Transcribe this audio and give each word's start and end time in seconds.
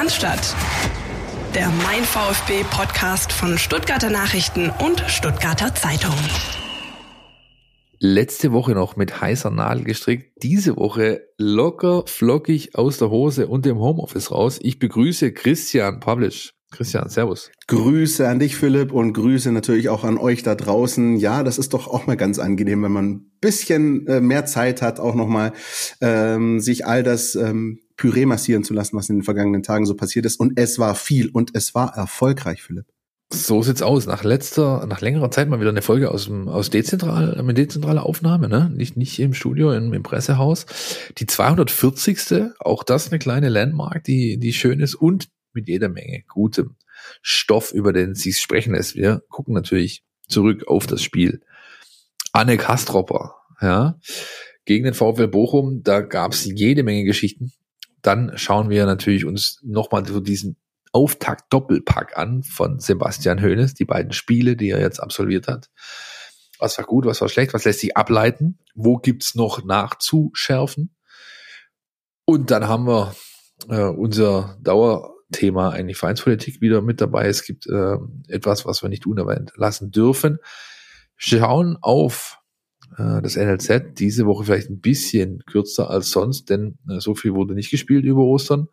Cannstatt. 0.00 0.56
Der 1.54 1.68
Mein 1.84 2.02
VfB 2.04 2.64
Podcast 2.70 3.34
von 3.34 3.58
Stuttgarter 3.58 4.08
Nachrichten 4.08 4.70
und 4.82 5.04
Stuttgarter 5.08 5.74
Zeitung. 5.74 6.14
Letzte 7.98 8.52
Woche 8.52 8.72
noch 8.72 8.96
mit 8.96 9.20
heißer 9.20 9.50
Nadel 9.50 9.84
gestrickt, 9.84 10.42
diese 10.42 10.78
Woche 10.78 11.28
locker 11.36 12.04
flockig 12.06 12.76
aus 12.76 12.96
der 12.96 13.10
Hose 13.10 13.46
und 13.46 13.66
dem 13.66 13.78
Homeoffice 13.78 14.30
raus. 14.30 14.58
Ich 14.62 14.78
begrüße 14.78 15.32
Christian 15.32 16.00
Pavlic. 16.00 16.52
Christian, 16.70 17.08
Servus. 17.10 17.50
Grüße 17.66 18.26
an 18.26 18.38
dich, 18.38 18.56
Philipp, 18.56 18.92
und 18.92 19.12
Grüße 19.12 19.52
natürlich 19.52 19.88
auch 19.88 20.04
an 20.04 20.18
euch 20.18 20.42
da 20.44 20.54
draußen. 20.54 21.16
Ja, 21.16 21.42
das 21.42 21.58
ist 21.58 21.74
doch 21.74 21.88
auch 21.88 22.06
mal 22.06 22.16
ganz 22.16 22.38
angenehm, 22.38 22.82
wenn 22.84 22.92
man 22.92 23.10
ein 23.10 23.30
bisschen 23.40 24.06
äh, 24.06 24.20
mehr 24.20 24.46
Zeit 24.46 24.80
hat, 24.80 25.00
auch 25.00 25.16
nochmal 25.16 25.52
ähm, 26.00 26.60
sich 26.60 26.86
all 26.86 27.02
das 27.02 27.34
ähm, 27.34 27.80
Püree 28.00 28.24
massieren 28.24 28.64
zu 28.64 28.72
lassen, 28.72 28.96
was 28.96 29.10
in 29.10 29.16
den 29.18 29.22
vergangenen 29.24 29.62
Tagen 29.62 29.84
so 29.84 29.94
passiert 29.94 30.24
ist. 30.24 30.40
Und 30.40 30.58
es 30.58 30.78
war 30.78 30.94
viel 30.94 31.28
und 31.28 31.54
es 31.54 31.74
war 31.74 31.94
erfolgreich, 31.94 32.62
Philipp. 32.62 32.86
So 33.30 33.62
sieht's 33.62 33.82
aus. 33.82 34.06
Nach 34.06 34.24
letzter, 34.24 34.86
nach 34.86 35.02
längerer 35.02 35.30
Zeit 35.30 35.50
mal 35.50 35.60
wieder 35.60 35.68
eine 35.68 35.82
Folge 35.82 36.10
aus 36.10 36.24
dem, 36.24 36.48
aus 36.48 36.70
dezentral, 36.70 37.42
mit 37.42 37.58
dezentraler 37.58 38.06
Aufnahme, 38.06 38.48
ne? 38.48 38.72
Nicht, 38.74 38.96
nicht 38.96 39.18
im 39.18 39.34
Studio, 39.34 39.72
im, 39.72 39.92
im 39.92 40.02
Pressehaus. 40.02 40.64
Die 41.18 41.26
240. 41.26 42.52
Auch 42.58 42.84
das 42.84 43.10
eine 43.10 43.18
kleine 43.18 43.50
Landmark, 43.50 44.02
die, 44.04 44.38
die 44.38 44.54
schön 44.54 44.80
ist 44.80 44.94
und 44.94 45.28
mit 45.52 45.68
jeder 45.68 45.90
Menge 45.90 46.24
gutem 46.26 46.76
Stoff, 47.20 47.70
über 47.70 47.92
den 47.92 48.14
sie 48.14 48.32
sprechen 48.32 48.74
lässt. 48.74 48.96
Wir 48.96 49.22
gucken 49.28 49.52
natürlich 49.52 50.04
zurück 50.26 50.66
auf 50.68 50.86
das 50.86 51.02
Spiel. 51.02 51.42
Anne 52.32 52.56
Kastropper, 52.56 53.34
ja, 53.60 53.98
gegen 54.64 54.84
den 54.84 54.94
VfL 54.94 55.28
Bochum, 55.28 55.82
da 55.82 56.00
gab's 56.00 56.46
jede 56.46 56.82
Menge 56.82 57.04
Geschichten. 57.04 57.52
Dann 58.02 58.32
schauen 58.36 58.70
wir 58.70 58.86
natürlich 58.86 59.24
uns 59.24 59.60
nochmal 59.62 60.06
so 60.06 60.20
diesen 60.20 60.56
Auftakt-Doppelpack 60.92 62.16
an 62.16 62.42
von 62.42 62.80
Sebastian 62.80 63.40
Hoeneß, 63.42 63.74
die 63.74 63.84
beiden 63.84 64.12
Spiele, 64.12 64.56
die 64.56 64.70
er 64.70 64.80
jetzt 64.80 65.00
absolviert 65.00 65.46
hat. 65.46 65.70
Was 66.58 66.76
war 66.78 66.84
gut, 66.84 67.06
was 67.06 67.20
war 67.20 67.28
schlecht, 67.28 67.54
was 67.54 67.64
lässt 67.64 67.80
sich 67.80 67.96
ableiten, 67.96 68.58
wo 68.74 68.96
gibt's 68.96 69.34
noch 69.34 69.64
nachzuschärfen. 69.64 70.94
Und 72.24 72.50
dann 72.50 72.68
haben 72.68 72.86
wir 72.86 73.14
äh, 73.68 73.84
unser 73.84 74.58
Dauerthema 74.60 75.70
eigentlich 75.70 75.96
Vereinspolitik 75.96 76.60
wieder 76.60 76.82
mit 76.82 77.00
dabei. 77.00 77.28
Es 77.28 77.44
gibt 77.44 77.66
äh, 77.66 77.96
etwas, 78.28 78.66
was 78.66 78.82
wir 78.82 78.88
nicht 78.88 79.06
unerwähnt 79.06 79.52
lassen 79.56 79.90
dürfen. 79.90 80.38
Schauen 81.16 81.78
auf 81.80 82.39
äh, 82.96 83.22
das 83.22 83.36
NLZ 83.36 83.98
diese 83.98 84.26
Woche 84.26 84.44
vielleicht 84.44 84.70
ein 84.70 84.80
bisschen 84.80 85.44
kürzer 85.46 85.90
als 85.90 86.10
sonst, 86.10 86.50
denn 86.50 86.78
äh, 86.88 87.00
so 87.00 87.14
viel 87.14 87.34
wurde 87.34 87.54
nicht 87.54 87.70
gespielt 87.70 88.04
über 88.04 88.22
Ostern. 88.22 88.68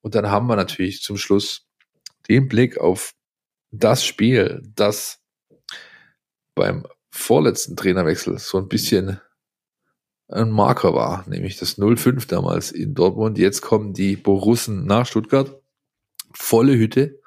Und 0.00 0.14
dann 0.14 0.30
haben 0.30 0.46
wir 0.46 0.56
natürlich 0.56 1.02
zum 1.02 1.16
Schluss 1.16 1.66
den 2.28 2.48
Blick 2.48 2.78
auf 2.78 3.14
das 3.70 4.04
Spiel, 4.04 4.62
das 4.74 5.20
beim 6.54 6.86
vorletzten 7.10 7.76
Trainerwechsel 7.76 8.38
so 8.38 8.58
ein 8.58 8.68
bisschen 8.68 9.20
ein 10.28 10.50
Marker 10.50 10.94
war, 10.94 11.28
nämlich 11.28 11.58
das 11.58 11.78
0-5 11.78 12.28
damals 12.28 12.72
in 12.72 12.94
Dortmund. 12.94 13.38
Jetzt 13.38 13.60
kommen 13.60 13.92
die 13.92 14.16
Borussen 14.16 14.86
nach 14.86 15.06
Stuttgart. 15.06 15.60
Volle 16.32 16.76
Hütte. 16.76 17.20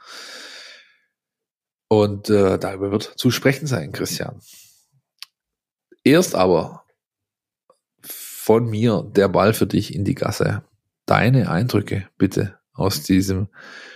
Und 1.90 2.30
äh, 2.30 2.58
darüber 2.58 2.92
wird 2.92 3.14
zu 3.18 3.32
sprechen 3.32 3.68
sein, 3.68 3.92
Christian. 3.92 4.42
Erst 6.08 6.36
aber 6.36 6.86
von 8.02 8.70
mir 8.70 9.06
der 9.14 9.28
Ball 9.28 9.54
für 9.54 9.68
dich 9.68 9.94
in 9.94 10.06
die 10.06 10.16
Gasse. 10.16 10.64
Deine 11.06 11.50
Eindrücke 11.50 12.08
bitte 12.18 12.58
aus 12.72 13.04
diesem 13.04 13.50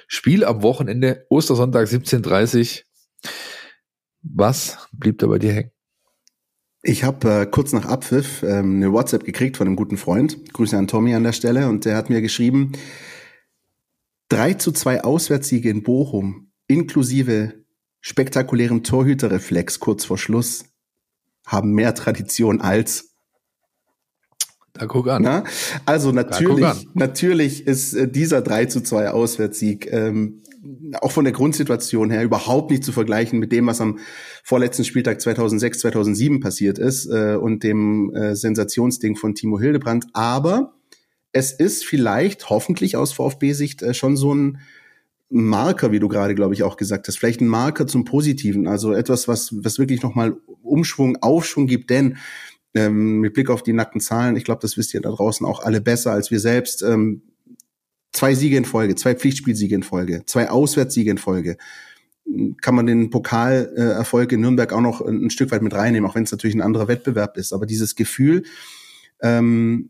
Spiel 0.08 0.44
am 0.44 0.62
Wochenende, 0.62 1.26
Ostersonntag 1.30 1.88
17.30 1.88 2.84
Was 4.24 4.90
blieb 4.92 5.20
da 5.20 5.28
bei 5.28 5.40
dir 5.40 5.54
hängen? 5.54 5.72
Ich 6.82 7.06
habe 7.06 7.44
äh, 7.44 7.46
kurz 7.46 7.72
nach 7.72 7.86
Abpfiff 7.86 8.44
ähm, 8.44 8.76
eine 8.76 8.92
WhatsApp 8.92 9.24
gekriegt 9.24 9.56
von 9.56 9.68
einem 9.68 9.78
guten 9.78 9.96
Freund. 9.96 10.52
Grüße 10.52 10.78
an 10.78 10.90
Tommy 10.90 11.16
an 11.16 11.24
der 11.24 11.32
Stelle. 11.32 11.70
Und 11.70 11.86
der 11.86 11.96
hat 11.96 12.10
mir 12.10 12.20
geschrieben, 12.20 12.74
3 14.28 14.56
zu 14.56 14.74
2 14.74 15.06
Auswärtssiege 15.06 15.70
in 15.70 15.82
Bochum, 15.82 16.52
inklusive 16.68 17.54
spektakulärem 18.02 18.84
Torhüterreflex 18.84 19.80
kurz 19.80 20.04
vor 20.04 20.18
Schluss, 20.18 20.71
haben 21.52 21.72
mehr 21.72 21.94
Tradition 21.94 22.62
als 22.62 23.12
da 24.74 24.86
guck 24.86 25.10
an. 25.10 25.24
Na? 25.24 25.44
Also 25.86 26.12
natürlich, 26.12 26.66
an. 26.66 26.78
natürlich 26.94 27.68
ist 27.68 27.94
äh, 27.94 28.10
dieser 28.10 28.42
3 28.42 28.66
zu 28.66 28.82
2 28.82 29.10
Auswärtssieg 29.10 29.92
ähm, 29.92 30.42
auch 31.02 31.12
von 31.12 31.26
der 31.26 31.34
Grundsituation 31.34 32.10
her 32.10 32.24
überhaupt 32.24 32.72
nicht 32.72 32.84
zu 32.84 32.92
vergleichen 32.92 33.40
mit 33.40 33.52
dem, 33.52 33.68
was 33.68 33.82
am 33.82 34.00
vorletzten 34.44 34.86
Spieltag 34.86 35.20
2006, 35.20 35.80
2007 35.80 36.40
passiert 36.40 36.80
ist 36.80 37.08
äh, 37.08 37.36
und 37.36 37.64
dem 37.64 38.14
äh, 38.16 38.36
Sensationsding 38.36 39.16
von 39.16 39.36
Timo 39.36 39.60
Hildebrand. 39.60 40.06
Aber 40.14 40.76
es 41.34 41.52
ist 41.52 41.86
vielleicht, 41.86 42.50
hoffentlich 42.50 42.96
aus 42.96 43.12
VfB-Sicht, 43.14 43.82
äh, 43.82 43.94
schon 43.94 44.16
so 44.16 44.34
ein 44.34 44.60
Marker, 45.32 45.92
wie 45.92 46.00
du 46.00 46.10
gerade, 46.10 46.36
glaube 46.36 46.54
ich, 46.54 46.64
auch 46.64 46.76
gesagt 46.76 47.08
hast. 47.08 47.18
Vielleicht 47.18 47.42
ein 47.42 47.48
Marker 47.48 47.88
zum 47.88 48.04
Positiven. 48.04 48.68
Also 48.68 48.94
etwas, 48.94 49.28
was, 49.28 49.52
was 49.64 49.80
wirklich 49.80 50.02
nochmal 50.04 50.36
Umschwung, 50.62 51.18
Aufschwung 51.22 51.68
gibt. 51.68 51.90
Denn 51.90 52.18
ähm, 52.74 53.22
mit 53.22 53.34
Blick 53.34 53.50
auf 53.50 53.64
die 53.64 53.74
nackten 53.74 54.02
Zahlen, 54.02 54.36
ich 54.36 54.44
glaube, 54.44 54.62
das 54.62 54.78
wisst 54.78 54.94
ihr 54.94 55.02
da 55.02 55.10
draußen 55.10 55.46
auch 55.46 55.64
alle 55.64 55.82
besser 55.82 56.12
als 56.12 56.32
wir 56.32 56.40
selbst. 56.40 56.84
Ähm, 56.84 57.22
zwei 58.12 58.36
Siege 58.36 58.58
in 58.58 58.66
Folge, 58.66 58.96
zwei 58.96 59.16
Pflichtspielsiege 59.16 59.74
in 59.74 59.84
Folge, 59.84 60.24
zwei 60.26 60.50
Auswärtssiege 60.50 61.12
in 61.12 61.18
Folge. 61.18 61.58
Kann 62.62 62.76
man 62.76 62.86
den 62.86 63.10
Pokalerfolg 63.10 64.32
in 64.34 64.42
Nürnberg 64.42 64.72
auch 64.74 64.82
noch 64.82 65.02
ein, 65.02 65.30
Stück 65.30 65.52
weit 65.52 65.62
mit 65.62 65.74
reinnehmen, 65.74 66.10
auch 66.10 66.16
wenn 66.16 66.24
es 66.24 66.32
natürlich 66.32 66.56
ein 66.56 66.62
anderer 66.62 66.88
Wettbewerb 66.88 67.38
ist. 67.38 67.54
Aber 67.54 67.66
dieses 67.66 67.96
Gefühl, 67.96 68.44
ähm, 69.22 69.90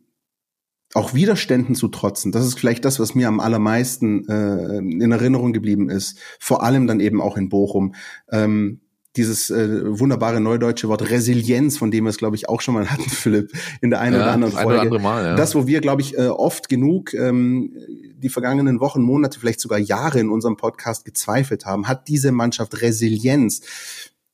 auch 0.93 1.13
Widerständen 1.13 1.75
zu 1.75 1.87
trotzen, 1.87 2.31
das 2.31 2.45
ist 2.45 2.59
vielleicht 2.59 2.85
das, 2.85 2.99
was 2.99 3.15
mir 3.15 3.27
am 3.27 3.39
allermeisten 3.39 4.27
äh, 4.27 4.77
in 4.77 5.11
Erinnerung 5.11 5.53
geblieben 5.53 5.89
ist. 5.89 6.17
Vor 6.39 6.63
allem 6.63 6.87
dann 6.87 6.99
eben 6.99 7.21
auch 7.21 7.37
in 7.37 7.49
Bochum. 7.49 7.95
Ähm, 8.31 8.81
dieses 9.17 9.49
äh, 9.49 9.99
wunderbare 9.99 10.39
neudeutsche 10.39 10.87
Wort 10.87 11.09
Resilienz, 11.09 11.77
von 11.77 11.91
dem 11.91 12.05
wir 12.05 12.09
es, 12.09 12.17
glaube 12.17 12.37
ich, 12.37 12.47
auch 12.47 12.61
schon 12.61 12.75
mal 12.75 12.89
hatten, 12.89 13.03
Philipp, 13.09 13.51
in 13.81 13.89
der 13.89 13.99
einen 13.99 14.15
ja, 14.15 14.21
oder 14.21 14.31
anderen 14.31 14.53
Folge. 14.53 14.69
Oder 14.69 14.81
andere 14.81 14.99
mal, 15.01 15.25
ja. 15.25 15.35
Das, 15.35 15.53
wo 15.53 15.67
wir, 15.67 15.81
glaube 15.81 16.01
ich, 16.01 16.17
äh, 16.17 16.27
oft 16.27 16.69
genug 16.69 17.13
ähm, 17.13 17.75
die 18.15 18.29
vergangenen 18.29 18.79
Wochen, 18.79 19.01
Monate, 19.01 19.39
vielleicht 19.39 19.59
sogar 19.59 19.79
Jahre 19.79 20.19
in 20.19 20.29
unserem 20.29 20.55
Podcast 20.55 21.03
gezweifelt 21.03 21.65
haben, 21.65 21.87
hat 21.87 22.07
diese 22.07 22.31
Mannschaft 22.31 22.81
Resilienz. 22.81 23.61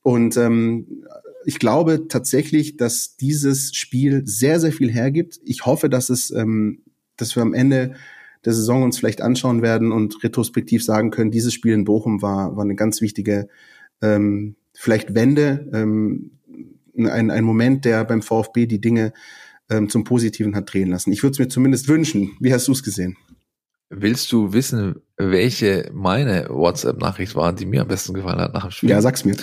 Und 0.02 0.36
ähm, 0.36 1.04
ich 1.48 1.58
glaube 1.58 2.08
tatsächlich, 2.08 2.76
dass 2.76 3.16
dieses 3.16 3.74
Spiel 3.74 4.20
sehr, 4.26 4.60
sehr 4.60 4.70
viel 4.70 4.92
hergibt. 4.92 5.40
Ich 5.46 5.64
hoffe, 5.64 5.88
dass 5.88 6.10
es, 6.10 6.30
ähm, 6.30 6.82
dass 7.16 7.36
wir 7.36 7.42
am 7.42 7.54
Ende 7.54 7.94
der 8.44 8.52
Saison 8.52 8.82
uns 8.82 8.98
vielleicht 8.98 9.22
anschauen 9.22 9.62
werden 9.62 9.90
und 9.90 10.22
retrospektiv 10.22 10.84
sagen 10.84 11.10
können, 11.10 11.30
dieses 11.30 11.54
Spiel 11.54 11.72
in 11.72 11.86
Bochum 11.86 12.20
war, 12.20 12.54
war 12.54 12.64
eine 12.64 12.74
ganz 12.74 13.00
wichtige 13.00 13.48
ähm, 14.02 14.56
vielleicht 14.74 15.14
Wende, 15.14 15.66
ähm, 15.72 16.32
ein, 16.98 17.30
ein 17.30 17.44
Moment, 17.44 17.86
der 17.86 18.04
beim 18.04 18.20
VfB 18.20 18.66
die 18.66 18.82
Dinge 18.82 19.14
ähm, 19.70 19.88
zum 19.88 20.04
Positiven 20.04 20.54
hat 20.54 20.70
drehen 20.70 20.90
lassen. 20.90 21.12
Ich 21.12 21.22
würde 21.22 21.32
es 21.32 21.38
mir 21.38 21.48
zumindest 21.48 21.88
wünschen. 21.88 22.36
Wie 22.40 22.52
hast 22.52 22.68
du 22.68 22.72
es 22.72 22.82
gesehen? 22.82 23.16
Willst 23.88 24.30
du 24.32 24.52
wissen, 24.52 24.96
welche 25.16 25.90
meine 25.94 26.48
WhatsApp-Nachricht 26.50 27.34
war, 27.36 27.54
die 27.54 27.64
mir 27.64 27.80
am 27.80 27.88
besten 27.88 28.12
gefallen 28.12 28.38
hat 28.38 28.52
nach 28.52 28.64
dem 28.64 28.70
Spiel? 28.70 28.90
Ja, 28.90 29.00
sag's 29.00 29.24
mir. 29.24 29.34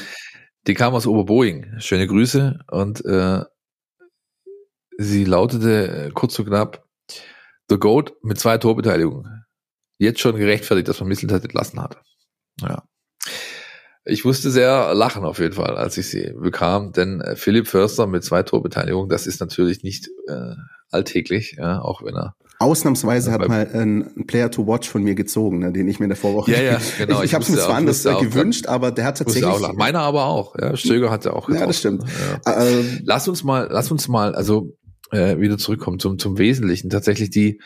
Die 0.68 0.74
kam 0.74 0.96
aus 0.96 1.06
Oberboing. 1.06 1.80
Schöne 1.80 2.08
Grüße 2.08 2.60
und 2.72 3.06
äh, 3.06 3.44
sie 4.98 5.26
lautete 5.26 6.12
kurz 6.14 6.40
und 6.40 6.46
knapp 6.48 6.88
The 7.70 7.78
Goat 7.78 8.14
mit 8.24 8.40
zwei 8.40 8.58
Torbeteiligungen. 8.58 9.46
Jetzt 9.98 10.20
schon 10.20 10.36
gerechtfertigt, 10.36 10.88
dass 10.88 11.00
man 11.00 11.10
Misseltat 11.10 11.44
entlassen 11.44 11.82
hat. 11.82 12.02
Ja. 12.62 12.84
Ich 14.06 14.24
musste 14.24 14.52
sehr 14.52 14.94
lachen 14.94 15.24
auf 15.24 15.40
jeden 15.40 15.56
Fall, 15.56 15.78
als 15.78 15.98
ich 15.98 16.10
sie 16.10 16.34
bekam, 16.34 16.92
denn 16.92 17.22
äh, 17.22 17.36
Philipp 17.36 17.68
Förster 17.68 18.06
mit 18.06 18.24
zwei 18.24 18.44
Torbeteiligungen, 18.44 19.10
das 19.10 19.26
ist 19.26 19.40
natürlich 19.40 19.84
nicht 19.84 20.10
äh, 20.28 20.56
alltäglich, 20.92 21.56
ja, 21.58 21.82
auch 21.82 22.04
wenn 22.04 22.16
er 22.16 22.36
Ausnahmsweise 22.60 23.32
hat 23.32 23.48
mal 23.48 23.68
ein 23.74 24.26
Player 24.28 24.50
to 24.50 24.66
Watch 24.66 24.90
von 24.90 25.04
mir 25.04 25.16
gezogen, 25.16 25.60
ne, 25.60 25.72
den 25.72 25.88
ich 25.88 26.00
mir 26.00 26.06
in 26.06 26.10
der 26.10 26.18
Vorwoche. 26.18 26.52
Ja, 26.52 26.62
ja, 26.62 26.82
genau. 26.98 27.20
Ich, 27.20 27.26
ich 27.26 27.34
habe 27.34 27.44
es 27.44 27.50
mir 27.50 27.58
zwar 27.58 27.76
anders 27.76 28.04
gewünscht, 28.04 28.68
aber 28.68 28.92
der 28.92 29.06
hat 29.06 29.18
tatsächlich. 29.18 29.46
Auch 29.46 29.74
Meiner 29.74 30.00
aber 30.00 30.26
auch. 30.26 30.56
Ja, 30.60 30.76
Stöger 30.78 31.12
hat 31.12 31.26
ja 31.26 31.34
auch. 31.34 31.48
Getroffen. 31.48 31.60
Ja, 31.60 31.68
das 31.68 31.80
stimmt. 31.80 32.04
Ja. 32.46 32.68
Ähm, 32.68 33.02
lass 33.04 33.28
uns 33.28 33.44
mal, 33.44 33.68
lass 33.70 33.92
uns 33.92 34.08
mal, 34.08 34.36
also 34.36 34.78
äh, 35.12 35.40
wieder 35.40 35.58
zurückkommen 35.58 36.00
zum 36.00 36.18
zum 36.18 36.38
Wesentlichen. 36.38 36.90
Tatsächlich 36.90 37.30
die 37.30 37.60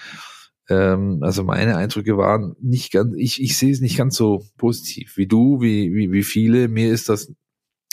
ähm, 0.70 1.20
also 1.22 1.44
meine 1.44 1.76
Eindrücke 1.78 2.18
waren 2.18 2.56
nicht 2.62 2.92
ganz, 2.92 3.16
ich, 3.18 3.42
ich 3.42 3.58
sehe 3.58 3.72
es 3.72 3.82
nicht 3.82 3.98
ganz 3.98 4.16
so 4.16 4.46
positiv 4.58 5.18
wie 5.18 5.28
du, 5.28 5.62
wie, 5.62 5.94
wie, 5.94 6.12
wie 6.12 6.24
viele. 6.24 6.68
Mir 6.68 6.92
ist 6.92 7.10
das 7.10 7.34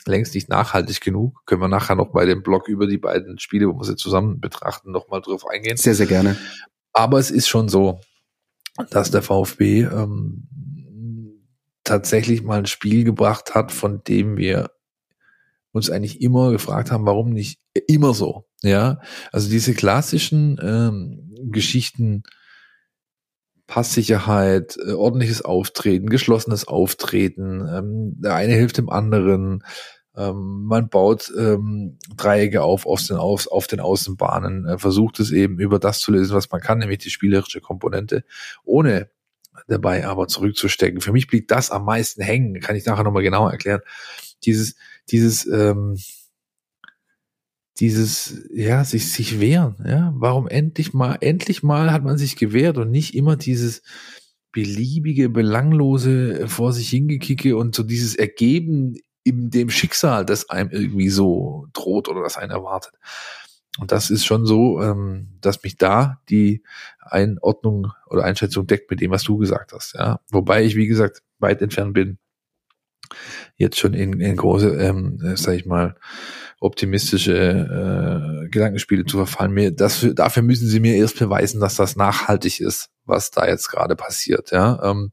längst 0.06 0.34
nicht 0.34 0.48
nachhaltig 0.48 1.00
genug. 1.00 1.42
Können 1.46 1.62
wir 1.62 1.68
nachher 1.68 1.96
noch 1.96 2.12
bei 2.12 2.26
dem 2.26 2.42
Blog 2.42 2.68
über 2.68 2.86
die 2.86 2.98
beiden 2.98 3.38
Spiele, 3.38 3.68
wo 3.68 3.78
wir 3.78 3.84
sie 3.84 3.96
zusammen 3.96 4.40
betrachten, 4.40 4.92
nochmal 4.92 5.20
drauf 5.20 5.46
eingehen. 5.46 5.76
Sehr, 5.76 5.94
sehr 5.94 6.06
gerne. 6.06 6.36
Aber 6.96 7.18
es 7.18 7.30
ist 7.30 7.46
schon 7.46 7.68
so, 7.68 8.00
dass 8.88 9.10
der 9.10 9.20
VfB 9.20 9.82
ähm, 9.82 10.48
tatsächlich 11.84 12.42
mal 12.42 12.60
ein 12.60 12.66
Spiel 12.66 13.04
gebracht 13.04 13.54
hat, 13.54 13.70
von 13.70 14.02
dem 14.02 14.38
wir 14.38 14.70
uns 15.72 15.90
eigentlich 15.90 16.22
immer 16.22 16.52
gefragt 16.52 16.90
haben, 16.90 17.04
warum 17.04 17.34
nicht 17.34 17.60
immer 17.86 18.14
so. 18.14 18.48
Ja, 18.62 18.98
also 19.30 19.50
diese 19.50 19.74
klassischen 19.74 20.58
ähm, 20.62 21.34
Geschichten, 21.52 22.22
Passsicherheit, 23.66 24.78
äh, 24.78 24.92
ordentliches 24.92 25.42
Auftreten, 25.42 26.08
geschlossenes 26.08 26.66
Auftreten, 26.66 27.68
ähm, 27.70 28.14
der 28.22 28.36
eine 28.36 28.54
hilft 28.54 28.78
dem 28.78 28.88
anderen, 28.88 29.62
ähm, 30.16 30.64
man 30.64 30.88
baut 30.88 31.32
ähm, 31.36 31.98
Dreiecke 32.16 32.62
auf, 32.62 32.86
auf 32.86 33.02
den, 33.06 33.16
auf, 33.16 33.46
auf 33.48 33.66
den 33.66 33.80
Außenbahnen, 33.80 34.66
äh, 34.66 34.78
versucht 34.78 35.20
es 35.20 35.30
eben 35.30 35.58
über 35.58 35.78
das 35.78 36.00
zu 36.00 36.12
lösen, 36.12 36.34
was 36.34 36.50
man 36.50 36.60
kann, 36.60 36.78
nämlich 36.78 36.98
die 36.98 37.10
spielerische 37.10 37.60
Komponente, 37.60 38.24
ohne 38.64 39.10
dabei 39.68 40.06
aber 40.06 40.28
zurückzustecken. 40.28 41.00
Für 41.00 41.12
mich 41.12 41.26
blieb 41.26 41.48
das 41.48 41.70
am 41.70 41.84
meisten 41.84 42.22
hängen, 42.22 42.60
kann 42.60 42.76
ich 42.76 42.86
nachher 42.86 43.04
nochmal 43.04 43.22
genauer 43.22 43.50
erklären. 43.50 43.80
Dieses, 44.44 44.76
dieses, 45.10 45.46
ähm, 45.46 45.96
dieses, 47.78 48.48
ja, 48.54 48.84
sich, 48.84 49.12
sich 49.12 49.38
wehren, 49.40 49.76
ja. 49.86 50.12
Warum 50.16 50.48
endlich 50.48 50.94
mal, 50.94 51.18
endlich 51.20 51.62
mal 51.62 51.92
hat 51.92 52.04
man 52.04 52.16
sich 52.16 52.36
gewehrt 52.36 52.78
und 52.78 52.90
nicht 52.90 53.14
immer 53.14 53.36
dieses 53.36 53.82
beliebige, 54.52 55.28
belanglose 55.28 56.48
vor 56.48 56.72
sich 56.72 56.88
hingekicke 56.88 57.56
und 57.56 57.74
so 57.74 57.82
dieses 57.82 58.14
Ergeben 58.14 58.96
in 59.26 59.50
dem 59.50 59.70
Schicksal, 59.70 60.24
das 60.24 60.48
einem 60.48 60.70
irgendwie 60.70 61.08
so 61.08 61.66
droht 61.72 62.08
oder 62.08 62.22
das 62.22 62.36
einen 62.36 62.52
erwartet. 62.52 62.94
Und 63.78 63.92
das 63.92 64.08
ist 64.08 64.24
schon 64.24 64.46
so, 64.46 64.80
ähm, 64.80 65.36
dass 65.40 65.62
mich 65.62 65.76
da 65.76 66.20
die 66.30 66.62
Einordnung 67.00 67.92
oder 68.06 68.24
Einschätzung 68.24 68.66
deckt 68.66 68.90
mit 68.90 69.00
dem, 69.00 69.10
was 69.10 69.24
du 69.24 69.36
gesagt 69.36 69.72
hast. 69.72 69.94
Ja, 69.94 70.20
wobei 70.30 70.64
ich 70.64 70.76
wie 70.76 70.86
gesagt 70.86 71.22
weit 71.38 71.60
entfernt 71.60 71.92
bin, 71.92 72.18
jetzt 73.56 73.78
schon 73.78 73.94
in, 73.94 74.20
in 74.20 74.36
große, 74.36 74.68
ähm, 74.76 75.20
äh, 75.24 75.36
sag 75.36 75.54
ich 75.54 75.66
mal, 75.66 75.96
optimistische 76.60 78.44
äh, 78.44 78.48
Gedankenspiele 78.48 79.04
zu 79.04 79.18
verfallen. 79.18 79.52
Mir, 79.52 79.72
das, 79.72 80.06
dafür 80.14 80.42
müssen 80.42 80.68
sie 80.68 80.80
mir 80.80 80.94
erst 80.94 81.18
beweisen, 81.18 81.60
dass 81.60 81.76
das 81.76 81.96
nachhaltig 81.96 82.60
ist, 82.60 82.90
was 83.04 83.30
da 83.30 83.46
jetzt 83.46 83.68
gerade 83.68 83.96
passiert. 83.96 84.52
Ja, 84.52 84.80
ähm, 84.82 85.12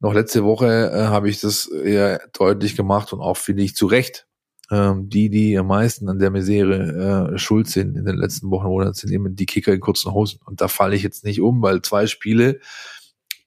noch 0.00 0.14
letzte 0.14 0.44
Woche 0.44 0.90
äh, 0.92 1.06
habe 1.06 1.28
ich 1.28 1.40
das 1.40 1.66
eher 1.66 2.20
deutlich 2.32 2.76
gemacht 2.76 3.12
und 3.12 3.20
auch 3.20 3.36
finde 3.36 3.62
ich 3.62 3.74
zu 3.74 3.86
Recht 3.86 4.26
ähm, 4.70 5.08
die, 5.08 5.30
die 5.30 5.58
am 5.58 5.66
meisten 5.66 6.08
an 6.08 6.18
der 6.18 6.30
Misere 6.30 7.32
äh, 7.32 7.38
schuld 7.38 7.68
sind 7.68 7.96
in 7.96 8.04
den 8.04 8.16
letzten 8.16 8.50
Wochen 8.50 8.66
oder 8.66 8.94
sind 8.94 9.12
eben 9.12 9.34
die 9.34 9.46
Kicker 9.46 9.72
in 9.72 9.80
kurzen 9.80 10.12
Hosen. 10.12 10.40
Und 10.44 10.60
da 10.60 10.68
falle 10.68 10.94
ich 10.94 11.02
jetzt 11.02 11.24
nicht 11.24 11.40
um, 11.40 11.60
weil 11.60 11.82
zwei 11.82 12.06
Spiele 12.06 12.60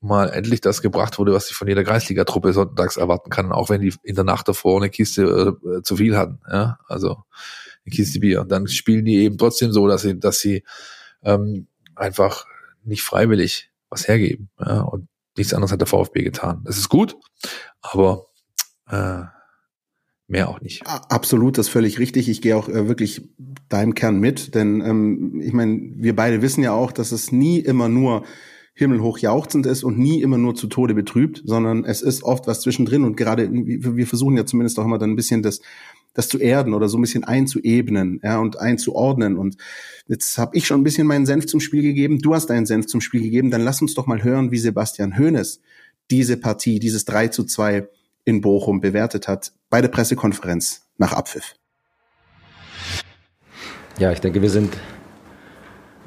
mal 0.01 0.29
endlich 0.29 0.59
das 0.59 0.81
gebracht 0.81 1.17
wurde, 1.17 1.31
was 1.31 1.49
ich 1.49 1.55
von 1.55 1.67
jeder 1.69 1.85
Kreisliga-Truppe 1.85 2.51
sonntags 2.51 2.97
erwarten 2.97 3.29
kann, 3.29 3.53
auch 3.53 3.69
wenn 3.69 3.79
die 3.79 3.93
in 4.03 4.15
der 4.15 4.25
Nacht 4.25 4.49
davor 4.49 4.81
eine 4.81 4.89
Kiste 4.89 5.57
äh, 5.65 5.81
zu 5.81 5.95
viel 5.95 6.17
hatten. 6.17 6.39
Ja, 6.51 6.77
also 6.89 7.23
eine 7.85 7.95
Kiste 7.95 8.19
Bier. 8.19 8.41
Und 8.41 8.51
dann 8.51 8.67
spielen 8.67 9.05
die 9.05 9.19
eben 9.19 9.37
trotzdem 9.37 9.71
so, 9.71 9.87
dass 9.87 10.01
sie, 10.01 10.19
dass 10.19 10.39
sie 10.39 10.65
ähm, 11.23 11.67
einfach 11.95 12.45
nicht 12.83 13.01
freiwillig 13.01 13.71
was 13.89 14.09
hergeben. 14.09 14.49
Ja, 14.59 14.81
und 14.81 15.07
nichts 15.37 15.53
anderes 15.53 15.71
hat 15.71 15.81
der 15.81 15.87
VfB 15.87 16.23
getan. 16.23 16.61
Das 16.65 16.77
ist 16.77 16.89
gut, 16.89 17.17
aber 17.81 18.27
äh, 18.89 19.23
mehr 20.27 20.49
auch 20.49 20.61
nicht. 20.61 20.85
Absolut, 20.85 21.57
das 21.57 21.67
ist 21.67 21.71
völlig 21.71 21.99
richtig. 21.99 22.29
Ich 22.29 22.41
gehe 22.41 22.55
auch 22.55 22.69
äh, 22.69 22.87
wirklich 22.87 23.29
deinem 23.69 23.95
Kern 23.95 24.19
mit, 24.19 24.55
denn 24.55 24.81
ähm, 24.81 25.41
ich 25.41 25.53
meine, 25.53 25.79
wir 25.95 26.15
beide 26.15 26.41
wissen 26.41 26.63
ja 26.63 26.73
auch, 26.73 26.91
dass 26.91 27.11
es 27.11 27.31
nie 27.31 27.59
immer 27.59 27.89
nur 27.89 28.23
himmelhoch 28.75 29.19
jauchzend 29.19 29.65
ist 29.67 29.83
und 29.83 29.99
nie 29.99 30.21
immer 30.21 30.37
nur 30.37 30.55
zu 30.55 30.67
Tode 30.67 30.95
betrübt, 30.95 31.43
sondern 31.45 31.85
es 31.85 32.01
ist 32.01 32.23
oft 32.23 32.47
was 32.47 32.61
zwischendrin 32.61 33.03
und 33.03 33.15
gerade 33.15 33.49
wir 33.51 34.07
versuchen 34.07 34.35
ja 34.35 34.45
zumindest 34.45 34.79
auch 34.79 34.85
immer 34.85 34.97
dann 34.97 35.11
ein 35.11 35.15
bisschen 35.15 35.43
das 35.43 35.61
das 36.13 36.29
zu 36.29 36.37
erden 36.37 36.73
oder 36.73 36.89
so 36.89 36.97
ein 36.97 37.01
bisschen 37.01 37.23
einzuebnen 37.23 38.19
ja, 38.23 38.39
und 38.39 38.59
einzuordnen. 38.59 39.37
Und 39.37 39.57
jetzt 40.07 40.37
habe 40.37 40.55
ich 40.55 40.67
schon 40.67 40.81
ein 40.81 40.83
bisschen 40.83 41.07
meinen 41.07 41.25
Senf 41.25 41.47
zum 41.47 41.59
Spiel 41.59 41.81
gegeben, 41.81 42.19
du 42.19 42.33
hast 42.33 42.47
deinen 42.47 42.65
Senf 42.65 42.87
zum 42.87 43.01
Spiel 43.01 43.21
gegeben, 43.21 43.51
dann 43.51 43.63
lass 43.63 43.81
uns 43.81 43.93
doch 43.93 44.05
mal 44.05 44.23
hören, 44.23 44.51
wie 44.51 44.59
Sebastian 44.59 45.17
Hoeneß 45.17 45.59
diese 46.11 46.37
Partie, 46.37 46.79
dieses 46.79 47.05
3 47.05 47.29
zu 47.29 47.43
2 47.43 47.87
in 48.25 48.41
Bochum 48.41 48.79
bewertet 48.79 49.27
hat 49.27 49.51
bei 49.69 49.81
der 49.81 49.89
Pressekonferenz 49.89 50.87
nach 50.97 51.13
Abpfiff. 51.13 51.55
Ja, 53.97 54.11
ich 54.11 54.19
denke, 54.19 54.41
wir 54.41 54.49
sind 54.49 54.75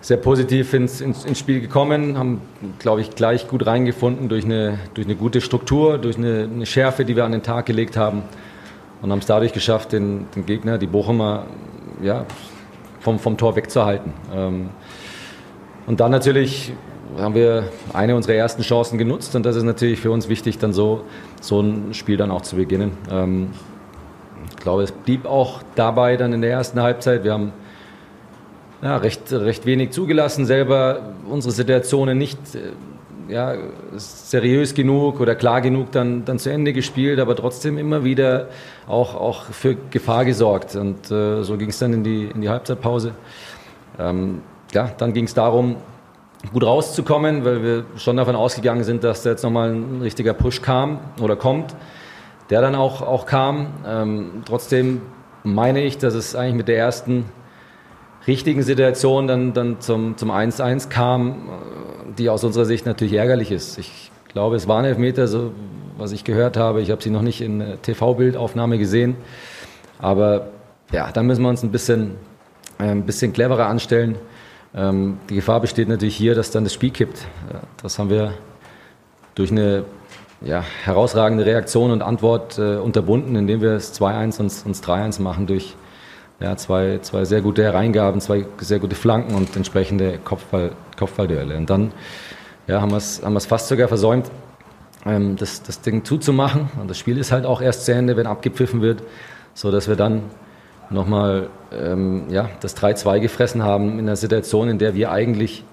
sehr 0.00 0.16
positiv 0.16 0.72
ins, 0.74 1.00
ins, 1.00 1.24
ins 1.24 1.38
Spiel 1.38 1.60
gekommen, 1.60 2.16
haben, 2.16 2.40
glaube 2.78 3.00
ich, 3.00 3.10
gleich 3.10 3.48
gut 3.48 3.66
reingefunden 3.66 4.28
durch 4.28 4.44
eine, 4.44 4.78
durch 4.94 5.06
eine 5.06 5.16
gute 5.16 5.40
Struktur, 5.40 5.98
durch 5.98 6.16
eine, 6.16 6.44
eine 6.44 6.66
Schärfe, 6.66 7.04
die 7.04 7.16
wir 7.16 7.24
an 7.24 7.32
den 7.32 7.42
Tag 7.42 7.66
gelegt 7.66 7.96
haben 7.96 8.22
und 9.02 9.10
haben 9.10 9.18
es 9.18 9.26
dadurch 9.26 9.52
geschafft, 9.52 9.92
den, 9.92 10.26
den 10.34 10.46
Gegner, 10.46 10.78
die 10.78 10.86
Bochumer, 10.86 11.46
ja, 12.02 12.26
vom, 13.00 13.18
vom 13.18 13.36
Tor 13.36 13.56
wegzuhalten. 13.56 14.12
Ähm, 14.34 14.70
und 15.86 16.00
dann 16.00 16.10
natürlich 16.10 16.72
haben 17.18 17.34
wir 17.34 17.68
eine 17.92 18.16
unserer 18.16 18.34
ersten 18.34 18.62
Chancen 18.62 18.98
genutzt 18.98 19.36
und 19.36 19.46
das 19.46 19.56
ist 19.56 19.62
natürlich 19.62 20.00
für 20.00 20.10
uns 20.10 20.28
wichtig, 20.28 20.58
dann 20.58 20.72
so, 20.72 21.02
so 21.40 21.60
ein 21.60 21.94
Spiel 21.94 22.16
dann 22.16 22.30
auch 22.30 22.42
zu 22.42 22.56
beginnen. 22.56 22.98
Ähm, 23.10 23.50
ich 24.50 24.56
glaube, 24.56 24.82
es 24.82 24.92
blieb 24.92 25.26
auch 25.26 25.62
dabei 25.74 26.16
dann 26.16 26.32
in 26.32 26.40
der 26.40 26.50
ersten 26.50 26.80
Halbzeit. 26.80 27.24
Wir 27.24 27.32
haben 27.32 27.52
ja, 28.82 28.96
recht, 28.96 29.32
recht 29.32 29.66
wenig 29.66 29.90
zugelassen, 29.90 30.44
selber 30.44 31.14
unsere 31.28 31.52
Situationen 31.52 32.18
nicht 32.18 32.38
äh, 32.54 32.72
ja, 33.28 33.54
seriös 33.96 34.74
genug 34.74 35.20
oder 35.20 35.34
klar 35.34 35.60
genug 35.60 35.92
dann, 35.92 36.24
dann 36.24 36.38
zu 36.38 36.50
Ende 36.50 36.72
gespielt, 36.72 37.18
aber 37.18 37.34
trotzdem 37.36 37.78
immer 37.78 38.04
wieder 38.04 38.48
auch, 38.86 39.14
auch 39.14 39.44
für 39.44 39.76
Gefahr 39.90 40.24
gesorgt. 40.24 40.76
Und 40.76 41.10
äh, 41.10 41.42
so 41.42 41.56
ging 41.56 41.70
es 41.70 41.78
dann 41.78 41.92
in 41.92 42.04
die, 42.04 42.26
in 42.26 42.40
die 42.40 42.48
Halbzeitpause. 42.48 43.12
Ähm, 43.98 44.42
ja, 44.72 44.90
dann 44.98 45.12
ging 45.12 45.24
es 45.24 45.34
darum, 45.34 45.76
gut 46.52 46.64
rauszukommen, 46.64 47.44
weil 47.44 47.62
wir 47.62 47.84
schon 47.96 48.16
davon 48.16 48.36
ausgegangen 48.36 48.84
sind, 48.84 49.04
dass 49.04 49.22
da 49.22 49.30
jetzt 49.30 49.42
nochmal 49.42 49.70
ein 49.70 50.02
richtiger 50.02 50.34
Push 50.34 50.62
kam 50.62 51.00
oder 51.20 51.36
kommt, 51.36 51.74
der 52.50 52.60
dann 52.60 52.74
auch, 52.74 53.02
auch 53.02 53.26
kam. 53.26 53.68
Ähm, 53.86 54.42
trotzdem 54.44 55.02
meine 55.42 55.82
ich, 55.82 55.98
dass 55.98 56.14
es 56.14 56.36
eigentlich 56.36 56.54
mit 56.54 56.68
der 56.68 56.78
ersten 56.78 57.24
richtigen 58.26 58.62
Situation 58.62 59.28
dann, 59.28 59.52
dann 59.52 59.80
zum, 59.80 60.16
zum 60.16 60.30
1-1 60.30 60.88
kam, 60.88 61.48
die 62.18 62.30
aus 62.30 62.44
unserer 62.44 62.64
Sicht 62.64 62.86
natürlich 62.86 63.14
ärgerlich 63.14 63.50
ist. 63.50 63.78
Ich 63.78 64.10
glaube, 64.28 64.56
es 64.56 64.68
waren 64.68 64.84
Elfmeter, 64.84 65.28
so 65.28 65.52
was 65.96 66.12
ich 66.12 66.24
gehört 66.24 66.56
habe. 66.56 66.82
Ich 66.82 66.90
habe 66.90 67.02
sie 67.02 67.10
noch 67.10 67.22
nicht 67.22 67.40
in 67.40 67.78
TV-Bildaufnahme 67.82 68.78
gesehen. 68.78 69.16
Aber 69.98 70.48
ja, 70.92 71.10
da 71.12 71.22
müssen 71.22 71.42
wir 71.42 71.48
uns 71.48 71.62
ein 71.62 71.70
bisschen, 71.70 72.16
äh, 72.78 72.84
ein 72.84 73.06
bisschen 73.06 73.32
cleverer 73.32 73.66
anstellen. 73.66 74.16
Ähm, 74.74 75.18
die 75.30 75.36
Gefahr 75.36 75.60
besteht 75.60 75.88
natürlich 75.88 76.16
hier, 76.16 76.34
dass 76.34 76.50
dann 76.50 76.64
das 76.64 76.74
Spiel 76.74 76.90
kippt. 76.90 77.26
Das 77.82 77.98
haben 77.98 78.10
wir 78.10 78.34
durch 79.34 79.50
eine 79.50 79.84
ja, 80.42 80.62
herausragende 80.84 81.46
Reaktion 81.46 81.90
und 81.90 82.02
Antwort 82.02 82.58
äh, 82.58 82.76
unterbunden, 82.76 83.36
indem 83.36 83.60
wir 83.62 83.72
es 83.72 83.98
2-1 83.98 84.40
und, 84.40 84.66
und 84.66 84.76
3-1 84.76 85.22
machen 85.22 85.46
durch 85.46 85.74
ja, 86.40 86.56
zwei, 86.56 86.98
zwei 87.02 87.24
sehr 87.24 87.40
gute 87.40 87.62
Hereingaben, 87.62 88.20
zwei 88.20 88.44
sehr 88.58 88.78
gute 88.78 88.94
Flanken 88.94 89.34
und 89.34 89.56
entsprechende 89.56 90.18
Kopfball, 90.18 90.72
Kopfballduelle. 90.98 91.56
Und 91.56 91.70
dann 91.70 91.92
ja, 92.66 92.80
haben 92.80 92.90
wir 92.90 92.98
es 92.98 93.22
haben 93.24 93.38
fast 93.40 93.68
sogar 93.68 93.88
versäumt, 93.88 94.30
ähm, 95.06 95.36
das, 95.36 95.62
das 95.62 95.80
Ding 95.80 96.04
zuzumachen. 96.04 96.68
Und 96.80 96.90
das 96.90 96.98
Spiel 96.98 97.18
ist 97.18 97.32
halt 97.32 97.46
auch 97.46 97.62
erst 97.62 97.84
zu 97.84 97.94
Ende, 97.94 98.16
wenn 98.16 98.26
abgepfiffen 98.26 98.82
wird, 98.82 99.02
so 99.54 99.70
dass 99.70 99.88
wir 99.88 99.96
dann 99.96 100.22
nochmal 100.90 101.48
ähm, 101.72 102.24
ja, 102.28 102.50
das 102.60 102.76
3-2 102.76 103.20
gefressen 103.20 103.62
haben 103.62 103.98
in 103.98 104.00
einer 104.00 104.16
Situation, 104.16 104.68
in 104.68 104.78
der 104.78 104.94
wir 104.94 105.10
eigentlich 105.10 105.64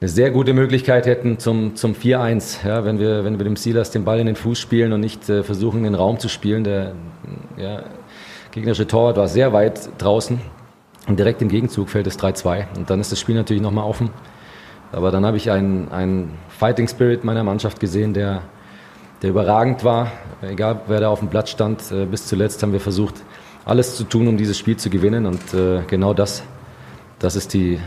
eine 0.00 0.08
sehr 0.08 0.30
gute 0.30 0.54
Möglichkeit 0.54 1.06
hätten 1.06 1.38
zum, 1.38 1.74
zum 1.74 1.94
4-1, 1.94 2.66
ja, 2.66 2.84
wenn, 2.84 3.00
wir, 3.00 3.24
wenn 3.24 3.38
wir 3.38 3.44
dem 3.44 3.56
Silas 3.56 3.90
den 3.90 4.04
Ball 4.04 4.20
in 4.20 4.26
den 4.26 4.36
Fuß 4.36 4.58
spielen 4.58 4.92
und 4.92 5.00
nicht 5.00 5.28
äh, 5.28 5.42
versuchen, 5.42 5.82
den 5.82 5.94
Raum 5.94 6.18
zu 6.20 6.28
spielen. 6.28 6.62
Der 6.62 6.92
ja, 7.56 7.82
gegnerische 8.52 8.86
Torwart 8.86 9.16
war 9.16 9.28
sehr 9.28 9.52
weit 9.52 9.90
draußen 9.98 10.40
und 11.06 11.18
direkt 11.18 11.42
im 11.42 11.48
Gegenzug 11.48 11.88
fällt 11.88 12.06
es 12.06 12.18
3-2 12.18 12.76
und 12.76 12.90
dann 12.90 13.00
ist 13.00 13.12
das 13.12 13.20
Spiel 13.20 13.34
natürlich 13.34 13.62
nochmal 13.62 13.84
offen. 13.84 14.10
Aber 14.92 15.10
dann 15.10 15.26
habe 15.26 15.36
ich 15.36 15.50
einen, 15.50 15.90
einen 15.90 16.38
Fighting 16.48 16.88
Spirit 16.88 17.24
meiner 17.24 17.44
Mannschaft 17.44 17.78
gesehen, 17.78 18.14
der, 18.14 18.42
der 19.22 19.30
überragend 19.30 19.84
war. 19.84 20.10
Egal, 20.40 20.80
wer 20.86 21.00
da 21.00 21.08
auf 21.10 21.18
dem 21.18 21.28
Platz 21.28 21.50
stand, 21.50 21.92
äh, 21.92 22.06
bis 22.06 22.26
zuletzt 22.26 22.62
haben 22.62 22.72
wir 22.72 22.80
versucht, 22.80 23.14
alles 23.64 23.96
zu 23.96 24.04
tun, 24.04 24.28
um 24.28 24.38
dieses 24.38 24.56
Spiel 24.56 24.76
zu 24.76 24.88
gewinnen. 24.88 25.26
Und 25.26 25.52
äh, 25.52 25.82
genau 25.86 26.14
das, 26.14 26.42
das 27.18 27.36
ist 27.36 27.52
die, 27.52 27.78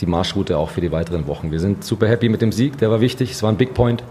die 0.00 0.06
Marschroute 0.06 0.58
auch 0.58 0.70
für 0.70 0.80
die 0.80 0.90
weiteren 0.90 1.28
Wochen. 1.28 1.52
Wir 1.52 1.60
sind 1.60 1.84
super 1.84 2.08
happy 2.08 2.28
mit 2.28 2.42
dem 2.42 2.50
Sieg, 2.50 2.78
der 2.78 2.90
war 2.90 3.00
wichtig. 3.00 3.30
Es 3.30 3.42
war 3.42 3.50
ein 3.50 3.56
Big 3.56 3.74
Point, 3.74 4.02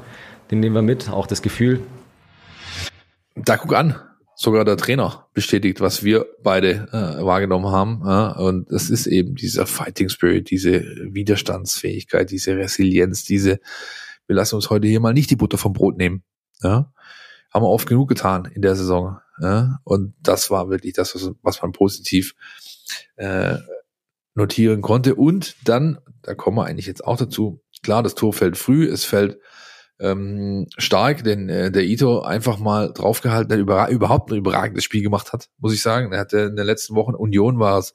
den 0.50 0.62
nehmen 0.62 0.76
wir 0.76 0.82
mit, 0.82 1.10
auch 1.10 1.28
das 1.28 1.42
Gefühl. 1.42 1.82
Da 3.36 3.58
guck 3.58 3.76
an. 3.76 3.96
Sogar 4.40 4.64
der 4.66 4.78
Trainer 4.78 5.28
bestätigt, 5.34 5.82
was 5.82 6.04
wir 6.04 6.28
beide 6.44 6.88
äh, 6.92 7.26
wahrgenommen 7.26 7.72
haben. 7.72 8.04
Ja? 8.06 8.32
Und 8.34 8.72
das 8.72 8.92
ist 8.92 9.08
eben 9.08 9.34
dieser 9.34 9.66
Fighting 9.66 10.10
Spirit, 10.10 10.52
diese 10.52 10.84
Widerstandsfähigkeit, 11.12 12.30
diese 12.30 12.56
Resilienz, 12.56 13.26
diese, 13.26 13.60
wir 14.28 14.36
lassen 14.36 14.54
uns 14.54 14.70
heute 14.70 14.88
hier 14.88 15.00
mal 15.00 15.14
nicht 15.14 15.32
die 15.32 15.36
Butter 15.36 15.58
vom 15.58 15.74
Brot 15.74 15.98
nehmen. 15.98 16.24
Ja? 16.62 16.94
Haben 17.52 17.64
wir 17.64 17.70
oft 17.70 17.88
genug 17.88 18.10
getan 18.10 18.46
in 18.46 18.62
der 18.62 18.76
Saison. 18.76 19.18
Ja? 19.42 19.80
Und 19.84 20.14
das 20.22 20.52
war 20.52 20.70
wirklich 20.70 20.94
das, 20.94 21.16
was, 21.16 21.32
was 21.42 21.62
man 21.64 21.72
positiv 21.72 22.36
äh, 23.16 23.58
notieren 24.36 24.84
konnte. 24.84 25.16
Und 25.16 25.56
dann, 25.68 25.98
da 26.22 26.36
kommen 26.36 26.58
wir 26.58 26.66
eigentlich 26.66 26.86
jetzt 26.86 27.04
auch 27.04 27.18
dazu, 27.18 27.64
klar, 27.82 28.04
das 28.04 28.14
Tor 28.14 28.34
fällt 28.34 28.56
früh, 28.56 28.86
es 28.86 29.04
fällt 29.04 29.40
ähm, 30.00 30.68
stark, 30.78 31.24
denn 31.24 31.50
äh, 31.50 31.72
der 31.72 31.84
Ito 31.84 32.22
einfach 32.22 32.60
mal 32.60 32.92
draufgehalten, 32.94 33.50
der 33.50 33.60
über, 33.60 33.90
überhaupt 33.90 34.32
ein 34.32 34.38
überragendes 34.38 34.84
Spiel 34.84 35.02
gemacht 35.02 35.34
hat, 35.34 35.50
muss 35.58 35.74
ich 35.74 35.82
sagen. 35.82 36.12
Er 36.12 36.20
hatte 36.20 36.40
in 36.40 36.56
den 36.56 36.66
letzten 36.66 36.96
Wochen 36.96 37.16
Union 37.16 37.60
war 37.60 37.80
es 37.80 37.94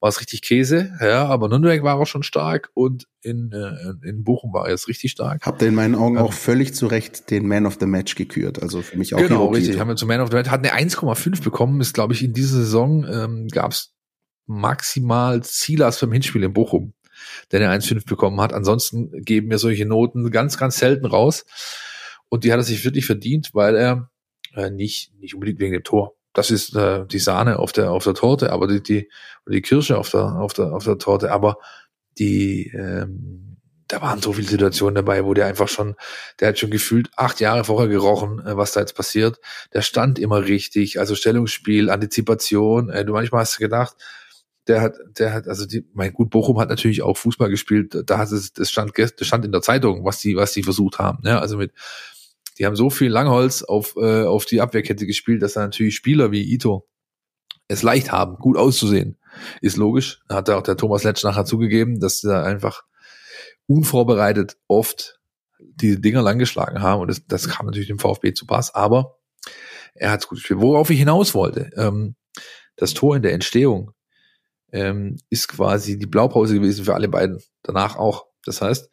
war 0.00 0.08
es 0.08 0.18
richtig 0.18 0.40
Käse, 0.40 0.92
ja, 0.98 1.26
aber 1.26 1.48
Nürnberg 1.48 1.82
war 1.82 1.96
auch 1.96 2.06
schon 2.06 2.22
stark 2.22 2.70
und 2.72 3.06
in, 3.20 3.52
äh, 3.52 4.08
in 4.08 4.24
Bochum 4.24 4.50
war 4.54 4.64
er 4.64 4.70
jetzt 4.70 4.88
richtig 4.88 5.10
stark. 5.10 5.44
Habt 5.44 5.60
ihr 5.60 5.68
in 5.68 5.74
meinen 5.74 5.94
Augen 5.94 6.16
ähm, 6.16 6.22
auch 6.22 6.32
völlig 6.32 6.74
zu 6.74 6.86
Recht 6.86 7.30
den 7.30 7.46
Man 7.46 7.66
of 7.66 7.76
the 7.78 7.86
Match 7.86 8.14
gekürt, 8.14 8.62
also 8.62 8.80
für 8.80 8.96
mich 8.96 9.14
auch 9.14 9.18
Genau, 9.18 9.48
richtig, 9.48 9.78
haben 9.78 9.88
wir 9.88 9.96
zum 9.96 10.08
Man 10.08 10.22
of 10.22 10.30
the 10.30 10.36
Match, 10.36 10.48
hat 10.48 10.66
eine 10.66 10.90
1,5 10.90 11.44
bekommen, 11.44 11.82
ist 11.82 11.92
glaube 11.92 12.14
ich 12.14 12.24
in 12.24 12.32
dieser 12.32 12.56
Saison 12.56 13.04
ähm, 13.04 13.48
gab 13.48 13.72
es 13.72 13.92
maximal 14.46 15.42
Zielers 15.42 16.00
beim 16.00 16.12
Hinspiel 16.12 16.44
in 16.44 16.54
Bochum 16.54 16.94
der 17.52 17.60
eine 17.60 17.82
1,5 17.82 18.06
bekommen 18.06 18.40
hat. 18.40 18.52
Ansonsten 18.52 19.22
geben 19.24 19.50
wir 19.50 19.58
solche 19.58 19.86
Noten 19.86 20.30
ganz, 20.30 20.58
ganz 20.58 20.78
selten 20.78 21.06
raus. 21.06 21.44
Und 22.28 22.44
die 22.44 22.52
hat 22.52 22.58
er 22.58 22.64
sich 22.64 22.84
wirklich 22.84 23.06
verdient, 23.06 23.50
weil 23.52 23.76
er 23.76 24.10
äh, 24.54 24.70
nicht, 24.70 25.12
nicht 25.18 25.34
unbedingt 25.34 25.60
wegen 25.60 25.72
dem 25.72 25.84
Tor. 25.84 26.14
Das 26.32 26.50
ist 26.50 26.76
äh, 26.76 27.06
die 27.06 27.18
Sahne 27.18 27.58
auf 27.58 27.72
der, 27.72 27.90
auf 27.90 28.04
der 28.04 28.14
Torte, 28.14 28.52
aber 28.52 28.68
die, 28.68 28.82
die, 28.82 29.10
die 29.48 29.62
Kirsche 29.62 29.98
auf 29.98 30.10
der, 30.10 30.36
auf 30.36 30.52
der, 30.52 30.72
auf 30.72 30.84
der 30.84 30.98
Torte, 30.98 31.32
aber 31.32 31.56
die, 32.18 32.68
ähm, 32.68 33.56
da 33.88 34.00
waren 34.00 34.22
so 34.22 34.32
viele 34.32 34.46
Situationen 34.46 34.94
dabei, 34.94 35.24
wo 35.24 35.34
der 35.34 35.46
einfach 35.46 35.68
schon, 35.68 35.96
der 36.38 36.48
hat 36.48 36.58
schon 36.58 36.70
gefühlt 36.70 37.10
acht 37.16 37.40
Jahre 37.40 37.64
vorher 37.64 37.88
gerochen, 37.88 38.38
äh, 38.46 38.56
was 38.56 38.72
da 38.72 38.80
jetzt 38.80 38.94
passiert. 38.94 39.40
Der 39.72 39.82
stand 39.82 40.18
immer 40.18 40.44
richtig, 40.44 41.00
also 41.00 41.16
Stellungsspiel, 41.16 41.90
Antizipation. 41.90 42.90
Äh, 42.90 43.04
du 43.04 43.12
manchmal 43.12 43.42
hast 43.42 43.56
du 43.56 43.62
gedacht, 43.62 43.96
der 44.66 44.80
hat, 44.80 44.96
der 45.18 45.32
hat, 45.32 45.48
also 45.48 45.66
die, 45.66 45.86
mein 45.94 46.12
gut, 46.12 46.30
Bochum 46.30 46.58
hat 46.58 46.68
natürlich 46.68 47.02
auch 47.02 47.16
Fußball 47.16 47.50
gespielt. 47.50 47.96
Da 48.06 48.18
hat 48.18 48.30
es, 48.30 48.52
das 48.52 48.70
stand, 48.70 48.92
das 48.96 49.26
stand 49.26 49.44
in 49.44 49.52
der 49.52 49.62
Zeitung, 49.62 50.04
was 50.04 50.20
die, 50.20 50.36
was 50.36 50.52
die 50.52 50.62
versucht 50.62 50.98
haben. 50.98 51.18
Ne? 51.22 51.40
Also 51.40 51.56
mit, 51.56 51.72
die 52.58 52.66
haben 52.66 52.76
so 52.76 52.90
viel 52.90 53.10
Langholz 53.10 53.62
auf, 53.62 53.96
äh, 53.96 54.24
auf 54.24 54.44
die 54.44 54.60
Abwehrkette 54.60 55.06
gespielt, 55.06 55.42
dass 55.42 55.54
da 55.54 55.60
natürlich 55.60 55.96
Spieler 55.96 56.30
wie 56.30 56.52
Ito 56.52 56.86
es 57.68 57.82
leicht 57.82 58.12
haben, 58.12 58.36
gut 58.36 58.56
auszusehen. 58.56 59.16
Ist 59.60 59.76
logisch. 59.76 60.20
Hat 60.28 60.48
da 60.48 60.58
auch 60.58 60.62
der 60.62 60.76
Thomas 60.76 61.04
Letsch 61.04 61.22
nachher 61.22 61.44
zugegeben, 61.44 62.00
dass 62.00 62.20
da 62.20 62.42
einfach 62.42 62.82
unvorbereitet 63.66 64.56
oft 64.66 65.20
diese 65.58 66.00
Dinger 66.00 66.22
langgeschlagen 66.22 66.82
haben 66.82 67.00
und 67.00 67.08
das, 67.08 67.24
das 67.26 67.48
kam 67.48 67.66
natürlich 67.66 67.88
dem 67.88 67.98
VfB 67.98 68.34
zu 68.34 68.46
Pass, 68.46 68.74
aber 68.74 69.18
er 69.94 70.10
hat 70.10 70.20
es 70.20 70.28
gut 70.28 70.38
gespielt. 70.38 70.60
Worauf 70.60 70.90
ich 70.90 70.98
hinaus 70.98 71.34
wollte, 71.34 71.70
ähm, 71.76 72.16
das 72.76 72.94
Tor 72.94 73.16
in 73.16 73.22
der 73.22 73.32
Entstehung 73.32 73.92
ähm, 74.72 75.16
ist 75.28 75.48
quasi 75.48 75.98
die 75.98 76.06
Blaupause 76.06 76.54
gewesen 76.54 76.84
für 76.84 76.94
alle 76.94 77.08
beiden. 77.08 77.38
Danach 77.62 77.96
auch. 77.96 78.26
Das 78.44 78.62
heißt, 78.62 78.90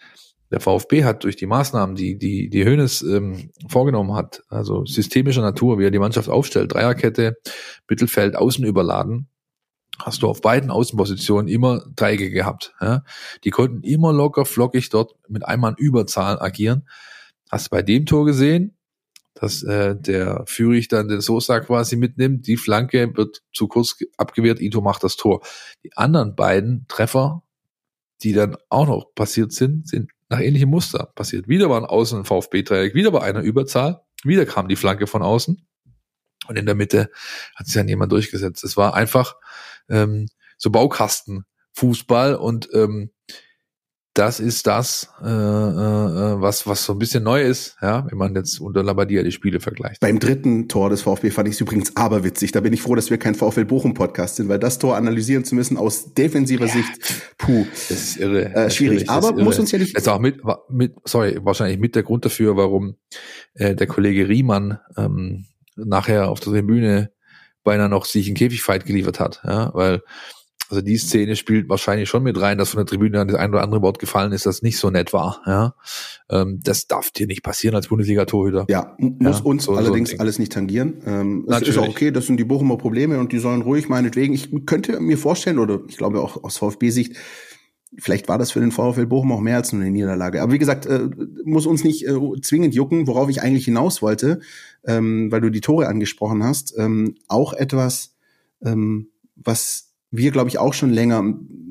der 0.51 0.59
VfB 0.59 1.03
hat 1.03 1.23
durch 1.23 1.35
die 1.35 1.45
Maßnahmen, 1.45 1.95
die 1.95 2.17
die, 2.17 2.49
die 2.49 2.65
Hönes 2.65 3.01
ähm, 3.01 3.51
vorgenommen 3.67 4.13
hat, 4.13 4.43
also 4.49 4.85
systemischer 4.85 5.41
Natur, 5.41 5.77
wie 5.77 5.85
er 5.85 5.91
die 5.91 5.99
Mannschaft 5.99 6.29
aufstellt, 6.29 6.73
Dreierkette, 6.73 7.37
Mittelfeld, 7.89 8.35
Außen 8.35 8.63
überladen, 8.63 9.27
hast 9.99 10.21
du 10.21 10.27
auf 10.27 10.41
beiden 10.41 10.71
Außenpositionen 10.71 11.47
immer 11.47 11.83
Dreiecke 11.95 12.29
gehabt. 12.29 12.73
Ja? 12.79 13.03
Die 13.43 13.49
konnten 13.49 13.83
immer 13.83 14.13
locker 14.13 14.45
flockig 14.45 14.89
dort 14.89 15.15
mit 15.27 15.45
einmal 15.45 15.75
Überzahl 15.77 16.41
agieren. 16.41 16.87
Hast 17.49 17.67
du 17.67 17.69
bei 17.71 17.81
dem 17.81 18.05
Tor 18.05 18.25
gesehen, 18.25 18.76
dass 19.39 19.63
äh, 19.63 19.95
der 19.95 20.43
Führig 20.47 20.87
dann 20.87 21.07
den 21.07 21.21
Sosa 21.21 21.59
quasi 21.59 21.95
mitnimmt. 21.95 22.47
Die 22.47 22.57
Flanke 22.57 23.15
wird 23.15 23.43
zu 23.53 23.67
kurz 23.67 23.97
abgewehrt, 24.17 24.59
Ito 24.59 24.81
macht 24.81 25.03
das 25.03 25.15
Tor. 25.15 25.41
Die 25.83 25.95
anderen 25.95 26.35
beiden 26.35 26.85
Treffer, 26.87 27.43
die 28.23 28.33
dann 28.33 28.57
auch 28.69 28.87
noch 28.87 29.13
passiert 29.13 29.51
sind, 29.51 29.87
sind 29.87 30.11
nach 30.29 30.39
ähnlichem 30.39 30.69
Muster 30.69 31.11
passiert. 31.15 31.47
Wieder 31.47 31.69
war 31.69 31.79
ein 31.79 31.85
Außen 31.85 32.19
ein 32.19 32.25
VfB-Dreieck, 32.25 32.95
wieder 32.95 33.13
war 33.13 33.23
einer 33.23 33.41
Überzahl, 33.41 34.01
wieder 34.23 34.45
kam 34.45 34.67
die 34.67 34.75
Flanke 34.75 35.07
von 35.07 35.21
außen 35.21 35.65
und 36.47 36.57
in 36.57 36.65
der 36.65 36.75
Mitte 36.75 37.09
hat 37.55 37.67
sich 37.67 37.75
dann 37.75 37.87
jemand 37.87 38.11
durchgesetzt. 38.11 38.63
Es 38.63 38.75
war 38.75 38.93
einfach 38.93 39.35
ähm, 39.89 40.27
so 40.57 40.71
Baukasten 40.71 41.45
Fußball 41.73 42.35
und 42.35 42.69
ähm, 42.73 43.11
das 44.17 44.39
ist 44.39 44.65
das, 44.65 45.09
äh, 45.21 45.27
äh, 45.27 45.29
was, 45.29 46.65
was 46.65 46.83
so 46.83 46.93
ein 46.93 46.99
bisschen 46.99 47.23
neu 47.23 47.41
ist, 47.41 47.75
ja, 47.81 48.05
wenn 48.09 48.17
man 48.17 48.35
jetzt 48.35 48.59
unter 48.59 48.81
Labadia 48.81 49.21
die 49.21 49.31
Spiele 49.31 49.59
vergleicht. 49.59 49.99
Beim 49.99 50.19
dritten 50.19 50.67
Tor 50.67 50.89
des 50.89 51.03
VfB 51.03 51.29
fand 51.29 51.47
ich 51.47 51.55
es 51.55 51.61
übrigens 51.61 51.95
aberwitzig. 51.95 52.51
Da 52.51 52.61
bin 52.61 52.73
ich 52.73 52.81
froh, 52.81 52.95
dass 52.95 53.09
wir 53.09 53.17
kein 53.17 53.35
VfL 53.35 53.65
Bochum 53.65 53.93
Podcast 53.93 54.37
sind, 54.37 54.49
weil 54.49 54.59
das 54.59 54.79
Tor 54.79 54.95
analysieren 54.95 55.45
zu 55.45 55.53
müssen 55.53 55.77
aus 55.77 56.13
defensiver 56.15 56.65
ja. 56.65 56.73
Sicht, 56.73 57.23
puh. 57.37 57.65
Das 57.89 57.91
ist 57.91 58.17
irre. 58.17 58.53
Äh, 58.55 58.69
schwierig, 58.71 59.03
ist 59.03 59.09
aber 59.09 59.29
irre. 59.29 59.43
muss 59.43 59.59
uns 59.59 59.71
ja 59.71 59.77
nicht. 59.77 59.95
Ist 59.95 60.09
auch 60.09 60.19
mit, 60.19 60.41
mit, 60.69 60.95
sorry, 61.05 61.37
wahrscheinlich 61.41 61.79
mit 61.79 61.95
der 61.95 62.03
Grund 62.03 62.25
dafür, 62.25 62.57
warum 62.57 62.95
äh, 63.53 63.75
der 63.75 63.87
Kollege 63.87 64.27
Riemann 64.27 64.79
ähm, 64.97 65.45
nachher 65.75 66.29
auf 66.29 66.39
der 66.39 66.53
Tribüne 66.53 67.11
beinahe 67.63 67.89
noch 67.89 68.05
sich 68.05 68.27
einen 68.27 68.35
Käfigfight 68.35 68.85
geliefert 68.85 69.19
hat, 69.19 69.41
ja, 69.43 69.71
weil 69.73 70.01
also 70.69 70.81
die 70.81 70.97
Szene 70.97 71.35
spielt 71.35 71.69
wahrscheinlich 71.69 72.09
schon 72.09 72.23
mit 72.23 72.39
rein, 72.39 72.57
dass 72.57 72.69
von 72.71 72.79
der 72.79 72.85
Tribüne 72.85 73.25
das 73.25 73.35
ein 73.35 73.51
oder 73.51 73.63
andere 73.63 73.81
Wort 73.81 73.99
gefallen 73.99 74.31
ist, 74.31 74.45
das 74.45 74.61
nicht 74.61 74.77
so 74.77 74.89
nett 74.89 75.13
war. 75.13 75.41
Ja, 75.45 75.75
ähm, 76.29 76.59
das 76.63 76.87
darf 76.87 77.11
dir 77.11 77.27
nicht 77.27 77.43
passieren 77.43 77.75
als 77.75 77.87
Bundesliga-Torhüter. 77.87 78.65
Ja, 78.69 78.95
muss 78.99 79.39
ja, 79.39 79.45
uns 79.45 79.63
so, 79.63 79.75
allerdings 79.75 80.11
so 80.11 80.17
alles 80.17 80.39
nicht 80.39 80.51
tangieren. 80.51 81.01
Ähm, 81.05 81.45
es 81.47 81.61
ist 81.61 81.77
auch 81.77 81.87
okay, 81.87 82.11
das 82.11 82.27
sind 82.27 82.37
die 82.37 82.43
Bochumer 82.43 82.77
Probleme 82.77 83.19
und 83.19 83.31
die 83.31 83.39
sollen 83.39 83.61
ruhig 83.61 83.89
meinetwegen. 83.89 84.33
Ich 84.33 84.49
könnte 84.65 84.99
mir 84.99 85.17
vorstellen 85.17 85.59
oder 85.59 85.81
ich 85.87 85.97
glaube 85.97 86.21
auch 86.21 86.43
aus 86.43 86.57
VfB-Sicht, 86.57 87.15
vielleicht 87.97 88.27
war 88.27 88.37
das 88.37 88.51
für 88.51 88.59
den 88.59 88.71
VfL 88.71 89.05
Bochum 89.05 89.31
auch 89.31 89.39
mehr 89.39 89.57
als 89.57 89.71
nur 89.71 89.81
eine 89.81 89.91
Niederlage. 89.91 90.41
Aber 90.41 90.51
wie 90.51 90.59
gesagt, 90.59 90.85
äh, 90.85 91.09
muss 91.45 91.65
uns 91.65 91.83
nicht 91.83 92.05
äh, 92.05 92.15
zwingend 92.41 92.75
jucken, 92.75 93.07
worauf 93.07 93.29
ich 93.29 93.41
eigentlich 93.41 93.65
hinaus 93.65 94.01
wollte, 94.01 94.41
ähm, 94.85 95.31
weil 95.31 95.41
du 95.41 95.49
die 95.49 95.61
Tore 95.61 95.87
angesprochen 95.87 96.43
hast. 96.43 96.73
Ähm, 96.77 97.15
auch 97.27 97.53
etwas, 97.53 98.15
ähm, 98.61 99.09
was 99.35 99.86
wir, 100.11 100.31
glaube 100.31 100.49
ich, 100.49 100.57
auch 100.57 100.73
schon 100.73 100.91
länger 100.91 101.23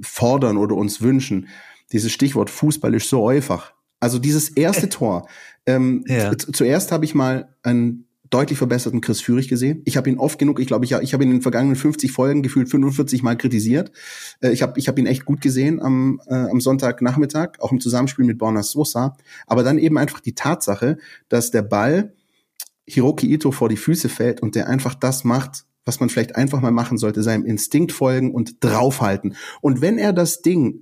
fordern 0.02 0.56
oder 0.56 0.76
uns 0.76 1.00
wünschen. 1.00 1.48
Dieses 1.92 2.12
Stichwort 2.12 2.50
Fußball 2.50 2.94
ist 2.94 3.08
so 3.08 3.28
einfach. 3.28 3.72
Also 4.00 4.18
dieses 4.18 4.50
erste 4.50 4.88
Tor. 4.90 5.28
Ähm, 5.66 6.04
ja. 6.06 6.36
Zuerst 6.36 6.92
habe 6.92 7.04
ich 7.04 7.14
mal 7.14 7.56
einen 7.62 8.06
deutlich 8.30 8.58
verbesserten 8.58 9.00
Chris 9.00 9.20
Führig 9.20 9.48
gesehen. 9.48 9.82
Ich 9.84 9.96
habe 9.96 10.10
ihn 10.10 10.18
oft 10.18 10.38
genug, 10.38 10.58
ich 10.60 10.66
glaube, 10.66 10.84
ich, 10.84 10.92
ich 10.92 11.14
habe 11.14 11.24
ihn 11.24 11.30
in 11.30 11.36
den 11.36 11.42
vergangenen 11.42 11.76
50 11.76 12.10
Folgen 12.10 12.42
gefühlt 12.42 12.68
45 12.68 13.22
Mal 13.22 13.36
kritisiert. 13.36 13.92
Äh, 14.40 14.50
ich 14.50 14.62
habe 14.62 14.78
ich 14.78 14.88
hab 14.88 14.98
ihn 14.98 15.06
echt 15.06 15.24
gut 15.24 15.40
gesehen 15.40 15.80
am, 15.80 16.20
äh, 16.26 16.34
am 16.34 16.60
Sonntagnachmittag, 16.60 17.60
auch 17.60 17.72
im 17.72 17.80
Zusammenspiel 17.80 18.24
mit 18.24 18.38
Borna 18.38 18.62
Sosa. 18.62 19.16
Aber 19.46 19.62
dann 19.62 19.78
eben 19.78 19.98
einfach 19.98 20.20
die 20.20 20.34
Tatsache, 20.34 20.98
dass 21.28 21.50
der 21.50 21.62
Ball 21.62 22.12
Hiroki 22.88 23.32
Ito 23.32 23.50
vor 23.50 23.68
die 23.68 23.76
Füße 23.76 24.08
fällt 24.08 24.40
und 24.40 24.54
der 24.54 24.68
einfach 24.68 24.94
das 24.94 25.24
macht, 25.24 25.64
was 25.86 26.00
man 26.00 26.10
vielleicht 26.10 26.36
einfach 26.36 26.60
mal 26.60 26.72
machen 26.72 26.98
sollte, 26.98 27.22
seinem 27.22 27.46
Instinkt 27.46 27.92
folgen 27.92 28.32
und 28.32 28.62
draufhalten. 28.62 29.36
Und 29.62 29.80
wenn 29.80 29.96
er 29.96 30.12
das 30.12 30.42
Ding 30.42 30.80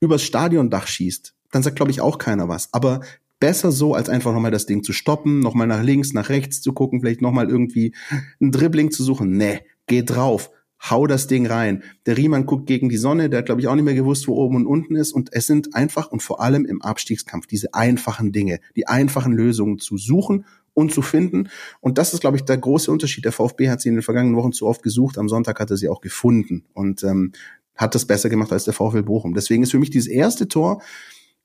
übers 0.00 0.22
Stadiondach 0.22 0.88
schießt, 0.88 1.34
dann 1.52 1.62
sagt, 1.62 1.76
glaube 1.76 1.92
ich, 1.92 2.00
auch 2.00 2.18
keiner 2.18 2.48
was. 2.48 2.72
Aber 2.72 3.02
besser 3.38 3.70
so, 3.70 3.94
als 3.94 4.08
einfach 4.08 4.32
nochmal 4.32 4.50
das 4.50 4.66
Ding 4.66 4.82
zu 4.82 4.92
stoppen, 4.92 5.40
nochmal 5.40 5.66
nach 5.66 5.82
links, 5.82 6.12
nach 6.12 6.30
rechts 6.30 6.60
zu 6.62 6.72
gucken, 6.72 7.00
vielleicht 7.00 7.22
nochmal 7.22 7.48
irgendwie 7.48 7.94
ein 8.40 8.50
Dribbling 8.50 8.90
zu 8.90 9.04
suchen. 9.04 9.36
Nee, 9.36 9.60
geh 9.86 10.02
drauf. 10.02 10.50
Hau 10.90 11.06
das 11.06 11.26
Ding 11.26 11.46
rein. 11.46 11.82
Der 12.04 12.16
Riemann 12.16 12.46
guckt 12.46 12.66
gegen 12.66 12.88
die 12.88 12.98
Sonne, 12.98 13.30
der 13.30 13.38
hat, 13.38 13.46
glaube 13.46 13.60
ich, 13.60 13.68
auch 13.68 13.74
nicht 13.74 13.84
mehr 13.84 13.94
gewusst, 13.94 14.28
wo 14.28 14.34
oben 14.34 14.56
und 14.56 14.66
unten 14.66 14.94
ist. 14.94 15.12
Und 15.12 15.30
es 15.32 15.46
sind 15.46 15.74
einfach 15.74 16.10
und 16.10 16.22
vor 16.22 16.40
allem 16.40 16.64
im 16.64 16.82
Abstiegskampf 16.82 17.46
diese 17.46 17.72
einfachen 17.74 18.32
Dinge, 18.32 18.60
die 18.74 18.86
einfachen 18.86 19.32
Lösungen 19.32 19.78
zu 19.78 19.96
suchen 19.96 20.44
und 20.76 20.92
zu 20.92 21.00
finden. 21.00 21.48
Und 21.80 21.96
das 21.96 22.12
ist, 22.12 22.20
glaube 22.20 22.36
ich, 22.36 22.44
der 22.44 22.58
große 22.58 22.92
Unterschied. 22.92 23.24
Der 23.24 23.32
VfB 23.32 23.70
hat 23.70 23.80
sie 23.80 23.88
in 23.88 23.94
den 23.94 24.02
vergangenen 24.02 24.36
Wochen 24.36 24.52
zu 24.52 24.66
oft 24.66 24.82
gesucht. 24.82 25.16
Am 25.16 25.28
Sonntag 25.28 25.58
hat 25.58 25.70
er 25.70 25.78
sie 25.78 25.88
auch 25.88 26.02
gefunden 26.02 26.66
und 26.74 27.02
ähm, 27.02 27.32
hat 27.74 27.94
das 27.94 28.04
besser 28.04 28.28
gemacht 28.28 28.52
als 28.52 28.64
der 28.64 28.74
VfL 28.74 29.02
Bochum. 29.02 29.32
Deswegen 29.32 29.62
ist 29.62 29.70
für 29.70 29.78
mich 29.78 29.88
dieses 29.88 30.08
erste 30.08 30.48
Tor 30.48 30.82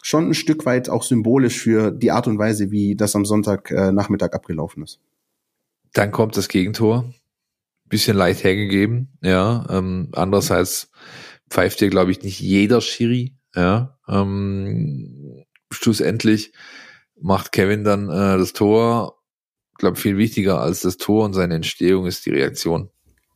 schon 0.04 0.28
ein 0.28 0.34
Stück 0.34 0.66
weit 0.66 0.90
auch 0.90 1.04
symbolisch 1.04 1.60
für 1.60 1.92
die 1.92 2.12
Art 2.12 2.28
und 2.28 2.40
Weise, 2.40 2.72
wie 2.72 2.96
das 2.96 3.16
am 3.16 3.26
Sonntag 3.26 3.72
äh, 3.72 3.94
Nachmittag 3.94 4.36
abgelaufen 4.36 4.84
ist. 4.84 5.00
Dann 5.94 6.12
kommt 6.12 6.36
das 6.36 6.50
Gegentor. 6.50 7.14
Bisschen 7.86 8.18
leicht 8.18 8.44
hergegeben, 8.44 9.18
ja. 9.22 9.66
Ähm, 9.70 10.10
andererseits 10.14 10.92
pfeift 11.50 11.80
dir, 11.80 11.90
glaube 11.90 12.12
ich, 12.12 12.22
nicht 12.22 12.40
jeder 12.42 12.82
Schiri, 12.82 13.36
ja. 13.56 13.98
Ähm, 14.10 15.46
schlussendlich 15.72 16.52
macht 17.22 17.52
Kevin 17.52 17.84
dann 17.84 18.10
äh, 18.10 18.38
das 18.38 18.54
Tor 18.54 19.21
glaube 19.82 19.98
viel 19.98 20.18
wichtiger 20.18 20.62
als 20.62 20.82
das 20.82 20.98
Tor 20.98 21.26
und 21.26 21.34
seine 21.34 21.56
Entstehung 21.56 22.06
ist 22.06 22.26
die 22.26 22.30
Reaktion. 22.30 22.90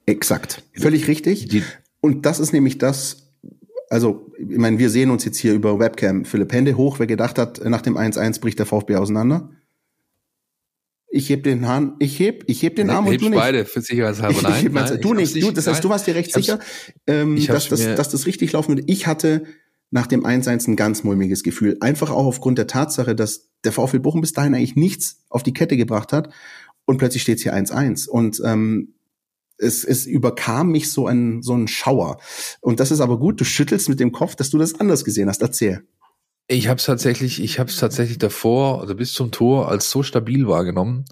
Exakt. 0.06 0.64
Völlig 0.74 1.08
richtig. 1.08 1.48
Die, 1.50 1.64
und 2.00 2.26
das 2.26 2.40
ist 2.40 2.54
nämlich 2.54 2.78
das, 2.78 3.34
also, 3.90 4.32
ich 4.38 4.58
meine, 4.58 4.80
wir 4.80 4.90
sehen 4.90 5.10
uns 5.10 5.26
jetzt 5.26 5.38
hier 5.38 5.54
über 5.54 5.80
Webcam. 5.80 6.24
Philipp 6.24 6.54
Hände 6.54 6.78
hoch, 6.78 7.00
wer 7.00 7.08
gedacht 7.08 7.38
hat, 7.38 7.64
nach 7.66 7.82
dem 7.82 7.98
1-1 7.98 8.40
bricht 8.40 8.60
der 8.60 8.66
VfB 8.66 8.96
auseinander. 8.96 9.50
Ich 11.08 11.30
heb 11.30 11.44
den 11.44 11.68
Hahn, 11.68 11.96
ich 12.00 12.20
heb, 12.20 12.44
ich 12.48 12.62
heb 12.62 12.76
den 12.76 12.90
Arm 12.90 13.08
und 13.08 13.22
du 13.22 13.30
nicht. 13.30 13.38
beide 13.38 13.66
für 13.66 13.82
sicherheitshalber. 13.82 14.42
Nein, 14.44 14.54
ich 14.58 14.64
heb 14.66 14.74
nein, 14.74 15.00
du 15.02 15.14
nicht. 15.14 15.42
Du, 15.42 15.52
das 15.52 15.66
heißt, 15.66 15.84
du 15.84 15.90
warst 15.90 16.08
dir 16.08 16.16
recht 16.16 16.34
sicher, 16.34 16.60
ähm, 17.08 17.44
dass, 17.48 17.70
das, 17.70 17.80
dass 17.96 18.10
das 18.10 18.26
richtig 18.26 18.52
laufen 18.52 18.70
würde. 18.70 18.84
Ich 18.88 19.08
hatte 19.08 19.46
nach 19.96 20.08
dem 20.08 20.26
1-1 20.26 20.68
ein 20.68 20.76
ganz 20.76 21.06
mulmiges 21.06 21.42
Gefühl. 21.42 21.78
Einfach 21.80 22.12
auch 22.12 22.26
aufgrund 22.26 22.58
der 22.58 22.68
Tatsache, 22.68 23.16
dass 23.16 23.50
der 23.64 23.72
VfL 23.72 24.00
Bochum 24.00 24.20
bis 24.20 24.34
dahin 24.34 24.54
eigentlich 24.54 24.76
nichts 24.76 25.24
auf 25.30 25.42
die 25.42 25.54
Kette 25.54 25.78
gebracht 25.78 26.12
hat 26.12 26.34
und 26.84 26.98
plötzlich 26.98 27.22
steht 27.22 27.38
es 27.38 27.44
hier 27.44 27.56
1-1. 27.56 28.10
Und 28.10 28.42
ähm, 28.46 28.96
es, 29.58 29.86
es 29.86 30.06
überkam 30.06 30.70
mich 30.70 30.92
so 30.92 31.08
ein, 31.08 31.42
so 31.42 31.54
ein 31.54 31.70
Schauer. 31.70 32.18
Und 32.60 32.82
das 32.82 32.92
ist 32.92 33.00
aber 33.00 33.18
gut, 33.18 33.40
du 33.40 33.46
schüttelst 33.46 33.88
mit 33.88 34.02
dem 34.02 34.12
Kopf, 34.12 34.36
dass 34.36 34.50
du 34.50 34.58
das 34.58 34.78
anders 34.82 35.06
gesehen 35.06 35.30
hast. 35.30 35.42
Erzähl. 35.42 35.88
Ich 36.48 36.68
habe 36.68 36.78
es 36.78 36.86
tatsächlich, 36.86 37.42
ich 37.42 37.58
habe 37.58 37.70
es 37.70 37.78
tatsächlich 37.78 38.18
davor, 38.18 38.82
also 38.82 38.96
bis 38.96 39.14
zum 39.14 39.32
Tor, 39.32 39.70
als 39.70 39.90
so 39.90 40.04
stabil 40.04 40.46
wahrgenommen, 40.46 41.06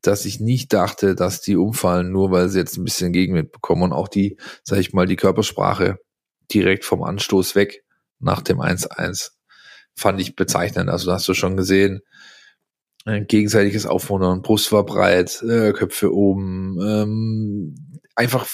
dass 0.00 0.24
ich 0.24 0.40
nicht 0.40 0.72
dachte, 0.72 1.14
dass 1.14 1.42
die 1.42 1.56
umfallen, 1.56 2.10
nur 2.10 2.30
weil 2.30 2.48
sie 2.48 2.58
jetzt 2.58 2.78
ein 2.78 2.84
bisschen 2.84 3.12
Gegenwind 3.12 3.52
bekommen 3.52 3.82
und 3.82 3.92
auch 3.92 4.08
die, 4.08 4.38
sag 4.64 4.78
ich 4.78 4.94
mal, 4.94 5.06
die 5.06 5.16
Körpersprache 5.16 5.98
direkt 6.50 6.86
vom 6.86 7.02
Anstoß 7.02 7.54
weg 7.54 7.84
nach 8.20 8.42
dem 8.42 8.58
1-1 8.60 9.30
fand 9.94 10.20
ich 10.20 10.36
bezeichnend. 10.36 10.88
Also 10.90 11.12
hast 11.12 11.28
du 11.28 11.34
schon 11.34 11.56
gesehen, 11.56 12.02
ein 13.04 13.26
gegenseitiges 13.26 13.86
Aufwundern, 13.86 14.42
Brust 14.42 14.70
war 14.72 14.84
breit, 14.84 15.42
äh, 15.42 15.72
Köpfe 15.72 16.14
oben, 16.14 16.78
ähm, 16.80 18.00
einfach 18.14 18.46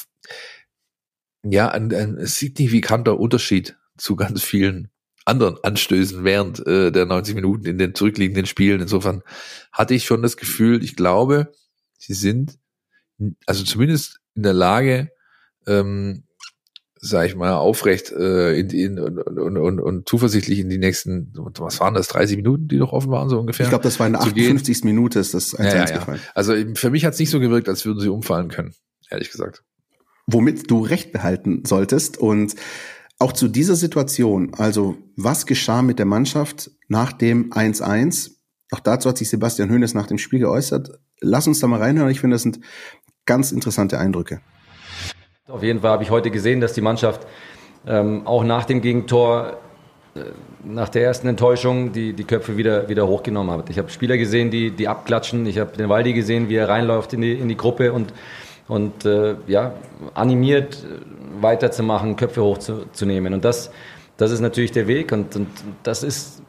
ja 1.43 1.69
ein, 1.69 1.93
ein 1.93 2.25
signifikanter 2.25 3.19
Unterschied 3.19 3.77
zu 3.97 4.17
ganz 4.17 4.43
vielen 4.43 4.91
anderen 5.25 5.57
Anstößen 5.63 6.25
während 6.25 6.67
äh, 6.67 6.93
der 6.93 7.07
90 7.07 7.35
Minuten 7.35 7.67
in 7.67 7.79
den 7.79 7.95
zurückliegenden 7.95 8.47
Spielen. 8.47 8.81
Insofern 8.81 9.23
hatte 9.73 9.95
ich 9.95 10.05
schon 10.05 10.23
das 10.23 10.37
Gefühl, 10.37 10.85
ich 10.85 10.97
glaube, 10.97 11.53
sie 11.99 12.15
sind 12.15 12.59
also 13.47 13.65
zumindest 13.65 14.21
in 14.35 14.43
der 14.43 14.53
Lage, 14.53 15.11
ähm, 15.67 16.25
sag 17.05 17.27
ich 17.27 17.37
mal, 17.37 17.53
aufrecht 17.53 18.13
äh, 18.13 18.59
in, 18.59 18.71
in, 18.71 18.99
und, 18.99 19.19
und, 19.19 19.57
und, 19.59 19.81
und 19.81 20.09
zuversichtlich 20.09 20.59
in 20.59 20.71
die 20.71 20.79
nächsten, 20.79 21.33
was 21.35 21.79
waren 21.79 21.95
das, 21.95 22.09
30 22.09 22.37
Minuten, 22.37 22.69
die 22.69 22.79
noch 22.79 22.93
offen 22.93 23.11
waren, 23.11 23.29
so 23.29 23.39
ungefähr? 23.39 23.65
Ich 23.65 23.71
glaube, 23.71 23.85
das 23.85 24.01
war 24.01 24.07
in 24.07 24.15
der 24.15 24.23
58. 24.23 24.81
Gehen. 24.81 24.95
Minute, 24.95 25.19
ist 25.19 25.35
das 25.35 25.55
1 25.55 25.75
ja, 25.75 25.85
ja, 25.85 26.07
ja. 26.07 26.19
Also 26.35 26.55
für 26.75 26.91
mich 26.91 27.05
hat 27.05 27.13
es 27.13 27.21
nicht 27.21 27.31
so 27.31 27.41
gewirkt, 27.41 27.69
als 27.69 27.85
würden 27.85 28.01
sie 28.01 28.09
umfallen 28.09 28.49
können, 28.49 28.75
ehrlich 29.11 29.31
gesagt. 29.31 29.63
Womit 30.27 30.71
du 30.71 30.81
recht 30.81 31.13
behalten 31.13 31.65
solltest 31.67 32.17
und 32.17 32.55
auch 33.19 33.33
zu 33.33 33.49
dieser 33.49 33.77
Situation, 33.77 34.55
also 34.55 34.97
was 35.17 35.47
geschah 35.47 35.83
mit 35.83 35.99
der 35.99 36.07
Mannschaft 36.07 36.71
nach 36.89 37.13
dem 37.13 37.51
1-1? 37.53 38.31
Auch 38.71 38.81
dazu 38.81 39.11
hat 39.11 39.19
sich 39.19 39.29
Sebastian 39.29 39.71
Hoeneß 39.71 39.93
nach 39.95 40.07
dem 40.07 40.19
Spiel 40.19 40.41
geäußert. 40.41 40.99
Lass 41.21 41.47
uns 41.47 41.61
da 41.61 41.67
mal 41.67 41.81
reinhören. 41.81 42.11
Ich 42.11 42.21
finde, 42.21 42.35
das 42.35 42.43
sind 42.43 42.61
ganz 43.27 43.53
interessante 43.53 43.99
Eindrücke. 43.99 44.41
Auf 45.47 45.63
jeden 45.63 45.81
Fall 45.81 45.91
habe 45.91 46.03
ich 46.03 46.11
heute 46.11 46.31
gesehen, 46.31 46.63
dass 46.63 46.73
die 46.73 46.81
Mannschaft 46.81 47.27
ähm, 47.87 48.27
auch 48.27 48.45
nach 48.45 48.65
dem 48.65 48.81
Gegentor, 48.81 49.59
äh, 50.15 50.21
nach 50.65 50.89
der 50.89 51.05
ersten 51.05 51.29
Enttäuschung, 51.29 51.93
die, 51.93 52.15
die 52.15 52.25
Köpfe 52.25 52.57
wieder, 52.57 52.89
wieder 52.89 53.07
hochgenommen 53.07 53.51
hat. 53.55 53.69
Ich 53.69 53.77
habe 53.77 53.91
Spieler 53.91 54.17
gesehen, 54.17 54.51
die, 54.51 54.71
die 54.71 54.89
abklatschen. 54.89 55.45
Ich 55.45 55.59
habe 55.59 55.77
den 55.77 55.91
Waldi 55.91 56.15
gesehen, 56.15 56.49
wie 56.49 56.55
er 56.55 56.71
reinläuft 56.71 57.13
in 57.13 57.21
die, 57.21 57.35
in 57.35 57.51
die 57.51 57.59
Gruppe 57.59 57.93
und, 57.93 58.15
und 58.69 59.05
äh, 59.05 59.35
ja, 59.47 59.75
animiert 60.15 60.77
äh, 60.77 61.43
weiterzumachen, 61.43 62.17
Köpfe 62.17 62.43
hochzunehmen. 62.43 63.35
Und 63.35 63.45
das, 63.45 63.71
das 64.17 64.31
ist 64.31 64.41
natürlich 64.41 64.73
der 64.73 64.87
Weg 64.87 65.13
und, 65.13 65.37
und 65.37 65.49
das 65.83 66.05
ist 66.05 66.43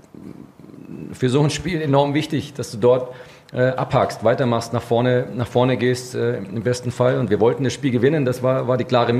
für 1.11 1.27
so 1.27 1.41
ein 1.41 1.49
Spiel 1.49 1.81
enorm 1.81 2.13
wichtig, 2.13 2.53
dass 2.53 2.71
du 2.71 2.77
dort 2.77 3.13
äh, 3.55 3.69
abhakst, 3.69 4.23
weitermachst, 4.25 4.73
nach 4.73 4.81
vorne, 4.81 5.27
nach 5.33 5.47
vorne 5.47 5.77
gehst 5.77 6.13
äh, 6.13 6.37
im 6.37 6.63
besten 6.63 6.91
Fall. 6.91 7.17
Und 7.19 7.29
wir 7.29 7.39
wollten 7.39 7.63
das 7.63 7.71
Spiel 7.71 7.91
gewinnen. 7.91 8.25
Das 8.25 8.43
war, 8.43 8.67
war 8.67 8.75
die 8.75 8.83
klare 8.83 9.13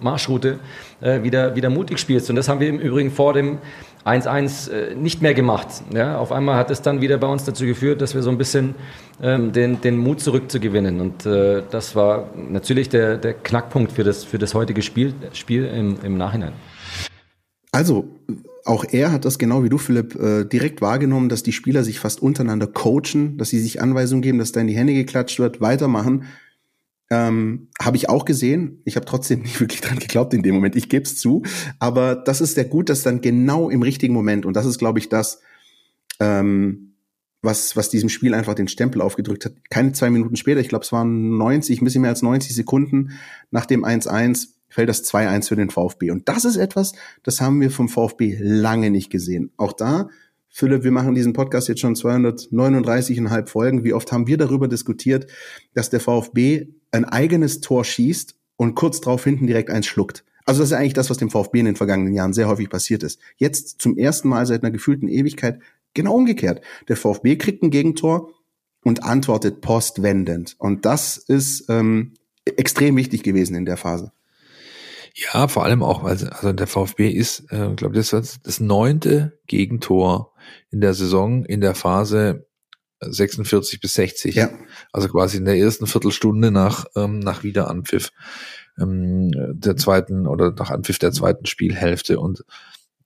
Marschroute, 0.00 0.58
äh, 1.00 1.22
wieder, 1.22 1.56
wieder 1.56 1.70
mutig 1.70 1.98
spielst. 1.98 2.28
Und 2.28 2.36
das 2.36 2.48
haben 2.48 2.60
wir 2.60 2.68
im 2.68 2.78
Übrigen 2.78 3.10
vor 3.10 3.32
dem 3.32 3.58
1-1 4.04 4.70
äh, 4.70 4.94
nicht 4.94 5.22
mehr 5.22 5.32
gemacht. 5.32 5.68
Ja, 5.94 6.18
auf 6.18 6.32
einmal 6.32 6.56
hat 6.56 6.70
es 6.70 6.82
dann 6.82 7.00
wieder 7.00 7.16
bei 7.16 7.28
uns 7.28 7.44
dazu 7.44 7.64
geführt, 7.64 8.02
dass 8.02 8.14
wir 8.14 8.22
so 8.22 8.30
ein 8.30 8.36
bisschen 8.36 8.74
ähm, 9.22 9.52
den, 9.52 9.80
den 9.80 9.96
Mut 9.96 10.20
zurückzugewinnen. 10.20 11.00
Und 11.00 11.24
äh, 11.24 11.62
das 11.70 11.96
war 11.96 12.28
natürlich 12.36 12.90
der, 12.90 13.16
der 13.16 13.32
Knackpunkt 13.32 13.92
für 13.92 14.04
das, 14.04 14.22
für 14.22 14.38
das 14.38 14.52
heutige 14.52 14.82
Spiel, 14.82 15.14
Spiel 15.32 15.64
im, 15.64 15.96
im 16.02 16.18
Nachhinein. 16.18 16.52
Also, 17.72 18.04
auch 18.68 18.84
er 18.90 19.10
hat 19.10 19.24
das 19.24 19.38
genau 19.38 19.64
wie 19.64 19.70
du, 19.70 19.78
Philipp, 19.78 20.14
äh, 20.16 20.44
direkt 20.44 20.82
wahrgenommen, 20.82 21.30
dass 21.30 21.42
die 21.42 21.52
Spieler 21.52 21.84
sich 21.84 22.00
fast 22.00 22.20
untereinander 22.20 22.66
coachen, 22.66 23.38
dass 23.38 23.48
sie 23.48 23.60
sich 23.60 23.80
Anweisungen 23.80 24.20
geben, 24.20 24.38
dass 24.38 24.52
da 24.52 24.60
in 24.60 24.66
die 24.66 24.76
Hände 24.76 24.92
geklatscht 24.92 25.38
wird, 25.38 25.62
weitermachen. 25.62 26.24
Ähm, 27.10 27.68
habe 27.80 27.96
ich 27.96 28.10
auch 28.10 28.26
gesehen. 28.26 28.82
Ich 28.84 28.96
habe 28.96 29.06
trotzdem 29.06 29.40
nicht 29.42 29.58
wirklich 29.60 29.80
dran 29.80 29.98
geglaubt 29.98 30.34
in 30.34 30.42
dem 30.42 30.54
Moment. 30.54 30.76
Ich 30.76 30.90
gebe 30.90 31.04
es 31.04 31.16
zu. 31.16 31.42
Aber 31.78 32.14
das 32.14 32.42
ist 32.42 32.56
sehr 32.56 32.66
gut, 32.66 32.90
dass 32.90 33.02
dann 33.02 33.22
genau 33.22 33.70
im 33.70 33.82
richtigen 33.82 34.12
Moment, 34.12 34.44
und 34.44 34.54
das 34.54 34.66
ist, 34.66 34.78
glaube 34.78 34.98
ich, 34.98 35.08
das, 35.08 35.40
ähm, 36.20 36.92
was, 37.40 37.74
was 37.74 37.88
diesem 37.88 38.10
Spiel 38.10 38.34
einfach 38.34 38.54
den 38.54 38.68
Stempel 38.68 39.00
aufgedrückt 39.00 39.46
hat. 39.46 39.54
Keine 39.70 39.92
zwei 39.92 40.10
Minuten 40.10 40.36
später, 40.36 40.60
ich 40.60 40.68
glaube, 40.68 40.84
es 40.84 40.92
waren 40.92 41.38
90, 41.38 41.80
ein 41.80 41.84
bisschen 41.84 42.02
mehr 42.02 42.10
als 42.10 42.20
90 42.20 42.54
Sekunden 42.54 43.12
nach 43.50 43.64
dem 43.64 43.84
1-1, 43.84 44.57
fällt 44.68 44.88
das 44.88 45.04
2-1 45.04 45.48
für 45.48 45.56
den 45.56 45.70
VfB. 45.70 46.10
Und 46.10 46.28
das 46.28 46.44
ist 46.44 46.56
etwas, 46.56 46.92
das 47.22 47.40
haben 47.40 47.60
wir 47.60 47.70
vom 47.70 47.88
VfB 47.88 48.36
lange 48.40 48.90
nicht 48.90 49.10
gesehen. 49.10 49.50
Auch 49.56 49.72
da, 49.72 50.08
Philipp, 50.50 50.82
wir 50.82 50.92
machen 50.92 51.14
diesen 51.14 51.34
Podcast 51.34 51.68
jetzt 51.68 51.80
schon 51.80 51.94
239,5 51.94 53.46
Folgen. 53.46 53.84
Wie 53.84 53.92
oft 53.92 54.10
haben 54.12 54.26
wir 54.26 54.38
darüber 54.38 54.66
diskutiert, 54.66 55.30
dass 55.74 55.90
der 55.90 56.00
VfB 56.00 56.68
ein 56.90 57.04
eigenes 57.04 57.60
Tor 57.60 57.84
schießt 57.84 58.34
und 58.56 58.74
kurz 58.74 59.00
darauf 59.00 59.24
hinten 59.24 59.46
direkt 59.46 59.70
eins 59.70 59.86
schluckt? 59.86 60.24
Also 60.46 60.62
das 60.62 60.70
ist 60.70 60.76
eigentlich 60.76 60.94
das, 60.94 61.10
was 61.10 61.18
dem 61.18 61.30
VfB 61.30 61.60
in 61.60 61.66
den 61.66 61.76
vergangenen 61.76 62.14
Jahren 62.14 62.32
sehr 62.32 62.48
häufig 62.48 62.70
passiert 62.70 63.02
ist. 63.02 63.20
Jetzt 63.36 63.82
zum 63.82 63.98
ersten 63.98 64.30
Mal 64.30 64.46
seit 64.46 64.62
einer 64.62 64.70
gefühlten 64.70 65.06
Ewigkeit 65.06 65.60
genau 65.92 66.14
umgekehrt. 66.14 66.62
Der 66.88 66.96
VfB 66.96 67.36
kriegt 67.36 67.62
ein 67.62 67.70
Gegentor 67.70 68.30
und 68.82 69.04
antwortet 69.04 69.60
postwendend. 69.60 70.56
Und 70.58 70.86
das 70.86 71.18
ist 71.18 71.66
ähm, 71.68 72.14
extrem 72.44 72.96
wichtig 72.96 73.22
gewesen 73.22 73.54
in 73.54 73.66
der 73.66 73.76
Phase. 73.76 74.12
Ja, 75.20 75.48
vor 75.48 75.64
allem 75.64 75.82
auch, 75.82 76.04
also, 76.04 76.26
also 76.28 76.52
der 76.52 76.68
VfB 76.68 77.08
ist, 77.08 77.50
äh, 77.50 77.74
glaube 77.74 77.96
das 77.96 78.12
ist 78.12 78.46
das 78.46 78.60
neunte 78.60 79.40
Gegentor 79.48 80.32
in 80.70 80.80
der 80.80 80.94
Saison 80.94 81.44
in 81.44 81.60
der 81.60 81.74
Phase 81.74 82.46
46 83.00 83.80
bis 83.80 83.94
60. 83.94 84.34
Ja. 84.36 84.50
Also 84.92 85.08
quasi 85.08 85.38
in 85.38 85.44
der 85.44 85.56
ersten 85.56 85.86
Viertelstunde 85.86 86.52
nach, 86.52 86.86
ähm, 86.94 87.18
nach 87.18 87.42
Wiederanpfiff 87.42 88.12
ähm, 88.78 89.30
der 89.54 89.76
zweiten 89.76 90.26
oder 90.28 90.52
nach 90.52 90.70
Anpfiff 90.70 90.98
der 90.98 91.12
zweiten 91.12 91.46
Spielhälfte. 91.46 92.20
Und 92.20 92.44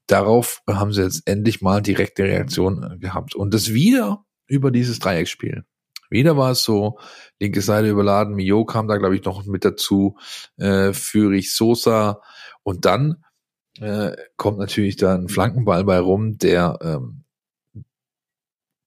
darauf 0.07 0.63
haben 0.69 0.93
sie 0.93 1.03
jetzt 1.03 1.27
endlich 1.27 1.63
mal 1.63 1.81
direkte 1.81 2.25
Reaktion 2.25 2.99
gehabt. 3.01 3.35
Und 3.35 3.55
das 3.55 3.73
wieder 3.73 4.25
über 4.47 4.71
dieses 4.71 4.99
Dreiecksspiel. 4.99 5.65
Wieder 6.13 6.37
war 6.37 6.53
es 6.53 6.63
so, 6.63 6.99
linke 7.41 7.63
Seite 7.63 7.89
überladen, 7.89 8.35
Mio 8.35 8.65
kam 8.65 8.87
da, 8.87 8.99
glaube 8.99 9.17
ich, 9.17 9.25
noch 9.25 9.45
mit 9.47 9.65
dazu, 9.65 10.17
äh, 10.59 10.93
Fürich 10.93 11.55
Sosa 11.55 12.21
und 12.63 12.85
dann 12.85 13.25
äh, 13.81 14.13
kommt 14.37 14.59
natürlich 14.59 14.97
da 14.97 15.15
ein 15.15 15.29
Flankenball 15.29 15.85
bei 15.85 15.99
rum, 15.99 16.39
der 16.39 16.79
ähm, 16.83 17.25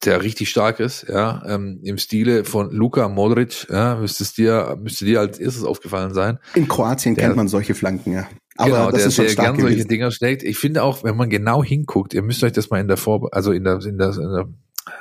der 0.03 0.21
richtig 0.21 0.49
stark 0.49 0.79
ist, 0.79 1.07
ja, 1.09 1.41
ähm, 1.47 1.79
im 1.83 1.97
Stile 1.97 2.45
von 2.45 2.69
Luka 2.71 3.09
Modric, 3.09 3.67
ja, 3.71 3.95
müsste 3.95 4.23
es 4.23 4.33
dir, 4.33 4.77
müsste 4.79 5.05
dir 5.05 5.19
als 5.19 5.39
erstes 5.39 5.63
aufgefallen 5.63 6.13
sein. 6.13 6.37
In 6.53 6.67
Kroatien 6.67 7.15
der, 7.15 7.23
kennt 7.23 7.37
man 7.37 7.47
solche 7.47 7.73
Flanken, 7.73 8.13
ja. 8.13 8.27
Aber 8.57 8.69
genau, 8.69 8.91
das 8.91 8.99
der, 8.99 9.07
ist 9.07 9.15
schon 9.15 9.25
der 9.25 9.31
stark 9.31 9.55
gern 9.57 9.67
solche 9.67 9.85
Dinger 9.85 10.11
schlägt. 10.11 10.43
Ich 10.43 10.59
finde 10.59 10.83
auch, 10.83 11.03
wenn 11.03 11.17
man 11.17 11.29
genau 11.29 11.63
hinguckt, 11.63 12.13
ihr 12.13 12.21
müsst 12.21 12.43
euch 12.43 12.51
das 12.51 12.69
mal 12.69 12.79
in 12.79 12.87
der 12.87 12.97
Vor, 12.97 13.29
also 13.31 13.51
in 13.51 13.63
der, 13.63 13.83
in 13.83 13.97
der, 13.97 14.15
in 14.15 14.47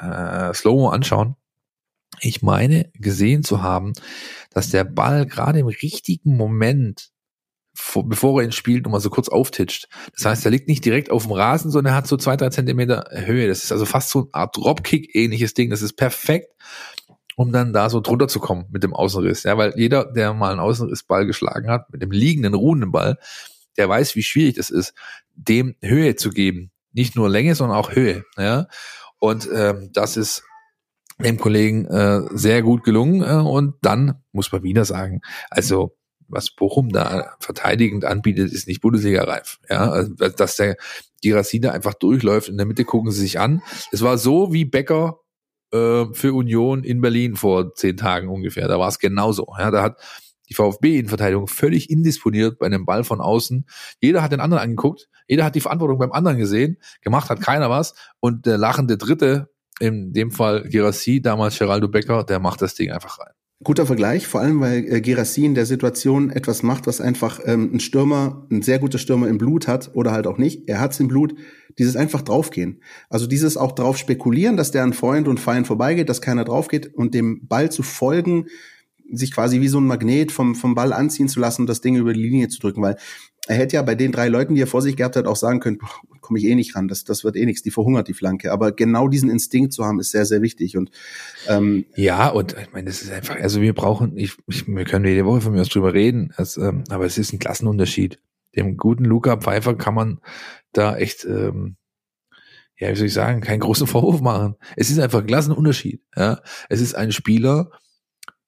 der 0.01 0.49
äh, 0.51 0.55
Slow-Mo 0.55 0.89
anschauen 0.89 1.37
ich 2.21 2.43
meine 2.43 2.91
gesehen 2.95 3.43
zu 3.43 3.63
haben, 3.63 3.93
dass 4.51 4.71
der 4.71 4.85
Ball 4.85 5.27
gerade 5.27 5.59
im 5.59 5.67
richtigen 5.67 6.37
Moment, 6.37 7.11
vor, 7.75 8.09
bevor 8.09 8.41
er 8.41 8.47
ihn 8.47 8.53
spielt, 8.53 8.85
nochmal 8.85 9.01
so 9.01 9.11
kurz 9.11 9.29
auftitscht. 9.29 9.89
Das 10.15 10.25
heißt, 10.25 10.45
er 10.45 10.51
liegt 10.51 10.69
nicht 10.69 10.85
direkt 10.85 11.11
auf 11.11 11.25
dem 11.25 11.33
Rasen, 11.33 11.71
sondern 11.71 11.95
er 11.95 11.97
hat 11.97 12.07
so 12.07 12.17
zwei, 12.17 12.37
drei 12.37 12.51
Zentimeter 12.51 13.09
Höhe. 13.11 13.49
Das 13.49 13.65
ist 13.65 13.73
also 13.73 13.85
fast 13.85 14.11
so 14.11 14.21
eine 14.21 14.35
Art 14.35 14.57
Dropkick-ähnliches 14.57 15.55
Ding. 15.55 15.71
Das 15.71 15.83
ist 15.83 15.95
perfekt, 15.95 16.53
um 17.37 17.53
dann 17.53 17.73
da 17.73 17.91
so 17.91 18.01
drunter 18.01 18.29
zu 18.29 18.39
kommen 18.39 18.67
mit 18.71 18.85
dem 18.85 18.95
Außenriss. 18.95 19.43
Ja, 19.43 19.59
weil 19.59 19.73
jeder, 19.77 20.05
der 20.05 20.35
mal 20.35 20.53
einen 20.53 20.61
Außenrissball 20.61 21.27
geschlagen 21.27 21.69
hat, 21.69 21.91
mit 21.91 22.01
dem 22.01 22.13
liegenden, 22.13 22.55
ruhenden 22.55 22.93
Ball, 22.93 23.19
der 23.77 23.89
weiß, 23.89 24.15
wie 24.15 24.23
schwierig 24.23 24.55
das 24.55 24.71
ist, 24.71 24.95
dem 25.35 25.75
Höhe 25.83 26.15
zu 26.15 26.31
geben. 26.31 26.71
Nicht 26.93 27.17
nur 27.17 27.29
Länge, 27.29 27.57
sondern 27.57 27.77
auch 27.77 27.93
Höhe. 27.93 28.25
Ja, 28.37 28.69
und 29.19 29.49
ähm, 29.53 29.91
das 29.93 30.17
ist 30.17 30.45
dem 31.19 31.39
Kollegen 31.39 31.87
äh, 31.87 32.23
sehr 32.33 32.63
gut 32.63 32.85
gelungen. 32.85 33.23
Äh, 33.23 33.47
und 33.47 33.75
dann 33.83 34.23
muss 34.33 34.53
man 34.53 34.63
wieder 34.63 34.85
sagen, 34.85 35.21
also 35.51 35.97
was 36.29 36.51
Bochum 36.51 36.91
da 36.91 37.35
verteidigend 37.39 38.05
anbietet, 38.05 38.53
ist 38.53 38.67
nicht 38.67 38.81
Bundesliga-reif. 38.81 39.59
Ja, 39.69 39.91
also, 39.91 40.13
dass 40.15 40.57
der 40.57 40.77
Girassi 41.23 41.61
da 41.61 41.73
einfach 41.73 41.95
durchläuft. 41.95 42.49
In 42.49 42.57
der 42.57 42.67
Mitte 42.67 42.85
gucken 42.85 43.11
sie 43.13 43.21
sich 43.21 43.39
an. 43.39 43.63
Es 43.93 44.03
war 44.03 44.19
so 44.19 44.53
wie 44.53 44.65
Becker 44.65 45.21
äh, 45.73 46.07
für 46.13 46.35
Union 46.35 46.85
in 46.85 47.01
Berlin 47.01 47.37
vor 47.37 47.75
zehn 47.75 47.97
Tagen 47.97 48.29
ungefähr. 48.29 48.69
Da 48.69 48.79
war 48.79 48.89
es 48.89 48.99
genauso. 48.99 49.47
Ja, 49.59 49.71
da 49.71 49.83
hat 49.83 49.99
die 50.49 50.55
VfB-Innenverteidigung 50.55 51.47
völlig 51.47 51.91
indisponiert 51.91 52.59
bei 52.59 52.67
einem 52.67 52.85
Ball 52.85 53.05
von 53.05 53.21
außen. 53.21 53.67
Jeder 54.01 54.23
hat 54.23 54.33
den 54.33 54.41
anderen 54.41 54.63
angeguckt, 54.63 55.09
jeder 55.27 55.45
hat 55.45 55.55
die 55.55 55.61
Verantwortung 55.61 55.99
beim 55.99 56.13
anderen 56.13 56.39
gesehen, 56.39 56.79
gemacht 57.01 57.31
hat 57.31 57.41
keiner 57.41 57.71
was 57.71 57.95
und 58.21 58.45
der 58.45 58.59
lachende 58.59 58.99
Dritte, 58.99 59.54
in 59.81 60.13
dem 60.13 60.31
Fall 60.31 60.69
Gerassi, 60.69 61.21
damals 61.21 61.59
Geraldo 61.59 61.89
Becker, 61.89 62.25
der 62.25 62.39
macht 62.39 62.63
das 62.63 62.75
Ding 62.75 62.91
einfach 62.91 63.19
rein. 63.19 63.33
Guter 63.63 63.87
Vergleich, 63.87 64.27
vor 64.27 64.41
allem 64.41 64.61
weil 64.61 64.85
äh, 64.85 65.01
Gerassi 65.01 65.45
in 65.45 65.55
der 65.55 65.65
Situation 65.65 66.31
etwas 66.31 66.63
macht, 66.63 66.87
was 66.87 67.01
einfach 67.01 67.41
ähm, 67.45 67.71
ein 67.73 67.81
Stürmer, 67.81 68.47
ein 68.51 68.63
sehr 68.63 68.79
guter 68.79 68.99
Stürmer 68.99 69.29
im 69.29 69.39
Blut 69.39 69.69
hat 69.69 69.93
oder 69.95 70.13
halt 70.13 70.27
auch 70.27 70.39
nicht. 70.39 70.69
Er 70.69 70.81
hat's 70.81 71.01
im 71.01 71.09
Blut, 71.09 71.35
dieses 71.79 71.97
einfach 71.97 72.23
draufgehen. 72.23 72.83
Also 73.09 73.27
dieses 73.27 73.57
auch 73.57 73.73
drauf 73.73 73.97
spekulieren, 73.97 74.57
dass 74.57 74.71
der 74.71 74.83
an 74.83 74.93
Freund 74.93 75.29
und 75.29 75.41
Feind 75.41 75.67
vorbeigeht, 75.67 76.09
dass 76.09 76.21
keiner 76.21 76.45
draufgeht 76.45 76.95
und 76.95 77.15
dem 77.15 77.47
Ball 77.47 77.71
zu 77.71 77.83
folgen, 77.83 78.47
sich 79.11 79.33
quasi 79.33 79.61
wie 79.61 79.69
so 79.69 79.79
ein 79.79 79.87
Magnet 79.87 80.33
vom, 80.33 80.55
vom 80.55 80.75
Ball 80.75 80.93
anziehen 80.93 81.29
zu 81.29 81.41
lassen 81.41 81.63
und 81.63 81.69
das 81.69 81.81
Ding 81.81 81.97
über 81.97 82.13
die 82.13 82.23
Linie 82.23 82.49
zu 82.49 82.61
drücken, 82.61 82.83
weil 82.83 82.97
er 83.47 83.57
hätte 83.57 83.77
ja 83.77 83.83
bei 83.83 83.95
den 83.95 84.13
drei 84.13 84.29
Leuten, 84.29 84.55
die 84.55 84.63
er 84.63 84.67
vor 84.67 84.81
sich 84.81 84.97
gehabt 84.97 85.17
hat, 85.17 85.27
auch 85.27 85.37
sagen 85.37 85.61
können, 85.61 85.79
komme 86.21 86.39
ich 86.39 86.47
eh 86.47 86.55
nicht 86.55 86.75
ran, 86.75 86.89
das, 86.89 87.05
das 87.05 87.25
wird 87.25 87.37
eh 87.37 87.45
nichts, 87.45 87.63
die 87.63 87.71
verhungert 87.71 88.09
die 88.09 88.15
Flanke. 88.15 88.51
Aber 88.53 88.73
genau 88.73 89.09
diesen 89.09 89.29
Instinkt 89.31 89.73
zu 89.73 89.85
haben, 89.85 90.01
ist 90.01 90.13
sehr, 90.13 90.25
sehr 90.25 90.41
wichtig. 90.41 90.77
Und 90.77 90.91
ähm, 91.49 91.85
ja, 91.95 92.29
und 92.29 92.57
ich 92.59 92.73
meine, 92.73 92.87
das 92.87 93.03
ist 93.03 93.13
einfach, 93.13 93.37
also 93.37 93.61
wir 93.61 93.75
brauchen, 93.75 94.17
ich, 94.17 94.37
ich 94.47 94.67
wir 94.67 94.85
können 94.85 95.05
jede 95.05 95.27
Woche 95.27 95.43
von 95.43 95.53
mir 95.53 95.61
aus 95.61 95.69
drüber 95.69 95.93
reden, 95.93 96.33
es, 96.37 96.57
ähm, 96.57 96.85
aber 96.89 97.05
es 97.05 97.19
ist 97.19 97.33
ein 97.33 97.39
Klassenunterschied. 97.39 98.19
Dem 98.57 98.77
guten 98.77 99.05
Luca 99.05 99.37
Pfeiffer 99.37 99.75
kann 99.75 99.95
man 99.95 100.21
da 100.73 100.97
echt 100.97 101.25
ähm, 101.25 101.77
ja, 102.77 102.91
wie 102.91 102.97
soll 102.97 103.07
ich 103.07 103.15
sagen, 103.15 103.41
keinen 103.41 103.61
großen 103.61 103.87
Vorwurf 103.87 104.21
machen. 104.21 104.57
Es 104.77 104.91
ist 104.91 104.99
einfach 104.99 105.21
ein 105.21 105.27
Klassenunterschied. 105.27 106.03
Ja, 106.17 106.41
es 106.69 106.81
ist 106.81 106.95
ein 106.95 107.13
Spieler, 107.13 107.71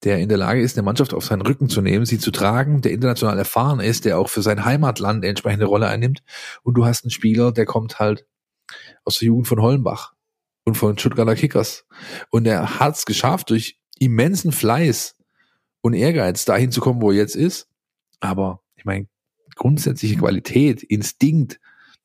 der 0.03 0.19
in 0.19 0.29
der 0.29 0.37
Lage 0.37 0.61
ist, 0.61 0.77
eine 0.77 0.85
Mannschaft 0.85 1.13
auf 1.13 1.25
seinen 1.25 1.41
Rücken 1.41 1.69
zu 1.69 1.81
nehmen, 1.81 2.05
sie 2.05 2.19
zu 2.19 2.31
tragen, 2.31 2.81
der 2.81 2.91
international 2.91 3.37
erfahren 3.37 3.79
ist, 3.79 4.05
der 4.05 4.19
auch 4.19 4.29
für 4.29 4.41
sein 4.41 4.63
Heimatland 4.63 5.23
eine 5.23 5.29
entsprechende 5.29 5.65
Rolle 5.65 5.87
einnimmt. 5.87 6.23
Und 6.63 6.75
du 6.75 6.85
hast 6.85 7.03
einen 7.03 7.11
Spieler, 7.11 7.51
der 7.51 7.65
kommt 7.65 7.99
halt 7.99 8.25
aus 9.03 9.19
der 9.19 9.27
Jugend 9.27 9.47
von 9.47 9.61
Hollenbach 9.61 10.13
und 10.65 10.75
von 10.75 10.97
Stuttgarter 10.97 11.35
Kickers. 11.35 11.85
Und 12.29 12.45
er 12.45 12.79
hat 12.79 12.95
es 12.95 13.05
geschafft, 13.05 13.49
durch 13.49 13.79
immensen 13.99 14.51
Fleiß 14.51 15.15
und 15.81 15.93
Ehrgeiz 15.93 16.45
dahin 16.45 16.71
zu 16.71 16.81
kommen, 16.81 17.01
wo 17.01 17.11
er 17.11 17.17
jetzt 17.17 17.35
ist. 17.35 17.67
Aber 18.19 18.61
ich 18.75 18.85
meine, 18.85 19.07
grundsätzliche 19.55 20.17
Qualität, 20.17 20.83
Instinkt, 20.83 21.59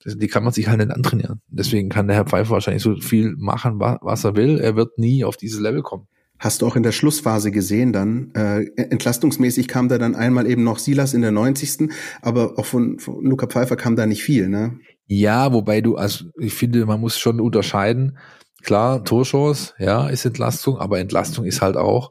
die 0.05 0.29
kann 0.29 0.43
man 0.43 0.53
sich 0.53 0.69
halt 0.69 0.79
nicht 0.79 0.91
antrainieren. 0.91 1.43
Deswegen 1.49 1.89
kann 1.89 2.09
der 2.09 2.17
Herr 2.17 2.27
Pfeiffer 2.27 2.53
wahrscheinlich 2.53 2.83
so 2.83 2.97
viel 2.97 3.37
machen, 3.37 3.79
was 3.79 4.25
er 4.25 4.35
will. 4.35 4.59
Er 4.59 4.77
wird 4.77 4.99
nie 4.99 5.25
auf 5.25 5.37
dieses 5.37 5.61
Level 5.61 5.83
kommen. 5.83 6.09
Hast 6.43 6.61
du 6.61 6.67
auch 6.67 6.75
in 6.75 6.83
der 6.83 6.91
Schlussphase 6.91 7.53
gesehen 7.53 7.93
dann. 7.93 8.33
Äh, 8.35 8.65
entlastungsmäßig 8.75 9.69
kam 9.69 9.89
da 9.89 9.97
dann 9.97 10.17
einmal 10.17 10.51
eben 10.51 10.65
noch 10.65 10.81
Silas 10.81 11.15
in 11.15 11.23
der 11.23 11.31
90. 11.31 11.89
Aber 12.21 12.59
auch 12.59 12.67
von, 12.67 12.99
von 12.99 13.25
Luca 13.25 13.47
Pfeiffer 13.47 13.77
kam 13.77 13.95
da 13.95 14.07
nicht 14.07 14.25
viel, 14.25 14.49
ne? 14.49 14.77
Ja, 15.07 15.53
wobei 15.53 15.81
du, 15.81 15.95
also 15.95 16.25
ich 16.41 16.53
finde, 16.53 16.85
man 16.85 17.01
muss 17.01 17.17
schon 17.17 17.39
unterscheiden. 17.41 18.19
Klar, 18.65 19.05
Torchance, 19.05 19.75
ja, 19.79 20.09
ist 20.09 20.25
Entlastung, 20.25 20.79
aber 20.79 20.99
Entlastung 20.99 21.45
ist 21.45 21.63
halt 21.63 21.77
auch 21.77 22.11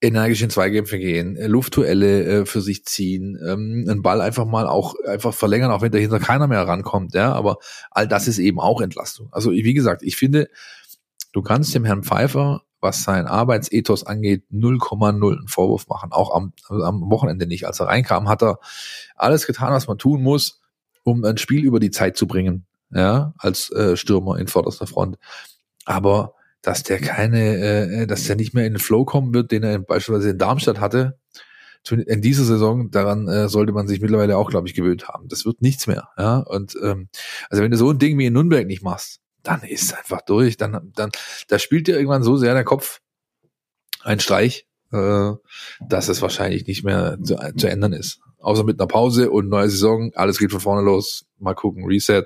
energisch 0.00 0.42
in 0.42 0.50
Zweikämpfe 0.50 1.00
gehen, 1.00 1.34
äh, 1.34 1.48
Luftduelle 1.48 2.22
äh, 2.22 2.46
für 2.46 2.60
sich 2.60 2.84
ziehen, 2.84 3.36
ähm, 3.44 3.84
einen 3.88 4.00
Ball 4.00 4.20
einfach 4.20 4.46
mal 4.46 4.68
auch 4.68 4.94
einfach 5.04 5.34
verlängern, 5.34 5.72
auch 5.72 5.82
wenn 5.82 5.90
dahinter 5.90 6.20
keiner 6.20 6.46
mehr 6.46 6.68
rankommt, 6.68 7.14
ja, 7.14 7.32
aber 7.32 7.56
all 7.90 8.06
das 8.06 8.28
ist 8.28 8.38
eben 8.38 8.60
auch 8.60 8.80
Entlastung. 8.80 9.28
Also 9.32 9.50
wie 9.50 9.74
gesagt, 9.74 10.04
ich 10.04 10.14
finde, 10.14 10.50
du 11.32 11.42
kannst 11.42 11.74
dem 11.74 11.84
Herrn 11.84 12.04
Pfeiffer 12.04 12.62
was 12.80 13.02
sein 13.02 13.26
Arbeitsethos 13.26 14.04
angeht, 14.04 14.44
0,0 14.52 15.38
einen 15.38 15.48
Vorwurf 15.48 15.88
machen. 15.88 16.12
Auch 16.12 16.34
am, 16.34 16.52
am 16.68 17.10
Wochenende 17.10 17.46
nicht. 17.46 17.66
Als 17.66 17.80
er 17.80 17.86
reinkam, 17.86 18.28
hat 18.28 18.42
er 18.42 18.58
alles 19.16 19.46
getan, 19.46 19.72
was 19.72 19.88
man 19.88 19.98
tun 19.98 20.22
muss, 20.22 20.60
um 21.04 21.24
ein 21.24 21.38
Spiel 21.38 21.64
über 21.64 21.80
die 21.80 21.90
Zeit 21.90 22.16
zu 22.16 22.26
bringen. 22.26 22.66
Ja, 22.90 23.34
als 23.38 23.70
äh, 23.72 23.96
Stürmer 23.96 24.38
in 24.38 24.48
vorderster 24.48 24.86
Front. 24.86 25.18
Aber 25.84 26.34
dass 26.62 26.82
der 26.82 27.00
keine, 27.00 27.56
äh, 27.56 28.06
dass 28.06 28.24
der 28.24 28.36
nicht 28.36 28.54
mehr 28.54 28.66
in 28.66 28.74
den 28.74 28.80
Flow 28.80 29.04
kommen 29.04 29.34
wird, 29.34 29.52
den 29.52 29.62
er 29.62 29.78
beispielsweise 29.78 30.30
in 30.30 30.38
Darmstadt 30.38 30.80
hatte, 30.80 31.18
in 31.90 32.20
dieser 32.20 32.44
Saison, 32.44 32.90
daran 32.90 33.28
äh, 33.28 33.48
sollte 33.48 33.72
man 33.72 33.88
sich 33.88 34.00
mittlerweile 34.00 34.36
auch, 34.36 34.50
glaube 34.50 34.68
ich, 34.68 34.74
gewöhnt 34.74 35.08
haben. 35.08 35.28
Das 35.28 35.46
wird 35.46 35.62
nichts 35.62 35.86
mehr. 35.86 36.08
Ja, 36.18 36.38
und 36.38 36.76
ähm, 36.82 37.08
also 37.48 37.62
wenn 37.62 37.70
du 37.70 37.76
so 37.76 37.90
ein 37.90 37.98
Ding 37.98 38.18
wie 38.18 38.26
in 38.26 38.34
Nürnberg 38.34 38.66
nicht 38.66 38.82
machst, 38.82 39.20
dann 39.48 39.62
ist 39.62 39.96
einfach 39.96 40.20
durch. 40.22 40.56
Dann, 40.56 40.92
dann, 40.94 41.10
da 41.48 41.58
spielt 41.58 41.86
dir 41.86 41.96
irgendwann 41.96 42.22
so 42.22 42.36
sehr 42.36 42.54
der 42.54 42.64
Kopf 42.64 43.00
ein 44.04 44.20
Streich, 44.20 44.66
äh, 44.92 45.32
dass 45.88 46.08
es 46.08 46.20
wahrscheinlich 46.20 46.66
nicht 46.66 46.84
mehr 46.84 47.18
zu, 47.22 47.36
zu 47.56 47.68
ändern 47.68 47.92
ist. 47.94 48.20
Außer 48.40 48.64
mit 48.64 48.78
einer 48.78 48.86
Pause 48.86 49.30
und 49.30 49.48
neue 49.48 49.70
Saison, 49.70 50.12
alles 50.14 50.38
geht 50.38 50.52
von 50.52 50.60
vorne 50.60 50.82
los. 50.82 51.24
Mal 51.38 51.54
gucken, 51.54 51.86
Reset, 51.86 52.24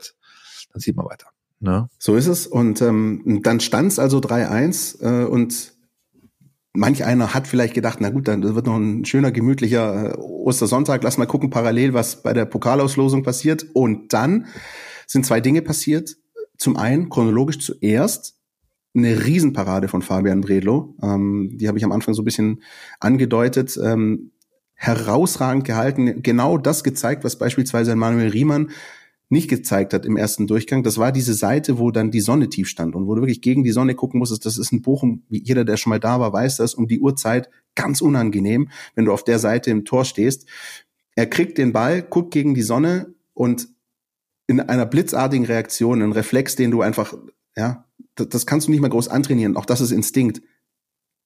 dann 0.72 0.80
sieht 0.80 0.96
man 0.96 1.06
weiter. 1.06 1.28
Ne? 1.60 1.88
So 1.98 2.16
ist 2.16 2.26
es. 2.26 2.46
Und 2.46 2.82
ähm, 2.82 3.40
dann 3.42 3.60
stand 3.60 3.92
es 3.92 3.98
also 3.98 4.18
3-1 4.18 5.02
äh, 5.02 5.24
und 5.24 5.72
manch 6.72 7.04
einer 7.04 7.34
hat 7.34 7.46
vielleicht 7.46 7.74
gedacht, 7.74 7.98
na 8.00 8.10
gut, 8.10 8.26
dann 8.26 8.42
wird 8.42 8.66
noch 8.66 8.76
ein 8.76 9.04
schöner, 9.04 9.30
gemütlicher 9.30 10.10
äh, 10.10 10.16
Ostersonntag. 10.18 11.04
Lass 11.04 11.18
mal 11.18 11.26
gucken 11.26 11.50
parallel, 11.50 11.94
was 11.94 12.22
bei 12.22 12.32
der 12.32 12.46
Pokalauslosung 12.46 13.22
passiert. 13.22 13.64
Und 13.74 14.12
dann 14.12 14.46
sind 15.06 15.24
zwei 15.24 15.40
Dinge 15.40 15.62
passiert 15.62 16.16
zum 16.62 16.76
einen 16.76 17.08
chronologisch 17.08 17.58
zuerst 17.58 18.38
eine 18.94 19.24
Riesenparade 19.24 19.88
von 19.88 20.02
Fabian 20.02 20.42
Bredlow. 20.42 20.94
Ähm, 21.02 21.50
die 21.54 21.66
habe 21.66 21.78
ich 21.78 21.84
am 21.84 21.92
Anfang 21.92 22.14
so 22.14 22.22
ein 22.22 22.24
bisschen 22.24 22.62
angedeutet. 23.00 23.78
Ähm, 23.82 24.30
herausragend 24.74 25.64
gehalten, 25.64 26.22
genau 26.22 26.58
das 26.58 26.82
gezeigt, 26.82 27.24
was 27.24 27.36
beispielsweise 27.36 27.94
Manuel 27.94 28.30
Riemann 28.30 28.70
nicht 29.28 29.48
gezeigt 29.48 29.94
hat 29.94 30.04
im 30.04 30.16
ersten 30.16 30.46
Durchgang. 30.46 30.82
Das 30.82 30.98
war 30.98 31.10
diese 31.10 31.34
Seite, 31.34 31.78
wo 31.78 31.90
dann 31.90 32.10
die 32.10 32.20
Sonne 32.20 32.48
tief 32.48 32.68
stand 32.68 32.94
und 32.94 33.06
wo 33.06 33.14
du 33.14 33.22
wirklich 33.22 33.40
gegen 33.40 33.64
die 33.64 33.70
Sonne 33.72 33.94
gucken 33.94 34.18
musstest. 34.18 34.44
Das 34.44 34.58
ist 34.58 34.72
ein 34.72 34.82
Bochum, 34.82 35.22
wie 35.28 35.42
jeder, 35.42 35.64
der 35.64 35.76
schon 35.76 35.90
mal 35.90 36.00
da 36.00 36.20
war, 36.20 36.32
weiß 36.32 36.56
das, 36.58 36.74
um 36.74 36.86
die 36.86 37.00
Uhrzeit 37.00 37.48
ganz 37.74 38.00
unangenehm, 38.00 38.68
wenn 38.94 39.04
du 39.04 39.12
auf 39.12 39.24
der 39.24 39.38
Seite 39.38 39.70
im 39.70 39.84
Tor 39.84 40.04
stehst. 40.04 40.46
Er 41.14 41.26
kriegt 41.26 41.58
den 41.58 41.72
Ball, 41.72 42.02
guckt 42.02 42.32
gegen 42.32 42.54
die 42.54 42.62
Sonne 42.62 43.14
und 43.34 43.68
in 44.46 44.60
einer 44.60 44.86
blitzartigen 44.86 45.46
Reaktion, 45.46 46.02
ein 46.02 46.12
Reflex, 46.12 46.56
den 46.56 46.70
du 46.70 46.82
einfach, 46.82 47.14
ja, 47.56 47.86
das, 48.14 48.28
das 48.28 48.46
kannst 48.46 48.66
du 48.66 48.70
nicht 48.70 48.80
mehr 48.80 48.90
groß 48.90 49.08
antrainieren. 49.08 49.56
Auch 49.56 49.66
das 49.66 49.80
ist 49.80 49.90
Instinkt. 49.90 50.42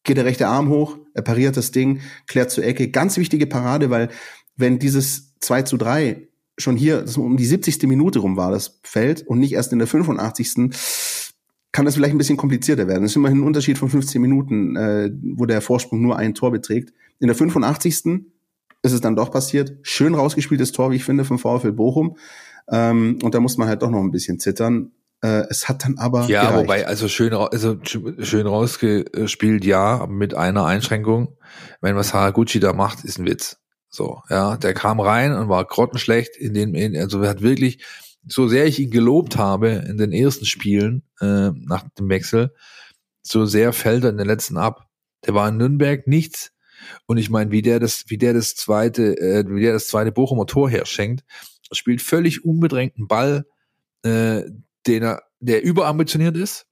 Geht 0.05 0.17
der 0.17 0.25
rechte 0.25 0.47
Arm 0.47 0.69
hoch, 0.69 0.99
er 1.15 1.23
pariert 1.23 1.57
das 1.57 1.73
Ding, 1.73 2.01
klärt 2.27 2.51
zur 2.51 2.65
Ecke. 2.65 2.91
Ganz 2.91 3.17
wichtige 3.17 3.47
Parade, 3.47 3.91
weil 3.91 4.09
wenn 4.57 4.79
dieses 4.79 5.35
2 5.41 5.63
zu 5.63 5.77
3 5.77 6.29
schon 6.59 6.77
hier 6.77 7.05
um 7.17 7.37
die 7.37 7.45
70. 7.45 7.83
Minute 7.83 8.21
rum 8.21 8.37
war, 8.37 8.51
das 8.51 8.81
Feld, 8.83 9.27
und 9.27 9.39
nicht 9.39 9.53
erst 9.53 9.73
in 9.73 9.79
der 9.79 9.89
85. 9.89 10.71
kann 11.73 11.85
das 11.85 11.95
vielleicht 11.95 12.15
ein 12.15 12.19
bisschen 12.19 12.39
komplizierter 12.39 12.89
werden. 12.89 13.03
Das 13.03 13.13
ist 13.13 13.17
immerhin 13.17 13.41
ein 13.41 13.47
Unterschied 13.47 13.79
von 13.79 13.91
15 13.91 14.21
Minuten, 14.23 14.77
äh, 14.77 15.11
wo 15.35 15.45
der 15.45 15.61
Vorsprung 15.61 16.01
nur 16.01 16.17
ein 16.17 16.35
Tor 16.35 16.51
beträgt. 16.51 16.93
In 17.19 17.27
der 17.27 17.37
85. 17.37 18.25
ist 18.83 18.93
es 18.93 19.01
dann 19.01 19.17
doch 19.17 19.31
passiert. 19.31 19.77
Schön 19.83 20.15
rausgespieltes 20.15 20.73
Tor, 20.73 20.91
wie 20.91 20.97
ich 20.97 21.05
finde, 21.05 21.25
vom 21.25 21.39
VfL 21.39 21.73
Bochum. 21.73 22.17
Ähm, 22.71 23.19
und 23.23 23.35
da 23.35 23.41
muss 23.41 23.57
man 23.57 23.69
halt 23.69 23.83
doch 23.83 23.91
noch 23.91 24.01
ein 24.01 24.11
bisschen 24.11 24.39
zittern. 24.39 24.93
Äh, 25.23 25.45
es 25.49 25.69
hat 25.69 25.85
dann 25.85 25.99
aber. 25.99 26.27
Ja, 26.27 26.43
gereicht. 26.43 26.59
wobei, 26.59 26.87
also 26.87 27.09
schön, 27.09 27.33
also 27.33 27.79
schön 27.83 28.47
rausgespielt, 28.47 29.65
ja, 29.65 30.07
mit 30.09 30.35
einer 30.35 30.67
Einschränkung. 30.67 31.37
Wenn 31.81 31.97
was 31.97 32.13
Haraguchi 32.13 32.61
da 32.61 32.73
macht, 32.73 33.05
ist 33.05 33.19
ein 33.19 33.27
Witz. 33.27 33.59
So, 33.89 34.21
ja, 34.29 34.57
der 34.57 34.75
kam 34.75 35.01
rein 35.01 35.33
und 35.33 35.49
war 35.49 35.65
grottenschlecht 35.65 36.37
in 36.37 36.55
den, 36.55 36.75
in, 36.75 36.97
also 36.97 37.23
er 37.23 37.31
hat 37.31 37.43
wirklich, 37.43 37.85
so 38.29 38.49
sehr 38.49 38.67
ich 38.67 38.79
ihn 38.79 38.91
gelobt 38.91 39.37
habe 39.37 39.85
in 39.89 39.97
den 39.97 40.13
ersten 40.13 40.45
Spielen 40.45 41.05
äh, 41.21 41.51
nach 41.51 41.85
dem 41.99 42.09
Wechsel, 42.09 42.53
so 43.23 43.47
sehr 43.47 43.73
fällt 43.73 44.05
er 44.05 44.11
in 44.11 44.19
den 44.19 44.27
letzten 44.27 44.57
ab. 44.57 44.89
Der 45.25 45.35
war 45.35 45.49
in 45.49 45.57
Nürnberg 45.57 46.07
nichts. 46.07 46.53
Und 47.07 47.17
ich 47.17 47.31
meine, 47.31 47.51
wie 47.51 47.63
der 47.63 47.81
das, 47.81 48.05
wie 48.09 48.19
der 48.19 48.35
das 48.35 48.55
zweite, 48.55 49.17
äh, 49.19 49.45
wie 49.49 49.63
der 49.63 49.73
das 49.73 49.89
zweite 49.89 50.13
Bochumer 50.13 50.47
Tor 50.47 50.69
herschenkt, 50.69 51.25
spielt 51.73 52.03
völlig 52.03 52.45
unbedrängten 52.45 53.07
Ball, 53.09 53.47
äh, 54.03 54.43
den 54.87 55.03
er, 55.03 55.23
der 55.41 55.65
überambitioniert 55.65 56.37
ist. 56.37 56.67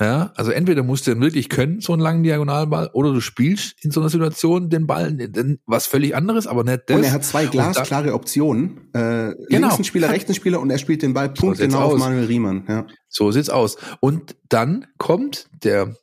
Ja, 0.00 0.32
also 0.34 0.50
entweder 0.50 0.82
musst 0.82 1.06
du 1.06 1.10
den 1.10 1.20
wirklich 1.20 1.50
können, 1.50 1.80
so 1.80 1.92
einen 1.92 2.00
langen 2.00 2.22
Diagonalball, 2.22 2.88
oder 2.94 3.12
du 3.12 3.20
spielst 3.20 3.84
in 3.84 3.90
so 3.90 4.00
einer 4.00 4.08
Situation 4.08 4.70
den 4.70 4.86
Ball, 4.86 5.12
den, 5.12 5.58
was 5.66 5.86
völlig 5.86 6.16
anderes, 6.16 6.46
aber 6.46 6.64
nicht 6.64 6.84
das. 6.86 6.96
Und 6.96 7.04
er 7.04 7.12
hat 7.12 7.24
zwei 7.24 7.44
glasklare 7.44 8.14
Optionen. 8.14 8.88
Äh, 8.94 9.34
genau. 9.50 9.68
Linken 9.68 9.84
Spieler, 9.84 10.08
rechten 10.08 10.32
Spieler 10.34 10.58
und 10.60 10.70
er 10.70 10.78
spielt 10.78 11.02
den 11.02 11.12
Ball 11.12 11.28
punktgenau 11.28 11.90
so 11.90 11.94
auf 11.96 11.98
Manuel 11.98 12.24
Riemann. 12.24 12.64
Ja. 12.66 12.86
So 13.08 13.30
sieht's 13.30 13.50
aus. 13.50 13.76
Und 14.00 14.36
dann 14.48 14.86
kommt 14.96 15.50
der 15.62 15.94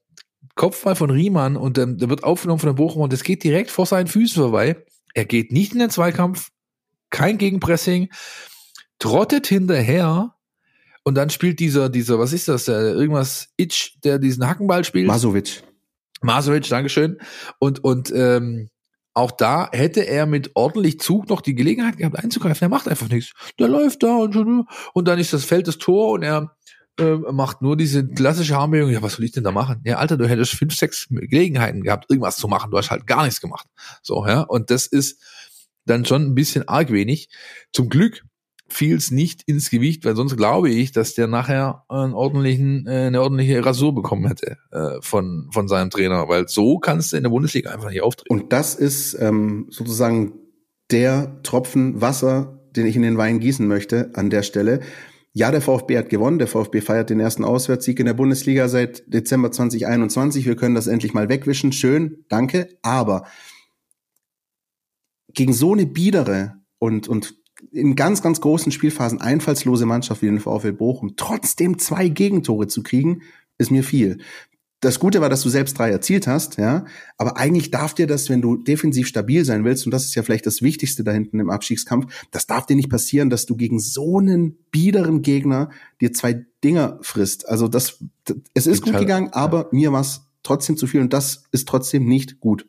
Kopfball 0.54 0.96
von 0.96 1.10
Riemann 1.10 1.58
und 1.58 1.80
ähm, 1.80 1.98
der 1.98 2.10
wird 2.10 2.24
aufgenommen 2.24 2.60
von 2.60 2.70
der 2.70 2.76
Bochum 2.76 3.02
und 3.02 3.14
das 3.14 3.24
geht 3.24 3.44
direkt 3.44 3.72
vor 3.72 3.88
seinen 3.88 4.08
Füßen 4.08 4.40
vorbei. 4.44 4.86
Er 5.16 5.26
geht 5.26 5.52
nicht 5.52 5.74
in 5.74 5.80
den 5.80 5.90
Zweikampf, 5.90 6.50
kein 7.10 7.38
Gegenpressing, 7.38 8.10
trottet 9.00 9.48
hinterher 9.48 10.36
und 11.04 11.16
dann 11.16 11.30
spielt 11.30 11.60
dieser, 11.60 11.90
dieser, 11.90 12.20
was 12.20 12.34
ist 12.34 12.48
das, 12.48 12.66
der, 12.66 12.80
irgendwas, 12.80 13.50
Itch, 13.58 14.00
der 14.04 14.20
diesen 14.20 14.48
Hackenball 14.48 14.84
spielt. 14.84 15.08
Masovic. 15.08 15.64
Masovic, 16.22 16.68
Dankeschön. 16.68 17.18
Und, 17.60 17.84
und 17.84 18.12
ähm, 18.14 18.70
auch 19.14 19.32
da 19.32 19.70
hätte 19.72 20.06
er 20.06 20.26
mit 20.26 20.52
ordentlich 20.54 21.00
Zug 21.00 21.30
noch 21.30 21.42
die 21.42 21.56
Gelegenheit 21.56 21.98
gehabt 21.98 22.20
einzugreifen. 22.20 22.66
Er 22.66 22.70
macht 22.70 22.88
einfach 22.88 23.10
nichts. 23.10 23.34
Der 23.58 23.68
läuft 23.68 24.04
da 24.04 24.18
und, 24.18 24.68
und 24.94 25.08
dann 25.08 25.18
ist 25.18 25.34
das 25.34 25.46
Feld 25.46 25.68
das 25.68 25.78
Tor 25.78 26.12
und 26.12 26.24
er 26.24 26.56
äh, 27.00 27.16
macht 27.32 27.62
nur 27.62 27.78
diese 27.78 28.08
klassische 28.08 28.58
Armbewegung. 28.58 28.92
Ja, 28.92 29.02
was 29.02 29.14
soll 29.14 29.26
ich 29.26 29.32
denn 29.32 29.44
da 29.44 29.52
machen? 29.52 29.82
Ja, 29.86 29.98
Alter, 29.98 30.18
du 30.18 30.28
hättest 30.28 30.54
fünf, 30.54 30.76
sechs 30.76 31.08
Gelegenheiten 31.10 31.84
gehabt, 31.84 32.06
irgendwas 32.10 32.38
zu 32.38 32.48
machen. 32.48 32.70
Du 32.70 32.78
hast 32.78 32.92
halt 32.92 33.08
gar 33.08 33.24
nichts 33.24 33.42
gemacht. 33.42 33.68
So, 34.02 34.28
ja. 34.28 34.42
Und 34.42 34.72
das 34.72 34.88
ist 34.88 35.24
dann 35.90 36.06
schon 36.06 36.24
ein 36.24 36.36
bisschen 36.36 36.68
arg 36.68 36.92
wenig. 36.92 37.30
Zum 37.74 37.90
Glück 37.90 38.24
fiel 38.70 38.96
es 38.96 39.12
nicht 39.12 39.44
ins 39.46 39.70
Gewicht, 39.70 40.06
weil 40.06 40.16
sonst 40.16 40.36
glaube 40.36 40.70
ich, 40.70 40.92
dass 40.92 41.14
der 41.14 41.28
nachher 41.28 41.84
einen 41.90 42.14
ordentlichen, 42.14 42.86
äh, 42.86 43.08
eine 43.08 43.22
ordentliche 43.22 43.66
Rasur 43.66 43.96
bekommen 43.96 44.28
hätte 44.28 44.58
äh, 44.72 45.02
von, 45.02 45.50
von 45.54 45.68
seinem 45.68 45.90
Trainer, 45.90 46.28
weil 46.28 46.48
so 46.48 46.78
kannst 46.80 47.14
du 47.14 47.18
in 47.18 47.24
der 47.24 47.30
Bundesliga 47.30 47.72
einfach 47.72 47.90
nicht 47.90 48.02
auftreten. 48.02 48.34
Und 48.34 48.54
das 48.54 48.76
ist 48.76 49.14
ähm, 49.20 49.68
sozusagen 49.70 50.34
der 50.92 51.42
Tropfen 51.44 52.02
Wasser, 52.02 52.60
den 52.76 52.86
ich 52.86 52.96
in 52.96 53.02
den 53.02 53.18
Wein 53.18 53.40
gießen 53.40 53.68
möchte 53.68 54.12
an 54.14 54.30
der 54.30 54.44
Stelle. 54.44 54.82
Ja, 55.34 55.52
der 55.52 55.62
VfB 55.62 55.98
hat 55.98 56.10
gewonnen. 56.10 56.40
Der 56.40 56.48
VfB 56.48 56.82
feiert 56.82 57.10
den 57.10 57.20
ersten 57.20 57.44
Auswärtssieg 57.44 58.00
in 58.00 58.08
der 58.08 58.16
Bundesliga 58.16 58.68
seit 58.68 59.04
Dezember 59.14 59.52
2021. 59.52 60.46
Wir 60.46 60.56
können 60.56 60.74
das 60.74 60.88
endlich 60.88 61.14
mal 61.14 61.30
wegwischen. 61.30 61.72
Schön, 61.72 62.26
danke. 62.28 62.70
Aber 62.82 63.28
gegen 65.38 65.54
so 65.54 65.74
eine 65.74 65.86
biedere 65.86 66.56
und, 66.80 67.08
und 67.08 67.36
in 67.72 67.96
ganz, 67.96 68.24
ganz 68.24 68.42
großen 68.42 68.72
Spielphasen 68.72 69.22
einfallslose 69.22 69.86
Mannschaft 69.86 70.24
wie 70.24 70.26
den 70.26 70.40
VfL 70.40 70.74
Bochum 70.74 71.14
trotzdem 71.16 71.78
zwei 71.78 72.10
Gegentore 72.10 72.68
zu 72.68 72.82
kriegen, 72.82 73.22
ist 73.60 73.70
mir 73.70 73.84
viel. 73.84 74.18
Das 74.80 75.00
Gute 75.00 75.22
war, 75.22 75.30
dass 75.30 75.44
du 75.44 75.50
selbst 75.50 75.78
drei 75.78 75.92
erzielt 75.92 76.26
hast, 76.28 76.58
ja. 76.58 76.86
Aber 77.18 77.38
eigentlich 77.38 77.70
darf 77.70 77.94
dir 77.94 78.08
das, 78.08 78.30
wenn 78.30 78.42
du 78.42 78.58
defensiv 78.58 79.08
stabil 79.08 79.46
sein 79.46 79.64
willst, 79.64 79.86
und 79.86 79.92
das 79.92 80.06
ist 80.06 80.16
ja 80.16 80.24
vielleicht 80.24 80.48
das 80.48 80.64
Wichtigste 80.64 81.04
da 81.04 81.12
hinten 81.12 81.40
im 81.40 81.52
Abstiegskampf, 81.52 82.28
das 82.32 82.48
darf 82.48 82.66
dir 82.66 82.76
nicht 82.76 82.90
passieren, 82.90 83.30
dass 83.30 83.46
du 83.46 83.56
gegen 83.56 83.80
so 83.80 84.18
einen 84.18 84.58
biederen 84.72 85.22
Gegner 85.22 85.70
dir 86.02 86.14
zwei 86.14 86.46
Dinger 86.64 86.98
frisst. 87.04 87.48
Also 87.48 87.68
das, 87.68 88.04
es 88.56 88.66
ist 88.66 88.84
Gibt 88.84 88.98
gut 88.98 89.02
gegangen, 89.02 89.30
aber 89.34 89.64
ja. 89.66 89.68
mir 89.72 89.92
war 89.92 90.02
es 90.02 90.22
trotzdem 90.42 90.78
zu 90.78 90.88
viel 90.88 91.02
und 91.02 91.14
das 91.14 91.44
ist 91.52 91.68
trotzdem 91.68 92.06
nicht 92.06 92.40
gut 92.40 92.68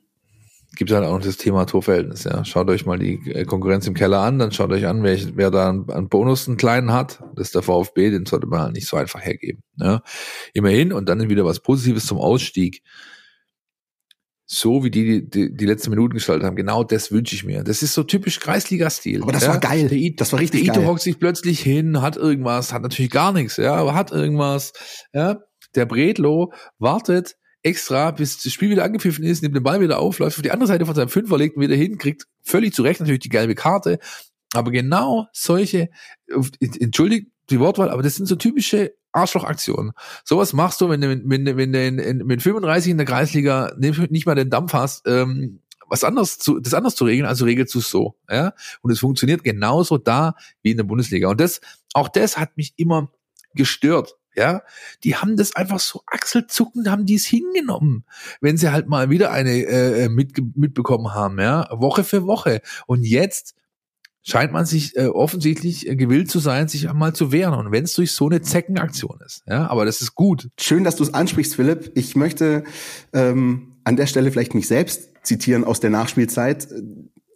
gibt 0.79 0.93
halt 0.93 1.05
auch 1.05 1.21
das 1.21 1.37
Thema 1.37 1.67
Torverhältnis. 1.67 2.23
Ja. 2.23 2.45
Schaut 2.45 2.71
euch 2.71 2.87
mal 2.87 2.99
die 2.99 3.15
äh, 3.33 3.45
Konkurrenz 3.45 3.87
im 3.89 3.95
Keller 3.95 4.21
an, 4.21 4.39
dann 4.39 4.53
schaut 4.53 4.71
euch 4.71 4.87
an, 4.87 5.03
wer, 5.03 5.19
wer 5.35 5.51
da 5.51 5.69
einen 5.69 6.09
Bonus 6.09 6.47
einen 6.47 6.57
kleinen 6.57 6.93
hat. 6.93 7.21
Das 7.35 7.49
ist 7.49 7.57
der 7.57 7.63
VfB, 7.63 8.11
den 8.11 8.27
sollte 8.27 8.47
man 8.47 8.61
halt 8.61 8.73
nicht 8.75 8.87
so 8.87 8.97
einfach 8.97 9.21
hergeben. 9.21 9.65
Ja. 9.77 10.03
Immerhin 10.55 10.93
und 10.93 11.09
dann 11.09 11.29
wieder 11.29 11.45
was 11.45 11.61
Positives 11.61 12.07
zum 12.07 12.19
Ausstieg. 12.19 12.83
So 14.47 14.85
wie 14.85 14.91
die, 14.91 15.29
die 15.29 15.53
die 15.53 15.67
letzten 15.67 15.91
Minuten 15.91 16.15
gestaltet 16.15 16.47
haben, 16.47 16.57
genau 16.57 16.85
das 16.85 17.11
wünsche 17.11 17.35
ich 17.35 17.45
mir. 17.45 17.65
Das 17.65 17.83
ist 17.83 17.93
so 17.93 18.05
typisch 18.05 18.39
Kreisliga-Stil. 18.39 19.23
Aber 19.23 19.33
das 19.33 19.43
ja. 19.43 19.49
war 19.49 19.59
geil. 19.59 19.89
Der, 19.89 19.99
das 20.17 20.33
war 20.33 20.39
richtig 20.39 20.65
der 20.65 20.75
Ito 20.77 20.87
hockt 20.87 21.03
sich 21.03 21.19
plötzlich 21.19 21.59
hin, 21.61 22.01
hat 22.01 22.17
irgendwas, 22.17 22.73
hat 22.73 22.83
natürlich 22.83 23.11
gar 23.11 23.33
nichts, 23.33 23.57
ja, 23.57 23.75
aber 23.75 23.95
hat 23.95 24.13
irgendwas. 24.13 24.73
Ja. 25.13 25.41
Der 25.75 25.87
Bredlo 25.87 26.53
wartet 26.79 27.37
extra, 27.69 28.11
bis 28.11 28.43
das 28.43 28.53
Spiel 28.53 28.71
wieder 28.71 28.85
angepfiffen 28.85 29.25
ist, 29.25 29.43
nimmt 29.43 29.55
den 29.55 29.63
Ball 29.63 29.81
wieder 29.81 29.99
auf, 29.99 30.19
läuft 30.19 30.37
auf 30.37 30.43
die 30.43 30.51
andere 30.51 30.69
Seite 30.69 30.87
von 30.87 30.95
seinem 30.95 31.09
Fünfer, 31.09 31.39
legt 31.39 31.57
ihn 31.57 31.63
wieder 31.63 31.77
hin, 31.77 31.99
kriegt 31.99 32.27
völlig 32.43 32.75
zu 32.75 32.83
Recht 32.83 33.01
natürlich 33.01 33.21
die 33.21 33.29
gelbe 33.29 33.55
Karte. 33.55 33.99
Aber 34.55 34.71
genau 34.71 35.29
solche, 35.33 35.91
entschuldigt 36.61 37.29
die 37.51 37.61
Wortwahl, 37.61 37.91
aber 37.91 38.03
das 38.03 38.17
sind 38.17 38.27
so 38.27 38.37
typische 38.37 38.95
Arschlochaktionen. 39.13 39.93
Sowas 40.25 40.53
machst 40.53 40.81
du, 40.81 40.89
wenn 40.89 41.01
du, 41.01 41.23
wenn, 41.25 41.45
du, 41.45 41.57
wenn 41.57 42.27
mit 42.27 42.43
35 42.43 42.91
in 42.91 42.97
der 42.97 43.07
Kreisliga 43.07 43.73
nicht 43.79 44.27
mal 44.27 44.35
den 44.35 44.51
Dampf 44.51 44.73
hast, 44.73 45.07
ähm, 45.07 45.61
was 45.89 46.05
anderes 46.05 46.39
zu, 46.39 46.61
das 46.61 46.75
anders 46.75 46.95
zu 46.95 47.05
regeln, 47.05 47.27
also 47.27 47.45
regelst 47.45 47.75
du 47.75 47.79
es 47.79 47.91
so, 47.91 48.17
ja. 48.31 48.53
Und 48.83 48.91
es 48.91 49.01
funktioniert 49.01 49.43
genauso 49.43 49.97
da 49.97 50.35
wie 50.63 50.73
in 50.73 50.77
der 50.77 50.85
Bundesliga. 50.85 51.29
Und 51.29 51.41
das, 51.41 51.61
auch 51.95 52.09
das 52.09 52.37
hat 52.37 52.57
mich 52.57 52.75
immer 52.77 53.11
gestört 53.55 54.18
ja, 54.39 54.63
die 55.05 55.17
haben 55.17 55.37
das 55.37 55.55
einfach 55.55 55.81
so 55.81 56.03
achselzuckend, 56.07 56.89
haben 56.89 57.05
die 57.05 57.17
es 57.17 57.27
hingenommen, 57.27 58.05
wenn 58.41 58.57
sie 58.57 58.71
halt 58.71 58.89
mal 58.89 59.11
wieder 59.11 59.31
eine 59.33 59.51
äh, 59.51 60.05
äh 60.05 60.09
mit, 60.09 60.57
mitbekommen 60.57 61.13
haben, 61.15 61.39
ja, 61.39 61.69
Woche 61.73 62.05
für 62.05 62.25
Woche. 62.25 62.63
Und 62.87 63.05
jetzt 63.05 63.55
scheint 64.23 64.53
man 64.53 64.67
sich 64.67 64.97
äh, 64.97 65.07
offensichtlich 65.07 65.89
äh, 65.89 65.97
gewillt 65.97 66.31
zu 66.31 66.39
sein, 66.39 66.69
sich 66.69 66.89
einmal 66.89 67.15
zu 67.15 67.33
wehren. 67.33 67.55
Und 67.55 67.73
wenn 67.73 67.85
es 67.85 67.95
durch 67.95 68.13
so 68.13 68.29
eine 68.29 68.43
Zeckenaktion 68.43 69.19
ist, 69.25 69.43
ja, 69.47 69.69
aber 69.69 69.85
das 69.85 70.01
ist 70.01 70.15
gut. 70.15 70.49
Schön, 70.59 70.85
dass 70.85 70.97
du 70.97 71.03
es 71.03 71.15
ansprichst, 71.15 71.57
Philipp. 71.57 71.93
Ich 71.95 72.15
möchte 72.15 72.65
ähm, 73.13 73.77
an 73.85 73.97
der 73.97 74.07
Stelle 74.07 74.31
vielleicht 74.31 74.55
mich 74.55 74.69
selbst 74.69 75.11
zitieren 75.23 75.65
aus 75.65 75.81
der 75.81 75.91
Nachspielzeit 75.91 76.69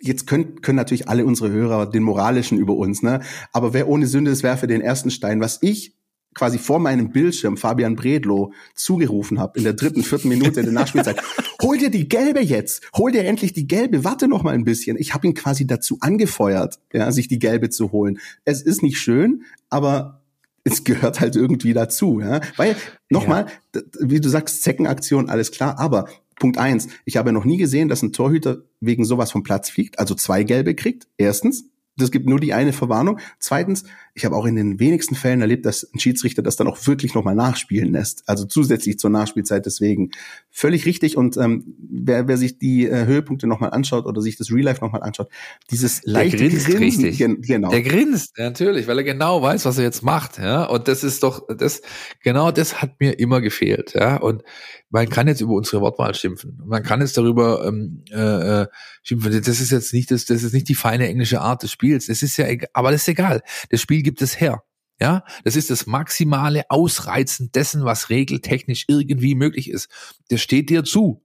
jetzt 0.02 0.26
können, 0.26 0.60
können 0.60 0.76
natürlich 0.76 1.08
alle 1.08 1.24
unsere 1.24 1.50
Hörer 1.50 1.88
den 1.88 2.02
moralischen 2.02 2.58
über 2.58 2.74
uns, 2.74 3.02
ne? 3.02 3.20
Aber 3.52 3.72
wer 3.72 3.88
ohne 3.88 4.06
Sünde 4.06 4.30
ist, 4.30 4.42
werfe 4.42 4.66
den 4.66 4.80
ersten 4.80 5.10
Stein. 5.10 5.40
Was 5.40 5.58
ich 5.62 5.96
quasi 6.34 6.58
vor 6.58 6.78
meinem 6.78 7.10
Bildschirm 7.10 7.56
Fabian 7.56 7.96
Bredlow 7.96 8.52
zugerufen 8.74 9.38
habe 9.38 9.58
in 9.58 9.64
der 9.64 9.74
dritten, 9.74 10.02
vierten 10.02 10.28
Minute 10.28 10.62
der 10.62 10.72
Nachspielzeit. 10.72 11.22
hol 11.62 11.78
dir 11.78 11.90
die 11.90 12.08
gelbe 12.08 12.40
jetzt, 12.40 12.82
hol 12.96 13.12
dir 13.12 13.24
endlich 13.24 13.52
die 13.52 13.66
gelbe, 13.66 14.04
warte 14.04 14.28
noch 14.28 14.42
mal 14.42 14.54
ein 14.54 14.64
bisschen. 14.64 14.96
Ich 14.98 15.14
habe 15.14 15.26
ihn 15.26 15.34
quasi 15.34 15.66
dazu 15.66 15.98
angefeuert, 16.00 16.78
ja, 16.92 17.10
sich 17.12 17.28
die 17.28 17.38
gelbe 17.38 17.70
zu 17.70 17.92
holen. 17.92 18.18
Es 18.44 18.62
ist 18.62 18.82
nicht 18.82 18.98
schön, 18.98 19.44
aber 19.68 20.22
es 20.64 20.84
gehört 20.84 21.20
halt 21.20 21.36
irgendwie 21.36 21.72
dazu, 21.72 22.20
ja. 22.20 22.40
Weil, 22.56 22.76
nochmal, 23.08 23.46
ja. 23.74 23.82
wie 24.00 24.20
du 24.20 24.28
sagst, 24.28 24.62
Zeckenaktion, 24.62 25.28
alles 25.28 25.50
klar, 25.50 25.78
aber 25.78 26.08
Punkt 26.38 26.58
eins, 26.58 26.88
ich 27.04 27.16
habe 27.16 27.32
noch 27.32 27.44
nie 27.44 27.58
gesehen, 27.58 27.88
dass 27.88 28.02
ein 28.02 28.12
Torhüter 28.12 28.62
wegen 28.80 29.04
sowas 29.04 29.30
vom 29.30 29.42
Platz 29.42 29.70
fliegt, 29.70 29.98
also 29.98 30.14
zwei 30.14 30.44
gelbe 30.44 30.74
kriegt, 30.74 31.06
erstens 31.16 31.64
das 31.96 32.10
gibt 32.10 32.26
nur 32.26 32.40
die 32.40 32.54
eine 32.54 32.72
Verwarnung. 32.72 33.18
Zweitens, 33.38 33.84
ich 34.14 34.26
habe 34.26 34.36
auch 34.36 34.44
in 34.44 34.56
den 34.56 34.78
wenigsten 34.78 35.14
Fällen 35.14 35.40
erlebt, 35.40 35.64
dass 35.64 35.84
ein 35.94 35.98
Schiedsrichter 35.98 36.42
das 36.42 36.56
dann 36.56 36.66
auch 36.66 36.86
wirklich 36.86 37.14
nochmal 37.14 37.34
nachspielen 37.34 37.92
lässt. 37.92 38.22
Also 38.26 38.44
zusätzlich 38.44 38.98
zur 38.98 39.08
Nachspielzeit 39.08 39.64
deswegen. 39.64 40.10
Völlig 40.50 40.84
richtig. 40.84 41.16
Und 41.16 41.38
ähm, 41.38 41.74
wer, 41.78 42.28
wer 42.28 42.36
sich 42.36 42.58
die 42.58 42.86
äh, 42.86 43.06
Höhepunkte 43.06 43.46
nochmal 43.46 43.70
anschaut 43.70 44.04
oder 44.04 44.20
sich 44.20 44.36
das 44.36 44.50
Real 44.50 44.64
Life 44.64 44.84
nochmal 44.84 45.02
anschaut, 45.02 45.28
dieses 45.70 46.02
leichte 46.04 46.36
Der 46.36 46.48
grinst 46.48 46.66
Grinsen, 46.66 47.04
richtig. 47.04 47.18
Gen 47.18 47.40
genau. 47.40 47.70
Der 47.70 47.82
grinst, 47.82 48.36
natürlich, 48.36 48.86
weil 48.86 48.98
er 48.98 49.04
genau 49.04 49.40
weiß, 49.40 49.64
was 49.64 49.78
er 49.78 49.84
jetzt 49.84 50.02
macht. 50.02 50.38
Ja, 50.38 50.64
und 50.64 50.88
das 50.88 51.04
ist 51.04 51.22
doch, 51.22 51.46
das 51.56 51.80
genau 52.22 52.50
das 52.50 52.82
hat 52.82 53.00
mir 53.00 53.18
immer 53.18 53.40
gefehlt. 53.40 53.94
Ja, 53.94 54.16
und 54.16 54.42
man 54.90 55.08
kann 55.08 55.26
jetzt 55.26 55.40
über 55.40 55.54
unsere 55.54 55.80
Wortwahl 55.80 56.14
schimpfen. 56.14 56.60
Man 56.66 56.82
kann 56.82 57.00
jetzt 57.00 57.16
darüber 57.16 57.66
ähm, 57.66 58.04
äh, 58.10 58.62
äh 58.62 58.66
schimpfen. 59.02 59.32
Das 59.42 59.60
ist 59.60 59.70
jetzt 59.70 59.94
nicht 59.94 60.10
das, 60.10 60.26
das 60.26 60.42
ist 60.42 60.52
nicht 60.52 60.68
die 60.68 60.74
feine 60.74 61.08
englische 61.08 61.40
Art 61.40 61.62
des 61.62 61.72
Spiels. 61.72 62.06
Das 62.06 62.22
ist 62.22 62.36
ja, 62.36 62.46
aber 62.74 62.92
das 62.92 63.02
ist 63.02 63.08
egal. 63.08 63.42
Das 63.70 63.80
Spiel 63.80 64.01
gibt 64.02 64.22
es 64.22 64.40
her. 64.40 64.62
Ja, 65.00 65.24
das 65.42 65.56
ist 65.56 65.70
das 65.70 65.86
maximale 65.86 66.64
Ausreizen 66.68 67.50
dessen, 67.50 67.84
was 67.84 68.08
regeltechnisch 68.08 68.84
irgendwie 68.86 69.34
möglich 69.34 69.68
ist. 69.68 69.88
Das 70.28 70.40
steht 70.40 70.70
dir 70.70 70.84
zu. 70.84 71.24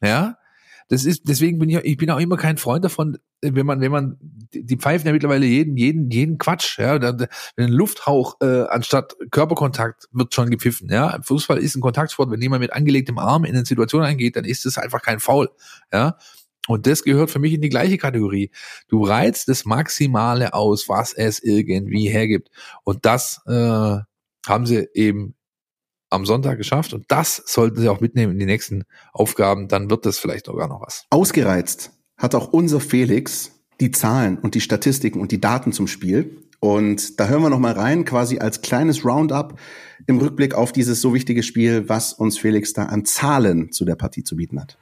Ja, 0.00 0.36
das 0.88 1.04
ist, 1.04 1.22
deswegen 1.28 1.58
bin 1.58 1.68
ich, 1.68 1.76
ich 1.78 1.96
bin 1.96 2.10
auch 2.10 2.20
immer 2.20 2.36
kein 2.36 2.58
Freund 2.58 2.84
davon, 2.84 3.18
wenn 3.42 3.66
man, 3.66 3.80
wenn 3.80 3.90
man, 3.90 4.16
die 4.52 4.76
pfeifen 4.76 5.06
ja 5.06 5.12
mittlerweile 5.12 5.44
jeden, 5.44 5.76
jeden, 5.76 6.10
jeden 6.10 6.38
Quatsch, 6.38 6.78
ja, 6.78 7.00
wenn 7.00 7.28
ein 7.56 7.72
Lufthauch 7.72 8.36
äh, 8.40 8.62
anstatt 8.68 9.16
Körperkontakt 9.30 10.06
wird 10.12 10.32
schon 10.32 10.50
gepfiffen, 10.50 10.88
ja. 10.88 11.18
Fußball 11.22 11.58
ist 11.58 11.74
ein 11.74 11.80
Kontaktsport, 11.80 12.30
wenn 12.30 12.40
jemand 12.40 12.60
mit 12.60 12.72
angelegtem 12.72 13.18
Arm 13.18 13.44
in 13.44 13.56
eine 13.56 13.66
Situation 13.66 14.02
eingeht, 14.02 14.36
dann 14.36 14.44
ist 14.44 14.64
es 14.64 14.78
einfach 14.78 15.02
kein 15.02 15.18
Foul, 15.18 15.50
ja. 15.92 16.16
Und 16.66 16.86
das 16.86 17.02
gehört 17.02 17.30
für 17.30 17.38
mich 17.38 17.52
in 17.52 17.60
die 17.60 17.68
gleiche 17.68 17.98
Kategorie. 17.98 18.50
Du 18.88 19.04
reizt 19.04 19.48
das 19.48 19.64
Maximale 19.64 20.54
aus, 20.54 20.88
was 20.88 21.12
es 21.12 21.42
irgendwie 21.42 22.08
hergibt. 22.08 22.50
Und 22.84 23.04
das 23.04 23.40
äh, 23.46 23.98
haben 24.46 24.66
sie 24.66 24.88
eben 24.94 25.34
am 26.10 26.26
Sonntag 26.26 26.58
geschafft. 26.58 26.92
Und 26.92 27.04
das 27.08 27.42
sollten 27.46 27.80
sie 27.80 27.88
auch 27.88 28.00
mitnehmen 28.00 28.32
in 28.32 28.38
die 28.38 28.46
nächsten 28.46 28.84
Aufgaben. 29.12 29.68
Dann 29.68 29.90
wird 29.90 30.06
das 30.06 30.18
vielleicht 30.18 30.46
sogar 30.46 30.68
noch 30.68 30.80
was. 30.80 31.04
Ausgereizt 31.10 31.92
hat 32.16 32.34
auch 32.34 32.52
unser 32.52 32.80
Felix 32.80 33.52
die 33.80 33.90
Zahlen 33.90 34.38
und 34.38 34.54
die 34.54 34.60
Statistiken 34.60 35.20
und 35.20 35.32
die 35.32 35.40
Daten 35.40 35.72
zum 35.72 35.86
Spiel. 35.86 36.42
Und 36.60 37.20
da 37.20 37.28
hören 37.28 37.42
wir 37.42 37.50
noch 37.50 37.58
mal 37.58 37.72
rein, 37.72 38.04
quasi 38.04 38.38
als 38.38 38.62
kleines 38.62 39.04
Roundup 39.04 39.58
im 40.06 40.18
Rückblick 40.18 40.54
auf 40.54 40.72
dieses 40.72 41.00
so 41.00 41.12
wichtige 41.12 41.42
Spiel, 41.42 41.88
was 41.88 42.14
uns 42.14 42.38
Felix 42.38 42.72
da 42.72 42.84
an 42.84 43.04
Zahlen 43.04 43.72
zu 43.72 43.84
der 43.84 43.96
Partie 43.96 44.24
zu 44.24 44.36
bieten 44.36 44.60
hat. 44.60 44.78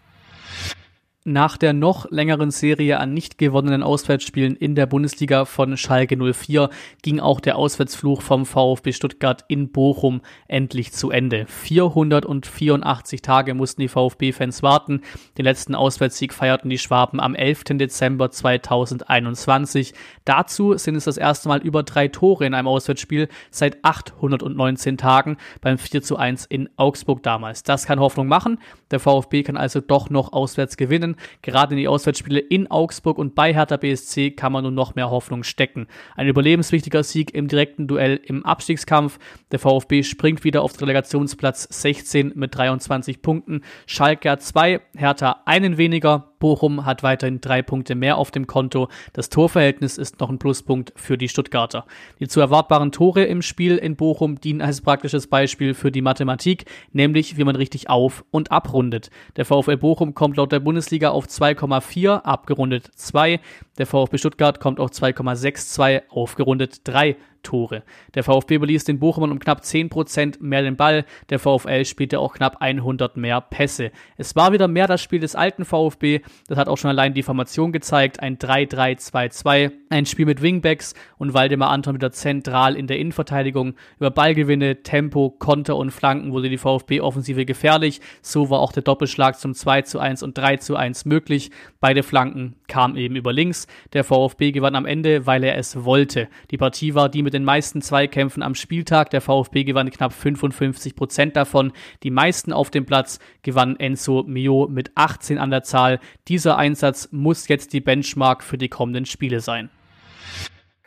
Nach 1.26 1.56
der 1.56 1.72
noch 1.72 2.10
längeren 2.10 2.50
Serie 2.50 3.00
an 3.00 3.14
nicht 3.14 3.38
gewonnenen 3.38 3.82
Auswärtsspielen 3.82 4.56
in 4.56 4.74
der 4.74 4.84
Bundesliga 4.84 5.46
von 5.46 5.78
Schalke 5.78 6.18
04 6.18 6.68
ging 7.00 7.18
auch 7.18 7.40
der 7.40 7.56
Auswärtsfluch 7.56 8.20
vom 8.20 8.44
VfB 8.44 8.92
Stuttgart 8.92 9.42
in 9.48 9.72
Bochum 9.72 10.20
endlich 10.48 10.92
zu 10.92 11.10
Ende. 11.10 11.46
484 11.48 13.22
Tage 13.22 13.54
mussten 13.54 13.80
die 13.80 13.88
VfB-Fans 13.88 14.62
warten. 14.62 15.00
Den 15.38 15.46
letzten 15.46 15.74
Auswärtssieg 15.74 16.34
feierten 16.34 16.68
die 16.68 16.76
Schwaben 16.76 17.20
am 17.20 17.34
11. 17.34 17.64
Dezember 17.78 18.30
2021. 18.30 19.94
Dazu 20.26 20.76
sind 20.76 20.94
es 20.94 21.04
das 21.04 21.16
erste 21.16 21.48
Mal 21.48 21.62
über 21.62 21.84
drei 21.84 22.08
Tore 22.08 22.44
in 22.44 22.52
einem 22.52 22.68
Auswärtsspiel 22.68 23.28
seit 23.50 23.82
819 23.82 24.98
Tagen 24.98 25.38
beim 25.62 25.78
4 25.78 26.02
zu 26.02 26.18
1 26.18 26.44
in 26.44 26.68
Augsburg 26.76 27.22
damals. 27.22 27.62
Das 27.62 27.86
kann 27.86 27.98
Hoffnung 27.98 28.28
machen. 28.28 28.58
Der 28.90 29.00
VfB 29.00 29.42
kann 29.42 29.56
also 29.56 29.80
doch 29.80 30.10
noch 30.10 30.34
auswärts 30.34 30.76
gewinnen. 30.76 31.13
Gerade 31.42 31.74
in 31.74 31.78
die 31.78 31.88
Auswärtsspiele 31.88 32.40
in 32.40 32.70
Augsburg 32.70 33.18
und 33.18 33.34
bei 33.34 33.52
Hertha 33.54 33.76
BSC 33.76 34.32
kann 34.32 34.52
man 34.52 34.64
nun 34.64 34.74
noch 34.74 34.94
mehr 34.94 35.10
Hoffnung 35.10 35.42
stecken. 35.42 35.86
Ein 36.16 36.28
überlebenswichtiger 36.28 37.02
Sieg 37.02 37.34
im 37.34 37.48
direkten 37.48 37.86
Duell 37.86 38.20
im 38.24 38.44
Abstiegskampf. 38.44 39.18
Der 39.52 39.58
VfB 39.58 40.02
springt 40.02 40.44
wieder 40.44 40.62
auf 40.62 40.72
den 40.72 40.80
Relegationsplatz 40.80 41.68
16 41.70 42.32
mit 42.34 42.56
23 42.56 43.22
Punkten. 43.22 43.62
Schalke 43.86 44.30
hat 44.30 44.42
zwei, 44.42 44.80
Hertha 44.96 45.42
einen 45.46 45.78
weniger. 45.78 46.33
Bochum 46.44 46.84
hat 46.84 47.02
weiterhin 47.02 47.40
drei 47.40 47.62
Punkte 47.62 47.94
mehr 47.94 48.18
auf 48.18 48.30
dem 48.30 48.46
Konto. 48.46 48.88
Das 49.14 49.30
Torverhältnis 49.30 49.96
ist 49.96 50.20
noch 50.20 50.28
ein 50.28 50.38
Pluspunkt 50.38 50.92
für 50.94 51.16
die 51.16 51.30
Stuttgarter. 51.30 51.86
Die 52.20 52.28
zu 52.28 52.38
erwartbaren 52.38 52.92
Tore 52.92 53.24
im 53.24 53.40
Spiel 53.40 53.78
in 53.78 53.96
Bochum 53.96 54.38
dienen 54.38 54.60
als 54.60 54.82
praktisches 54.82 55.26
Beispiel 55.26 55.72
für 55.72 55.90
die 55.90 56.02
Mathematik, 56.02 56.66
nämlich 56.92 57.38
wie 57.38 57.44
man 57.44 57.56
richtig 57.56 57.88
auf- 57.88 58.26
und 58.30 58.52
abrundet. 58.52 59.08
Der 59.36 59.46
VfL 59.46 59.78
Bochum 59.78 60.12
kommt 60.12 60.36
laut 60.36 60.52
der 60.52 60.60
Bundesliga 60.60 61.12
auf 61.12 61.28
2,4, 61.28 62.26
abgerundet 62.26 62.90
2. 62.94 63.40
Der 63.78 63.86
VfB 63.86 64.18
Stuttgart 64.18 64.60
kommt 64.60 64.80
auf 64.80 64.90
2,62, 64.90 66.02
aufgerundet 66.10 66.82
3 66.84 67.16
Tore. 67.44 67.84
Der 68.14 68.24
VfB 68.24 68.58
beließ 68.58 68.82
den 68.82 68.98
Bochumern 68.98 69.30
um 69.30 69.38
knapp 69.38 69.60
10% 69.60 70.38
mehr 70.40 70.62
den 70.62 70.76
Ball. 70.76 71.04
Der 71.30 71.38
VfL 71.38 71.84
spielte 71.84 72.18
auch 72.18 72.34
knapp 72.34 72.56
100 72.60 73.16
mehr 73.16 73.40
Pässe. 73.40 73.92
Es 74.16 74.34
war 74.34 74.52
wieder 74.52 74.66
mehr 74.66 74.88
das 74.88 75.00
Spiel 75.00 75.20
des 75.20 75.36
alten 75.36 75.64
VfB. 75.64 76.22
Das 76.48 76.58
hat 76.58 76.68
auch 76.68 76.78
schon 76.78 76.90
allein 76.90 77.14
die 77.14 77.22
Formation 77.22 77.70
gezeigt. 77.70 78.20
Ein 78.20 78.38
3-3-2-2. 78.38 79.70
Ein 79.90 80.06
Spiel 80.06 80.26
mit 80.26 80.42
Wingbacks 80.42 80.94
und 81.18 81.34
Waldemar 81.34 81.70
Anton 81.70 81.94
wieder 81.94 82.10
zentral 82.10 82.74
in 82.74 82.88
der 82.88 82.98
Innenverteidigung. 82.98 83.74
Über 83.98 84.10
Ballgewinne, 84.10 84.82
Tempo, 84.82 85.30
Konter 85.30 85.76
und 85.76 85.92
Flanken 85.92 86.32
wurde 86.32 86.48
die 86.48 86.58
VfB-Offensive 86.58 87.44
gefährlich. 87.44 88.00
So 88.22 88.50
war 88.50 88.58
auch 88.58 88.72
der 88.72 88.82
Doppelschlag 88.82 89.38
zum 89.38 89.54
2 89.54 89.84
1 90.00 90.22
und 90.22 90.36
3 90.36 90.58
1 90.74 91.04
möglich. 91.04 91.50
Beide 91.80 92.02
Flanken 92.02 92.56
kamen 92.66 92.96
eben 92.96 93.16
über 93.16 93.32
links. 93.32 93.66
Der 93.92 94.04
VfB 94.04 94.52
gewann 94.52 94.74
am 94.74 94.86
Ende, 94.86 95.26
weil 95.26 95.44
er 95.44 95.58
es 95.58 95.84
wollte. 95.84 96.28
Die 96.50 96.56
Partie 96.56 96.94
war 96.94 97.08
die 97.08 97.22
mit 97.22 97.33
den 97.34 97.44
meisten 97.44 97.82
Zweikämpfen 97.82 98.42
am 98.42 98.54
Spieltag. 98.54 99.10
Der 99.10 99.20
VfB 99.20 99.64
gewann 99.64 99.90
knapp 99.90 100.12
55 100.12 100.96
Prozent 100.96 101.36
davon. 101.36 101.72
Die 102.02 102.10
meisten 102.10 102.52
auf 102.52 102.70
dem 102.70 102.86
Platz 102.86 103.18
gewann 103.42 103.76
Enzo 103.76 104.24
Mio 104.26 104.68
mit 104.70 104.92
18 104.94 105.38
an 105.38 105.50
der 105.50 105.62
Zahl. 105.62 106.00
Dieser 106.28 106.56
Einsatz 106.56 107.08
muss 107.12 107.48
jetzt 107.48 107.72
die 107.72 107.80
Benchmark 107.80 108.42
für 108.42 108.56
die 108.56 108.68
kommenden 108.68 109.04
Spiele 109.04 109.40
sein. 109.40 109.68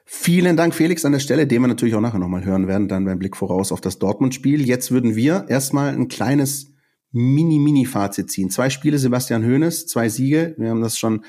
Vielen 0.05 0.55
Dank, 0.55 0.73
Felix, 0.73 1.03
an 1.03 1.11
der 1.11 1.19
Stelle, 1.19 1.47
den 1.47 1.61
wir 1.61 1.67
natürlich 1.67 1.93
auch 1.93 2.01
nachher 2.01 2.19
nochmal 2.19 2.45
hören 2.45 2.69
werden, 2.69 2.87
dann 2.87 3.03
beim 3.03 3.19
Blick 3.19 3.35
voraus 3.35 3.73
auf 3.73 3.81
das 3.81 3.99
Dortmund-Spiel. 3.99 4.65
Jetzt 4.65 4.89
würden 4.89 5.17
wir 5.17 5.45
erstmal 5.49 5.93
ein 5.93 6.07
kleines 6.07 6.73
Mini-Mini-Fazit 7.11 8.31
ziehen. 8.31 8.49
Zwei 8.49 8.69
Spiele 8.69 8.99
Sebastian 8.99 9.43
Hoeneß, 9.43 9.85
zwei 9.87 10.07
Siege. 10.07 10.55
Wir 10.57 10.69
haben 10.69 10.81
das 10.81 10.97
schon 10.97 11.25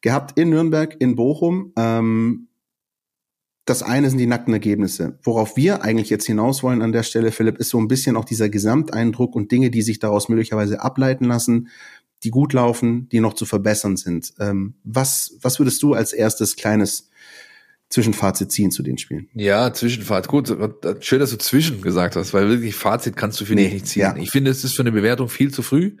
gehabt 0.00 0.38
in 0.38 0.48
Nürnberg, 0.48 0.96
in 0.98 1.14
Bochum. 1.14 1.72
Ähm, 1.76 2.48
das 3.66 3.82
eine 3.82 4.08
sind 4.08 4.18
die 4.18 4.26
nackten 4.26 4.54
Ergebnisse. 4.54 5.18
Worauf 5.22 5.56
wir 5.56 5.82
eigentlich 5.82 6.08
jetzt 6.08 6.26
hinaus 6.26 6.62
wollen 6.62 6.82
an 6.82 6.92
der 6.92 7.02
Stelle, 7.02 7.32
Philipp, 7.32 7.58
ist 7.58 7.68
so 7.68 7.78
ein 7.78 7.88
bisschen 7.88 8.16
auch 8.16 8.24
dieser 8.24 8.48
Gesamteindruck 8.48 9.34
und 9.34 9.50
Dinge, 9.50 9.70
die 9.70 9.82
sich 9.82 9.98
daraus 9.98 10.28
möglicherweise 10.28 10.80
ableiten 10.80 11.24
lassen, 11.24 11.68
die 12.22 12.30
gut 12.30 12.52
laufen, 12.52 13.08
die 13.10 13.20
noch 13.20 13.34
zu 13.34 13.44
verbessern 13.44 13.96
sind. 13.96 14.32
Ähm, 14.38 14.74
was, 14.84 15.36
was 15.42 15.58
würdest 15.58 15.82
du 15.82 15.94
als 15.94 16.12
erstes 16.12 16.54
kleines 16.54 17.10
Zwischenfazit 17.90 18.52
ziehen 18.52 18.70
zu 18.70 18.84
den 18.84 18.98
Spielen? 18.98 19.28
Ja, 19.34 19.72
Zwischenfazit. 19.72 20.30
Gut, 20.30 20.56
schön, 21.00 21.18
dass 21.18 21.30
du 21.30 21.38
zwischen 21.38 21.82
gesagt 21.82 22.14
hast, 22.14 22.32
weil 22.34 22.48
wirklich 22.48 22.76
Fazit 22.76 23.16
kannst 23.16 23.40
du, 23.40 23.44
finde 23.44 23.64
nee, 23.64 23.68
ich, 23.68 23.74
nicht 23.74 23.86
ziehen. 23.88 24.02
Ja. 24.02 24.16
Ich 24.16 24.30
finde, 24.30 24.52
es 24.52 24.62
ist 24.62 24.76
für 24.76 24.82
eine 24.82 24.92
Bewertung 24.92 25.28
viel 25.28 25.52
zu 25.52 25.62
früh, 25.62 25.96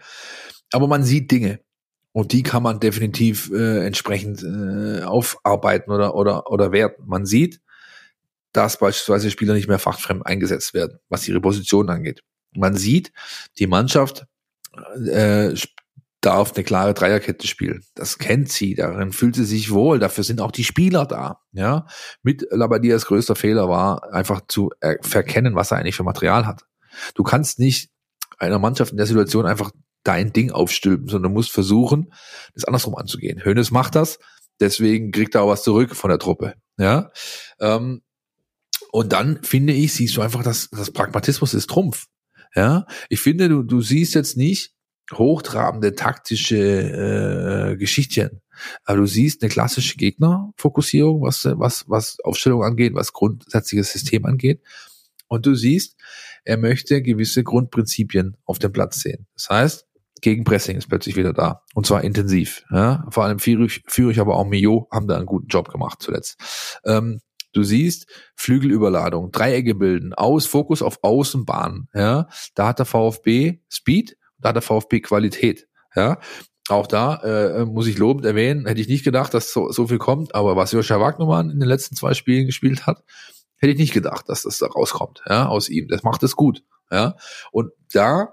aber 0.70 0.86
man 0.86 1.02
sieht 1.02 1.32
Dinge. 1.32 1.60
Und 2.16 2.32
die 2.32 2.42
kann 2.42 2.62
man 2.62 2.80
definitiv 2.80 3.50
äh, 3.52 3.84
entsprechend 3.84 4.42
äh, 4.42 5.02
aufarbeiten 5.02 5.90
oder, 5.90 6.14
oder, 6.14 6.50
oder 6.50 6.72
werten. 6.72 7.02
Man 7.04 7.26
sieht, 7.26 7.60
dass 8.52 8.78
beispielsweise 8.78 9.30
Spieler 9.30 9.52
nicht 9.52 9.68
mehr 9.68 9.78
fachfremd 9.78 10.24
eingesetzt 10.24 10.72
werden, 10.72 10.98
was 11.10 11.28
ihre 11.28 11.42
Position 11.42 11.90
angeht. 11.90 12.22
Man 12.54 12.74
sieht, 12.74 13.12
die 13.58 13.66
Mannschaft 13.66 14.24
äh, 15.06 15.52
darf 16.22 16.54
eine 16.54 16.64
klare 16.64 16.94
Dreierkette 16.94 17.46
spielen. 17.46 17.84
Das 17.94 18.16
kennt 18.16 18.50
sie, 18.50 18.74
darin 18.74 19.12
fühlt 19.12 19.34
sie 19.34 19.44
sich 19.44 19.70
wohl, 19.70 19.98
dafür 19.98 20.24
sind 20.24 20.40
auch 20.40 20.52
die 20.52 20.64
Spieler 20.64 21.04
da. 21.04 21.42
Ja, 21.52 21.84
Mit 22.22 22.46
Labadias 22.50 23.04
größter 23.04 23.36
Fehler 23.36 23.68
war 23.68 24.10
einfach 24.14 24.40
zu 24.48 24.70
verkennen, 25.02 25.54
was 25.54 25.70
er 25.70 25.76
eigentlich 25.76 25.96
für 25.96 26.02
Material 26.02 26.46
hat. 26.46 26.62
Du 27.14 27.24
kannst 27.24 27.58
nicht 27.58 27.90
einer 28.38 28.58
Mannschaft 28.58 28.92
in 28.92 28.96
der 28.96 29.06
Situation 29.06 29.44
einfach 29.44 29.70
dein 30.06 30.32
Ding 30.32 30.50
aufstülpen, 30.50 31.08
sondern 31.08 31.32
musst 31.32 31.50
versuchen, 31.50 32.12
das 32.54 32.64
andersrum 32.64 32.96
anzugehen. 32.96 33.44
Hönes 33.44 33.70
macht 33.70 33.94
das, 33.94 34.18
deswegen 34.60 35.10
kriegt 35.10 35.34
er 35.34 35.42
auch 35.42 35.48
was 35.48 35.62
zurück 35.62 35.94
von 35.96 36.10
der 36.10 36.18
Truppe. 36.18 36.54
Ja, 36.78 37.10
ähm, 37.60 38.02
und 38.92 39.12
dann 39.12 39.42
finde 39.42 39.72
ich, 39.72 39.94
siehst 39.94 40.16
du 40.16 40.22
einfach, 40.22 40.42
dass 40.42 40.70
das 40.70 40.90
Pragmatismus 40.90 41.54
ist 41.54 41.68
Trumpf. 41.68 42.06
Ja, 42.54 42.86
ich 43.08 43.20
finde, 43.20 43.48
du, 43.48 43.62
du 43.62 43.82
siehst 43.82 44.14
jetzt 44.14 44.36
nicht 44.36 44.72
hochtrabende 45.12 45.94
taktische 45.94 46.56
äh, 47.72 47.76
Geschichtchen, 47.76 48.40
aber 48.84 48.98
du 48.98 49.06
siehst 49.06 49.42
eine 49.42 49.50
klassische 49.50 49.96
Gegnerfokussierung, 49.96 51.22
was 51.22 51.44
was 51.44 51.84
was 51.88 52.18
Aufstellung 52.24 52.62
angeht, 52.62 52.94
was 52.94 53.12
grundsätzliches 53.12 53.92
System 53.92 54.24
angeht. 54.24 54.62
Und 55.28 55.44
du 55.46 55.54
siehst, 55.54 55.96
er 56.44 56.56
möchte 56.56 57.02
gewisse 57.02 57.42
Grundprinzipien 57.42 58.36
auf 58.44 58.58
dem 58.58 58.72
Platz 58.72 59.00
sehen. 59.00 59.26
Das 59.34 59.50
heißt, 59.50 59.86
Gegenpressing 60.26 60.76
ist 60.76 60.88
plötzlich 60.88 61.14
wieder 61.14 61.32
da. 61.32 61.62
Und 61.74 61.86
zwar 61.86 62.02
intensiv. 62.02 62.64
Ja? 62.72 63.06
Vor 63.10 63.22
allem 63.22 63.38
Führich, 63.38 63.84
Führich 63.86 64.18
aber 64.18 64.34
auch 64.34 64.44
Mio 64.44 64.88
haben 64.90 65.06
da 65.06 65.14
einen 65.14 65.24
guten 65.24 65.46
Job 65.46 65.68
gemacht 65.68 66.02
zuletzt. 66.02 66.80
Ähm, 66.84 67.20
du 67.52 67.62
siehst 67.62 68.08
Flügelüberladung, 68.34 69.30
Dreiecke 69.30 69.76
bilden, 69.76 70.14
aus, 70.14 70.46
Fokus 70.46 70.82
auf 70.82 70.98
Außenbahn. 71.02 71.86
Ja? 71.94 72.26
Da 72.56 72.66
hat 72.66 72.80
der 72.80 72.86
VfB 72.86 73.60
Speed, 73.70 74.16
da 74.38 74.48
hat 74.48 74.56
der 74.56 74.62
VfB 74.62 74.98
Qualität. 74.98 75.68
Ja? 75.94 76.18
Auch 76.68 76.88
da 76.88 77.22
äh, 77.22 77.64
muss 77.64 77.86
ich 77.86 77.96
lobend 77.96 78.26
erwähnen, 78.26 78.66
hätte 78.66 78.80
ich 78.80 78.88
nicht 78.88 79.04
gedacht, 79.04 79.32
dass 79.32 79.52
so, 79.52 79.70
so 79.70 79.86
viel 79.86 79.98
kommt, 79.98 80.34
aber 80.34 80.56
was 80.56 80.72
Joscha 80.72 80.98
Wagnermann 80.98 81.50
in 81.50 81.60
den 81.60 81.68
letzten 81.68 81.94
zwei 81.94 82.14
Spielen 82.14 82.46
gespielt 82.46 82.84
hat, 82.88 83.04
hätte 83.58 83.74
ich 83.74 83.78
nicht 83.78 83.94
gedacht, 83.94 84.28
dass 84.28 84.42
das 84.42 84.58
da 84.58 84.66
rauskommt, 84.66 85.22
ja, 85.28 85.46
aus 85.46 85.68
ihm. 85.68 85.86
Das 85.86 86.02
macht 86.02 86.24
es 86.24 86.34
gut, 86.34 86.64
ja. 86.90 87.14
Und 87.52 87.70
da 87.92 88.32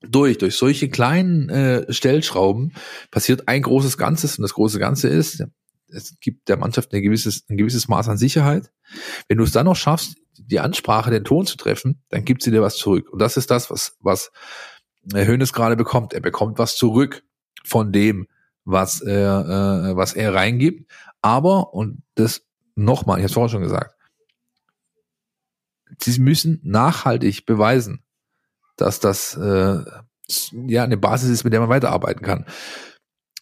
durch, 0.00 0.38
durch 0.38 0.56
solche 0.56 0.88
kleinen 0.88 1.48
äh, 1.48 1.92
Stellschrauben 1.92 2.72
passiert 3.10 3.48
ein 3.48 3.62
großes 3.62 3.98
Ganzes 3.98 4.38
und 4.38 4.42
das 4.42 4.54
große 4.54 4.78
Ganze 4.78 5.08
ist, 5.08 5.44
es 5.88 6.18
gibt 6.20 6.48
der 6.48 6.56
Mannschaft 6.56 6.92
ein 6.92 7.02
gewisses, 7.02 7.44
ein 7.48 7.56
gewisses 7.56 7.88
Maß 7.88 8.08
an 8.08 8.16
Sicherheit. 8.16 8.70
Wenn 9.28 9.38
du 9.38 9.44
es 9.44 9.52
dann 9.52 9.66
noch 9.66 9.76
schaffst, 9.76 10.16
die 10.38 10.60
Ansprache, 10.60 11.10
den 11.10 11.24
Ton 11.24 11.46
zu 11.46 11.56
treffen, 11.56 12.02
dann 12.08 12.24
gibt 12.24 12.42
sie 12.42 12.50
dir 12.50 12.62
was 12.62 12.76
zurück. 12.76 13.08
Und 13.10 13.20
das 13.20 13.36
ist 13.36 13.50
das, 13.50 13.70
was, 13.70 13.96
was 14.00 14.30
Hönes 15.12 15.52
gerade 15.52 15.76
bekommt. 15.76 16.12
Er 16.12 16.20
bekommt 16.20 16.58
was 16.58 16.76
zurück 16.76 17.22
von 17.64 17.92
dem, 17.92 18.26
was 18.64 19.00
er, 19.00 19.90
äh, 19.90 19.96
was 19.96 20.14
er 20.14 20.34
reingibt. 20.34 20.90
Aber, 21.22 21.74
und 21.74 22.02
das 22.14 22.46
nochmal, 22.74 23.18
ich 23.18 23.22
habe 23.22 23.26
es 23.26 23.34
vorhin 23.34 23.50
schon 23.50 23.62
gesagt, 23.62 23.94
sie 25.98 26.18
müssen 26.20 26.60
nachhaltig 26.62 27.46
beweisen, 27.46 28.02
dass 28.80 29.00
das 29.00 29.36
äh, 29.36 29.84
ja 30.66 30.84
eine 30.84 30.96
Basis 30.96 31.30
ist, 31.30 31.44
mit 31.44 31.52
der 31.52 31.60
man 31.60 31.68
weiterarbeiten 31.68 32.22
kann. 32.22 32.46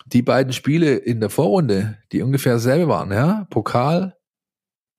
Die 0.07 0.23
beiden 0.23 0.53
Spiele 0.53 0.97
in 0.97 1.21
der 1.21 1.31
Vorrunde, 1.31 1.99
die 2.13 2.23
ungefähr 2.23 2.55
dasselbe 2.55 2.89
waren, 2.89 3.13
ja, 3.13 3.47
Pokal, 3.51 4.17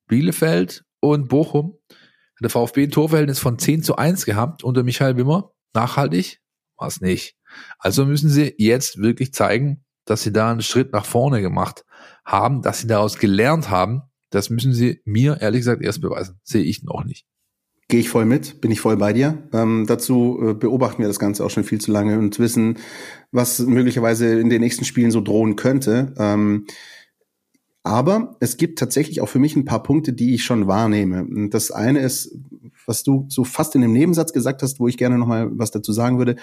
Bielefeld 0.08 0.84
und 1.00 1.30
Bochum, 1.30 1.78
hat 1.90 2.42
der 2.42 2.50
VfB 2.50 2.84
ein 2.84 2.92
Torverhältnis 2.92 3.40
von 3.40 3.58
10 3.58 3.84
zu 3.84 3.96
1 3.96 4.26
gehabt 4.26 4.64
unter 4.64 4.84
Michael 4.84 5.18
Wimmer. 5.18 5.52
Nachhaltig 5.74 6.42
war 6.78 6.88
es 6.88 7.02
nicht. 7.02 7.36
Also 7.80 8.06
müssen 8.06 8.30
sie 8.30 8.54
jetzt 8.58 9.00
wirklich 9.00 9.34
zeigen, 9.34 9.84
dass 10.06 10.24
sie 10.24 10.32
da 10.32 10.52
einen 10.52 10.62
Schritt 10.62 10.94
nach 10.94 11.06
vorne 11.06 11.42
gemacht 11.42 11.86
haben, 12.24 12.62
dass 12.62 12.80
sie 12.80 12.88
daraus 12.88 13.18
gelernt 13.18 13.70
haben. 13.70 14.04
Das 14.30 14.50
müssen 14.50 14.74
sie 14.74 15.02
mir 15.06 15.42
ehrlich 15.42 15.62
gesagt 15.62 15.82
erst 15.82 16.02
beweisen. 16.02 16.40
Sehe 16.44 16.64
ich 16.64 16.84
noch 16.84 17.04
nicht. 17.04 17.26
Gehe 17.90 18.02
ich 18.02 18.10
voll 18.10 18.26
mit, 18.26 18.62
bin 18.62 18.70
ich 18.70 18.82
voll 18.82 18.98
bei 18.98 19.14
dir. 19.14 19.50
Ähm, 19.52 19.86
dazu 19.88 20.40
äh, 20.42 20.54
beobachten 20.54 21.02
wir 21.02 21.08
das 21.08 21.18
Ganze 21.18 21.44
auch 21.44 21.50
schon 21.50 21.64
viel 21.64 21.82
zu 21.82 21.92
lange 21.92 22.20
und 22.20 22.38
wissen, 22.38 22.78
was 23.32 23.60
möglicherweise 23.60 24.40
in 24.40 24.52
den 24.52 24.62
nächsten 24.62 24.86
Spielen 24.86 25.10
so 25.10 25.22
drohen 25.22 25.56
könnte. 25.56 26.14
Ähm, 26.18 26.68
aber 27.82 28.38
es 28.42 28.58
gibt 28.58 28.78
tatsächlich 28.78 29.22
auch 29.22 29.30
für 29.30 29.40
mich 29.40 29.56
ein 29.56 29.66
paar 29.66 29.82
Punkte, 29.82 30.14
die 30.14 30.36
ich 30.36 30.44
schon 30.44 30.68
wahrnehme. 30.68 31.24
Und 31.24 31.50
das 31.56 31.72
eine 31.72 32.02
ist, 32.02 32.38
was 32.86 33.02
du 33.02 33.26
so 33.28 33.44
fast 33.44 33.74
in 33.74 33.82
dem 33.82 33.94
Nebensatz 33.94 34.34
gesagt 34.34 34.62
hast, 34.62 34.80
wo 34.80 34.88
ich 34.88 34.98
gerne 34.98 35.18
noch 35.18 35.26
mal 35.26 35.50
was 35.58 35.72
dazu 35.72 35.92
sagen 35.92 36.20
würde. 36.20 36.36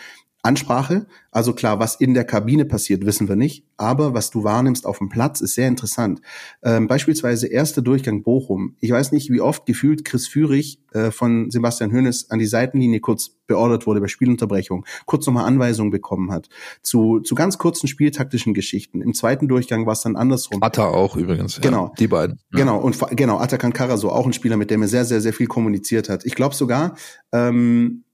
Ansprache, 0.46 1.06
also 1.30 1.52
klar, 1.52 1.78
was 1.78 1.96
in 1.96 2.14
der 2.14 2.24
Kabine 2.24 2.64
passiert, 2.64 3.04
wissen 3.04 3.28
wir 3.28 3.36
nicht, 3.36 3.66
aber 3.76 4.14
was 4.14 4.30
du 4.30 4.42
wahrnimmst 4.42 4.86
auf 4.86 4.98
dem 4.98 5.10
Platz, 5.10 5.42
ist 5.42 5.54
sehr 5.54 5.68
interessant. 5.68 6.22
Ähm, 6.62 6.86
beispielsweise 6.86 7.46
erster 7.46 7.82
Durchgang 7.82 8.22
Bochum. 8.22 8.74
Ich 8.80 8.90
weiß 8.90 9.12
nicht, 9.12 9.30
wie 9.30 9.42
oft 9.42 9.66
gefühlt 9.66 10.06
Chris 10.06 10.26
Führig 10.26 10.80
äh, 10.92 11.10
von 11.10 11.50
Sebastian 11.50 11.92
Hoeneß 11.92 12.30
an 12.30 12.38
die 12.38 12.46
Seitenlinie 12.46 13.00
kurz 13.00 13.36
beordert 13.46 13.86
wurde 13.86 14.00
bei 14.00 14.08
Spielunterbrechung, 14.08 14.86
kurz 15.04 15.26
nochmal 15.26 15.44
Anweisungen 15.44 15.90
bekommen 15.90 16.32
hat 16.32 16.48
zu, 16.82 17.20
zu 17.20 17.34
ganz 17.34 17.58
kurzen 17.58 17.86
spieltaktischen 17.86 18.54
Geschichten. 18.54 19.02
Im 19.02 19.12
zweiten 19.12 19.46
Durchgang 19.46 19.84
war 19.86 19.92
es 19.92 20.00
dann 20.00 20.16
andersrum. 20.16 20.62
Atta 20.62 20.86
auch 20.86 21.16
übrigens. 21.16 21.60
Genau. 21.60 21.88
Ja, 21.88 21.92
die 21.98 22.08
beiden. 22.08 22.38
Ja. 22.52 22.60
Genau. 22.60 22.78
Und 22.78 22.98
genau, 23.10 23.38
Atakan 23.38 23.72
Karaso, 23.72 24.08
auch 24.08 24.26
ein 24.26 24.32
Spieler, 24.32 24.56
mit 24.56 24.70
dem 24.70 24.82
er 24.82 24.88
sehr, 24.88 25.04
sehr, 25.04 25.20
sehr 25.20 25.32
viel 25.32 25.46
kommuniziert 25.46 26.08
hat. 26.08 26.24
Ich 26.24 26.34
glaube 26.34 26.54
sogar, 26.54 26.96
ähm, 27.32 28.04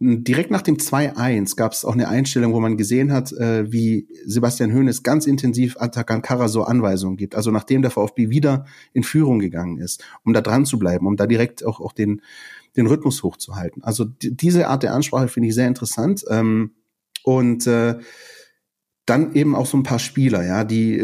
Direkt 0.00 0.50
nach 0.50 0.62
dem 0.62 0.76
2-1 0.76 1.54
gab 1.54 1.72
es 1.72 1.84
auch 1.84 1.92
eine 1.92 2.08
Einstellung, 2.08 2.52
wo 2.52 2.60
man 2.60 2.76
gesehen 2.76 3.12
hat, 3.12 3.32
äh, 3.32 3.70
wie 3.70 4.08
Sebastian 4.26 4.74
Hoeneß 4.74 5.04
ganz 5.04 5.24
intensiv 5.24 5.76
Atakan 5.78 6.20
Karaso 6.20 6.62
Anweisungen 6.62 7.16
gibt. 7.16 7.36
Also 7.36 7.52
nachdem 7.52 7.80
der 7.80 7.92
VfB 7.92 8.28
wieder 8.28 8.66
in 8.92 9.04
Führung 9.04 9.38
gegangen 9.38 9.78
ist, 9.78 10.04
um 10.24 10.32
da 10.32 10.40
dran 10.40 10.66
zu 10.66 10.80
bleiben, 10.80 11.06
um 11.06 11.16
da 11.16 11.26
direkt 11.26 11.64
auch, 11.64 11.80
auch 11.80 11.92
den, 11.92 12.22
den 12.76 12.88
Rhythmus 12.88 13.22
hochzuhalten. 13.22 13.84
Also 13.84 14.04
diese 14.04 14.66
Art 14.66 14.82
der 14.82 14.94
Ansprache 14.94 15.28
finde 15.28 15.48
ich 15.48 15.54
sehr 15.54 15.68
interessant. 15.68 16.24
Ähm, 16.28 16.72
und 17.22 17.66
äh, 17.68 17.94
dann 19.06 19.34
eben 19.34 19.54
auch 19.54 19.66
so 19.66 19.76
ein 19.76 19.82
paar 19.82 19.98
Spieler, 19.98 20.44
ja, 20.44 20.64
die, 20.64 21.02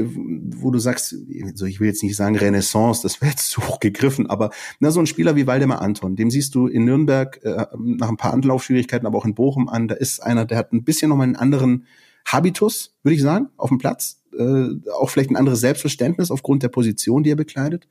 wo 0.56 0.70
du 0.70 0.78
sagst, 0.78 1.14
so 1.54 1.66
ich 1.66 1.80
will 1.80 1.88
jetzt 1.88 2.02
nicht 2.02 2.16
sagen 2.16 2.36
Renaissance, 2.36 3.02
das 3.02 3.20
wäre 3.20 3.32
jetzt 3.32 3.50
zu 3.50 3.66
hoch 3.66 3.78
gegriffen, 3.80 4.28
aber 4.28 4.50
na, 4.78 4.90
so 4.90 5.00
ein 5.00 5.06
Spieler 5.06 5.36
wie 5.36 5.46
Waldemar 5.46 5.82
Anton, 5.82 6.16
dem 6.16 6.30
siehst 6.30 6.54
du 6.54 6.66
in 6.66 6.84
Nürnberg 6.84 7.40
äh, 7.44 7.66
nach 7.78 8.08
ein 8.08 8.16
paar 8.16 8.32
Anlaufschwierigkeiten, 8.32 9.06
aber 9.06 9.18
auch 9.18 9.26
in 9.26 9.34
Bochum 9.34 9.68
an, 9.68 9.88
da 9.88 9.94
ist 9.94 10.22
einer, 10.22 10.46
der 10.46 10.58
hat 10.58 10.72
ein 10.72 10.84
bisschen 10.84 11.10
nochmal 11.10 11.26
einen 11.26 11.36
anderen 11.36 11.86
Habitus, 12.26 12.96
würde 13.02 13.16
ich 13.16 13.22
sagen, 13.22 13.48
auf 13.56 13.68
dem 13.68 13.78
Platz, 13.78 14.22
äh, 14.38 14.68
auch 14.92 15.10
vielleicht 15.10 15.30
ein 15.30 15.36
anderes 15.36 15.60
Selbstverständnis 15.60 16.30
aufgrund 16.30 16.62
der 16.62 16.68
Position, 16.68 17.22
die 17.22 17.30
er 17.30 17.36
bekleidet. 17.36 17.86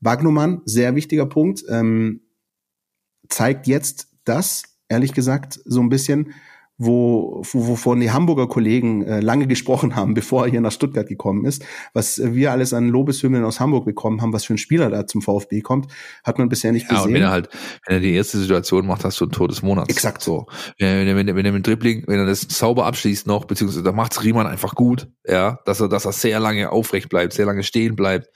Wagnumann, 0.00 0.62
sehr 0.64 0.96
wichtiger 0.96 1.26
Punkt, 1.26 1.64
ähm, 1.68 2.20
zeigt 3.28 3.66
jetzt 3.66 4.08
das, 4.24 4.64
ehrlich 4.88 5.12
gesagt, 5.12 5.60
so 5.64 5.80
ein 5.80 5.88
bisschen, 5.88 6.34
wo, 6.76 7.42
wovon 7.52 8.00
die 8.00 8.10
Hamburger 8.10 8.48
Kollegen 8.48 9.02
äh, 9.02 9.20
lange 9.20 9.46
gesprochen 9.46 9.94
haben, 9.94 10.14
bevor 10.14 10.44
er 10.44 10.50
hier 10.50 10.60
nach 10.60 10.72
Stuttgart 10.72 11.06
gekommen 11.06 11.44
ist. 11.44 11.64
Was 11.92 12.20
wir 12.22 12.50
alles 12.50 12.72
an 12.72 12.88
Lobeshymnen 12.88 13.44
aus 13.44 13.60
Hamburg 13.60 13.84
bekommen 13.84 14.20
haben, 14.20 14.32
was 14.32 14.44
für 14.44 14.54
ein 14.54 14.58
Spieler 14.58 14.90
da 14.90 15.06
zum 15.06 15.22
VfB 15.22 15.60
kommt, 15.60 15.92
hat 16.24 16.38
man 16.38 16.48
bisher 16.48 16.72
nicht 16.72 16.90
ja, 16.90 16.96
gesehen. 16.96 17.08
Und 17.08 17.14
wenn 17.14 17.22
er 17.22 17.30
halt, 17.30 17.48
wenn 17.86 17.96
er 17.96 18.00
die 18.00 18.14
erste 18.14 18.38
Situation 18.38 18.86
macht, 18.86 19.04
hast 19.04 19.20
du 19.20 19.26
ein 19.26 19.30
Tor 19.30 19.48
des 19.48 19.62
Monats. 19.62 19.88
Exakt 19.88 20.22
so. 20.22 20.46
Wenn 20.78 21.06
er, 21.06 21.16
wenn 21.16 21.28
er, 21.28 21.36
wenn 21.36 21.46
er 21.46 21.52
mit 21.52 21.66
Dribbling, 21.66 22.04
wenn 22.06 22.18
er 22.18 22.26
das 22.26 22.40
sauber 22.42 22.86
abschließt 22.86 23.26
noch, 23.26 23.44
beziehungsweise 23.44 23.84
da 23.84 23.92
macht's 23.92 24.22
Riemann 24.22 24.46
einfach 24.46 24.74
gut, 24.74 25.08
ja, 25.26 25.60
dass 25.64 25.80
er, 25.80 25.88
dass 25.88 26.04
er 26.04 26.12
sehr 26.12 26.40
lange 26.40 26.70
aufrecht 26.70 27.08
bleibt, 27.08 27.32
sehr 27.32 27.46
lange 27.46 27.62
stehen 27.62 27.94
bleibt. 27.94 28.28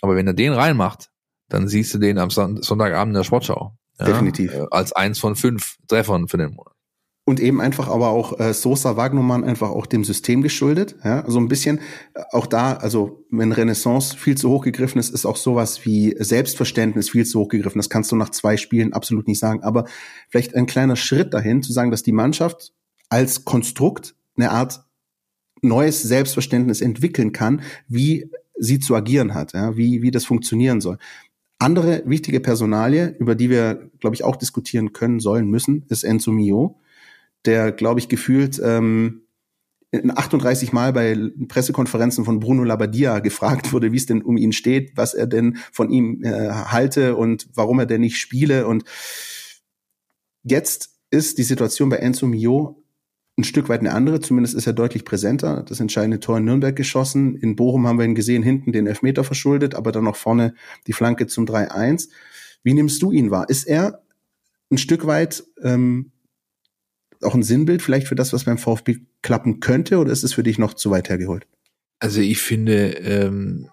Aber 0.00 0.16
wenn 0.16 0.26
er 0.26 0.34
den 0.34 0.52
reinmacht, 0.52 1.10
dann 1.48 1.66
siehst 1.68 1.92
du 1.94 1.98
den 1.98 2.18
am 2.18 2.30
Sonntagabend 2.30 3.12
in 3.12 3.18
der 3.18 3.24
Sportschau. 3.24 3.76
Ja, 3.98 4.06
Definitiv. 4.06 4.52
Äh, 4.52 4.66
als 4.70 4.92
eins 4.92 5.18
von 5.18 5.36
fünf 5.36 5.76
Treffern 5.88 6.28
für 6.28 6.36
den 6.36 6.50
Monat 6.50 6.73
und 7.26 7.40
eben 7.40 7.60
einfach 7.60 7.88
aber 7.88 8.10
auch 8.10 8.38
äh, 8.38 8.52
Sosa 8.52 8.96
Wagnermann 8.96 9.44
einfach 9.44 9.70
auch 9.70 9.86
dem 9.86 10.04
System 10.04 10.42
geschuldet. 10.42 10.96
Ja, 11.04 11.20
so 11.20 11.26
also 11.26 11.40
ein 11.40 11.48
bisschen 11.48 11.78
äh, 12.14 12.22
auch 12.32 12.46
da, 12.46 12.74
also 12.74 13.24
wenn 13.30 13.52
Renaissance 13.52 14.16
viel 14.16 14.36
zu 14.36 14.50
hoch 14.50 14.62
gegriffen 14.64 14.98
ist, 14.98 15.10
ist 15.10 15.24
auch 15.24 15.36
sowas 15.36 15.86
wie 15.86 16.14
Selbstverständnis 16.18 17.10
viel 17.10 17.24
zu 17.24 17.40
hoch 17.40 17.48
gegriffen. 17.48 17.78
Das 17.78 17.88
kannst 17.88 18.12
du 18.12 18.16
nach 18.16 18.28
zwei 18.28 18.58
Spielen 18.58 18.92
absolut 18.92 19.26
nicht 19.26 19.38
sagen. 19.38 19.62
Aber 19.62 19.86
vielleicht 20.28 20.54
ein 20.54 20.66
kleiner 20.66 20.96
Schritt 20.96 21.32
dahin, 21.32 21.62
zu 21.62 21.72
sagen, 21.72 21.90
dass 21.90 22.02
die 22.02 22.12
Mannschaft 22.12 22.72
als 23.08 23.44
Konstrukt 23.44 24.14
eine 24.36 24.50
Art 24.50 24.84
neues 25.62 26.02
Selbstverständnis 26.02 26.82
entwickeln 26.82 27.32
kann, 27.32 27.62
wie 27.88 28.30
sie 28.56 28.80
zu 28.80 28.94
agieren 28.94 29.32
hat, 29.32 29.54
ja, 29.54 29.76
wie, 29.78 30.02
wie 30.02 30.10
das 30.10 30.26
funktionieren 30.26 30.82
soll. 30.82 30.98
Andere 31.58 32.02
wichtige 32.04 32.40
Personalie, 32.40 33.16
über 33.18 33.34
die 33.34 33.48
wir, 33.48 33.90
glaube 33.98 34.14
ich, 34.14 34.24
auch 34.24 34.36
diskutieren 34.36 34.92
können, 34.92 35.20
sollen, 35.20 35.48
müssen, 35.48 35.86
ist 35.88 36.04
Enzo 36.04 36.30
Mio 36.30 36.76
der, 37.44 37.72
glaube 37.72 38.00
ich, 38.00 38.08
gefühlt 38.08 38.60
ähm, 38.62 39.22
38 39.92 40.72
Mal 40.72 40.92
bei 40.92 41.16
Pressekonferenzen 41.48 42.24
von 42.24 42.40
Bruno 42.40 42.64
Labbadia 42.64 43.20
gefragt 43.20 43.72
wurde, 43.72 43.92
wie 43.92 43.96
es 43.96 44.06
denn 44.06 44.22
um 44.22 44.36
ihn 44.36 44.52
steht, 44.52 44.96
was 44.96 45.14
er 45.14 45.26
denn 45.26 45.58
von 45.72 45.90
ihm 45.90 46.22
äh, 46.24 46.50
halte 46.50 47.16
und 47.16 47.48
warum 47.54 47.78
er 47.78 47.86
denn 47.86 48.00
nicht 48.00 48.18
spiele. 48.18 48.66
Und 48.66 48.84
jetzt 50.42 50.90
ist 51.10 51.38
die 51.38 51.44
Situation 51.44 51.88
bei 51.88 51.96
Enzo 51.96 52.26
Mio 52.26 52.82
ein 53.36 53.44
Stück 53.44 53.68
weit 53.68 53.80
eine 53.80 53.92
andere, 53.92 54.20
zumindest 54.20 54.54
ist 54.54 54.66
er 54.66 54.72
deutlich 54.72 55.04
präsenter. 55.04 55.64
Das 55.68 55.80
entscheidende 55.80 56.20
Tor 56.20 56.38
in 56.38 56.44
Nürnberg 56.44 56.76
geschossen. 56.76 57.34
In 57.36 57.56
Bochum 57.56 57.86
haben 57.86 57.98
wir 57.98 58.04
ihn 58.04 58.14
gesehen, 58.14 58.44
hinten 58.44 58.70
den 58.70 58.86
Elfmeter 58.86 59.24
verschuldet, 59.24 59.74
aber 59.74 59.90
dann 59.90 60.04
noch 60.04 60.16
vorne 60.16 60.54
die 60.86 60.92
Flanke 60.92 61.26
zum 61.26 61.44
3-1. 61.44 62.10
Wie 62.62 62.74
nimmst 62.74 63.02
du 63.02 63.10
ihn 63.10 63.32
wahr? 63.32 63.48
Ist 63.48 63.64
er 63.64 64.02
ein 64.70 64.78
Stück 64.78 65.06
weit 65.06 65.44
ähm, 65.62 66.12
auch 67.22 67.34
ein 67.34 67.42
Sinnbild 67.42 67.82
vielleicht 67.82 68.08
für 68.08 68.14
das, 68.14 68.32
was 68.32 68.44
beim 68.44 68.58
VfB 68.58 68.98
klappen 69.22 69.60
könnte, 69.60 69.98
oder 69.98 70.12
ist 70.12 70.24
es 70.24 70.34
für 70.34 70.42
dich 70.42 70.58
noch 70.58 70.74
zu 70.74 70.90
weit 70.90 71.08
hergeholt? 71.08 71.46
Also 71.98 72.20
ich 72.20 72.40
finde, 72.40 72.88
ähm, 72.98 73.68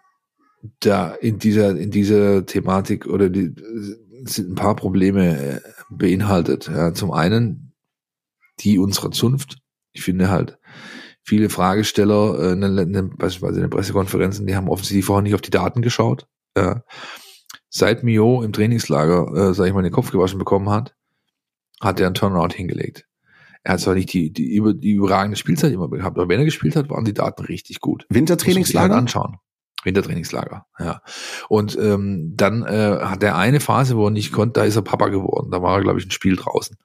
da 0.80 1.12
in 1.12 1.39
dieser, 1.39 1.76
in 1.78 1.92
dieser 1.92 2.46
Thematik 2.46 3.08
oder 3.08 3.30
die 3.30 3.54
sind 4.26 4.52
ein 4.52 4.56
paar 4.56 4.76
Probleme 4.76 5.38
äh, 5.38 5.62
beinhaltet. 5.89 6.68
Ja, 6.68 6.94
zum 6.94 7.12
einen 7.12 7.74
die 8.60 8.78
unserer 8.78 9.12
Zunft. 9.12 9.58
Ich 9.92 10.04
finde 10.04 10.30
halt, 10.30 10.60
viele 11.24 11.50
Fragesteller, 11.50 12.54
äh, 12.54 13.02
beispielsweise 13.18 13.56
in 13.56 13.62
den 13.62 13.70
Pressekonferenzen, 13.70 14.48
die 14.48 14.56
haben 14.56 14.70
offensichtlich 14.70 15.06
vorher 15.06 15.24
nicht 15.24 15.36
auf 15.36 15.42
die 15.42 15.52
Daten 15.52 15.82
geschaut. 15.82 16.28
Ja. 16.58 16.84
Seit 17.70 18.04
Mio 18.04 18.44
im 18.44 18.54
Trainingslager, 18.54 19.50
äh, 19.50 19.54
sag 19.54 19.68
ich 19.68 19.74
mal, 19.74 19.82
den 19.82 19.92
Kopf 19.92 20.12
gewaschen 20.12 20.39
bekommen 20.39 20.70
hat, 20.70 20.96
hat 21.80 22.00
er 22.00 22.08
einen 22.08 22.16
Turnaround 22.16 22.54
hingelegt. 22.54 23.08
Er 23.64 23.74
hat 23.74 23.80
zwar 23.80 23.93
nicht 23.93 24.12
die, 24.14 24.32
die, 24.32 24.49
die, 24.49 24.80
die 24.80 24.91
überragende 24.91 25.38
Spielzeit 25.38 25.72
immer 25.72 25.89
gehabt, 25.89 26.18
aber 26.18 26.30
wenn 26.30 26.39
er 26.39 26.45
gespielt 26.45 26.76
hat, 26.76 26.89
waren 26.89 27.05
die 27.05 27.14
Daten 27.14 27.43
richtig 27.45 27.80
gut. 27.80 28.05
Wintertrainingslager? 28.09 28.93
Halt 28.93 29.01
anschauen. 29.01 29.38
Wintertrainingslager, 29.84 30.66
ja. 30.80 31.01
Und 31.49 31.78
ähm, 31.80 32.34
dann 32.36 32.64
äh, 32.64 32.99
hat 33.01 33.24
er 33.24 33.36
eine 33.36 33.59
Phase, 33.59 33.97
wo 33.97 34.05
er 34.07 34.12
nicht 34.12 34.32
konnte, 34.32 34.59
da 34.59 34.66
ist 34.66 34.76
er 34.76 34.84
Papa 34.84 35.07
geworden. 35.07 35.51
Da 35.51 35.62
war 35.62 35.78
er, 35.78 35.82
glaube 35.82 35.99
ich, 35.99 36.05
ein 36.05 36.12
Spiel 36.12 36.36
draußen. 36.36 36.78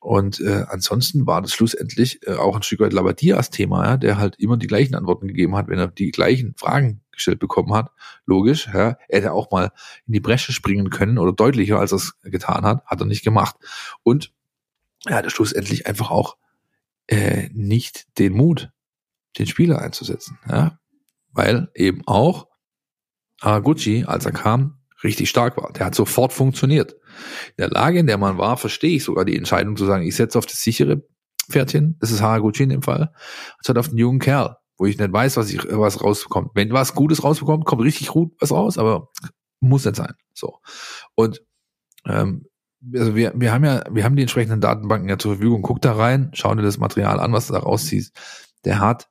Und 0.00 0.40
äh, 0.40 0.64
ansonsten 0.68 1.26
war 1.26 1.42
das 1.42 1.52
schlussendlich 1.52 2.26
äh, 2.26 2.34
auch 2.34 2.56
ein 2.56 2.62
Stück 2.62 2.80
weit 2.80 2.92
Labadias 2.92 3.50
Thema, 3.50 3.84
ja, 3.84 3.96
der 3.96 4.16
halt 4.16 4.36
immer 4.38 4.56
die 4.56 4.68
gleichen 4.68 4.94
Antworten 4.94 5.26
gegeben 5.26 5.56
hat, 5.56 5.68
wenn 5.68 5.78
er 5.78 5.88
die 5.88 6.10
gleichen 6.10 6.54
Fragen 6.56 7.02
gestellt 7.10 7.40
bekommen 7.40 7.74
hat. 7.74 7.90
Logisch, 8.24 8.68
ja. 8.68 8.96
Er 9.08 9.18
hätte 9.18 9.32
auch 9.32 9.50
mal 9.50 9.72
in 10.06 10.12
die 10.12 10.20
Bresche 10.20 10.52
springen 10.52 10.90
können 10.90 11.18
oder 11.18 11.32
deutlicher, 11.32 11.80
als 11.80 11.92
er 11.92 11.96
es 11.96 12.18
getan 12.22 12.64
hat, 12.64 12.84
hat 12.86 13.00
er 13.00 13.06
nicht 13.06 13.24
gemacht. 13.24 13.56
Und 14.02 14.32
er 15.04 15.16
hatte 15.16 15.30
schlussendlich 15.30 15.86
einfach 15.86 16.10
auch 16.10 16.36
äh, 17.06 17.48
nicht 17.52 18.18
den 18.18 18.32
Mut, 18.34 18.70
den 19.38 19.46
Spieler 19.46 19.80
einzusetzen. 19.80 20.38
Ja? 20.48 20.78
Weil 21.32 21.70
eben 21.74 22.02
auch 22.06 22.48
Haraguchi, 23.40 24.04
als 24.04 24.26
er 24.26 24.32
kam, 24.32 24.78
richtig 25.04 25.30
stark 25.30 25.56
war. 25.56 25.72
Der 25.72 25.86
hat 25.86 25.94
sofort 25.94 26.32
funktioniert. 26.32 26.92
In 26.92 27.58
der 27.58 27.70
Lage, 27.70 28.00
in 28.00 28.06
der 28.06 28.18
man 28.18 28.38
war, 28.38 28.56
verstehe 28.56 28.96
ich 28.96 29.04
sogar 29.04 29.24
die 29.24 29.36
Entscheidung 29.36 29.76
zu 29.76 29.86
sagen, 29.86 30.04
ich 30.04 30.16
setze 30.16 30.38
auf 30.38 30.46
das 30.46 30.60
sichere 30.60 31.02
Pferdchen, 31.50 31.96
das 32.00 32.10
ist 32.10 32.20
Haraguchi 32.20 32.64
in 32.64 32.70
dem 32.70 32.82
Fall, 32.82 33.12
anstatt 33.56 33.78
auf 33.78 33.88
den 33.88 33.98
jungen 33.98 34.18
Kerl, 34.18 34.56
wo 34.76 34.86
ich 34.86 34.98
nicht 34.98 35.12
weiß, 35.12 35.36
was 35.36 35.50
ich 35.50 35.64
was 35.70 36.02
rausbekommt. 36.02 36.50
Wenn 36.54 36.72
was 36.72 36.94
Gutes 36.94 37.24
rausbekommt, 37.24 37.64
kommt 37.64 37.82
richtig 37.82 38.08
gut 38.08 38.34
was 38.40 38.50
raus, 38.50 38.76
aber 38.76 39.08
muss 39.60 39.84
nicht 39.84 39.96
sein. 39.96 40.14
So. 40.34 40.58
Und 41.14 41.42
ähm, 42.04 42.46
also 42.94 43.16
wir, 43.16 43.32
wir 43.34 43.52
haben 43.52 43.64
ja, 43.64 43.84
wir 43.90 44.04
haben 44.04 44.16
die 44.16 44.22
entsprechenden 44.22 44.60
Datenbanken 44.60 45.08
ja 45.08 45.18
zur 45.18 45.32
Verfügung. 45.32 45.62
Guck 45.62 45.80
da 45.80 45.92
rein, 45.92 46.30
schau 46.34 46.54
dir 46.54 46.62
das 46.62 46.78
Material 46.78 47.20
an, 47.20 47.32
was 47.32 47.48
du 47.48 47.52
da 47.52 47.60
rausziehst. 47.60 48.14
Der 48.64 48.80
hat 48.80 49.08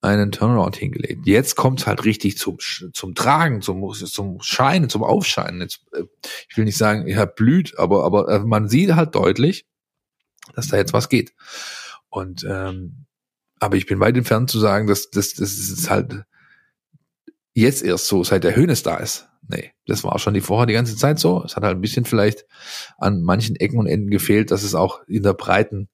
einen 0.00 0.32
Turnaround 0.32 0.76
hingelegt. 0.76 1.26
Jetzt 1.26 1.54
kommt 1.54 1.80
es 1.80 1.86
halt 1.86 2.04
richtig 2.04 2.36
zum, 2.36 2.58
zum 2.92 3.14
Tragen, 3.14 3.62
zum, 3.62 3.92
zum 3.92 4.40
Scheinen, 4.42 4.88
zum 4.88 5.04
Aufscheinen. 5.04 5.60
Jetzt, 5.60 5.84
äh, 5.92 6.02
ich 6.48 6.56
will 6.56 6.64
nicht 6.64 6.76
sagen, 6.76 7.06
er 7.06 7.26
blüht, 7.26 7.78
aber, 7.78 8.04
aber 8.04 8.28
äh, 8.28 8.38
man 8.40 8.68
sieht 8.68 8.94
halt 8.94 9.14
deutlich, 9.14 9.66
dass 10.54 10.68
da 10.68 10.76
jetzt 10.76 10.92
was 10.92 11.08
geht. 11.08 11.34
Und 12.08 12.44
ähm, 12.48 13.06
aber 13.60 13.76
ich 13.76 13.86
bin 13.86 14.00
weit 14.00 14.16
entfernt 14.16 14.50
zu 14.50 14.58
sagen, 14.58 14.88
dass 14.88 15.10
das, 15.10 15.34
das 15.34 15.52
ist 15.52 15.88
halt 15.88 16.24
jetzt 17.54 17.82
erst 17.82 18.08
so, 18.08 18.24
seit 18.24 18.42
der 18.42 18.56
Höhnes 18.56 18.82
da 18.82 18.96
ist. 18.96 19.28
Nee, 19.52 19.72
das 19.86 20.02
war 20.02 20.18
schon 20.18 20.34
die 20.34 20.40
vorher 20.40 20.66
die 20.66 20.72
ganze 20.72 20.96
Zeit 20.96 21.18
so. 21.18 21.42
Es 21.44 21.56
hat 21.56 21.64
halt 21.64 21.76
ein 21.76 21.80
bisschen 21.82 22.04
vielleicht 22.04 22.46
an 22.98 23.22
manchen 23.22 23.56
Ecken 23.56 23.78
und 23.78 23.86
Enden 23.86 24.10
gefehlt, 24.10 24.50
dass 24.50 24.62
es 24.62 24.74
auch 24.74 25.00
in 25.06 25.22
der 25.22 25.34
breiten 25.34 25.88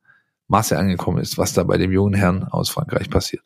Masse 0.46 0.78
angekommen 0.78 1.18
ist, 1.18 1.38
was 1.38 1.52
da 1.52 1.64
bei 1.64 1.76
dem 1.76 1.90
jungen 1.90 2.14
Herrn 2.14 2.44
aus 2.44 2.70
Frankreich 2.70 3.10
passiert. 3.10 3.42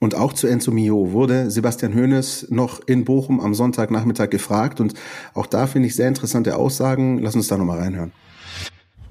Und 0.00 0.14
auch 0.14 0.32
zu 0.32 0.46
Enzo 0.46 0.70
Mio 0.70 1.12
wurde 1.12 1.50
Sebastian 1.50 1.94
Hoeneß 1.94 2.48
noch 2.50 2.80
in 2.86 3.04
Bochum 3.04 3.40
am 3.40 3.54
Sonntagnachmittag 3.54 4.30
gefragt. 4.30 4.80
Und 4.80 4.94
auch 5.34 5.46
da 5.46 5.66
finde 5.66 5.88
ich 5.88 5.94
sehr 5.94 6.08
interessante 6.08 6.56
Aussagen. 6.56 7.18
Lass 7.18 7.34
uns 7.34 7.48
da 7.48 7.56
nochmal 7.56 7.78
reinhören. 7.78 8.12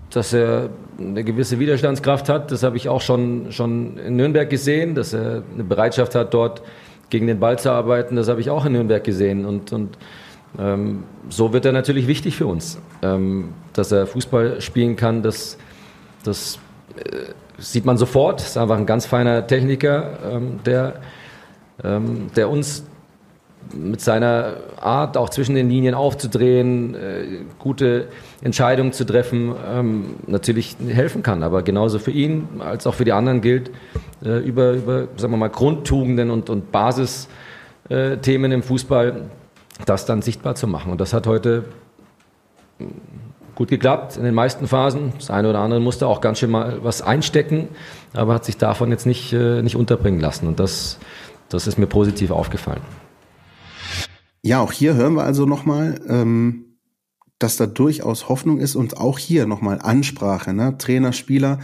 Dass 0.10 0.34
er 0.34 0.70
eine 1.00 1.24
gewisse 1.24 1.60
Widerstandskraft 1.60 2.30
hat, 2.30 2.52
das 2.52 2.64
habe 2.64 2.78
ich 2.78 2.90
auch 2.90 3.02
schon, 3.02 3.52
schon 3.52 3.98
in 3.98 4.16
Nürnberg 4.16 4.50
gesehen. 4.50 4.94
Dass 4.94 5.14
er 5.14 5.44
eine 5.54 5.64
Bereitschaft 5.64 6.16
hat, 6.16 6.34
dort 6.34 6.62
gegen 7.10 7.28
den 7.28 7.40
Ball 7.40 7.58
zu 7.58 7.72
arbeiten, 7.72 8.16
das 8.16 8.28
habe 8.28 8.42
ich 8.42 8.50
auch 8.50 8.66
in 8.66 8.74
Nürnberg 8.74 9.04
gesehen. 9.04 9.46
Und, 9.46 9.72
und 9.72 9.98
ähm, 10.60 11.04
so 11.30 11.54
wird 11.54 11.66
er 11.66 11.72
natürlich 11.72 12.08
wichtig 12.08 12.36
für 12.36 12.47
uns. 12.47 12.80
Ähm, 13.01 13.54
dass 13.74 13.91
er 13.91 14.06
Fußball 14.06 14.62
spielen 14.62 14.95
kann, 14.95 15.24
das, 15.24 15.58
das 16.24 16.60
äh, 16.95 17.34
sieht 17.58 17.86
man 17.86 17.97
sofort. 17.97 18.41
Ist 18.41 18.58
einfach 18.58 18.78
ein 18.78 18.86
ganz 18.86 19.06
feiner 19.06 19.45
Techniker, 19.47 20.20
ähm, 20.32 20.60
der, 20.66 20.95
ähm, 21.84 22.28
der 22.36 22.49
uns 22.49 22.84
mit 23.74 24.01
seiner 24.01 24.58
Art 24.80 25.18
auch 25.18 25.30
zwischen 25.30 25.56
den 25.56 25.70
Linien 25.70 25.95
aufzudrehen, 25.95 26.95
äh, 26.95 27.26
gute 27.60 28.10
Entscheidungen 28.41 28.91
zu 28.91 29.06
treffen, 29.06 29.56
ähm, 29.66 30.16
natürlich 30.28 30.76
helfen 30.86 31.24
kann. 31.24 31.43
Aber 31.43 31.64
genauso 31.64 31.97
für 31.97 32.12
ihn 32.12 32.47
als 32.60 32.86
auch 32.86 32.93
für 32.93 33.06
die 33.06 33.14
anderen 33.14 33.41
gilt, 33.41 33.72
äh, 34.24 34.39
über, 34.39 34.74
über 34.74 35.08
sagen 35.16 35.34
wir 35.34 35.38
mal, 35.38 35.49
Grundtugenden 35.49 36.30
und, 36.30 36.49
und 36.49 36.72
Basisthemen 36.72 38.51
im 38.51 38.64
Fußball 38.64 39.30
das 39.86 40.06
dann 40.06 40.22
sichtbar 40.22 40.56
zu 40.56 40.68
machen. 40.68 40.92
Und 40.92 41.02
das 41.02 41.14
hat 41.14 41.28
heute 41.28 41.66
gut 43.56 43.70
geklappt 43.70 44.18
in 44.18 44.24
den 44.24 44.34
meisten 44.34 44.68
Phasen. 44.68 45.14
Das 45.18 45.30
eine 45.30 45.50
oder 45.50 45.60
andere 45.60 45.80
musste 45.80 46.08
auch 46.08 46.22
ganz 46.22 46.40
schön 46.40 46.52
mal 46.52 46.84
was 46.84 47.02
einstecken, 47.02 47.68
aber 48.14 48.34
hat 48.34 48.46
sich 48.46 48.58
davon 48.58 48.90
jetzt 48.92 49.06
nicht, 49.06 49.34
äh, 49.34 49.62
nicht 49.62 49.76
unterbringen 49.76 50.20
lassen. 50.20 50.48
Und 50.48 50.60
das, 50.60 51.00
das 51.50 51.68
ist 51.68 51.78
mir 51.78 51.88
positiv 51.88 52.32
aufgefallen. 52.32 52.82
Ja, 54.42 54.60
auch 54.60 54.72
hier 54.72 54.96
hören 54.96 55.14
wir 55.14 55.24
also 55.24 55.46
nochmal, 55.46 56.02
ähm, 56.08 56.78
dass 57.40 57.58
da 57.58 57.66
durchaus 57.66 58.30
Hoffnung 58.30 58.60
ist 58.60 58.76
und 58.76 58.98
auch 58.98 59.20
hier 59.20 59.46
nochmal 59.46 59.80
Ansprache, 59.82 60.54
ne? 60.54 60.78
Trainer, 60.78 61.14
Spieler. 61.14 61.60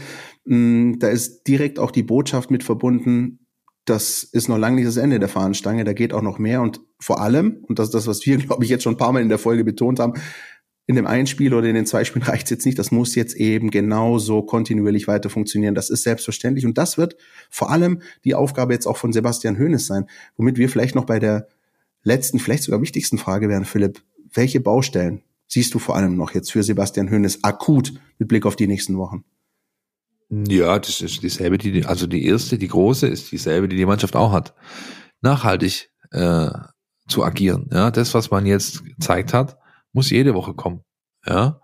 Mh, 0.45 0.55
mm, 0.55 0.99
da 0.99 1.10
ist 1.10 1.43
direkt 1.43 1.80
auch 1.80 1.91
die 1.91 2.03
Botschaft 2.03 2.51
mit 2.51 2.64
verbunden, 2.64 3.45
das 3.86 4.24
ist 4.24 4.49
noch 4.49 4.57
lange 4.57 4.76
nicht 4.76 4.88
das 4.88 4.97
Ende 4.97 5.20
der 5.20 5.30
Fahnenstange, 5.30 5.84
da 5.84 5.93
geht 5.93 6.14
auch 6.14 6.22
noch 6.22 6.38
mehr 6.38 6.62
und 6.62 6.82
vor 6.99 7.21
allem, 7.21 7.63
und 7.67 7.79
das 7.79 7.87
ist 7.87 7.93
das, 7.93 8.07
was 8.07 8.25
wir, 8.25 8.37
glaube 8.45 8.63
ich, 8.63 8.69
jetzt 8.69 8.83
schon 8.83 8.93
ein 8.93 8.97
paar 8.97 9.11
Mal 9.11 9.21
in 9.21 9.29
der 9.29 9.39
Folge 9.39 9.63
betont 9.63 9.99
haben, 9.99 10.13
in 10.85 10.95
dem 10.95 11.05
einen 11.05 11.27
Spiel 11.27 11.53
oder 11.53 11.67
in 11.67 11.75
den 11.75 11.85
zwei 11.85 12.03
Spielen 12.03 12.23
reicht 12.25 12.45
es 12.45 12.49
jetzt 12.49 12.65
nicht. 12.65 12.79
Das 12.79 12.91
muss 12.91 13.15
jetzt 13.15 13.35
eben 13.35 13.69
genauso 13.69 14.41
kontinuierlich 14.41 15.07
weiter 15.07 15.29
funktionieren. 15.29 15.75
Das 15.75 15.89
ist 15.89 16.03
selbstverständlich. 16.03 16.65
Und 16.65 16.77
das 16.77 16.97
wird 16.97 17.15
vor 17.49 17.69
allem 17.69 18.01
die 18.25 18.33
Aufgabe 18.33 18.73
jetzt 18.73 18.87
auch 18.87 18.97
von 18.97 19.13
Sebastian 19.13 19.59
Hoeneß 19.59 19.85
sein. 19.85 20.07
Womit 20.35 20.57
wir 20.57 20.67
vielleicht 20.67 20.95
noch 20.95 21.05
bei 21.05 21.19
der 21.19 21.47
letzten, 22.03 22.39
vielleicht 22.39 22.63
sogar 22.63 22.81
wichtigsten 22.81 23.19
Frage 23.19 23.49
wären, 23.49 23.65
Philipp. 23.65 24.01
Welche 24.33 24.59
Baustellen 24.59 25.21
siehst 25.47 25.73
du 25.73 25.79
vor 25.79 25.95
allem 25.95 26.17
noch 26.17 26.33
jetzt 26.33 26.51
für 26.51 26.63
Sebastian 26.63 27.11
Hoeneß 27.11 27.43
akut 27.43 27.93
mit 28.17 28.27
Blick 28.27 28.45
auf 28.45 28.55
die 28.55 28.67
nächsten 28.67 28.97
Wochen? 28.97 29.23
Ja, 30.29 30.77
das 30.77 31.01
ist 31.01 31.23
dieselbe, 31.23 31.57
die, 31.57 31.85
also 31.85 32.05
die 32.05 32.25
erste, 32.25 32.57
die 32.57 32.67
große, 32.67 33.07
ist 33.07 33.31
dieselbe, 33.31 33.67
die 33.67 33.77
die 33.77 33.85
Mannschaft 33.85 34.15
auch 34.15 34.31
hat. 34.31 34.53
Nachhaltig 35.21 35.89
äh, 36.11 36.49
zu 37.10 37.24
agieren. 37.24 37.70
Ja, 37.72 37.91
das, 37.91 38.14
was 38.14 38.32
man 38.32 38.45
jetzt 38.45 38.86
gezeigt 38.86 39.34
hat, 39.34 39.57
muss 39.91 40.10
jede 40.10 40.34
Woche 40.34 40.53
kommen. 40.53 40.84
Ja, 41.26 41.60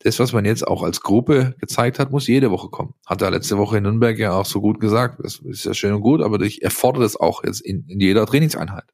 das, 0.00 0.18
was 0.18 0.32
man 0.32 0.44
jetzt 0.44 0.66
auch 0.66 0.82
als 0.82 1.02
Gruppe 1.02 1.54
gezeigt 1.58 1.98
hat, 1.98 2.10
muss 2.10 2.26
jede 2.26 2.50
Woche 2.50 2.68
kommen. 2.70 2.94
Hat 3.06 3.20
er 3.20 3.30
letzte 3.30 3.58
Woche 3.58 3.78
in 3.78 3.82
Nürnberg 3.82 4.18
ja 4.18 4.32
auch 4.32 4.46
so 4.46 4.60
gut 4.60 4.80
gesagt. 4.80 5.20
Das 5.22 5.38
ist 5.38 5.64
ja 5.64 5.74
schön 5.74 5.92
und 5.92 6.00
gut, 6.00 6.22
aber 6.22 6.40
ich 6.40 6.62
erfordere 6.62 7.02
das 7.02 7.16
auch 7.16 7.44
jetzt 7.44 7.60
in, 7.60 7.84
in 7.86 8.00
jeder 8.00 8.24
Trainingseinheit. 8.24 8.84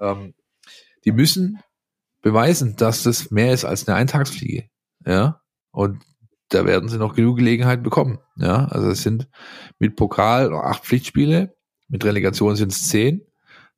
Ähm, 0.00 0.34
die 1.04 1.12
müssen 1.12 1.60
beweisen, 2.20 2.74
dass 2.76 3.04
das 3.04 3.30
mehr 3.30 3.52
ist 3.52 3.64
als 3.64 3.86
eine 3.86 3.96
Eintagsfliege. 3.96 4.68
Ja, 5.06 5.40
und 5.70 6.02
da 6.48 6.64
werden 6.64 6.88
sie 6.88 6.98
noch 6.98 7.14
genug 7.14 7.36
Gelegenheit 7.36 7.82
bekommen. 7.82 8.18
Ja, 8.36 8.64
also 8.66 8.88
es 8.88 9.02
sind 9.02 9.28
mit 9.78 9.94
Pokal 9.94 10.52
acht 10.52 10.84
Pflichtspiele, 10.84 11.54
mit 11.88 12.04
Relegation 12.04 12.56
sind 12.56 12.72
es 12.72 12.88
zehn 12.88 13.22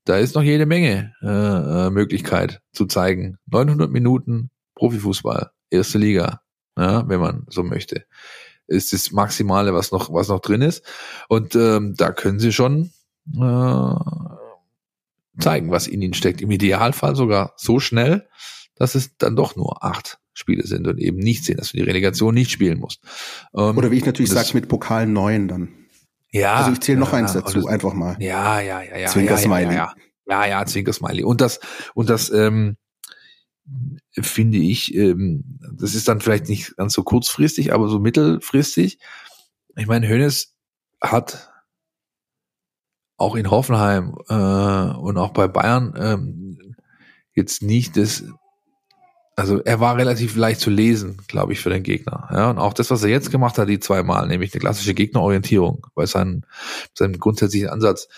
da 0.06 0.16
ist 0.16 0.34
noch 0.34 0.42
jede 0.42 0.64
Menge 0.64 1.12
äh, 1.20 1.26
äh 1.26 1.90
Möglichkeit 1.90 2.62
zu 2.72 2.86
zeigen. 2.86 3.38
900 3.46 3.90
Minuten 3.90 4.50
Profifußball, 4.74 5.50
erste 5.70 5.98
Liga, 5.98 6.40
ja, 6.78 7.08
wenn 7.08 7.20
man 7.20 7.46
so 7.48 7.62
möchte, 7.62 8.06
ist 8.66 8.92
das 8.92 9.12
Maximale, 9.12 9.74
was 9.74 9.92
noch 9.92 10.12
was 10.12 10.28
noch 10.28 10.40
drin 10.40 10.62
ist. 10.62 10.84
Und 11.28 11.54
ähm, 11.54 11.94
da 11.96 12.12
können 12.12 12.38
Sie 12.38 12.52
schon 12.52 12.90
äh, 13.34 13.94
zeigen, 15.38 15.70
was 15.70 15.86
in 15.86 16.02
Ihnen 16.02 16.14
steckt. 16.14 16.40
Im 16.40 16.50
Idealfall 16.50 17.16
sogar 17.16 17.52
so 17.56 17.80
schnell, 17.80 18.28
dass 18.76 18.94
es 18.94 19.16
dann 19.18 19.36
doch 19.36 19.56
nur 19.56 19.84
acht 19.84 20.18
Spiele 20.34 20.66
sind 20.66 20.86
und 20.86 20.98
eben 20.98 21.18
nicht 21.18 21.44
sehen, 21.44 21.56
dass 21.56 21.72
du 21.72 21.78
die 21.78 21.82
Relegation 21.82 22.34
nicht 22.34 22.50
spielen 22.50 22.78
musst. 22.78 23.00
Ähm, 23.54 23.76
Oder 23.76 23.90
wie 23.90 23.96
ich 23.96 24.06
natürlich 24.06 24.30
sage, 24.30 24.50
mit 24.52 24.68
Pokal 24.68 25.06
neun 25.06 25.48
dann. 25.48 25.68
Ja. 26.30 26.54
Also 26.54 26.72
ich 26.72 26.80
zähle 26.80 26.98
noch 26.98 27.12
ja, 27.12 27.18
eins 27.18 27.32
dazu, 27.32 27.60
das, 27.60 27.66
einfach 27.66 27.94
mal. 27.94 28.16
Ja, 28.20 28.60
ja, 28.60 28.82
ja, 28.82 28.96
ja. 28.96 29.08
Zwinker 29.08 29.36
Smiley. 29.36 29.74
Ja, 29.74 29.94
ja, 30.26 30.44
ja, 30.44 30.46
ja 30.46 30.66
Zwinker 30.66 30.92
Smiley. 30.92 31.24
Und 31.24 31.40
das, 31.40 31.60
und 31.94 32.10
das, 32.10 32.30
ähm, 32.30 32.76
finde 34.12 34.58
ich, 34.58 34.94
ähm, 34.94 35.58
das 35.72 35.94
ist 35.94 36.08
dann 36.08 36.20
vielleicht 36.20 36.48
nicht 36.48 36.76
ganz 36.76 36.92
so 36.92 37.02
kurzfristig, 37.02 37.72
aber 37.72 37.88
so 37.88 37.98
mittelfristig. 37.98 38.98
Ich 39.76 39.86
meine, 39.86 40.08
Hönes 40.08 40.54
hat 41.00 41.50
auch 43.16 43.34
in 43.34 43.50
Hoffenheim 43.50 44.16
äh, 44.28 44.34
und 44.34 45.18
auch 45.18 45.30
bei 45.30 45.48
Bayern 45.48 45.94
ähm, 45.98 46.76
jetzt 47.34 47.62
nicht 47.62 47.96
das 47.96 48.24
also 49.36 49.62
er 49.62 49.80
war 49.80 49.96
relativ 49.96 50.34
leicht 50.34 50.60
zu 50.60 50.70
lesen, 50.70 51.18
glaube 51.28 51.52
ich, 51.52 51.60
für 51.60 51.68
den 51.68 51.82
Gegner. 51.82 52.28
Ja, 52.32 52.50
und 52.50 52.58
auch 52.58 52.72
das, 52.72 52.90
was 52.90 53.02
er 53.02 53.10
jetzt 53.10 53.30
gemacht 53.30 53.58
hat, 53.58 53.68
die 53.68 53.78
zweimal, 53.78 54.26
nämlich 54.26 54.54
eine 54.54 54.60
klassische 54.60 54.94
Gegnerorientierung, 54.94 55.86
bei 55.94 56.06
seinem, 56.06 56.44
seinem 56.94 57.18
grundsätzlichen 57.18 57.68
Ansatz, 57.68 58.08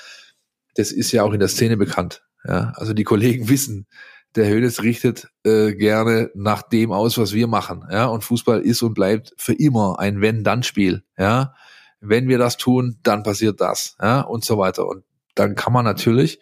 das 0.76 0.92
ist 0.92 1.10
ja 1.10 1.24
auch 1.24 1.32
in 1.32 1.40
der 1.40 1.48
Szene 1.48 1.76
bekannt. 1.76 2.22
Ja, 2.46 2.72
also 2.76 2.94
die 2.94 3.02
Kollegen 3.02 3.48
wissen, 3.48 3.88
der 4.36 4.48
Hönes 4.48 4.84
richtet 4.84 5.28
äh, 5.42 5.74
gerne 5.74 6.30
nach 6.34 6.62
dem 6.62 6.92
aus, 6.92 7.18
was 7.18 7.32
wir 7.32 7.48
machen. 7.48 7.84
Ja, 7.90 8.06
und 8.06 8.22
Fußball 8.22 8.60
ist 8.60 8.82
und 8.82 8.94
bleibt 8.94 9.34
für 9.38 9.54
immer 9.54 9.98
ein 9.98 10.20
Wenn-Dann-Spiel. 10.20 11.02
Ja, 11.18 11.54
wenn 12.00 12.28
wir 12.28 12.38
das 12.38 12.58
tun, 12.58 13.00
dann 13.02 13.24
passiert 13.24 13.60
das. 13.60 13.96
Ja, 14.00 14.20
und 14.20 14.44
so 14.44 14.56
weiter. 14.56 14.86
Und 14.86 15.02
dann 15.34 15.56
kann 15.56 15.72
man 15.72 15.84
natürlich 15.84 16.38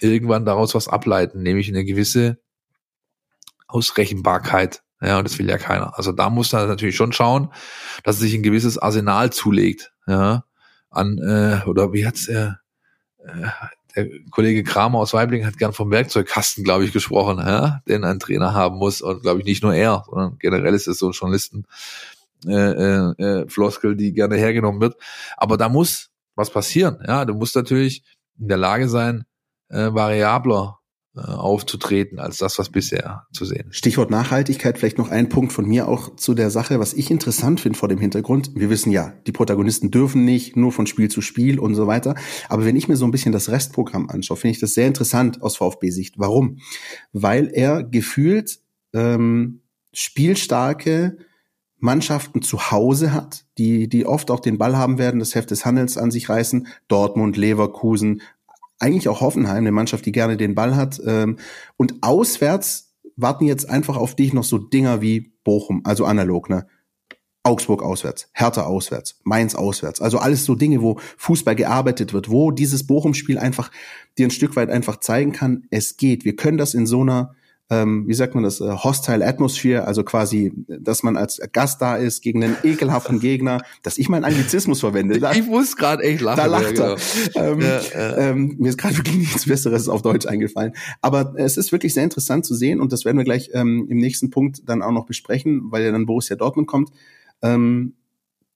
irgendwann 0.00 0.44
daraus 0.44 0.74
was 0.76 0.86
ableiten, 0.86 1.42
nämlich 1.42 1.68
eine 1.68 1.84
gewisse 1.84 2.38
Ausrechenbarkeit. 3.74 4.82
Ja, 5.00 5.18
und 5.18 5.24
das 5.24 5.38
will 5.38 5.48
ja 5.48 5.58
keiner. 5.58 5.98
Also 5.98 6.12
da 6.12 6.30
muss 6.30 6.52
er 6.52 6.66
natürlich 6.66 6.96
schon 6.96 7.12
schauen, 7.12 7.52
dass 8.04 8.16
er 8.16 8.22
sich 8.22 8.34
ein 8.34 8.42
gewisses 8.42 8.78
Arsenal 8.78 9.30
zulegt. 9.30 9.92
Ja, 10.06 10.44
an, 10.90 11.18
äh, 11.18 11.66
oder 11.66 11.92
wie 11.92 12.06
hat's 12.06 12.28
äh, 12.28 12.52
äh, 13.18 13.48
der 13.96 14.08
Kollege 14.30 14.64
Kramer 14.64 14.98
aus 14.98 15.12
Weibling 15.12 15.46
hat 15.46 15.58
gern 15.58 15.72
vom 15.72 15.90
Werkzeugkasten, 15.90 16.64
glaube 16.64 16.84
ich, 16.84 16.92
gesprochen, 16.92 17.38
ja, 17.38 17.80
den 17.86 18.04
ein 18.04 18.18
Trainer 18.18 18.52
haben 18.52 18.76
muss. 18.76 19.02
Und 19.02 19.22
glaube 19.22 19.40
ich 19.40 19.46
nicht 19.46 19.62
nur 19.62 19.74
er, 19.74 20.04
sondern 20.06 20.36
generell 20.38 20.74
ist 20.74 20.88
es 20.88 20.98
so 20.98 21.08
ein 21.08 21.12
Journalisten 21.12 21.64
äh, 22.46 22.52
äh, 22.52 23.22
äh, 23.22 23.48
Floskel, 23.48 23.96
die 23.96 24.12
gerne 24.12 24.36
hergenommen 24.36 24.80
wird. 24.80 24.96
Aber 25.36 25.56
da 25.56 25.68
muss 25.68 26.10
was 26.34 26.50
passieren. 26.50 26.98
Ja, 27.06 27.24
du 27.24 27.34
musst 27.34 27.54
natürlich 27.54 28.02
in 28.38 28.48
der 28.48 28.56
Lage 28.56 28.88
sein, 28.88 29.24
äh, 29.68 29.92
variabler 29.92 30.80
aufzutreten 31.16 32.18
als 32.18 32.38
das, 32.38 32.58
was 32.58 32.70
bisher 32.70 33.26
zu 33.32 33.44
sehen. 33.44 33.68
Stichwort 33.70 34.10
Nachhaltigkeit, 34.10 34.78
vielleicht 34.78 34.98
noch 34.98 35.10
ein 35.10 35.28
Punkt 35.28 35.52
von 35.52 35.64
mir 35.64 35.86
auch 35.86 36.16
zu 36.16 36.34
der 36.34 36.50
Sache, 36.50 36.80
was 36.80 36.92
ich 36.92 37.10
interessant 37.10 37.60
finde 37.60 37.78
vor 37.78 37.88
dem 37.88 37.98
Hintergrund. 37.98 38.50
Wir 38.56 38.68
wissen 38.68 38.90
ja, 38.90 39.12
die 39.26 39.32
Protagonisten 39.32 39.92
dürfen 39.92 40.24
nicht 40.24 40.56
nur 40.56 40.72
von 40.72 40.86
Spiel 40.86 41.08
zu 41.10 41.20
Spiel 41.20 41.60
und 41.60 41.76
so 41.76 41.86
weiter. 41.86 42.16
Aber 42.48 42.64
wenn 42.64 42.76
ich 42.76 42.88
mir 42.88 42.96
so 42.96 43.04
ein 43.04 43.12
bisschen 43.12 43.32
das 43.32 43.48
Restprogramm 43.48 44.10
anschaue, 44.10 44.36
finde 44.36 44.52
ich 44.52 44.60
das 44.60 44.74
sehr 44.74 44.88
interessant 44.88 45.40
aus 45.40 45.56
VfB-Sicht. 45.56 46.18
Warum? 46.18 46.58
Weil 47.12 47.48
er 47.52 47.84
gefühlt 47.84 48.58
ähm, 48.92 49.60
spielstarke 49.92 51.16
Mannschaften 51.84 52.40
zu 52.40 52.70
Hause 52.70 53.12
hat, 53.12 53.44
die, 53.58 53.88
die 53.88 54.06
oft 54.06 54.30
auch 54.30 54.40
den 54.40 54.56
Ball 54.56 54.76
haben 54.76 54.98
werden, 54.98 55.20
das 55.20 55.34
Heft 55.34 55.50
des 55.50 55.66
Handels 55.66 55.98
an 55.98 56.10
sich 56.10 56.30
reißen. 56.30 56.66
Dortmund, 56.88 57.36
Leverkusen, 57.36 58.22
eigentlich 58.84 59.08
auch 59.08 59.20
Hoffenheim, 59.20 59.58
eine 59.58 59.72
Mannschaft, 59.72 60.04
die 60.06 60.12
gerne 60.12 60.36
den 60.36 60.54
Ball 60.54 60.76
hat. 60.76 61.00
Ähm, 61.04 61.38
und 61.76 62.02
auswärts 62.02 62.94
warten 63.16 63.46
jetzt 63.46 63.68
einfach 63.68 63.96
auf 63.96 64.14
dich 64.14 64.32
noch 64.32 64.44
so 64.44 64.58
Dinger 64.58 65.00
wie 65.00 65.32
Bochum, 65.44 65.80
also 65.84 66.04
analog, 66.04 66.50
ne? 66.50 66.66
Augsburg 67.46 67.82
auswärts, 67.82 68.30
Hertha 68.32 68.62
auswärts, 68.62 69.20
Mainz 69.22 69.54
auswärts. 69.54 70.00
Also 70.00 70.16
alles 70.18 70.46
so 70.46 70.54
Dinge, 70.54 70.80
wo 70.80 70.98
Fußball 71.18 71.54
gearbeitet 71.54 72.14
wird, 72.14 72.30
wo 72.30 72.50
dieses 72.50 72.86
Bochum-Spiel 72.86 73.38
einfach 73.38 73.70
dir 74.16 74.26
ein 74.26 74.30
Stück 74.30 74.56
weit 74.56 74.70
einfach 74.70 74.98
zeigen 74.98 75.32
kann, 75.32 75.66
es 75.70 75.98
geht. 75.98 76.24
Wir 76.24 76.36
können 76.36 76.56
das 76.56 76.72
in 76.72 76.86
so 76.86 77.02
einer 77.02 77.34
ähm, 77.70 78.06
wie 78.06 78.14
sagt 78.14 78.34
man 78.34 78.44
das, 78.44 78.60
äh, 78.60 78.70
Hostile 78.70 79.26
Atmosphere, 79.26 79.86
also 79.86 80.04
quasi, 80.04 80.52
dass 80.66 81.02
man 81.02 81.16
als 81.16 81.40
Gast 81.52 81.80
da 81.80 81.96
ist 81.96 82.20
gegen 82.20 82.44
einen 82.44 82.56
ekelhaften 82.62 83.20
Gegner, 83.20 83.62
dass 83.82 83.96
ich 83.96 84.08
meinen 84.08 84.24
Anglizismus 84.24 84.80
verwende. 84.80 85.18
Da, 85.18 85.32
ich 85.32 85.46
muss 85.46 85.76
gerade 85.76 86.02
echt 86.02 86.20
lachen. 86.20 86.36
Da 86.36 86.46
lacht 86.46 86.78
er. 86.78 86.96
Genau. 87.32 87.52
Ähm, 87.52 87.60
ja, 87.60 87.80
ja. 87.80 88.16
Ähm, 88.18 88.56
mir 88.58 88.68
ist 88.68 88.78
gerade 88.78 88.96
wirklich 88.98 89.16
nichts 89.16 89.46
Besseres 89.46 89.88
auf 89.88 90.02
Deutsch 90.02 90.26
eingefallen. 90.26 90.74
Aber 91.00 91.34
es 91.36 91.56
ist 91.56 91.72
wirklich 91.72 91.94
sehr 91.94 92.04
interessant 92.04 92.44
zu 92.44 92.54
sehen 92.54 92.80
und 92.80 92.92
das 92.92 93.06
werden 93.06 93.16
wir 93.16 93.24
gleich 93.24 93.50
ähm, 93.54 93.86
im 93.88 93.96
nächsten 93.96 94.30
Punkt 94.30 94.68
dann 94.68 94.82
auch 94.82 94.92
noch 94.92 95.06
besprechen, 95.06 95.62
weil 95.70 95.84
ja 95.84 95.90
dann 95.90 96.04
Borussia 96.04 96.36
Dortmund 96.36 96.66
kommt, 96.68 96.90
ähm, 97.40 97.94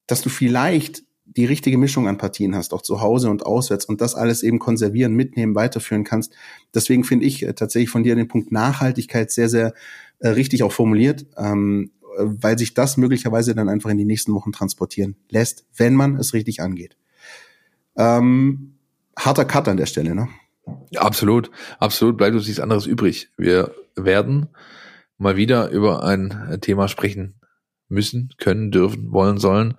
dass 0.05 0.21
du 0.21 0.29
vielleicht 0.29 1.03
die 1.35 1.45
richtige 1.45 1.77
Mischung 1.77 2.07
an 2.07 2.17
Partien 2.17 2.55
hast, 2.55 2.73
auch 2.73 2.81
zu 2.81 3.01
Hause 3.01 3.29
und 3.29 3.45
auswärts 3.45 3.85
und 3.85 4.01
das 4.01 4.15
alles 4.15 4.43
eben 4.43 4.59
konservieren, 4.59 5.13
mitnehmen, 5.13 5.55
weiterführen 5.55 6.03
kannst. 6.03 6.33
Deswegen 6.73 7.03
finde 7.03 7.25
ich 7.25 7.43
äh, 7.43 7.53
tatsächlich 7.53 7.89
von 7.89 8.03
dir 8.03 8.15
den 8.15 8.27
Punkt 8.27 8.51
Nachhaltigkeit 8.51 9.31
sehr, 9.31 9.49
sehr 9.49 9.73
äh, 10.19 10.29
richtig 10.29 10.63
auch 10.63 10.71
formuliert, 10.71 11.25
ähm, 11.37 11.91
weil 12.17 12.57
sich 12.57 12.73
das 12.73 12.97
möglicherweise 12.97 13.53
dann 13.53 13.69
einfach 13.69 13.89
in 13.89 13.97
die 13.97 14.05
nächsten 14.05 14.33
Wochen 14.33 14.51
transportieren 14.51 15.15
lässt, 15.29 15.65
wenn 15.75 15.93
man 15.93 16.17
es 16.17 16.33
richtig 16.33 16.61
angeht. 16.61 16.97
Ähm, 17.95 18.75
harter 19.17 19.45
Cut 19.45 19.67
an 19.67 19.77
der 19.77 19.85
Stelle, 19.85 20.15
ne? 20.15 20.27
Absolut, 20.95 21.51
absolut. 21.79 22.17
Bleibt 22.17 22.35
uns 22.35 22.45
nichts 22.45 22.59
anderes 22.59 22.85
übrig. 22.85 23.29
Wir 23.37 23.73
werden 23.95 24.47
mal 25.17 25.35
wieder 25.35 25.69
über 25.69 26.03
ein 26.03 26.59
Thema 26.61 26.87
sprechen 26.87 27.35
müssen, 27.87 28.29
können, 28.37 28.71
dürfen, 28.71 29.11
wollen, 29.11 29.37
sollen, 29.37 29.75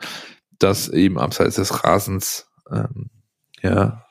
das 0.63 0.89
eben 0.89 1.19
abseits 1.19 1.57
des 1.57 1.85
Rasens 1.85 2.49
ähm, 2.71 3.11
ja 3.63 4.05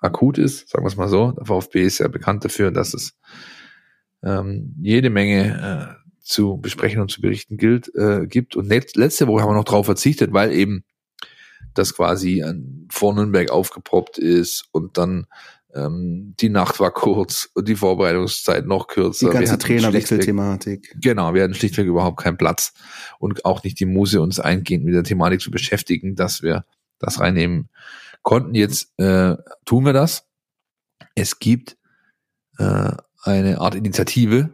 akut 0.00 0.38
ist, 0.38 0.68
sagen 0.68 0.84
wir 0.84 0.88
es 0.88 0.96
mal 0.96 1.08
so. 1.08 1.32
Der 1.32 1.46
VfB 1.46 1.82
ist 1.82 1.98
ja 1.98 2.08
bekannt 2.08 2.44
dafür, 2.44 2.70
dass 2.70 2.94
es 2.94 3.18
ähm, 4.22 4.74
jede 4.80 5.10
Menge 5.10 5.98
äh, 6.00 6.06
zu 6.20 6.58
besprechen 6.58 7.00
und 7.00 7.10
zu 7.10 7.20
berichten 7.20 7.56
gilt, 7.56 7.94
äh, 7.94 8.26
gibt. 8.26 8.56
Und 8.56 8.66
letzte 8.68 9.26
Woche 9.26 9.42
haben 9.42 9.50
wir 9.50 9.56
noch 9.56 9.64
drauf 9.64 9.86
verzichtet, 9.86 10.32
weil 10.32 10.52
eben 10.52 10.84
das 11.74 11.94
quasi 11.94 12.42
an, 12.42 12.86
vor 12.90 13.14
Nürnberg 13.14 13.50
aufgepoppt 13.50 14.18
ist 14.18 14.64
und 14.72 14.98
dann 14.98 15.26
ähm, 15.76 16.34
die 16.40 16.48
Nacht 16.48 16.80
war 16.80 16.90
kurz 16.90 17.48
und 17.54 17.68
die 17.68 17.76
Vorbereitungszeit 17.76 18.66
noch 18.66 18.88
kürzer. 18.88 19.28
Die 19.28 19.32
ganze 19.32 19.58
Trainerwechselthematik. 19.58 20.96
Genau, 21.00 21.34
wir 21.34 21.42
hatten 21.42 21.54
schlichtweg 21.54 21.86
überhaupt 21.86 22.20
keinen 22.20 22.36
Platz 22.36 22.72
und 23.18 23.44
auch 23.44 23.62
nicht 23.62 23.78
die 23.78 23.86
Muse, 23.86 24.20
uns 24.20 24.40
eingehend 24.40 24.84
mit 24.84 24.94
der 24.94 25.04
Thematik 25.04 25.40
zu 25.40 25.50
beschäftigen, 25.50 26.16
dass 26.16 26.42
wir 26.42 26.64
das 26.98 27.20
reinnehmen 27.20 27.68
konnten. 28.22 28.54
Jetzt 28.54 28.98
äh, 28.98 29.36
tun 29.64 29.84
wir 29.84 29.92
das. 29.92 30.26
Es 31.14 31.38
gibt 31.38 31.76
äh, 32.58 32.92
eine 33.22 33.60
Art 33.60 33.74
Initiative, 33.74 34.50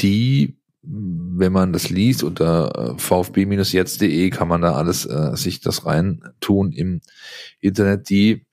die, 0.00 0.58
wenn 0.82 1.52
man 1.52 1.72
das 1.72 1.90
liest 1.90 2.22
unter 2.22 2.94
äh, 2.94 2.98
vfb-jetzt.de, 2.98 4.30
kann 4.30 4.48
man 4.48 4.62
da 4.62 4.72
alles 4.72 5.06
äh, 5.06 5.36
sich 5.36 5.60
das 5.60 5.86
rein 5.86 6.22
tun 6.40 6.72
im 6.72 7.00
Internet, 7.60 8.08
die, 8.10 8.46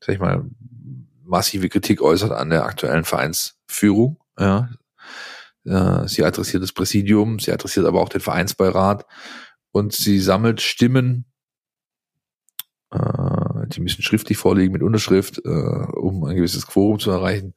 sag 0.00 0.14
ich 0.14 0.20
mal, 0.20 0.44
massive 1.26 1.68
Kritik 1.68 2.00
äußert 2.00 2.32
an 2.32 2.50
der 2.50 2.64
aktuellen 2.64 3.04
Vereinsführung. 3.04 4.18
Ja. 4.38 4.70
Sie 5.64 6.24
adressiert 6.24 6.62
das 6.62 6.72
Präsidium, 6.72 7.40
sie 7.40 7.50
adressiert 7.50 7.86
aber 7.86 8.00
auch 8.00 8.08
den 8.08 8.20
Vereinsbeirat 8.20 9.04
und 9.72 9.92
sie 9.92 10.20
sammelt 10.20 10.60
Stimmen, 10.60 11.24
äh, 12.90 13.66
die 13.68 13.80
müssen 13.80 14.02
schriftlich 14.02 14.38
vorliegen 14.38 14.72
mit 14.72 14.82
Unterschrift, 14.82 15.38
äh, 15.44 15.48
um 15.48 16.24
ein 16.24 16.36
gewisses 16.36 16.66
Quorum 16.66 16.98
zu 16.98 17.10
erreichen. 17.10 17.54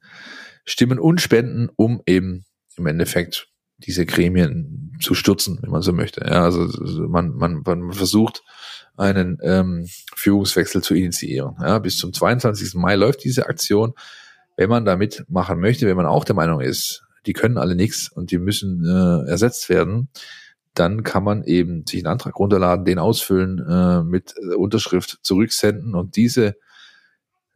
Stimmen 0.64 0.98
und 0.98 1.20
Spenden, 1.20 1.68
um 1.76 2.02
eben 2.06 2.44
im 2.76 2.86
Endeffekt 2.86 3.48
diese 3.78 4.04
Gremien 4.04 4.96
zu 5.00 5.14
stürzen, 5.14 5.58
wenn 5.62 5.70
man 5.70 5.82
so 5.82 5.92
möchte. 5.92 6.20
Ja, 6.20 6.44
also 6.44 6.68
man, 7.08 7.34
man, 7.34 7.62
man 7.64 7.92
versucht, 7.92 8.42
einen 9.00 9.38
ähm, 9.42 9.86
Führungswechsel 10.14 10.82
zu 10.82 10.94
initiieren. 10.94 11.56
Ja, 11.60 11.78
bis 11.78 11.96
zum 11.96 12.12
22. 12.12 12.74
Mai 12.74 12.96
läuft 12.96 13.24
diese 13.24 13.46
Aktion. 13.46 13.94
Wenn 14.56 14.68
man 14.68 14.84
da 14.84 14.96
mitmachen 14.96 15.58
möchte, 15.58 15.86
wenn 15.86 15.96
man 15.96 16.06
auch 16.06 16.24
der 16.24 16.36
Meinung 16.36 16.60
ist, 16.60 17.02
die 17.24 17.32
können 17.32 17.56
alle 17.56 17.74
nichts 17.74 18.10
und 18.12 18.30
die 18.30 18.38
müssen 18.38 18.84
äh, 18.84 19.28
ersetzt 19.28 19.70
werden, 19.70 20.08
dann 20.74 21.02
kann 21.02 21.24
man 21.24 21.44
eben 21.44 21.86
sich 21.86 22.00
einen 22.00 22.12
Antrag 22.12 22.38
runterladen, 22.38 22.84
den 22.84 22.98
ausfüllen, 22.98 23.58
äh, 23.58 24.02
mit 24.02 24.34
Unterschrift 24.56 25.18
zurücksenden 25.22 25.94
und 25.94 26.16
diese, 26.16 26.56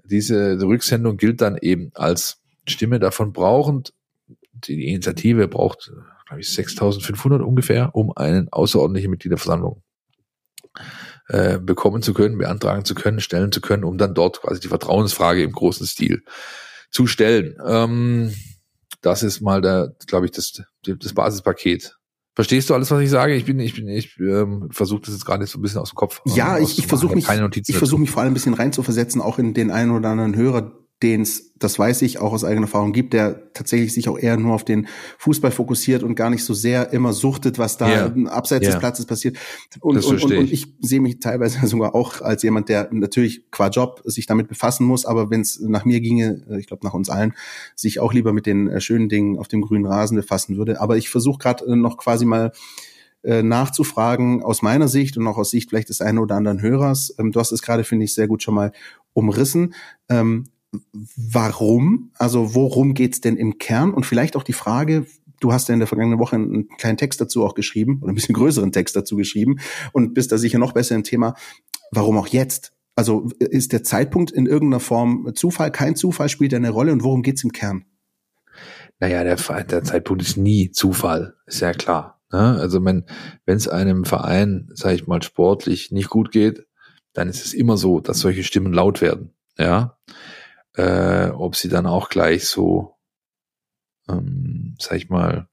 diese 0.02 0.58
Rücksendung 0.62 1.18
gilt 1.18 1.42
dann 1.42 1.58
eben 1.58 1.90
als 1.94 2.42
Stimme 2.66 2.98
davon 2.98 3.32
brauchend. 3.32 3.92
Die 4.52 4.88
Initiative 4.88 5.46
braucht, 5.46 5.92
glaube 6.26 6.40
ich, 6.40 6.50
6500 6.52 7.42
ungefähr, 7.42 7.94
um 7.94 8.12
eine 8.16 8.48
außerordentliche 8.50 9.08
Mitgliederversammlung 9.08 9.82
äh, 11.28 11.58
bekommen 11.58 12.02
zu 12.02 12.14
können, 12.14 12.38
beantragen 12.38 12.84
zu 12.84 12.94
können, 12.94 13.20
stellen 13.20 13.52
zu 13.52 13.60
können, 13.60 13.84
um 13.84 13.98
dann 13.98 14.14
dort 14.14 14.42
quasi 14.42 14.60
die 14.60 14.68
Vertrauensfrage 14.68 15.42
im 15.42 15.52
großen 15.52 15.86
Stil 15.86 16.22
zu 16.90 17.06
stellen. 17.06 17.56
Ähm, 17.66 18.34
das 19.00 19.22
ist 19.22 19.40
mal 19.40 19.60
der, 19.60 19.94
glaube 20.06 20.26
ich, 20.26 20.32
das, 20.32 20.62
das 20.84 21.12
Basispaket. 21.12 21.96
Verstehst 22.34 22.68
du 22.68 22.74
alles, 22.74 22.90
was 22.90 23.00
ich 23.00 23.10
sage? 23.10 23.34
Ich 23.34 23.44
bin, 23.44 23.60
ich 23.60 23.74
bin, 23.74 23.86
ich 23.88 24.18
ähm, 24.18 24.68
versuche 24.70 25.02
das 25.02 25.14
jetzt 25.14 25.24
gerade 25.24 25.46
so 25.46 25.58
ein 25.58 25.62
bisschen 25.62 25.80
aus 25.80 25.90
dem 25.90 25.96
Kopf. 25.96 26.20
Ja, 26.24 26.58
ich, 26.58 26.78
ich 26.78 26.86
versuche 26.86 27.14
mich, 27.14 27.28
ich 27.28 27.76
versuche 27.76 28.00
mich 28.00 28.10
vor 28.10 28.22
allem 28.22 28.32
ein 28.32 28.34
bisschen 28.34 28.54
reinzuversetzen, 28.54 29.20
auch 29.20 29.38
in 29.38 29.54
den 29.54 29.70
einen 29.70 29.92
oder 29.92 30.08
anderen 30.08 30.34
Hörer, 30.34 30.72
den 31.04 31.20
es, 31.20 31.52
das 31.58 31.78
weiß 31.78 32.00
ich, 32.00 32.18
auch 32.18 32.32
aus 32.32 32.44
eigener 32.44 32.62
Erfahrung 32.62 32.94
gibt, 32.94 33.12
der 33.12 33.52
tatsächlich 33.52 33.92
sich 33.92 34.08
auch 34.08 34.18
eher 34.18 34.38
nur 34.38 34.54
auf 34.54 34.64
den 34.64 34.88
Fußball 35.18 35.50
fokussiert 35.50 36.02
und 36.02 36.14
gar 36.14 36.30
nicht 36.30 36.44
so 36.44 36.54
sehr 36.54 36.94
immer 36.94 37.12
suchtet, 37.12 37.58
was 37.58 37.76
da 37.76 37.88
yeah. 37.88 38.30
abseits 38.30 38.62
yeah. 38.62 38.72
des 38.72 38.80
Platzes 38.80 39.04
passiert. 39.04 39.36
Und, 39.80 40.02
und, 40.02 40.22
und, 40.22 40.32
und 40.32 40.50
ich 40.50 40.74
sehe 40.80 41.02
mich 41.02 41.20
teilweise 41.20 41.64
sogar 41.66 41.94
auch 41.94 42.22
als 42.22 42.42
jemand, 42.42 42.70
der 42.70 42.88
natürlich 42.90 43.50
qua 43.50 43.68
Job 43.68 44.00
sich 44.06 44.24
damit 44.24 44.48
befassen 44.48 44.86
muss, 44.86 45.04
aber 45.04 45.28
wenn 45.28 45.42
es 45.42 45.60
nach 45.60 45.84
mir 45.84 46.00
ginge, 46.00 46.42
äh, 46.48 46.58
ich 46.58 46.66
glaube 46.66 46.86
nach 46.86 46.94
uns 46.94 47.10
allen, 47.10 47.34
sich 47.76 48.00
auch 48.00 48.14
lieber 48.14 48.32
mit 48.32 48.46
den 48.46 48.68
äh, 48.68 48.80
schönen 48.80 49.10
Dingen 49.10 49.38
auf 49.38 49.48
dem 49.48 49.60
grünen 49.60 49.84
Rasen 49.84 50.16
befassen 50.16 50.56
würde. 50.56 50.80
Aber 50.80 50.96
ich 50.96 51.10
versuche 51.10 51.38
gerade 51.38 51.66
äh, 51.66 51.76
noch 51.76 51.98
quasi 51.98 52.24
mal 52.24 52.52
nachzufragen 53.26 54.42
aus 54.42 54.60
meiner 54.60 54.86
Sicht 54.86 55.16
und 55.16 55.26
auch 55.26 55.38
aus 55.38 55.48
Sicht 55.48 55.70
vielleicht 55.70 55.88
des 55.88 56.02
einen 56.02 56.18
oder 56.18 56.34
anderen 56.34 56.60
Hörers. 56.60 57.14
Ähm, 57.18 57.32
du 57.32 57.40
hast 57.40 57.52
es 57.52 57.62
gerade, 57.62 57.82
finde 57.82 58.04
ich, 58.04 58.12
sehr 58.12 58.28
gut 58.28 58.42
schon 58.42 58.54
mal 58.54 58.72
umrissen. 59.14 59.72
Ähm, 60.10 60.44
warum? 61.16 62.10
Also 62.18 62.54
worum 62.54 62.94
geht's 62.94 63.20
denn 63.20 63.36
im 63.36 63.58
Kern? 63.58 63.92
Und 63.92 64.06
vielleicht 64.06 64.36
auch 64.36 64.42
die 64.42 64.52
Frage, 64.52 65.06
du 65.40 65.52
hast 65.52 65.68
ja 65.68 65.74
in 65.74 65.80
der 65.80 65.86
vergangenen 65.86 66.18
Woche 66.18 66.36
einen 66.36 66.68
kleinen 66.78 66.96
Text 66.96 67.20
dazu 67.20 67.44
auch 67.44 67.54
geschrieben 67.54 68.00
oder 68.02 68.12
ein 68.12 68.14
bisschen 68.14 68.34
größeren 68.36 68.72
Text 68.72 68.96
dazu 68.96 69.16
geschrieben 69.16 69.58
und 69.92 70.14
bist 70.14 70.32
da 70.32 70.38
sicher 70.38 70.58
noch 70.58 70.72
besser 70.72 70.94
im 70.94 71.04
Thema. 71.04 71.34
Warum 71.90 72.16
auch 72.16 72.28
jetzt? 72.28 72.72
Also 72.96 73.28
ist 73.38 73.72
der 73.72 73.82
Zeitpunkt 73.82 74.30
in 74.30 74.46
irgendeiner 74.46 74.80
Form 74.80 75.32
Zufall, 75.34 75.72
kein 75.72 75.96
Zufall, 75.96 76.28
spielt 76.28 76.54
eine 76.54 76.70
Rolle 76.70 76.92
und 76.92 77.02
worum 77.02 77.22
geht's 77.22 77.42
im 77.42 77.52
Kern? 77.52 77.84
Naja, 79.00 79.24
der, 79.24 79.36
der 79.64 79.82
Zeitpunkt 79.82 80.22
ist 80.22 80.36
nie 80.36 80.70
Zufall, 80.70 81.34
ist 81.46 81.60
ja 81.60 81.72
klar. 81.72 82.20
Ne? 82.32 82.56
Also 82.60 82.84
wenn 82.84 83.04
es 83.46 83.68
einem 83.68 84.04
Verein, 84.04 84.68
sage 84.72 84.94
ich 84.94 85.06
mal, 85.06 85.22
sportlich 85.22 85.90
nicht 85.90 86.08
gut 86.08 86.30
geht, 86.30 86.66
dann 87.12 87.28
ist 87.28 87.44
es 87.44 87.54
immer 87.54 87.76
so, 87.76 88.00
dass 88.00 88.20
solche 88.20 88.44
Stimmen 88.44 88.72
laut 88.72 89.00
werden. 89.00 89.34
Ja, 89.58 89.98
äh, 90.74 91.28
ob 91.28 91.56
sie 91.56 91.68
dann 91.68 91.86
auch 91.86 92.08
gleich 92.08 92.46
so, 92.46 92.96
ähm, 94.08 94.76
sag 94.78 94.96
ich 94.96 95.08
mal, 95.08 95.48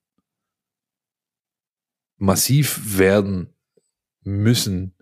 massiv 2.17 2.97
werden 2.97 3.53
müssen, 4.23 4.95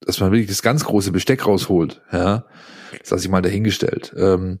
dass 0.00 0.20
man 0.20 0.30
wirklich 0.30 0.48
das 0.48 0.62
ganz 0.62 0.84
große 0.84 1.12
Besteck 1.12 1.46
rausholt, 1.46 2.02
ja, 2.12 2.46
das 2.98 3.10
lasse 3.10 3.24
ich 3.24 3.30
mal 3.30 3.42
dahingestellt. 3.42 4.14
Ähm, 4.16 4.60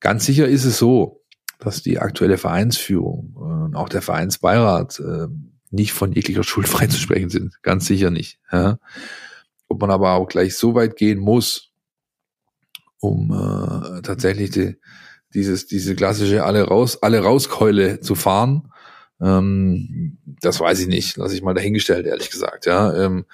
ganz 0.00 0.24
sicher 0.24 0.48
ist 0.48 0.64
es 0.64 0.78
so, 0.78 1.22
dass 1.58 1.82
die 1.82 1.98
aktuelle 1.98 2.38
Vereinsführung 2.38 3.34
äh, 3.36 3.64
und 3.64 3.76
auch 3.76 3.88
der 3.88 4.02
Vereinsbeirat 4.02 5.00
äh, 5.00 5.28
nicht 5.70 5.92
von 5.92 6.12
jeglicher 6.12 6.42
Schuld 6.44 6.68
freizusprechen 6.68 7.30
sind. 7.30 7.62
Ganz 7.62 7.86
sicher 7.86 8.10
nicht. 8.10 8.40
Ja. 8.50 8.78
Ob 9.68 9.80
man 9.80 9.90
aber 9.90 10.14
auch 10.14 10.26
gleich 10.26 10.56
so 10.56 10.74
weit 10.74 10.96
gehen 10.96 11.18
muss, 11.18 11.69
um 13.00 13.32
äh, 13.32 14.02
tatsächlich 14.02 14.50
die, 14.50 14.76
dieses, 15.34 15.66
diese 15.66 15.94
klassische 15.94 16.44
alle 16.44 16.62
raus, 16.64 17.02
alle 17.02 17.20
rauskeule 17.20 18.00
zu 18.00 18.14
fahren. 18.14 18.72
Ähm, 19.20 20.18
das 20.40 20.60
weiß 20.60 20.80
ich 20.80 20.88
nicht, 20.88 21.16
lasse 21.16 21.34
ich 21.34 21.42
mal 21.42 21.54
dahingestellt, 21.54 22.06
ehrlich 22.06 22.30
gesagt. 22.30 22.66
Ja, 22.66 22.94
ähm, 22.94 23.26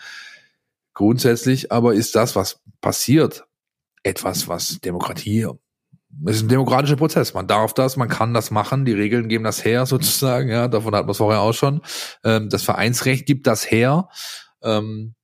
grundsätzlich 0.94 1.72
aber 1.72 1.94
ist 1.94 2.14
das, 2.14 2.36
was 2.36 2.60
passiert, 2.80 3.44
etwas, 4.02 4.48
was 4.48 4.80
Demokratie 4.80 5.46
es 6.24 6.36
ist 6.36 6.42
ein 6.42 6.48
demokratischer 6.48 6.96
Prozess. 6.96 7.34
Man 7.34 7.46
darf 7.46 7.74
das, 7.74 7.96
man 7.96 8.08
kann 8.08 8.32
das 8.32 8.50
machen. 8.50 8.84
Die 8.84 8.92
Regeln 8.92 9.28
geben 9.28 9.44
das 9.44 9.64
her, 9.64 9.86
sozusagen. 9.86 10.48
Ja, 10.48 10.68
davon 10.68 10.94
hat 10.94 11.04
man 11.04 11.10
es 11.10 11.18
vorher 11.18 11.40
auch 11.40 11.52
schon. 11.52 11.82
Ähm, 12.24 12.48
das 12.48 12.62
Vereinsrecht 12.62 13.26
gibt 13.26 13.46
das 13.46 13.70
her. 13.70 14.08
Ähm, 14.62 15.14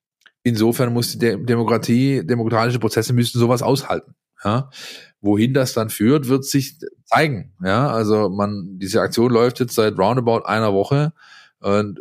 insofern 0.43 0.93
muss 0.93 1.18
die 1.18 1.45
Demokratie, 1.45 2.26
demokratische 2.26 2.78
Prozesse 2.78 3.12
müssen 3.12 3.38
sowas 3.38 3.62
aushalten. 3.62 4.14
Ja, 4.45 4.70
wohin 5.20 5.55
das 5.55 5.72
dann 5.72 5.88
führt, 5.88 6.28
wird 6.28 6.45
sich 6.45 6.78
zeigen. 7.05 7.55
Ja, 7.64 7.88
also 7.90 8.28
man, 8.28 8.78
diese 8.78 9.01
Aktion 9.01 9.30
läuft 9.32 9.61
jetzt 9.61 9.74
seit 9.74 9.99
roundabout 9.99 10.45
einer 10.47 10.72
Woche 10.72 11.12
und 11.61 12.01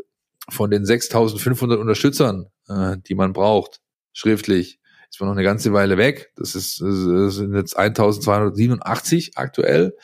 von 0.50 0.72
den 0.72 0.84
6.500 0.84 1.76
Unterstützern, 1.76 2.48
äh, 2.68 2.98
die 3.08 3.16
man 3.16 3.34
braucht, 3.34 3.80
schriftlich, 4.12 4.80
ist 5.10 5.20
man 5.20 5.30
noch 5.30 5.36
eine 5.36 5.44
ganze 5.44 5.74
Weile 5.74 5.98
weg. 5.98 6.32
Das 6.36 6.56
ist, 6.56 6.82
das 6.82 7.36
sind 7.36 7.54
jetzt 7.54 7.78
1.287 7.78 9.32
aktuell. 9.36 9.96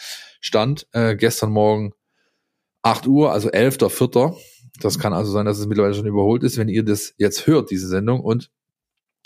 Stand 0.42 0.88
äh, 0.92 1.16
gestern 1.16 1.50
Morgen 1.50 1.94
8 2.84 3.08
Uhr, 3.08 3.32
also 3.32 3.50
11.4. 3.50 4.38
Das 4.80 5.00
kann 5.00 5.14
also 5.14 5.32
sein, 5.32 5.46
dass 5.46 5.60
es 5.60 5.66
mittlerweile 5.66 5.96
schon 5.96 6.06
überholt 6.06 6.44
ist, 6.44 6.58
wenn 6.58 6.70
ihr 6.70 6.84
das 6.84 7.14
jetzt 7.18 7.48
hört, 7.48 7.72
diese 7.72 7.88
Sendung. 7.88 8.20
Und 8.22 8.52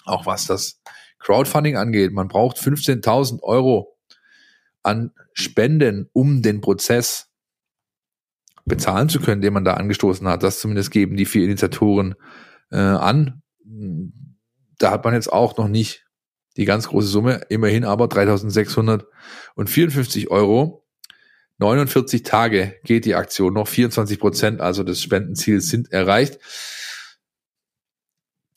auch 0.05 0.26
was 0.26 0.47
das 0.47 0.82
Crowdfunding 1.22 1.78
angeht, 1.78 2.12
man 2.12 2.28
braucht 2.28 2.58
15.000 2.58 3.42
Euro 3.44 3.98
an 4.84 5.12
Spenden, 5.34 6.10
um 6.14 6.42
den 6.42 6.62
Prozess 6.62 7.28
bezahlen 8.66 9.10
zu 9.10 9.20
können, 9.20 9.42
den 9.42 9.54
man 9.54 9.66
da 9.66 9.76
angestoßen 9.76 10.28
hat. 10.28 10.42
Das 10.44 10.60
zumindest 10.60 10.92
geben 10.92 11.16
die 11.16 11.26
vier 11.26 11.46
Initiatoren 11.46 12.16
äh, 12.72 12.78
an. 12.78 13.42
Da 14.78 14.92
hat 14.92 15.04
man 15.04 15.14
jetzt 15.14 15.32
auch 15.32 15.58
noch 15.58 15.68
nicht 15.68 16.06
die 16.58 16.66
ganz 16.66 16.90
große 16.90 17.08
Summe, 17.08 17.42
immerhin 17.50 17.86
aber 17.86 18.06
3.654 18.06 20.28
Euro. 20.30 20.86
49 21.60 22.24
Tage 22.24 22.76
geht 22.84 23.06
die 23.06 23.16
Aktion 23.16 23.54
noch, 23.54 23.68
24 23.68 24.20
Prozent 24.20 24.62
also 24.62 24.84
des 24.84 25.02
Spendenziels 25.02 25.70
sind 25.70 25.92
erreicht. 25.92 26.40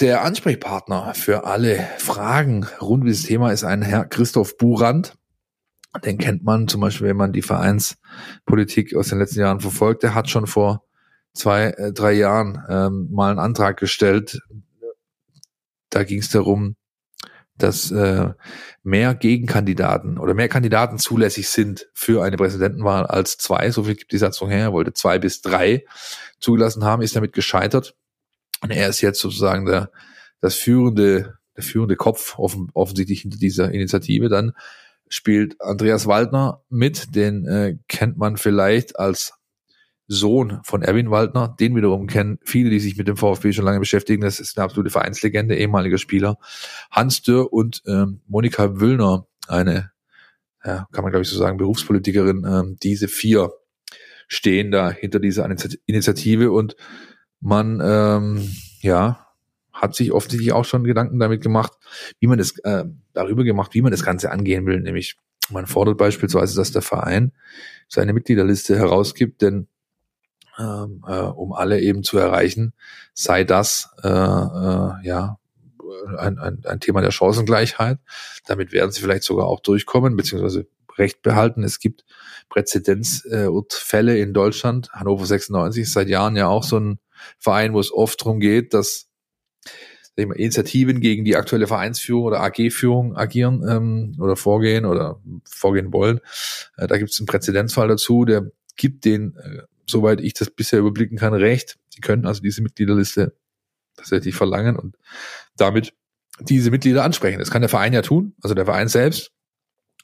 Der 0.04 0.22
Ansprechpartner 0.22 1.14
für 1.14 1.46
alle 1.46 1.88
Fragen 1.96 2.66
rund 2.78 3.04
um 3.04 3.06
dieses 3.06 3.24
Thema 3.24 3.52
ist 3.52 3.64
ein 3.64 3.80
Herr 3.80 4.04
Christoph 4.04 4.58
Burand. 4.58 5.16
Den 6.04 6.18
kennt 6.18 6.44
man 6.44 6.68
zum 6.68 6.82
Beispiel, 6.82 7.08
wenn 7.08 7.16
man 7.16 7.32
die 7.32 7.40
Vereinspolitik 7.40 8.94
aus 8.94 9.08
den 9.08 9.18
letzten 9.18 9.40
Jahren 9.40 9.60
verfolgt. 9.60 10.02
Der 10.02 10.14
hat 10.14 10.28
schon 10.28 10.46
vor 10.46 10.84
zwei, 11.32 11.68
äh, 11.68 11.90
drei 11.94 12.12
Jahren 12.12 12.62
ähm, 12.68 13.08
mal 13.12 13.30
einen 13.30 13.38
Antrag 13.38 13.78
gestellt. 13.78 14.42
Da 15.88 16.04
ging 16.04 16.18
es 16.18 16.28
darum, 16.28 16.76
dass 17.56 17.90
äh, 17.90 18.28
mehr 18.82 19.14
Gegenkandidaten 19.14 20.18
oder 20.18 20.34
mehr 20.34 20.50
Kandidaten 20.50 20.98
zulässig 20.98 21.48
sind 21.48 21.88
für 21.94 22.22
eine 22.22 22.36
Präsidentenwahl 22.36 23.06
als 23.06 23.38
zwei. 23.38 23.70
So 23.70 23.84
viel 23.84 23.94
gibt 23.94 24.12
die 24.12 24.18
Satzung 24.18 24.50
her. 24.50 24.64
Er 24.64 24.72
wollte 24.74 24.92
zwei 24.92 25.18
bis 25.18 25.40
drei 25.40 25.86
zugelassen 26.40 26.84
haben, 26.84 27.00
ist 27.00 27.16
damit 27.16 27.32
gescheitert. 27.32 27.96
Und 28.64 28.70
er 28.70 28.88
ist 28.88 29.02
jetzt 29.02 29.20
sozusagen 29.20 29.66
der, 29.66 29.90
das 30.40 30.54
führende, 30.54 31.36
der 31.54 31.62
führende 31.62 31.96
Kopf 31.96 32.38
offen, 32.38 32.70
offensichtlich 32.72 33.20
hinter 33.20 33.36
dieser 33.36 33.70
Initiative. 33.70 34.30
Dann 34.30 34.52
spielt 35.06 35.60
Andreas 35.60 36.06
Waldner 36.06 36.62
mit, 36.70 37.14
den 37.14 37.46
äh, 37.46 37.76
kennt 37.88 38.16
man 38.16 38.38
vielleicht 38.38 38.98
als 38.98 39.34
Sohn 40.06 40.60
von 40.64 40.80
Erwin 40.80 41.10
Waldner, 41.10 41.54
den 41.60 41.76
wiederum 41.76 42.06
kennen 42.06 42.38
viele, 42.42 42.70
die 42.70 42.80
sich 42.80 42.96
mit 42.96 43.06
dem 43.06 43.18
VfB 43.18 43.52
schon 43.52 43.66
lange 43.66 43.80
beschäftigen. 43.80 44.22
Das 44.22 44.40
ist 44.40 44.56
eine 44.56 44.64
absolute 44.64 44.90
Vereinslegende, 44.90 45.56
ehemaliger 45.56 45.98
Spieler. 45.98 46.38
Hans 46.90 47.20
Dürr 47.20 47.52
und 47.52 47.82
ähm, 47.86 48.22
Monika 48.26 48.80
Wüllner, 48.80 49.26
eine, 49.46 49.92
ja, 50.64 50.88
kann 50.90 51.04
man 51.04 51.12
glaube 51.12 51.24
ich 51.24 51.28
so 51.28 51.36
sagen, 51.36 51.58
Berufspolitikerin. 51.58 52.46
Ähm, 52.48 52.78
diese 52.82 53.08
vier 53.08 53.52
stehen 54.26 54.70
da 54.70 54.90
hinter 54.90 55.20
dieser 55.20 55.46
Initiative 55.84 56.50
und 56.50 56.76
man, 57.44 57.80
ähm, 57.84 58.50
ja, 58.80 59.26
hat 59.72 59.94
sich 59.94 60.12
offensichtlich 60.12 60.52
auch 60.52 60.64
schon 60.64 60.84
Gedanken 60.84 61.18
damit 61.18 61.42
gemacht, 61.42 61.72
wie 62.18 62.26
man 62.26 62.38
das, 62.38 62.58
äh, 62.60 62.84
darüber 63.12 63.44
gemacht, 63.44 63.74
wie 63.74 63.82
man 63.82 63.90
das 63.90 64.04
Ganze 64.04 64.30
angehen 64.30 64.66
will. 64.66 64.80
Nämlich, 64.80 65.18
man 65.50 65.66
fordert 65.66 65.98
beispielsweise, 65.98 66.56
dass 66.56 66.72
der 66.72 66.80
Verein 66.80 67.32
seine 67.88 68.14
Mitgliederliste 68.14 68.76
herausgibt, 68.76 69.42
denn 69.42 69.68
ähm, 70.58 71.04
äh, 71.06 71.20
um 71.20 71.52
alle 71.52 71.80
eben 71.80 72.02
zu 72.02 72.16
erreichen, 72.16 72.72
sei 73.12 73.44
das 73.44 73.90
äh, 74.02 74.08
äh, 74.08 74.92
ja 75.02 75.38
ein, 76.16 76.38
ein, 76.38 76.62
ein 76.64 76.80
Thema 76.80 77.02
der 77.02 77.10
Chancengleichheit. 77.10 77.98
Damit 78.46 78.72
werden 78.72 78.90
sie 78.90 79.02
vielleicht 79.02 79.24
sogar 79.24 79.46
auch 79.46 79.60
durchkommen, 79.60 80.16
beziehungsweise 80.16 80.66
Recht 80.96 81.22
behalten. 81.22 81.64
Es 81.64 81.80
gibt 81.80 82.04
Präzedenzfälle 82.48 84.16
in 84.18 84.32
Deutschland. 84.32 84.92
Hannover 84.92 85.26
96 85.26 85.82
ist 85.82 85.92
seit 85.92 86.08
Jahren 86.08 86.36
ja 86.36 86.46
auch 86.46 86.62
so 86.62 86.78
ein 86.78 87.00
Verein, 87.38 87.74
wo 87.74 87.80
es 87.80 87.92
oft 87.92 88.20
darum 88.20 88.40
geht, 88.40 88.74
dass 88.74 89.08
mal, 90.16 90.34
Initiativen 90.34 91.00
gegen 91.00 91.24
die 91.24 91.36
aktuelle 91.36 91.66
Vereinsführung 91.66 92.24
oder 92.24 92.40
AG-Führung 92.40 93.16
agieren 93.16 93.64
ähm, 93.68 94.16
oder 94.20 94.36
vorgehen 94.36 94.84
oder 94.84 95.20
vorgehen 95.44 95.92
wollen. 95.92 96.20
Äh, 96.76 96.86
da 96.86 96.98
gibt 96.98 97.10
es 97.10 97.18
einen 97.18 97.26
Präzedenzfall 97.26 97.88
dazu, 97.88 98.24
der 98.24 98.50
gibt 98.76 99.04
den, 99.04 99.36
äh, 99.36 99.62
soweit 99.86 100.20
ich 100.20 100.34
das 100.34 100.50
bisher 100.50 100.78
überblicken 100.78 101.18
kann, 101.18 101.34
recht. 101.34 101.78
Sie 101.88 102.00
können 102.00 102.26
also 102.26 102.40
diese 102.40 102.62
Mitgliederliste 102.62 103.34
tatsächlich 103.96 104.34
verlangen 104.34 104.76
und 104.76 104.96
damit 105.56 105.94
diese 106.40 106.70
Mitglieder 106.70 107.04
ansprechen. 107.04 107.38
Das 107.38 107.50
kann 107.50 107.62
der 107.62 107.68
Verein 107.68 107.92
ja 107.92 108.02
tun, 108.02 108.34
also 108.42 108.54
der 108.54 108.64
Verein 108.64 108.88
selbst. 108.88 109.30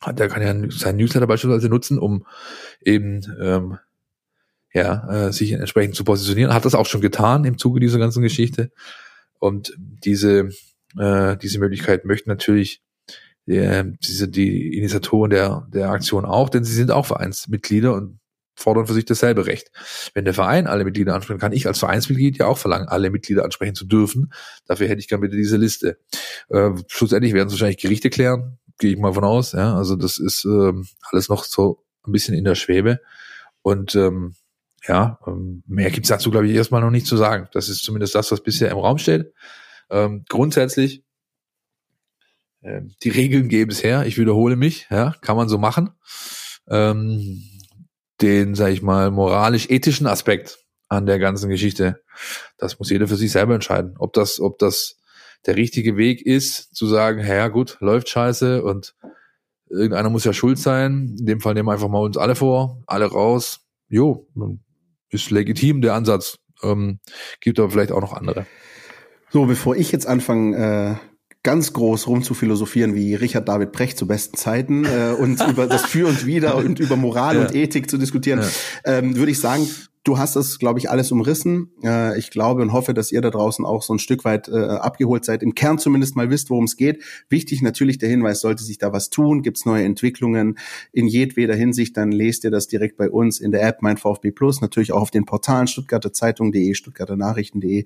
Der 0.06 0.28
kann 0.28 0.42
ja 0.42 0.70
seinen 0.70 0.96
Newsletter 0.96 1.26
beispielsweise 1.26 1.68
nutzen, 1.68 1.98
um 1.98 2.26
eben 2.82 3.20
ähm, 3.40 3.78
ja, 4.72 5.28
äh, 5.28 5.32
sich 5.32 5.52
entsprechend 5.52 5.96
zu 5.96 6.04
positionieren. 6.04 6.54
Hat 6.54 6.64
das 6.64 6.74
auch 6.74 6.86
schon 6.86 7.00
getan 7.00 7.44
im 7.44 7.58
Zuge 7.58 7.80
dieser 7.80 7.98
ganzen 7.98 8.22
Geschichte. 8.22 8.70
Und 9.38 9.74
diese, 9.78 10.50
äh, 10.98 11.36
diese 11.36 11.58
Möglichkeit 11.58 12.04
möchten 12.04 12.30
natürlich 12.30 12.82
äh, 13.46 13.84
diese, 14.04 14.28
die 14.28 14.76
Initiatoren 14.76 15.30
der, 15.30 15.66
der 15.72 15.90
Aktion 15.90 16.24
auch, 16.24 16.48
denn 16.48 16.64
sie 16.64 16.74
sind 16.74 16.90
auch 16.90 17.06
Vereinsmitglieder 17.06 17.94
und 17.94 18.20
fordern 18.54 18.86
für 18.86 18.92
sich 18.92 19.06
dasselbe 19.06 19.46
Recht. 19.46 19.70
Wenn 20.14 20.24
der 20.24 20.34
Verein 20.34 20.66
alle 20.66 20.84
Mitglieder 20.84 21.14
ansprechen 21.14 21.40
kann, 21.40 21.52
ich 21.52 21.66
als 21.66 21.78
Vereinsmitglied 21.78 22.38
ja 22.38 22.46
auch 22.46 22.58
verlangen, 22.58 22.88
alle 22.88 23.10
Mitglieder 23.10 23.44
ansprechen 23.44 23.74
zu 23.74 23.86
dürfen. 23.86 24.32
Dafür 24.66 24.86
hätte 24.88 25.00
ich 25.00 25.08
gerne 25.08 25.22
bitte 25.22 25.36
diese 25.36 25.56
Liste. 25.56 25.98
Äh, 26.48 26.70
schlussendlich 26.86 27.32
werden 27.32 27.48
es 27.48 27.54
wahrscheinlich 27.54 27.78
Gerichte 27.78 28.10
klären, 28.10 28.58
gehe 28.78 28.92
ich 28.92 28.98
mal 28.98 29.14
von 29.14 29.24
aus. 29.24 29.52
Ja, 29.52 29.74
also 29.74 29.96
das 29.96 30.18
ist 30.18 30.44
äh, 30.44 30.72
alles 31.10 31.28
noch 31.28 31.44
so 31.44 31.82
ein 32.06 32.12
bisschen 32.12 32.34
in 32.34 32.44
der 32.44 32.54
Schwebe. 32.54 33.00
Und 33.62 33.94
ähm, 33.94 34.34
ja, 34.86 35.18
ähm, 35.26 35.62
mehr 35.66 35.90
gibt's 35.90 36.08
dazu, 36.08 36.30
glaube 36.30 36.48
ich, 36.48 36.54
erstmal 36.54 36.80
noch 36.80 36.90
nicht 36.90 37.06
zu 37.06 37.16
sagen. 37.16 37.48
Das 37.52 37.68
ist 37.68 37.84
zumindest 37.84 38.14
das, 38.14 38.32
was 38.32 38.42
bisher 38.42 38.70
im 38.70 38.78
Raum 38.78 38.98
steht. 38.98 39.32
Ähm, 39.90 40.24
grundsätzlich, 40.28 41.04
äh, 42.62 42.82
die 43.02 43.10
Regeln 43.10 43.48
geben 43.48 43.70
es 43.70 43.82
her. 43.82 44.06
Ich 44.06 44.18
wiederhole 44.18 44.56
mich, 44.56 44.86
ja, 44.90 45.14
kann 45.20 45.36
man 45.36 45.48
so 45.48 45.58
machen. 45.58 45.90
Ähm, 46.68 47.42
den, 48.20 48.54
sage 48.54 48.72
ich 48.72 48.82
mal, 48.82 49.10
moralisch-ethischen 49.10 50.06
Aspekt 50.06 50.58
an 50.88 51.06
der 51.06 51.18
ganzen 51.18 51.48
Geschichte, 51.48 52.02
das 52.58 52.78
muss 52.78 52.90
jeder 52.90 53.08
für 53.08 53.16
sich 53.16 53.32
selber 53.32 53.54
entscheiden. 53.54 53.94
Ob 53.98 54.12
das, 54.12 54.40
ob 54.40 54.58
das 54.58 54.96
der 55.46 55.56
richtige 55.56 55.96
Weg 55.96 56.24
ist, 56.24 56.74
zu 56.74 56.86
sagen, 56.86 57.24
ja 57.24 57.48
gut, 57.48 57.78
läuft 57.80 58.08
scheiße 58.08 58.62
und 58.62 58.94
irgendeiner 59.70 60.10
muss 60.10 60.24
ja 60.24 60.32
schuld 60.32 60.58
sein. 60.58 61.16
In 61.18 61.26
dem 61.26 61.40
Fall 61.40 61.54
nehmen 61.54 61.68
wir 61.68 61.72
einfach 61.72 61.88
mal 61.88 62.02
uns 62.02 62.16
alle 62.16 62.34
vor, 62.34 62.82
alle 62.86 63.06
raus. 63.06 63.60
Jo, 63.88 64.28
ist 65.10 65.30
legitim, 65.30 65.80
der 65.80 65.94
Ansatz. 65.94 66.38
Ähm, 66.62 67.00
gibt 67.40 67.58
aber 67.58 67.70
vielleicht 67.70 67.92
auch 67.92 68.00
noch 68.00 68.12
andere. 68.12 68.46
So, 69.30 69.46
bevor 69.46 69.76
ich 69.76 69.92
jetzt 69.92 70.06
anfange, 70.06 70.98
äh, 71.00 71.10
ganz 71.42 71.72
groß 71.72 72.06
rum 72.06 72.22
zu 72.22 72.34
philosophieren 72.34 72.94
wie 72.94 73.14
Richard 73.14 73.48
David 73.48 73.72
Brecht 73.72 73.96
zu 73.96 74.06
besten 74.06 74.36
Zeiten 74.36 74.84
äh, 74.84 75.14
und 75.18 75.40
über 75.48 75.66
das 75.66 75.86
Für 75.86 76.06
und 76.06 76.26
Wider 76.26 76.56
und 76.56 76.80
über 76.80 76.96
Moral 76.96 77.36
ja. 77.36 77.42
und 77.42 77.54
Ethik 77.54 77.88
zu 77.88 77.96
diskutieren, 77.96 78.40
ja. 78.40 78.98
ähm, 78.98 79.16
würde 79.16 79.32
ich 79.32 79.40
sagen, 79.40 79.68
du 80.04 80.18
hast 80.18 80.36
das, 80.36 80.58
glaube 80.58 80.78
ich, 80.78 80.90
alles 80.90 81.12
umrissen. 81.12 81.72
Äh, 81.82 82.18
ich 82.18 82.30
glaube 82.30 82.62
und 82.62 82.72
hoffe, 82.72 82.94
dass 82.94 83.12
ihr 83.12 83.20
da 83.20 83.30
draußen 83.30 83.64
auch 83.64 83.82
so 83.82 83.94
ein 83.94 83.98
Stück 83.98 84.24
weit 84.24 84.48
äh, 84.48 84.56
abgeholt 84.56 85.24
seid, 85.24 85.42
im 85.42 85.54
Kern 85.54 85.78
zumindest 85.78 86.16
mal 86.16 86.30
wisst, 86.30 86.50
worum 86.50 86.64
es 86.64 86.76
geht. 86.76 87.02
Wichtig 87.28 87.62
natürlich 87.62 87.98
der 87.98 88.08
Hinweis, 88.08 88.40
sollte 88.40 88.62
sich 88.62 88.78
da 88.78 88.92
was 88.92 89.10
tun, 89.10 89.42
gibt 89.42 89.58
es 89.58 89.66
neue 89.66 89.84
Entwicklungen 89.84 90.58
in 90.92 91.06
jedweder 91.06 91.54
Hinsicht, 91.54 91.96
dann 91.96 92.12
lest 92.12 92.44
ihr 92.44 92.50
das 92.50 92.68
direkt 92.68 92.96
bei 92.96 93.10
uns 93.10 93.40
in 93.40 93.52
der 93.52 93.62
App 93.62 93.82
Mein 93.82 93.96
VfB 93.96 94.30
Plus, 94.30 94.60
natürlich 94.60 94.92
auch 94.92 95.02
auf 95.02 95.10
den 95.10 95.26
Portalen 95.26 95.66
Stuttgarter 95.66 96.12
Zeitung.de, 96.12 96.74
Stuttgarter 96.74 97.16
Nachrichten.de. 97.16 97.84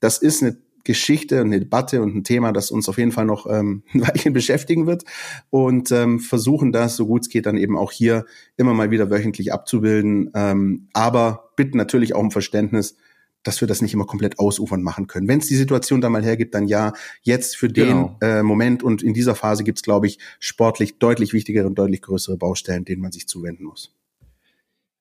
Das 0.00 0.18
ist 0.18 0.42
eine 0.42 0.56
Geschichte 0.84 1.40
und 1.40 1.48
eine 1.48 1.60
Debatte 1.60 2.02
und 2.02 2.14
ein 2.14 2.24
Thema, 2.24 2.52
das 2.52 2.70
uns 2.70 2.88
auf 2.88 2.98
jeden 2.98 3.12
Fall 3.12 3.24
noch 3.24 3.46
ähm, 3.50 3.82
ein 3.92 4.02
Weilchen 4.02 4.32
beschäftigen 4.32 4.86
wird 4.86 5.04
und 5.50 5.90
ähm, 5.90 6.20
versuchen 6.20 6.72
das, 6.72 6.96
so 6.96 7.06
gut 7.06 7.22
es 7.22 7.28
geht, 7.28 7.46
dann 7.46 7.56
eben 7.56 7.76
auch 7.76 7.90
hier 7.90 8.26
immer 8.56 8.74
mal 8.74 8.90
wieder 8.90 9.10
wöchentlich 9.10 9.52
abzubilden. 9.52 10.30
Ähm, 10.34 10.88
aber 10.92 11.50
bitten 11.56 11.78
natürlich 11.78 12.14
auch 12.14 12.20
um 12.20 12.30
Verständnis, 12.30 12.96
dass 13.44 13.60
wir 13.60 13.68
das 13.68 13.82
nicht 13.82 13.94
immer 13.94 14.06
komplett 14.06 14.38
ausufern 14.38 14.82
machen 14.82 15.06
können. 15.06 15.28
Wenn 15.28 15.38
es 15.38 15.46
die 15.46 15.56
Situation 15.56 16.00
da 16.00 16.08
mal 16.08 16.24
hergibt, 16.24 16.54
dann 16.54 16.66
ja. 16.66 16.92
Jetzt 17.22 17.56
für 17.56 17.68
den 17.68 17.88
genau. 17.88 18.16
äh, 18.20 18.42
Moment 18.42 18.82
und 18.82 19.02
in 19.02 19.14
dieser 19.14 19.34
Phase 19.34 19.64
gibt 19.64 19.78
es, 19.78 19.82
glaube 19.82 20.06
ich, 20.06 20.18
sportlich 20.40 20.98
deutlich 20.98 21.32
wichtigere 21.32 21.66
und 21.66 21.76
deutlich 21.78 22.02
größere 22.02 22.36
Baustellen, 22.36 22.84
denen 22.84 23.02
man 23.02 23.12
sich 23.12 23.28
zuwenden 23.28 23.64
muss. 23.64 23.94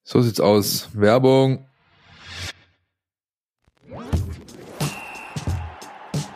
So 0.04 0.22
sieht's 0.22 0.42
aus. 0.42 0.90
Werbung. 0.94 1.66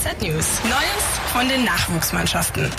NLZ 0.00 0.22
News. 0.22 0.60
Neues 0.64 1.30
von 1.32 1.48
den 1.48 1.64
Nachwuchsmannschaften. 1.64 2.70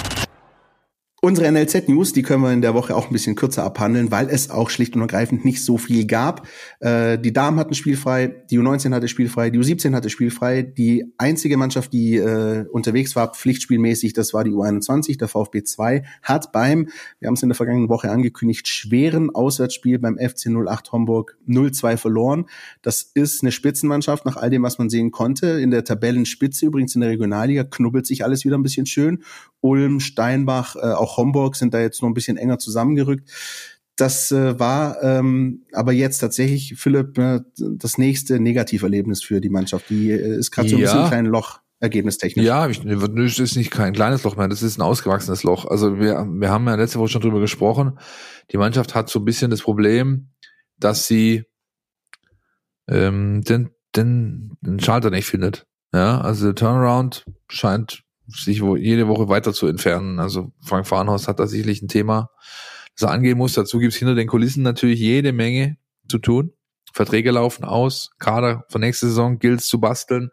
Unsere 1.23 1.51
NLZ-News, 1.51 2.13
die 2.13 2.23
können 2.23 2.41
wir 2.41 2.51
in 2.51 2.63
der 2.63 2.73
Woche 2.73 2.95
auch 2.95 3.05
ein 3.05 3.13
bisschen 3.13 3.35
kürzer 3.35 3.63
abhandeln, 3.63 4.09
weil 4.09 4.27
es 4.27 4.49
auch 4.49 4.71
schlicht 4.71 4.95
und 4.95 5.01
ergreifend 5.01 5.45
nicht 5.45 5.63
so 5.63 5.77
viel 5.77 6.07
gab. 6.07 6.47
Äh, 6.79 7.19
die 7.19 7.31
Damen 7.31 7.59
hatten 7.59 7.75
spielfrei, 7.75 8.43
die 8.49 8.57
U19 8.57 8.91
hatte 8.91 9.07
spielfrei, 9.07 9.51
die 9.51 9.59
U17 9.59 9.93
hatte 9.93 10.09
spielfrei. 10.09 10.63
Die 10.63 11.13
einzige 11.19 11.57
Mannschaft, 11.57 11.93
die 11.93 12.15
äh, 12.15 12.65
unterwegs 12.71 13.15
war, 13.15 13.33
pflichtspielmäßig, 13.33 14.13
das 14.13 14.33
war 14.33 14.43
die 14.43 14.49
U21, 14.49 15.19
der 15.19 15.27
VfB 15.27 15.61
2, 15.61 16.03
hat 16.23 16.51
beim, 16.53 16.89
wir 17.19 17.27
haben 17.27 17.35
es 17.35 17.43
in 17.43 17.49
der 17.49 17.55
vergangenen 17.55 17.89
Woche 17.89 18.09
angekündigt, 18.09 18.67
schweren 18.67 19.29
Auswärtsspiel 19.29 19.99
beim 19.99 20.17
FC 20.17 20.47
08 20.47 20.91
Homburg 20.91 21.37
0-2 21.47 21.97
verloren. 21.97 22.47
Das 22.81 23.03
ist 23.03 23.43
eine 23.43 23.51
Spitzenmannschaft 23.51 24.25
nach 24.25 24.37
all 24.37 24.49
dem, 24.49 24.63
was 24.63 24.79
man 24.79 24.89
sehen 24.89 25.11
konnte. 25.11 25.61
In 25.61 25.69
der 25.69 25.83
Tabellenspitze, 25.83 26.65
übrigens 26.65 26.95
in 26.95 27.01
der 27.01 27.11
Regionalliga, 27.11 27.63
knubbelt 27.63 28.07
sich 28.07 28.23
alles 28.23 28.43
wieder 28.43 28.57
ein 28.57 28.63
bisschen 28.63 28.87
schön. 28.87 29.21
Ulm, 29.59 29.99
Steinbach, 29.99 30.75
äh, 30.75 30.79
auch 30.79 31.10
Homburg 31.17 31.55
sind 31.55 31.73
da 31.73 31.81
jetzt 31.81 32.01
noch 32.01 32.09
ein 32.09 32.13
bisschen 32.13 32.37
enger 32.37 32.59
zusammengerückt. 32.59 33.29
Das 33.95 34.31
äh, 34.31 34.59
war 34.59 35.01
ähm, 35.03 35.63
aber 35.73 35.91
jetzt 35.91 36.19
tatsächlich, 36.19 36.75
Philipp, 36.75 37.17
äh, 37.17 37.41
das 37.57 37.97
nächste 37.97 38.39
Negativerlebnis 38.39 39.21
für 39.21 39.41
die 39.41 39.49
Mannschaft. 39.49 39.89
Die 39.89 40.11
äh, 40.11 40.37
ist 40.37 40.51
gerade 40.51 40.69
so 40.69 40.77
ein 40.77 40.81
bisschen 40.81 40.99
ein 40.99 41.09
kleines 41.09 41.31
Loch 41.31 41.59
ergebnistechnisch. 41.81 42.45
Ja, 42.45 42.67
ich, 42.67 42.81
das 42.83 43.39
ist 43.39 43.57
nicht 43.57 43.71
kein 43.71 43.93
kleines 43.93 44.23
Loch 44.23 44.37
mehr, 44.37 44.47
das 44.47 44.63
ist 44.63 44.77
ein 44.77 44.83
ausgewachsenes 44.83 45.43
Loch. 45.43 45.65
Also 45.65 45.99
wir, 45.99 46.25
wir 46.29 46.49
haben 46.49 46.67
ja 46.67 46.75
letzte 46.75 46.99
Woche 46.99 47.09
schon 47.09 47.21
drüber 47.21 47.39
gesprochen. 47.39 47.99
Die 48.51 48.57
Mannschaft 48.57 48.95
hat 48.95 49.09
so 49.09 49.19
ein 49.19 49.25
bisschen 49.25 49.51
das 49.51 49.61
Problem, 49.61 50.29
dass 50.77 51.07
sie 51.07 51.43
ähm, 52.87 53.43
den, 53.43 53.71
den, 53.95 54.57
den 54.61 54.79
Schalter 54.79 55.09
nicht 55.09 55.25
findet. 55.25 55.65
Ja, 55.93 56.21
also 56.21 56.45
der 56.45 56.55
Turnaround 56.55 57.25
scheint 57.49 58.03
sich 58.35 58.61
wo 58.61 58.75
jede 58.75 59.07
Woche 59.07 59.29
weiter 59.29 59.53
zu 59.53 59.67
entfernen. 59.67 60.19
Also 60.19 60.51
Frank 60.61 60.87
Farnhaus 60.87 61.27
hat 61.27 61.39
da 61.39 61.47
sicherlich 61.47 61.81
ein 61.81 61.87
Thema, 61.87 62.29
das 62.97 63.07
er 63.09 63.13
angehen 63.13 63.37
muss. 63.37 63.53
Dazu 63.53 63.79
gibt's 63.79 63.97
hinter 63.97 64.15
den 64.15 64.27
Kulissen 64.27 64.63
natürlich 64.63 64.99
jede 64.99 65.33
Menge 65.33 65.77
zu 66.07 66.19
tun. 66.19 66.53
Verträge 66.93 67.31
laufen 67.31 67.63
aus, 67.63 68.11
Kader 68.19 68.65
für 68.69 68.79
nächste 68.79 69.07
Saison 69.07 69.39
gilt 69.39 69.61
zu 69.61 69.79
basteln. 69.79 70.31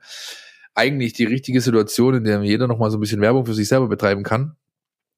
Eigentlich 0.74 1.12
die 1.12 1.24
richtige 1.24 1.60
Situation, 1.60 2.14
in 2.14 2.24
der 2.24 2.42
jeder 2.42 2.66
noch 2.66 2.78
mal 2.78 2.90
so 2.90 2.98
ein 2.98 3.00
bisschen 3.00 3.20
Werbung 3.20 3.46
für 3.46 3.54
sich 3.54 3.68
selber 3.68 3.88
betreiben 3.88 4.22
kann. 4.22 4.56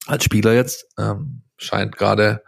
Als 0.07 0.25
Spieler 0.25 0.55
jetzt 0.55 0.87
ähm, 0.99 1.43
scheint 1.57 1.97
gerade 1.97 2.43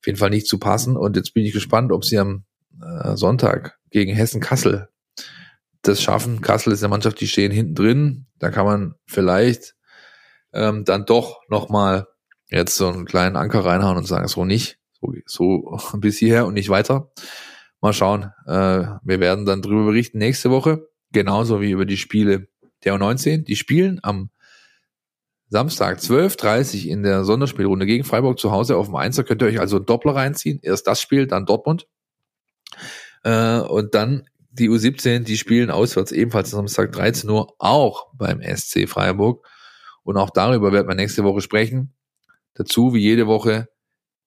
auf 0.00 0.06
jeden 0.06 0.18
Fall 0.18 0.30
nicht 0.30 0.46
zu 0.46 0.58
passen. 0.58 0.96
Und 0.96 1.16
jetzt 1.16 1.34
bin 1.34 1.44
ich 1.44 1.52
gespannt, 1.52 1.92
ob 1.92 2.04
sie 2.04 2.18
am 2.18 2.44
äh, 2.80 3.16
Sonntag 3.16 3.78
gegen 3.90 4.14
Hessen 4.14 4.40
Kassel 4.40 4.88
das 5.88 6.02
schaffen. 6.02 6.40
Kassel 6.40 6.72
ist 6.72 6.82
eine 6.82 6.90
Mannschaft, 6.90 7.20
die 7.20 7.28
stehen 7.28 7.52
hinten 7.52 7.74
drin. 7.74 8.26
Da 8.38 8.50
kann 8.50 8.66
man 8.66 8.94
vielleicht 9.06 9.74
ähm, 10.52 10.84
dann 10.84 11.06
doch 11.06 11.40
nochmal 11.48 12.06
jetzt 12.50 12.76
so 12.76 12.88
einen 12.88 13.04
kleinen 13.04 13.36
Anker 13.36 13.64
reinhauen 13.64 13.96
und 13.96 14.06
sagen, 14.06 14.28
so 14.28 14.44
nicht, 14.44 14.78
so, 14.92 15.12
so 15.26 15.78
bis 15.98 16.18
hierher 16.18 16.46
und 16.46 16.54
nicht 16.54 16.68
weiter. 16.68 17.10
Mal 17.80 17.92
schauen. 17.92 18.32
Äh, 18.46 18.86
wir 19.02 19.20
werden 19.20 19.44
dann 19.44 19.62
drüber 19.62 19.84
berichten 19.84 20.18
nächste 20.18 20.50
Woche, 20.50 20.88
genauso 21.12 21.60
wie 21.60 21.70
über 21.70 21.84
die 21.84 21.96
Spiele 21.96 22.48
der 22.84 22.94
U19. 22.94 23.44
Die 23.44 23.56
spielen 23.56 24.00
am 24.02 24.30
Samstag 25.48 25.98
12.30 25.98 26.86
in 26.88 27.02
der 27.02 27.24
Sonderspielrunde 27.24 27.86
gegen 27.86 28.04
Freiburg 28.04 28.38
zu 28.38 28.50
Hause 28.50 28.76
auf 28.76 28.86
dem 28.86 28.96
Einser. 28.96 29.22
Könnt 29.24 29.42
ihr 29.42 29.48
euch 29.48 29.60
also 29.60 29.78
Doppler 29.78 30.14
reinziehen. 30.14 30.58
Erst 30.62 30.86
das 30.86 31.00
Spiel, 31.00 31.26
dann 31.26 31.46
Dortmund. 31.46 31.86
Äh, 33.22 33.60
und 33.60 33.94
dann 33.94 34.26
die 34.58 34.70
U17, 34.70 35.20
die 35.20 35.36
spielen 35.36 35.70
auswärts 35.70 36.12
ebenfalls 36.12 36.52
am 36.54 36.66
Samstag 36.66 36.92
13 36.92 37.28
Uhr 37.30 37.54
auch 37.58 38.08
beim 38.14 38.40
SC 38.42 38.88
Freiburg. 38.88 39.46
Und 40.02 40.16
auch 40.16 40.30
darüber 40.30 40.72
werden 40.72 40.88
wir 40.88 40.94
nächste 40.94 41.24
Woche 41.24 41.40
sprechen. 41.40 41.94
Dazu, 42.54 42.94
wie 42.94 43.00
jede 43.00 43.26
Woche, 43.26 43.68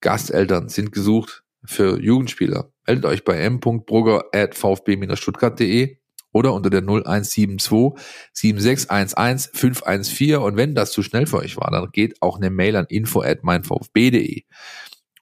Gasteltern 0.02 0.70
sind 0.70 0.92
gesucht 0.92 1.44
für 1.64 2.00
Jugendspieler. 2.00 2.72
Meldet 2.86 3.06
euch 3.06 3.24
bei 3.24 3.38
m.brugger 3.38 4.26
at 4.32 4.56
vfb-stuttgart.de 4.56 5.98
oder 6.32 6.54
unter 6.54 6.70
der 6.70 6.82
0172 6.82 8.00
7611 8.34 9.50
514. 9.54 10.38
Und 10.38 10.58
wenn 10.58 10.76
das 10.76 10.92
zu 10.92 11.02
schnell 11.02 11.26
für 11.26 11.38
euch 11.38 11.58
war, 11.58 11.72
dann 11.72 11.90
geht 11.92 12.22
auch 12.22 12.38
eine 12.38 12.50
Mail 12.50 12.76
an 12.76 12.86
info 12.88 13.22
at 13.22 13.44
meinvfb.de. 13.44 14.44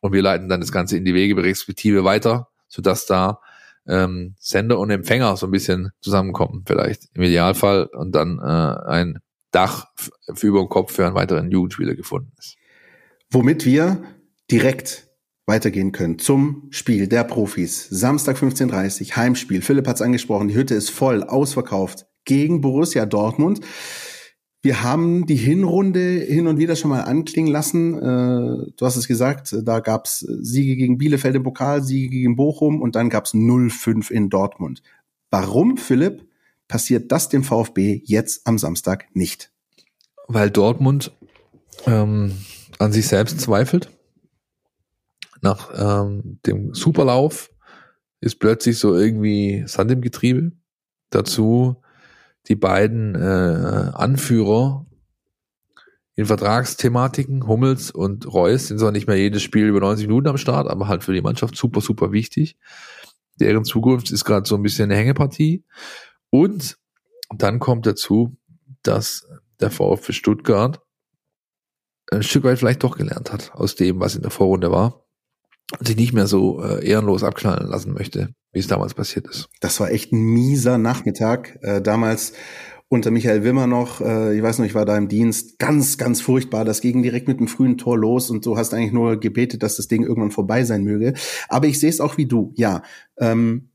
Und 0.02 0.14
wir 0.14 0.22
leiten 0.22 0.50
dann 0.50 0.62
das 0.62 0.72
Ganze 0.72 0.98
in 0.98 1.06
die 1.06 1.14
Wege 1.14 1.42
respektive 1.42 2.04
weiter, 2.04 2.50
sodass 2.68 3.06
da 3.06 3.40
ähm, 3.88 4.36
Sender 4.40 4.80
und 4.80 4.90
Empfänger 4.90 5.38
so 5.38 5.48
ein 5.48 5.52
bisschen 5.52 5.92
zusammenkommen, 6.02 6.64
vielleicht 6.66 7.08
im 7.14 7.24
Idealfall 7.24 7.86
und 7.86 8.14
dann 8.14 8.40
äh, 8.40 8.90
ein 8.90 9.20
Dach 9.52 9.86
für 10.34 10.48
über 10.48 10.60
den 10.60 10.70
Kopf 10.70 10.94
für 10.94 11.06
einen 11.06 11.16
weiteren 11.16 11.50
Jugendspieler 11.50 11.96
gefunden 11.96 12.32
ist. 12.38 12.58
Womit 13.32 13.66
wir 13.66 14.04
direkt 14.52 15.08
weitergehen 15.46 15.94
können 15.94 16.20
zum 16.20 16.68
Spiel 16.70 17.08
der 17.08 17.24
Profis. 17.24 17.88
Samstag 17.90 18.38
15.30 18.38 19.16
Heimspiel. 19.16 19.62
Philipp 19.62 19.88
hat 19.88 19.96
es 19.96 20.02
angesprochen, 20.02 20.50
die 20.50 20.56
Hütte 20.56 20.76
ist 20.76 20.90
voll, 20.90 21.24
ausverkauft 21.24 22.06
gegen 22.26 22.60
Borussia 22.62 23.06
Dortmund. 23.06 23.62
Wir 24.62 24.84
haben 24.84 25.26
die 25.26 25.36
Hinrunde 25.36 26.00
hin 26.00 26.48
und 26.48 26.58
wieder 26.58 26.76
schon 26.76 26.90
mal 26.90 27.02
anklingen 27.02 27.52
lassen. 27.52 27.94
Äh, 27.96 28.72
du 28.76 28.86
hast 28.86 28.96
es 28.96 29.08
gesagt, 29.08 29.56
da 29.64 29.80
gab's 29.80 30.20
Siege 30.20 30.76
gegen 30.76 30.98
Bielefeld 30.98 31.36
im 31.36 31.44
Pokal, 31.44 31.84
Siege 31.84 32.10
gegen 32.10 32.36
Bochum 32.36 32.82
und 32.82 32.96
dann 32.96 33.10
gab's 33.10 33.34
0-5 33.34 34.12
in 34.12 34.30
Dortmund. 34.30 34.82
Warum, 35.30 35.78
Philipp, 35.78 36.26
passiert 36.68 37.12
das 37.12 37.30
dem 37.30 37.44
VfB 37.44 38.02
jetzt 38.06 38.48
am 38.48 38.58
Samstag 38.58 39.06
nicht? 39.14 39.52
Weil 40.28 40.50
Dortmund 40.50 41.12
ähm, 41.86 42.34
an 42.80 42.92
sich 42.92 43.08
selbst 43.08 43.40
zweifelt. 43.40 43.90
Nach 45.42 45.70
ähm, 45.78 46.40
dem 46.46 46.74
Superlauf 46.74 47.52
ist 48.20 48.40
plötzlich 48.40 48.80
so 48.80 48.96
irgendwie 48.96 49.64
Sand 49.68 49.92
im 49.92 50.02
Getriebe. 50.02 50.52
Dazu 51.10 51.78
die 52.48 52.56
beiden 52.56 53.16
äh, 53.16 53.92
Anführer 53.94 54.86
in 56.16 56.26
Vertragsthematiken, 56.26 57.46
Hummels 57.46 57.92
und 57.92 58.32
Reus, 58.32 58.68
sind 58.68 58.80
zwar 58.80 58.92
nicht 58.92 59.08
mehr 59.08 59.18
jedes 59.18 59.44
Spiel 59.44 59.68
über 59.68 59.80
90 59.80 60.08
Minuten 60.08 60.28
am 60.28 60.38
Start, 60.38 60.68
aber 60.68 60.88
halt 60.88 61.04
für 61.04 61.14
die 61.14 61.22
Mannschaft 61.22 61.56
super, 61.56 61.80
super 61.80 62.12
wichtig. 62.12 62.58
Deren 63.40 63.66
Zukunft 63.66 64.12
ist 64.12 64.26
gerade 64.26 64.48
so 64.48 64.56
ein 64.56 64.64
bisschen 64.64 64.86
eine 64.86 64.96
Hängepartie. 64.96 65.64
Und 66.32 66.80
dann 67.30 67.60
kommt 67.60 67.86
dazu, 67.86 68.36
dass 68.82 69.28
der 69.60 69.70
VfB 69.70 70.14
Stuttgart 70.14 70.82
ein 72.12 72.24
Stück 72.24 72.46
weit 72.46 72.58
vielleicht 72.58 72.84
doch 72.84 72.98
gelernt 72.98 73.32
hat 73.32 73.54
aus 73.54 73.76
dem, 73.76 74.00
was 74.00 74.16
in 74.16 74.22
der 74.22 74.32
Vorrunde 74.32 74.72
war 74.72 75.04
und 75.78 75.88
sich 75.88 75.98
nicht 75.98 76.14
mehr 76.14 76.28
so 76.28 76.64
äh, 76.64 76.84
ehrenlos 76.84 77.24
abknallen 77.24 77.68
lassen 77.68 77.94
möchte, 77.94 78.34
wie 78.58 78.60
es 78.60 78.68
damals 78.68 78.96
passiert 78.96 79.28
ist. 79.28 79.50
Das 79.62 79.80
war 79.80 79.92
echt 79.92 80.12
ein 80.12 80.20
mieser 80.20 80.80
Nachmittag. 80.80 81.60
Äh, 81.62 81.80
damals 81.80 82.34
unter 82.90 83.12
Michael 83.12 83.44
Wimmer 83.44 83.68
noch, 83.68 84.02
äh, 84.02 84.36
ich 84.36 84.42
weiß 84.42 84.58
noch, 84.58 84.66
ich 84.66 84.74
war 84.74 84.86
da 84.86 84.98
im 84.98 85.10
Dienst, 85.10 85.60
ganz, 85.60 86.00
ganz 86.00 86.22
furchtbar. 86.22 86.66
Das 86.66 86.82
ging 86.82 87.04
direkt 87.04 87.28
mit 87.28 87.38
einem 87.38 87.50
frühen 87.50 87.78
Tor 87.78 88.00
los 88.00 88.32
und 88.32 88.44
du 88.48 88.58
hast 88.58 88.74
eigentlich 88.74 88.94
nur 88.94 89.20
gebetet, 89.20 89.62
dass 89.62 89.76
das 89.76 89.88
Ding 89.88 90.02
irgendwann 90.02 90.32
vorbei 90.32 90.64
sein 90.64 90.84
möge. 90.84 91.14
Aber 91.50 91.68
ich 91.68 91.80
sehe 91.80 91.92
es 91.92 92.02
auch 92.02 92.18
wie 92.18 92.26
du, 92.26 92.52
ja. 92.56 92.82
Ähm, 93.20 93.70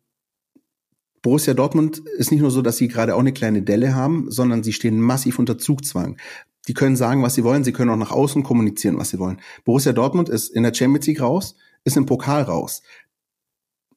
Borussia 1.22 1.54
Dortmund 1.54 2.02
ist 2.18 2.32
nicht 2.32 2.40
nur 2.40 2.50
so, 2.50 2.60
dass 2.60 2.78
sie 2.78 2.88
gerade 2.88 3.14
auch 3.14 3.20
eine 3.20 3.32
kleine 3.32 3.62
Delle 3.62 3.94
haben, 3.94 4.32
sondern 4.32 4.64
sie 4.64 4.72
stehen 4.72 5.00
massiv 5.00 5.38
unter 5.38 5.58
Zugzwang. 5.58 6.16
Die 6.66 6.74
können 6.74 6.96
sagen, 6.96 7.22
was 7.22 7.36
sie 7.36 7.44
wollen, 7.44 7.62
sie 7.62 7.72
können 7.72 7.90
auch 7.90 7.96
nach 7.96 8.10
außen 8.10 8.42
kommunizieren, 8.42 8.98
was 8.98 9.10
sie 9.10 9.20
wollen. 9.20 9.40
Borussia 9.64 9.92
Dortmund 9.92 10.28
ist 10.28 10.48
in 10.48 10.64
der 10.64 10.74
Champions 10.74 11.06
League 11.06 11.20
raus, 11.20 11.54
ist 11.84 11.96
im 11.96 12.06
Pokal 12.06 12.42
raus. 12.42 12.82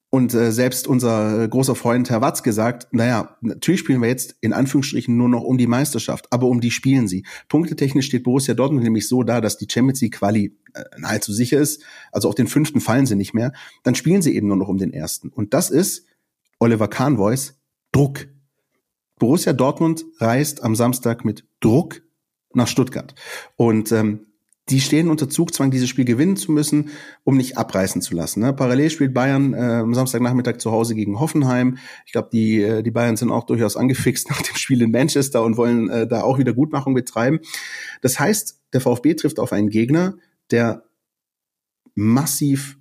Und 0.08 0.34
äh, 0.34 0.52
selbst 0.52 0.86
unser 0.86 1.42
äh, 1.42 1.48
großer 1.48 1.74
Freund 1.74 2.08
Herr 2.10 2.20
Watz 2.20 2.42
gesagt, 2.42 2.86
naja, 2.92 3.36
natürlich 3.40 3.80
spielen 3.80 4.00
wir 4.00 4.08
jetzt 4.08 4.36
in 4.40 4.52
Anführungsstrichen 4.52 5.16
nur 5.16 5.28
noch 5.28 5.42
um 5.42 5.58
die 5.58 5.66
Meisterschaft, 5.66 6.32
aber 6.32 6.46
um 6.46 6.60
die 6.60 6.70
spielen 6.70 7.08
sie. 7.08 7.26
Punktetechnisch 7.48 8.06
steht 8.06 8.22
Borussia 8.22 8.54
Dortmund 8.54 8.84
nämlich 8.84 9.08
so 9.08 9.24
da, 9.24 9.40
dass 9.40 9.58
die 9.58 9.66
Champions 9.68 10.00
League 10.00 10.14
Quali 10.14 10.56
äh, 10.74 10.84
nahezu 10.98 11.32
sicher 11.32 11.58
ist, 11.58 11.82
also 12.12 12.28
auch 12.28 12.34
den 12.34 12.46
fünften 12.46 12.80
fallen 12.80 13.06
sie 13.06 13.16
nicht 13.16 13.34
mehr, 13.34 13.52
dann 13.82 13.96
spielen 13.96 14.22
sie 14.22 14.34
eben 14.34 14.46
nur 14.46 14.56
noch 14.56 14.68
um 14.68 14.78
den 14.78 14.92
ersten. 14.92 15.28
Und 15.28 15.54
das 15.54 15.70
ist 15.70 16.06
Oliver 16.60 16.88
Kahn 16.88 17.16
Voice 17.16 17.60
Druck. 17.92 18.28
Borussia 19.18 19.52
Dortmund 19.52 20.04
reist 20.18 20.62
am 20.62 20.76
Samstag 20.76 21.24
mit 21.24 21.44
Druck 21.60 22.02
nach 22.54 22.68
Stuttgart. 22.68 23.14
Und 23.56 23.90
ähm, 23.92 24.26
die 24.68 24.80
stehen 24.80 25.08
unter 25.08 25.28
Zugzwang, 25.28 25.70
dieses 25.70 25.88
Spiel 25.88 26.04
gewinnen 26.04 26.36
zu 26.36 26.50
müssen, 26.50 26.90
um 27.22 27.36
nicht 27.36 27.56
abreißen 27.56 28.02
zu 28.02 28.14
lassen. 28.14 28.40
Ne? 28.40 28.52
Parallel 28.52 28.90
spielt 28.90 29.14
Bayern 29.14 29.54
äh, 29.54 29.58
am 29.58 29.94
Samstagnachmittag 29.94 30.58
zu 30.58 30.72
Hause 30.72 30.94
gegen 30.94 31.20
Hoffenheim. 31.20 31.78
Ich 32.04 32.12
glaube, 32.12 32.30
die, 32.32 32.62
äh, 32.62 32.82
die 32.82 32.90
Bayern 32.90 33.16
sind 33.16 33.30
auch 33.30 33.44
durchaus 33.44 33.76
angefixt 33.76 34.28
nach 34.30 34.42
dem 34.42 34.56
Spiel 34.56 34.82
in 34.82 34.90
Manchester 34.90 35.42
und 35.42 35.56
wollen 35.56 35.88
äh, 35.88 36.08
da 36.08 36.22
auch 36.22 36.38
wieder 36.38 36.52
Gutmachung 36.52 36.94
betreiben. 36.94 37.38
Das 38.02 38.18
heißt, 38.18 38.60
der 38.72 38.80
VfB 38.80 39.14
trifft 39.14 39.38
auf 39.38 39.52
einen 39.52 39.70
Gegner, 39.70 40.16
der 40.50 40.84
massiv, 41.94 42.78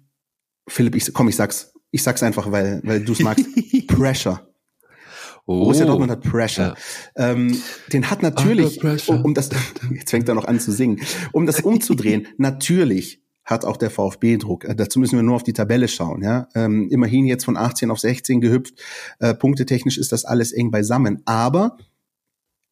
Philipp, 0.68 0.96
ich 0.96 1.14
komm, 1.14 1.30
ich 1.30 1.36
sag's, 1.36 1.74
ich 1.92 2.02
sag's 2.02 2.24
einfach, 2.24 2.52
weil, 2.52 2.82
weil 2.84 3.06
du 3.06 3.14
es 3.14 3.20
magst, 3.20 3.46
Pressure 3.88 4.55
Oh. 5.46 5.60
Borussia 5.60 5.86
Dortmund 5.86 6.12
hat 6.12 6.22
Pressure. 6.22 6.76
Ja. 7.16 7.32
Ähm, 7.32 7.62
den 7.94 8.10
hat 8.10 8.24
natürlich, 8.24 8.84
um, 9.08 9.34
das, 9.34 9.50
jetzt 9.94 10.10
fängt 10.10 10.28
er 10.28 10.36
noch 10.36 10.46
an 10.46 10.60
zu 10.60 10.72
singen, 10.72 11.02
um 11.32 11.46
das 11.46 11.62
umzudrehen, 11.62 12.28
natürlich 12.38 13.22
hat 13.44 13.64
auch 13.64 13.78
der 13.78 13.92
VfB 13.92 14.38
Druck. 14.38 14.66
Äh, 14.66 14.76
dazu 14.76 15.00
müssen 15.00 15.18
wir 15.18 15.24
nur 15.24 15.36
auf 15.36 15.44
die 15.44 15.54
Tabelle 15.54 15.88
schauen. 15.88 16.24
Ja? 16.24 16.48
Ähm, 16.56 16.90
immerhin 16.90 17.26
jetzt 17.26 17.46
von 17.46 17.58
18 17.58 17.92
auf 17.92 18.00
16 18.00 18.42
gehüpft. 18.42 18.74
Äh, 19.20 19.36
punktetechnisch 19.36 20.00
ist 20.00 20.12
das 20.12 20.26
alles 20.26 20.52
eng 20.52 20.72
beisammen. 20.72 21.22
Aber 21.26 21.78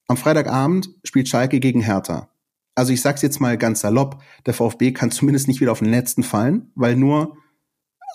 am 0.07 0.17
Freitagabend 0.17 0.89
spielt 1.03 1.29
Schalke 1.29 1.59
gegen 1.59 1.81
Hertha. 1.81 2.29
Also 2.75 2.91
ich 2.91 3.01
sag's 3.01 3.21
jetzt 3.21 3.39
mal 3.39 3.55
ganz 3.57 3.81
salopp, 3.81 4.21
der 4.47 4.55
VfB 4.55 4.93
kann 4.93 5.11
zumindest 5.11 5.47
nicht 5.47 5.61
wieder 5.61 5.71
auf 5.71 5.79
den 5.79 5.91
letzten 5.91 6.23
fallen, 6.23 6.71
weil 6.73 6.95
nur 6.95 7.37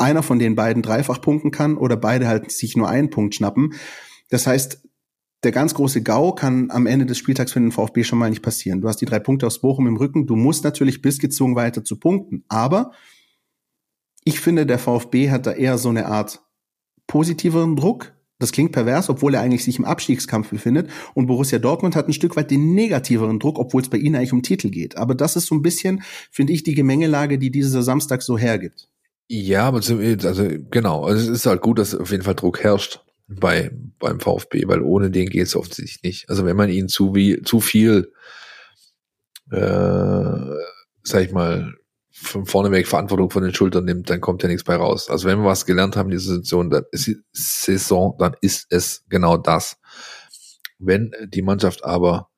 einer 0.01 0.25
von 0.25 0.41
den 0.41 0.57
beiden 0.57 0.83
dreifach 0.83 1.21
punkten 1.21 1.53
kann 1.53 1.77
oder 1.77 1.97
beide 1.97 2.27
halt 2.27 2.51
sich 2.51 2.77
nur 2.77 2.89
einen 2.89 3.11
Punkt 3.11 3.37
schnappen. 3.37 3.75
Das 4.29 4.47
heißt, 4.47 4.83
der 5.45 5.53
ganz 5.53 5.75
große 5.75 6.03
GAU 6.03 6.33
kann 6.33 6.71
am 6.71 6.87
Ende 6.87 7.07
des 7.07 7.19
Spieltags 7.19 7.53
für 7.53 7.61
den 7.61 7.71
VfB 7.71 8.03
schon 8.03 8.19
mal 8.19 8.31
nicht 8.31 8.43
passieren. 8.43 8.81
Du 8.81 8.89
hast 8.89 9.01
die 9.01 9.07
drei 9.07 9.21
Punkte 9.21 9.47
aus 9.47 9.61
Bochum 9.61 9.87
im 9.87 9.97
Rücken. 9.97 10.27
Du 10.27 10.35
musst 10.35 10.65
natürlich 10.65 11.01
bis 11.01 11.19
gezwungen 11.19 11.55
weiter 11.55 11.85
zu 11.85 11.99
punkten. 11.99 12.45
Aber 12.49 12.93
ich 14.25 14.41
finde, 14.41 14.67
der 14.67 14.79
VfB 14.79 15.31
hat 15.31 15.47
da 15.47 15.53
eher 15.53 15.79
so 15.79 15.91
eine 15.91 16.07
Art 16.07 16.41
positiveren 17.07 17.77
Druck. 17.77 18.15
Das 18.41 18.53
klingt 18.53 18.73
pervers, 18.73 19.09
obwohl 19.09 19.35
er 19.35 19.41
eigentlich 19.41 19.65
sich 19.65 19.79
im 19.79 19.85
Abstiegskampf 19.85 20.51
befindet. 20.51 20.91
Und 21.15 21.27
Borussia 21.27 21.59
Dortmund 21.59 21.97
hat 21.97 22.09
ein 22.09 22.13
Stück 22.13 22.37
weit 22.37 22.51
den 22.51 22.75
negativeren 22.75 23.39
Druck, 23.39 23.59
obwohl 23.59 23.83
es 23.83 23.89
bei 23.89 23.99
ihnen 23.99 24.17
eigentlich 24.17 24.33
um 24.33 24.43
Titel 24.43 24.71
geht. 24.71 24.97
Aber 24.97 25.15
das 25.15 25.37
ist 25.37 25.47
so 25.47 25.55
ein 25.55 25.63
bisschen, 25.63 26.03
finde 26.31 26.53
ich, 26.53 26.63
die 26.65 26.75
Gemengelage, 26.75 27.39
die 27.39 27.51
dieser 27.51 27.83
Samstag 27.83 28.23
so 28.23 28.37
hergibt. 28.37 28.89
Ja, 29.29 29.65
aber 29.65 29.79
also 29.79 29.99
genau. 30.71 31.05
Also 31.05 31.31
es 31.31 31.39
ist 31.39 31.47
halt 31.47 31.63
gut, 31.63 31.79
dass 31.79 31.95
auf 31.95 32.11
jeden 32.11 32.23
Fall 32.23 32.35
Druck 32.35 32.63
herrscht 32.63 33.05
bei, 33.29 33.71
beim 33.99 34.21
VfB, 34.21 34.67
weil 34.67 34.83
ohne 34.83 35.11
den 35.11 35.29
geht 35.29 35.47
es 35.47 35.57
offensichtlich 35.57 36.03
nicht. 36.03 36.31
Also 36.31 36.45
wenn 36.45 36.57
man 36.57 36.71
ihnen 36.71 36.89
zu, 36.89 37.15
wie, 37.15 37.43
zu 37.43 37.61
viel, 37.61 38.13
äh, 39.51 40.55
sag 41.03 41.23
ich 41.23 41.33
mal, 41.33 41.75
von 42.11 42.47
vorne 42.47 42.73
weg 42.73 42.89
Verantwortung 42.89 43.31
von 43.31 43.45
den 43.45 43.55
Schultern 43.55 43.85
nimmt, 43.85 44.11
dann 44.11 44.21
kommt 44.21 44.43
ja 44.43 44.49
nichts 44.49 44.65
bei 44.65 44.75
raus. 44.75 45.09
Also 45.09 45.29
wenn 45.29 45.39
wir 45.39 45.45
was 45.45 45.67
gelernt 45.67 45.97
haben, 45.97 46.11
diese 46.11 46.37
Saison, 46.37 46.69
dann 46.69 46.85
ist 46.91 47.11
Saison, 47.33 48.17
dann 48.19 48.35
ist 48.41 48.67
es 48.71 49.05
genau 49.09 49.37
das. 49.37 49.79
Wenn 50.79 51.13
die 51.27 51.43
Mannschaft 51.43 51.85
aber 51.85 52.31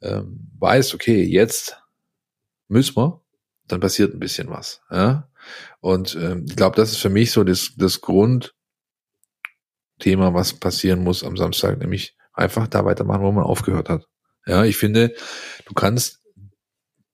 ähm, 0.00 0.50
weiß, 0.58 0.94
okay, 0.94 1.22
jetzt 1.22 1.76
müssen 2.68 2.96
wir, 2.96 3.22
dann 3.66 3.80
passiert 3.80 4.14
ein 4.14 4.20
bisschen 4.20 4.48
was. 4.48 4.80
Ja? 4.90 5.28
Und 5.80 6.16
ähm, 6.16 6.46
ich 6.48 6.56
glaube, 6.56 6.76
das 6.76 6.92
ist 6.92 6.98
für 6.98 7.10
mich 7.10 7.32
so 7.32 7.44
das, 7.44 7.72
das 7.76 8.00
Grund, 8.00 8.55
Thema, 9.98 10.34
was 10.34 10.54
passieren 10.54 11.02
muss 11.02 11.24
am 11.24 11.36
Samstag, 11.36 11.78
nämlich 11.78 12.16
einfach 12.32 12.68
da 12.68 12.84
weitermachen, 12.84 13.22
wo 13.22 13.32
man 13.32 13.44
aufgehört 13.44 13.88
hat. 13.88 14.06
Ja, 14.46 14.64
ich 14.64 14.76
finde, 14.76 15.14
du 15.66 15.74
kannst 15.74 16.20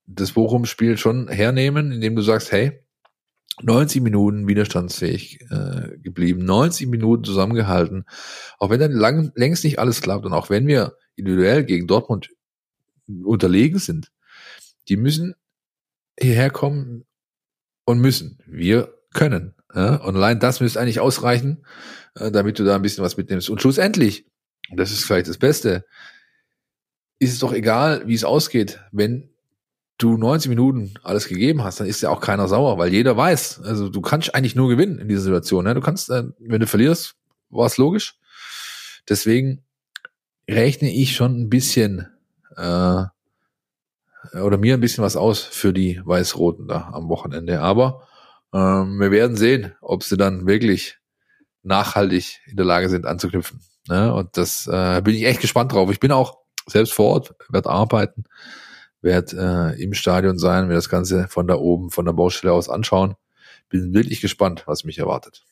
das 0.07 0.33
Bochum-Spiel 0.33 0.99
schon 0.99 1.29
hernehmen, 1.29 1.93
indem 1.93 2.17
du 2.17 2.23
sagst, 2.23 2.53
hey, 2.53 2.83
90 3.61 4.03
Minuten 4.03 4.49
widerstandsfähig 4.49 5.41
äh, 5.51 5.99
geblieben, 5.99 6.45
90 6.45 6.89
Minuten 6.89 7.25
zusammengehalten, 7.25 8.05
auch 8.59 8.71
wenn 8.71 8.81
dann 8.81 8.93
lang, 8.93 9.33
längst 9.35 9.65
nicht 9.65 9.79
alles 9.79 10.01
klappt 10.01 10.25
und 10.25 10.33
auch 10.33 10.51
wenn 10.51 10.67
wir 10.67 10.97
individuell 11.17 11.65
gegen 11.65 11.87
Dortmund 11.87 12.31
unterlegen 13.07 13.79
sind, 13.79 14.11
die 14.89 14.97
müssen 14.97 15.35
hierher 16.19 16.51
kommen 16.51 17.05
und 17.85 18.01
müssen. 18.01 18.39
Wir 18.47 18.95
können. 19.13 19.55
Ja? 19.75 19.97
Und 19.97 20.17
allein 20.17 20.41
das 20.41 20.61
müsste 20.61 20.81
eigentlich 20.81 21.01
ausreichen, 21.01 21.65
äh, 22.15 22.31
damit 22.31 22.59
du 22.59 22.65
da 22.65 22.77
ein 22.77 22.83
bisschen 22.83 23.05
was 23.05 23.17
mitnimmst. 23.17 23.51
Und 23.51 23.61
schlussendlich, 23.61 24.27
das 24.75 24.93
ist 24.93 25.05
vielleicht 25.05 25.29
das 25.29 25.39
Beste, 25.39 25.85
ist 27.19 27.33
es 27.33 27.39
doch 27.39 27.53
egal, 27.53 28.07
wie 28.07 28.15
es 28.15 28.25
ausgeht, 28.25 28.81
wenn 28.91 29.31
du 29.99 30.17
90 30.17 30.49
Minuten 30.49 30.95
alles 31.03 31.29
gegeben 31.29 31.63
hast, 31.63 31.79
dann 31.79 31.87
ist 31.87 32.01
ja 32.01 32.11
auch 32.11 32.21
keiner 32.21 32.49
sauer, 32.49 32.79
weil 32.79 32.93
jeder 32.93 33.17
weiß, 33.17 33.61
also 33.63 33.89
du 33.89 34.01
kannst 34.01 34.35
eigentlich 34.35 34.57
nur 34.57 34.69
gewinnen 34.69 34.99
in 34.99 35.09
dieser 35.09 35.23
Situation. 35.23 35.65
Ne? 35.65 35.75
Du 35.75 35.81
kannst, 35.81 36.11
äh, 36.11 36.25
wenn 36.41 36.61
du 36.61 36.67
verlierst, 36.67 37.15
war 37.51 37.67
es 37.67 37.77
logisch. 37.77 38.19
Deswegen 39.09 39.63
rechne 40.49 40.93
ich 40.93 41.15
schon 41.15 41.41
ein 41.41 41.49
bisschen 41.49 42.09
äh, 42.57 43.05
oder 44.35 44.59
mir 44.59 44.75
ein 44.75 44.81
bisschen 44.81 45.05
was 45.05 45.17
aus 45.17 45.41
für 45.41 45.73
die 45.73 46.01
Weiß-Roten 46.05 46.69
da 46.69 46.91
am 46.93 47.09
Wochenende. 47.09 47.61
Aber 47.61 48.07
ähm, 48.53 49.01
wir 49.01 49.11
werden 49.11 49.37
sehen, 49.37 49.75
ob 49.81 50.05
sie 50.05 50.17
dann 50.17 50.47
wirklich 50.47 50.99
nachhaltig 51.63 52.41
in 52.47 52.57
der 52.57 52.67
Lage 52.67 52.89
sind 52.89 53.07
anzuknüpfen. 53.07 53.61
Ne? 53.89 54.13
Und 54.13 54.37
das 54.37 54.67
äh, 54.67 55.01
bin 55.03 55.15
ich 55.15 55.25
echt 55.25 55.41
gespannt 55.41 55.73
drauf. 55.73 55.91
Ich 55.91 56.01
bin 56.01 56.13
auch 56.13 56.39
selbst 56.67 56.93
vor 56.93 57.11
Ort, 57.11 57.35
werde 57.49 57.71
arbeiten, 57.71 58.25
werde 59.01 59.75
äh, 59.77 59.83
im 59.83 59.95
Stadion 59.95 60.39
sein, 60.39 60.69
mir 60.69 60.75
das 60.75 60.89
Ganze 60.89 61.29
von 61.29 61.47
da 61.47 61.57
oben, 61.57 61.91
von 61.91 62.05
der 62.05 62.13
Baustelle 62.13 62.53
aus 62.53 62.69
anschauen. 62.69 63.15
Bin 63.69 63.95
wirklich 63.95 64.21
gespannt, 64.21 64.65
was 64.67 64.85
mich 64.85 64.99
erwartet. 64.99 65.45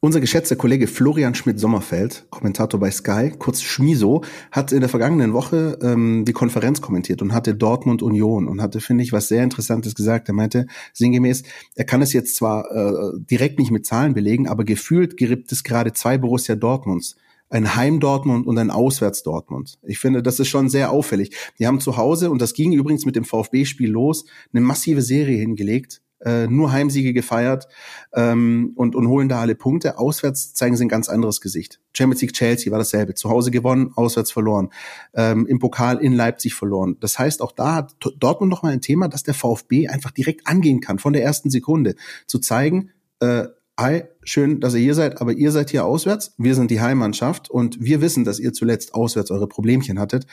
Unser 0.00 0.20
geschätzter 0.20 0.56
Kollege 0.56 0.88
Florian 0.88 1.34
Schmidt-Sommerfeld, 1.34 2.26
Kommentator 2.28 2.78
bei 2.78 2.90
Sky, 2.90 3.32
kurz 3.38 3.62
Schmiso, 3.62 4.22
hat 4.52 4.70
in 4.70 4.80
der 4.80 4.90
vergangenen 4.90 5.32
Woche 5.32 5.78
ähm, 5.80 6.26
die 6.26 6.34
Konferenz 6.34 6.82
kommentiert 6.82 7.22
und 7.22 7.32
hatte 7.32 7.54
Dortmund 7.54 8.02
Union 8.02 8.46
und 8.46 8.60
hatte, 8.60 8.80
finde 8.80 9.04
ich, 9.04 9.12
was 9.14 9.28
sehr 9.28 9.42
Interessantes 9.42 9.94
gesagt. 9.94 10.28
Er 10.28 10.34
meinte 10.34 10.66
sinngemäß, 10.92 11.44
er 11.74 11.86
kann 11.86 12.02
es 12.02 12.12
jetzt 12.12 12.36
zwar 12.36 12.70
äh, 12.70 13.18
direkt 13.18 13.58
nicht 13.58 13.70
mit 13.70 13.86
Zahlen 13.86 14.12
belegen, 14.12 14.48
aber 14.48 14.64
gefühlt 14.64 15.16
gibt 15.16 15.50
es 15.50 15.64
gerade 15.64 15.94
zwei 15.94 16.18
Borussia 16.18 16.56
Dortmunds 16.56 17.16
ein 17.48 17.76
Heim-Dortmund 17.76 18.46
und 18.46 18.58
ein 18.58 18.72
Auswärts-Dortmund. 18.72 19.78
Ich 19.82 20.00
finde, 20.00 20.22
das 20.22 20.40
ist 20.40 20.48
schon 20.48 20.68
sehr 20.68 20.90
auffällig. 20.90 21.30
Die 21.58 21.66
haben 21.66 21.80
zu 21.80 21.96
Hause, 21.96 22.30
und 22.30 22.42
das 22.42 22.54
ging 22.54 22.72
übrigens 22.72 23.06
mit 23.06 23.14
dem 23.14 23.24
VfB-Spiel 23.24 23.90
los, 23.90 24.24
eine 24.52 24.60
massive 24.60 25.00
Serie 25.00 25.38
hingelegt 25.38 26.02
äh, 26.24 26.46
nur 26.46 26.72
Heimsiege 26.72 27.12
gefeiert 27.12 27.68
ähm, 28.14 28.72
und, 28.76 28.94
und 28.94 29.08
holen 29.08 29.28
da 29.28 29.40
alle 29.40 29.54
Punkte. 29.54 29.98
Auswärts 29.98 30.54
zeigen 30.54 30.76
sie 30.76 30.84
ein 30.84 30.88
ganz 30.88 31.08
anderes 31.08 31.40
Gesicht. 31.40 31.80
Champions 31.92 32.22
League 32.22 32.32
Chelsea 32.32 32.70
war 32.70 32.78
dasselbe. 32.78 33.14
Zu 33.14 33.28
Hause 33.28 33.50
gewonnen, 33.50 33.92
auswärts 33.96 34.30
verloren. 34.30 34.70
Ähm, 35.14 35.46
Im 35.46 35.58
Pokal 35.58 35.98
in 35.98 36.12
Leipzig 36.12 36.54
verloren. 36.54 36.96
Das 37.00 37.18
heißt, 37.18 37.42
auch 37.42 37.52
da 37.52 37.74
hat 37.74 37.96
Dortmund 38.18 38.50
noch 38.50 38.62
mal 38.62 38.72
ein 38.72 38.80
Thema, 38.80 39.08
dass 39.08 39.22
der 39.22 39.34
VfB 39.34 39.88
einfach 39.88 40.10
direkt 40.10 40.46
angehen 40.46 40.80
kann, 40.80 40.98
von 40.98 41.12
der 41.12 41.22
ersten 41.22 41.50
Sekunde. 41.50 41.94
Zu 42.26 42.38
zeigen, 42.38 42.90
äh, 43.20 43.44
hi, 43.78 44.04
schön, 44.22 44.60
dass 44.60 44.74
ihr 44.74 44.80
hier 44.80 44.94
seid, 44.94 45.20
aber 45.20 45.32
ihr 45.32 45.52
seid 45.52 45.70
hier 45.70 45.84
auswärts, 45.84 46.34
wir 46.38 46.54
sind 46.54 46.70
die 46.70 46.80
Heimmannschaft 46.80 47.50
und 47.50 47.78
wir 47.80 48.00
wissen, 48.00 48.24
dass 48.24 48.38
ihr 48.38 48.52
zuletzt 48.52 48.94
auswärts 48.94 49.30
eure 49.30 49.48
Problemchen 49.48 49.98
hattet. 49.98 50.26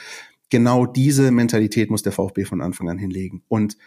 Genau 0.50 0.86
diese 0.86 1.32
Mentalität 1.32 1.90
muss 1.90 2.04
der 2.04 2.12
VfB 2.12 2.46
von 2.46 2.62
Anfang 2.62 2.90
an 2.90 2.98
hinlegen. 2.98 3.44
Und 3.48 3.78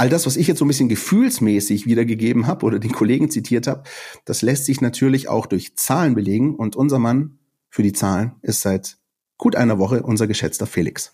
all 0.00 0.08
das, 0.08 0.24
was 0.24 0.36
ich 0.36 0.46
jetzt 0.46 0.58
so 0.58 0.64
ein 0.64 0.68
bisschen 0.68 0.88
gefühlsmäßig 0.88 1.84
wiedergegeben 1.84 2.46
habe 2.46 2.64
oder 2.64 2.78
den 2.78 2.90
Kollegen 2.90 3.30
zitiert 3.30 3.66
habe, 3.66 3.82
das 4.24 4.40
lässt 4.40 4.64
sich 4.64 4.80
natürlich 4.80 5.28
auch 5.28 5.44
durch 5.44 5.76
Zahlen 5.76 6.14
belegen. 6.14 6.56
Und 6.56 6.74
unser 6.74 6.98
Mann 6.98 7.38
für 7.68 7.82
die 7.82 7.92
Zahlen 7.92 8.32
ist 8.40 8.62
seit 8.62 8.96
gut 9.36 9.56
einer 9.56 9.78
Woche 9.78 10.02
unser 10.02 10.26
geschätzter 10.26 10.66
Felix. 10.66 11.12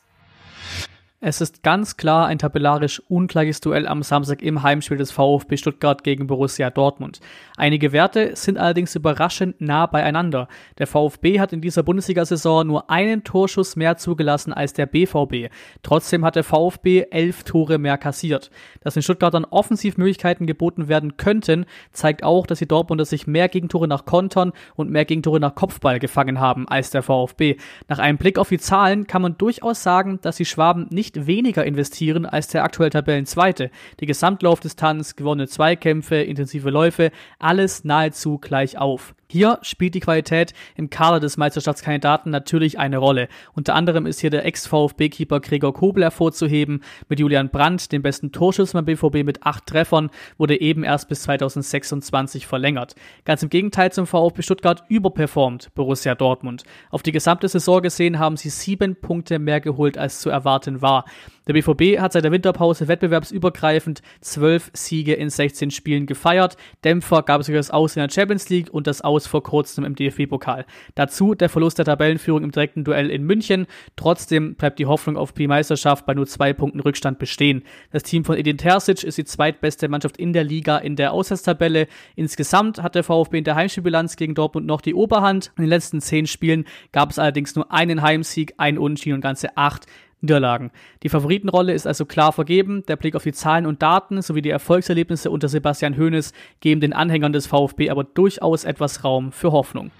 Es 1.28 1.40
ist 1.40 1.64
ganz 1.64 1.96
klar 1.96 2.28
ein 2.28 2.38
tabellarisch 2.38 3.02
ungleiches 3.08 3.60
Duell 3.60 3.88
am 3.88 4.04
Samstag 4.04 4.42
im 4.42 4.62
Heimspiel 4.62 4.96
des 4.96 5.10
VfB 5.10 5.56
Stuttgart 5.56 6.04
gegen 6.04 6.28
Borussia 6.28 6.70
Dortmund. 6.70 7.18
Einige 7.56 7.90
Werte 7.90 8.36
sind 8.36 8.58
allerdings 8.58 8.94
überraschend 8.94 9.60
nah 9.60 9.86
beieinander. 9.86 10.46
Der 10.78 10.86
VfB 10.86 11.40
hat 11.40 11.52
in 11.52 11.60
dieser 11.60 11.82
Bundesliga-Saison 11.82 12.64
nur 12.64 12.90
einen 12.90 13.24
Torschuss 13.24 13.74
mehr 13.74 13.96
zugelassen 13.96 14.52
als 14.52 14.72
der 14.72 14.86
BVB. 14.86 15.52
Trotzdem 15.82 16.24
hat 16.24 16.36
der 16.36 16.44
VfB 16.44 17.06
elf 17.10 17.42
Tore 17.42 17.78
mehr 17.78 17.98
kassiert. 17.98 18.52
Dass 18.82 18.94
den 18.94 19.02
Stuttgartern 19.02 19.46
Offensivmöglichkeiten 19.46 20.46
geboten 20.46 20.86
werden 20.86 21.16
könnten, 21.16 21.66
zeigt 21.90 22.22
auch, 22.22 22.46
dass 22.46 22.60
die 22.60 22.68
Dortmunder 22.68 23.04
sich 23.04 23.26
mehr 23.26 23.48
Gegentore 23.48 23.88
nach 23.88 24.04
Kontern 24.04 24.52
und 24.76 24.92
mehr 24.92 25.04
Gegentore 25.04 25.40
nach 25.40 25.56
Kopfball 25.56 25.98
gefangen 25.98 26.38
haben 26.38 26.68
als 26.68 26.90
der 26.90 27.02
VfB. 27.02 27.56
Nach 27.88 27.98
einem 27.98 28.16
Blick 28.16 28.38
auf 28.38 28.50
die 28.50 28.58
Zahlen 28.58 29.08
kann 29.08 29.22
man 29.22 29.36
durchaus 29.36 29.82
sagen, 29.82 30.20
dass 30.22 30.36
die 30.36 30.44
Schwaben 30.44 30.86
nicht 30.90 31.15
nicht 31.16 31.26
weniger 31.26 31.64
investieren 31.64 32.26
als 32.26 32.48
der 32.48 32.64
aktuell 32.64 32.90
Tabellenzweite. 32.90 33.70
Die 34.00 34.06
Gesamtlaufdistanz, 34.06 35.16
gewonnene 35.16 35.48
Zweikämpfe, 35.48 36.16
intensive 36.16 36.70
Läufe, 36.70 37.10
alles 37.38 37.84
nahezu 37.84 38.38
gleich 38.38 38.78
auf. 38.78 39.14
Hier 39.28 39.58
spielt 39.62 39.96
die 39.96 40.00
Qualität 40.00 40.54
im 40.76 40.88
Kader 40.88 41.18
des 41.18 41.36
Meisterschaftskandidaten 41.36 42.30
natürlich 42.30 42.78
eine 42.78 42.98
Rolle. 42.98 43.26
Unter 43.54 43.74
anderem 43.74 44.06
ist 44.06 44.20
hier 44.20 44.30
der 44.30 44.44
Ex-VfB-Keeper 44.44 45.40
Gregor 45.40 45.74
Kobel 45.74 46.04
hervorzuheben. 46.04 46.84
Mit 47.08 47.18
Julian 47.18 47.50
Brandt, 47.50 47.90
dem 47.90 48.02
besten 48.02 48.30
Torschütz 48.30 48.72
beim 48.72 48.84
BVB 48.84 49.24
mit 49.24 49.42
acht 49.42 49.66
Treffern, 49.66 50.10
wurde 50.38 50.60
eben 50.60 50.84
erst 50.84 51.08
bis 51.08 51.22
2026 51.22 52.46
verlängert. 52.46 52.94
Ganz 53.24 53.42
im 53.42 53.48
Gegenteil 53.48 53.90
zum 53.90 54.06
VfB 54.06 54.42
Stuttgart 54.42 54.84
überperformt 54.88 55.74
Borussia 55.74 56.14
Dortmund. 56.14 56.62
Auf 56.90 57.02
die 57.02 57.12
gesamte 57.12 57.48
Saison 57.48 57.82
gesehen 57.82 58.20
haben 58.20 58.36
sie 58.36 58.50
sieben 58.50 58.94
Punkte 58.94 59.40
mehr 59.40 59.60
geholt, 59.60 59.98
als 59.98 60.20
zu 60.20 60.30
erwarten 60.30 60.82
war. 60.82 61.04
Der 61.48 61.52
BVB 61.52 62.00
hat 62.00 62.12
seit 62.12 62.24
der 62.24 62.32
Winterpause 62.32 62.88
wettbewerbsübergreifend 62.88 64.02
zwölf 64.20 64.70
Siege 64.72 65.14
in 65.14 65.30
16 65.30 65.70
Spielen 65.70 66.06
gefeiert. 66.06 66.56
Dämpfer 66.84 67.22
gab 67.22 67.40
es 67.40 67.46
sogar 67.46 67.60
das 67.60 67.70
Aus 67.70 67.94
in 67.94 68.02
der 68.02 68.10
Champions 68.10 68.48
League 68.48 68.70
und 68.70 68.88
das 68.88 69.00
Aus 69.00 69.15
vor 69.24 69.42
kurzem 69.44 69.84
im 69.84 69.94
DFB-Pokal. 69.94 70.66
Dazu 70.96 71.34
der 71.34 71.48
Verlust 71.48 71.78
der 71.78 71.84
Tabellenführung 71.84 72.42
im 72.42 72.50
direkten 72.50 72.82
Duell 72.82 73.10
in 73.10 73.22
München. 73.22 73.66
Trotzdem 73.94 74.56
bleibt 74.56 74.80
die 74.80 74.86
Hoffnung 74.86 75.16
auf 75.16 75.30
die 75.30 75.46
Meisterschaft 75.46 76.04
bei 76.06 76.14
nur 76.14 76.26
zwei 76.26 76.52
Punkten 76.52 76.80
Rückstand 76.80 77.20
bestehen. 77.20 77.62
Das 77.92 78.02
Team 78.02 78.24
von 78.24 78.36
Edin 78.36 78.58
Terzic 78.58 79.04
ist 79.04 79.16
die 79.16 79.24
zweitbeste 79.24 79.88
Mannschaft 79.88 80.16
in 80.16 80.32
der 80.32 80.42
Liga 80.42 80.78
in 80.78 80.96
der 80.96 81.12
Auswärtstabelle. 81.12 81.86
Insgesamt 82.16 82.82
hat 82.82 82.96
der 82.96 83.04
VfB 83.04 83.38
in 83.38 83.44
der 83.44 83.54
Heimspielbilanz 83.54 84.16
gegen 84.16 84.34
Dortmund 84.34 84.66
noch 84.66 84.80
die 84.80 84.94
Oberhand. 84.94 85.52
In 85.56 85.62
den 85.62 85.70
letzten 85.70 86.00
zehn 86.00 86.26
Spielen 86.26 86.64
gab 86.90 87.10
es 87.10 87.20
allerdings 87.20 87.54
nur 87.54 87.70
einen 87.72 88.02
Heimsieg, 88.02 88.54
einen 88.56 88.78
Unentschieden 88.78 89.14
und 89.14 89.20
ganze 89.20 89.56
acht 89.56 89.86
Niederlagen. 90.26 90.72
Die 91.02 91.08
Favoritenrolle 91.08 91.72
ist 91.72 91.86
also 91.86 92.04
klar 92.04 92.32
vergeben. 92.32 92.84
Der 92.86 92.96
Blick 92.96 93.14
auf 93.14 93.22
die 93.22 93.32
Zahlen 93.32 93.64
und 93.64 93.80
Daten 93.80 94.20
sowie 94.20 94.42
die 94.42 94.50
Erfolgserlebnisse 94.50 95.30
unter 95.30 95.48
Sebastian 95.48 95.96
Hoeneß 95.96 96.32
geben 96.60 96.80
den 96.80 96.92
Anhängern 96.92 97.32
des 97.32 97.46
VfB 97.46 97.90
aber 97.90 98.04
durchaus 98.04 98.64
etwas 98.64 99.04
Raum 99.04 99.32
für 99.32 99.52
Hoffnung. 99.52 99.90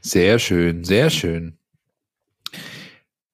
Sehr 0.00 0.38
schön, 0.38 0.84
sehr 0.84 1.10
schön. 1.10 1.58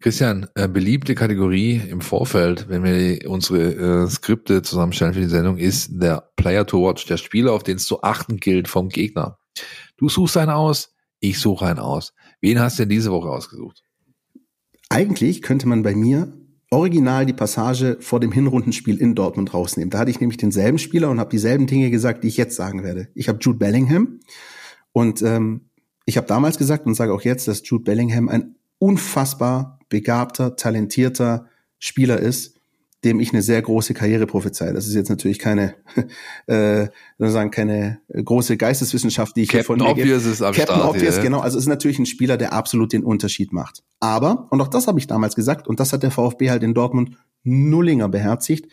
Christian, 0.01 0.47
äh, 0.55 0.69
beliebte 0.69 1.15
Kategorie 1.15 1.81
im 1.89 2.01
Vorfeld, 2.01 2.69
wenn 2.69 2.85
wir 2.85 3.31
unsere 3.31 4.05
äh, 4.05 4.07
Skripte 4.09 4.63
zusammenstellen 4.63 5.15
für 5.15 5.21
die 5.21 5.27
Sendung, 5.27 5.57
ist 5.57 5.91
der 5.93 6.31
Player 6.37 6.67
to 6.67 6.87
Watch, 6.87 7.07
der 7.07 7.17
Spieler, 7.17 7.53
auf 7.53 7.63
den 7.63 7.77
es 7.77 7.87
zu 7.87 8.03
achten 8.03 8.39
gilt 8.39 8.69
vom 8.69 8.89
Gegner. 8.89 9.39
Du 9.97 10.09
suchst 10.09 10.37
einen 10.37 10.51
aus, 10.51 10.95
ich 11.21 11.39
suche 11.39 11.67
einen 11.67 11.79
aus. 11.79 12.13
Wen 12.43 12.61
hast 12.61 12.79
du 12.79 12.83
denn 12.83 12.91
diese 12.91 13.13
Woche 13.13 13.31
ausgesucht? 13.31 13.83
Eigentlich 14.95 15.43
könnte 15.43 15.67
man 15.67 15.83
bei 15.83 15.97
mir 15.97 16.33
original 16.71 17.27
die 17.27 17.33
Passage 17.33 17.97
vor 17.99 18.21
dem 18.21 18.31
Hinrundenspiel 18.31 18.97
in 19.01 19.17
Dortmund 19.17 19.53
rausnehmen. 19.53 19.91
Da 19.91 19.99
hatte 19.99 20.13
ich 20.13 20.21
nämlich 20.21 20.37
denselben 20.37 20.79
Spieler 20.79 21.11
und 21.11 21.19
habe 21.19 21.31
dieselben 21.31 21.67
Dinge 21.67 21.91
gesagt, 21.91 22.23
die 22.23 22.29
ich 22.29 22.37
jetzt 22.37 22.55
sagen 22.55 22.85
werde. 22.85 23.09
Ich 23.17 23.29
habe 23.29 23.41
Jude 23.41 23.59
Bellingham 23.59 24.21
und 24.93 25.21
ähm, 25.23 25.63
ich 26.05 26.17
habe 26.17 26.29
damals 26.29 26.59
gesagt 26.59 26.87
und 26.87 26.95
sage 26.95 27.13
auch 27.13 27.23
jetzt, 27.23 27.49
dass 27.49 27.69
Jude 27.69 27.83
Bellingham 27.83 28.29
ein 28.29 28.55
unfassbar 28.79 29.81
begabter, 29.89 30.55
talentierter 30.55 31.49
Spieler 31.81 32.21
ist, 32.21 32.54
dem 33.05 33.21
ich 33.21 33.33
eine 33.33 33.43
sehr 33.43 33.61
große 33.61 33.95
Karriere 33.95 34.27
prophezei. 34.27 34.73
Das 34.73 34.87
ist 34.87 34.95
jetzt 34.95 35.11
natürlich 35.11 35.39
keine, 35.39 35.75
äh, 36.47 36.89
sagen 37.19 37.51
keine 37.51 38.01
große 38.13 38.57
Geisteswissenschaft, 38.57 39.37
die 39.37 39.43
ich 39.43 39.49
Captain 39.49 39.77
hier 39.79 39.85
von 39.87 39.97
mir 39.97 40.03
Obvious 40.03 40.25
ist 40.25 40.43
am 40.43 40.55
Captain 40.55 40.77
Start 40.77 40.91
Obvious, 40.91 41.15
hier. 41.15 41.25
genau. 41.25 41.41
Also 41.41 41.59
es 41.59 41.65
ist 41.65 41.69
natürlich 41.69 41.99
ein 41.99 42.07
Spieler, 42.07 42.37
der 42.37 42.53
absolut 42.53 42.93
den 42.93 43.05
Unterschied 43.05 43.53
macht. 43.53 43.83
Aber, 44.01 44.49
und 44.51 44.61
auch 44.61 44.69
das 44.69 44.87
habe 44.87 44.99
ich 44.99 45.07
damals 45.07 45.35
gesagt, 45.35 45.69
und 45.69 45.81
das 45.81 45.93
hat 45.93 46.03
der 46.03 46.11
VfB 46.11 46.51
halt 46.51 46.63
in 46.63 46.75
Dortmund 46.75 47.17
Nullinger 47.43 48.09
beherzigt, 48.09 48.71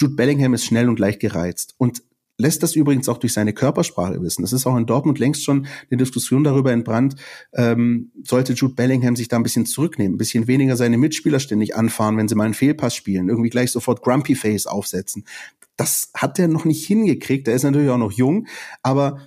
Jude 0.00 0.14
Bellingham 0.14 0.54
ist 0.54 0.64
schnell 0.64 0.88
und 0.88 0.98
leicht 0.98 1.20
gereizt. 1.20 1.74
Und 1.78 2.02
lässt 2.38 2.62
das 2.62 2.74
übrigens 2.74 3.08
auch 3.08 3.18
durch 3.18 3.32
seine 3.32 3.52
Körpersprache 3.52 4.20
wissen. 4.20 4.42
Das 4.42 4.52
ist 4.52 4.66
auch 4.66 4.76
in 4.76 4.86
Dortmund 4.86 5.18
längst 5.18 5.44
schon 5.44 5.66
eine 5.90 5.98
Diskussion 5.98 6.44
darüber 6.44 6.72
entbrannt, 6.72 7.16
ähm, 7.52 8.10
sollte 8.24 8.54
Jude 8.54 8.74
Bellingham 8.74 9.16
sich 9.16 9.28
da 9.28 9.36
ein 9.36 9.42
bisschen 9.42 9.66
zurücknehmen, 9.66 10.14
ein 10.14 10.18
bisschen 10.18 10.46
weniger 10.46 10.76
seine 10.76 10.98
Mitspieler 10.98 11.40
ständig 11.40 11.76
anfahren, 11.76 12.16
wenn 12.16 12.28
sie 12.28 12.34
mal 12.34 12.44
einen 12.44 12.54
Fehlpass 12.54 12.94
spielen, 12.94 13.28
irgendwie 13.28 13.50
gleich 13.50 13.70
sofort 13.70 14.02
Grumpy 14.02 14.34
Face 14.34 14.66
aufsetzen. 14.66 15.24
Das 15.76 16.10
hat 16.14 16.38
er 16.38 16.48
noch 16.48 16.64
nicht 16.64 16.86
hingekriegt, 16.86 17.48
er 17.48 17.54
ist 17.54 17.64
natürlich 17.64 17.90
auch 17.90 17.98
noch 17.98 18.12
jung, 18.12 18.46
aber 18.82 19.20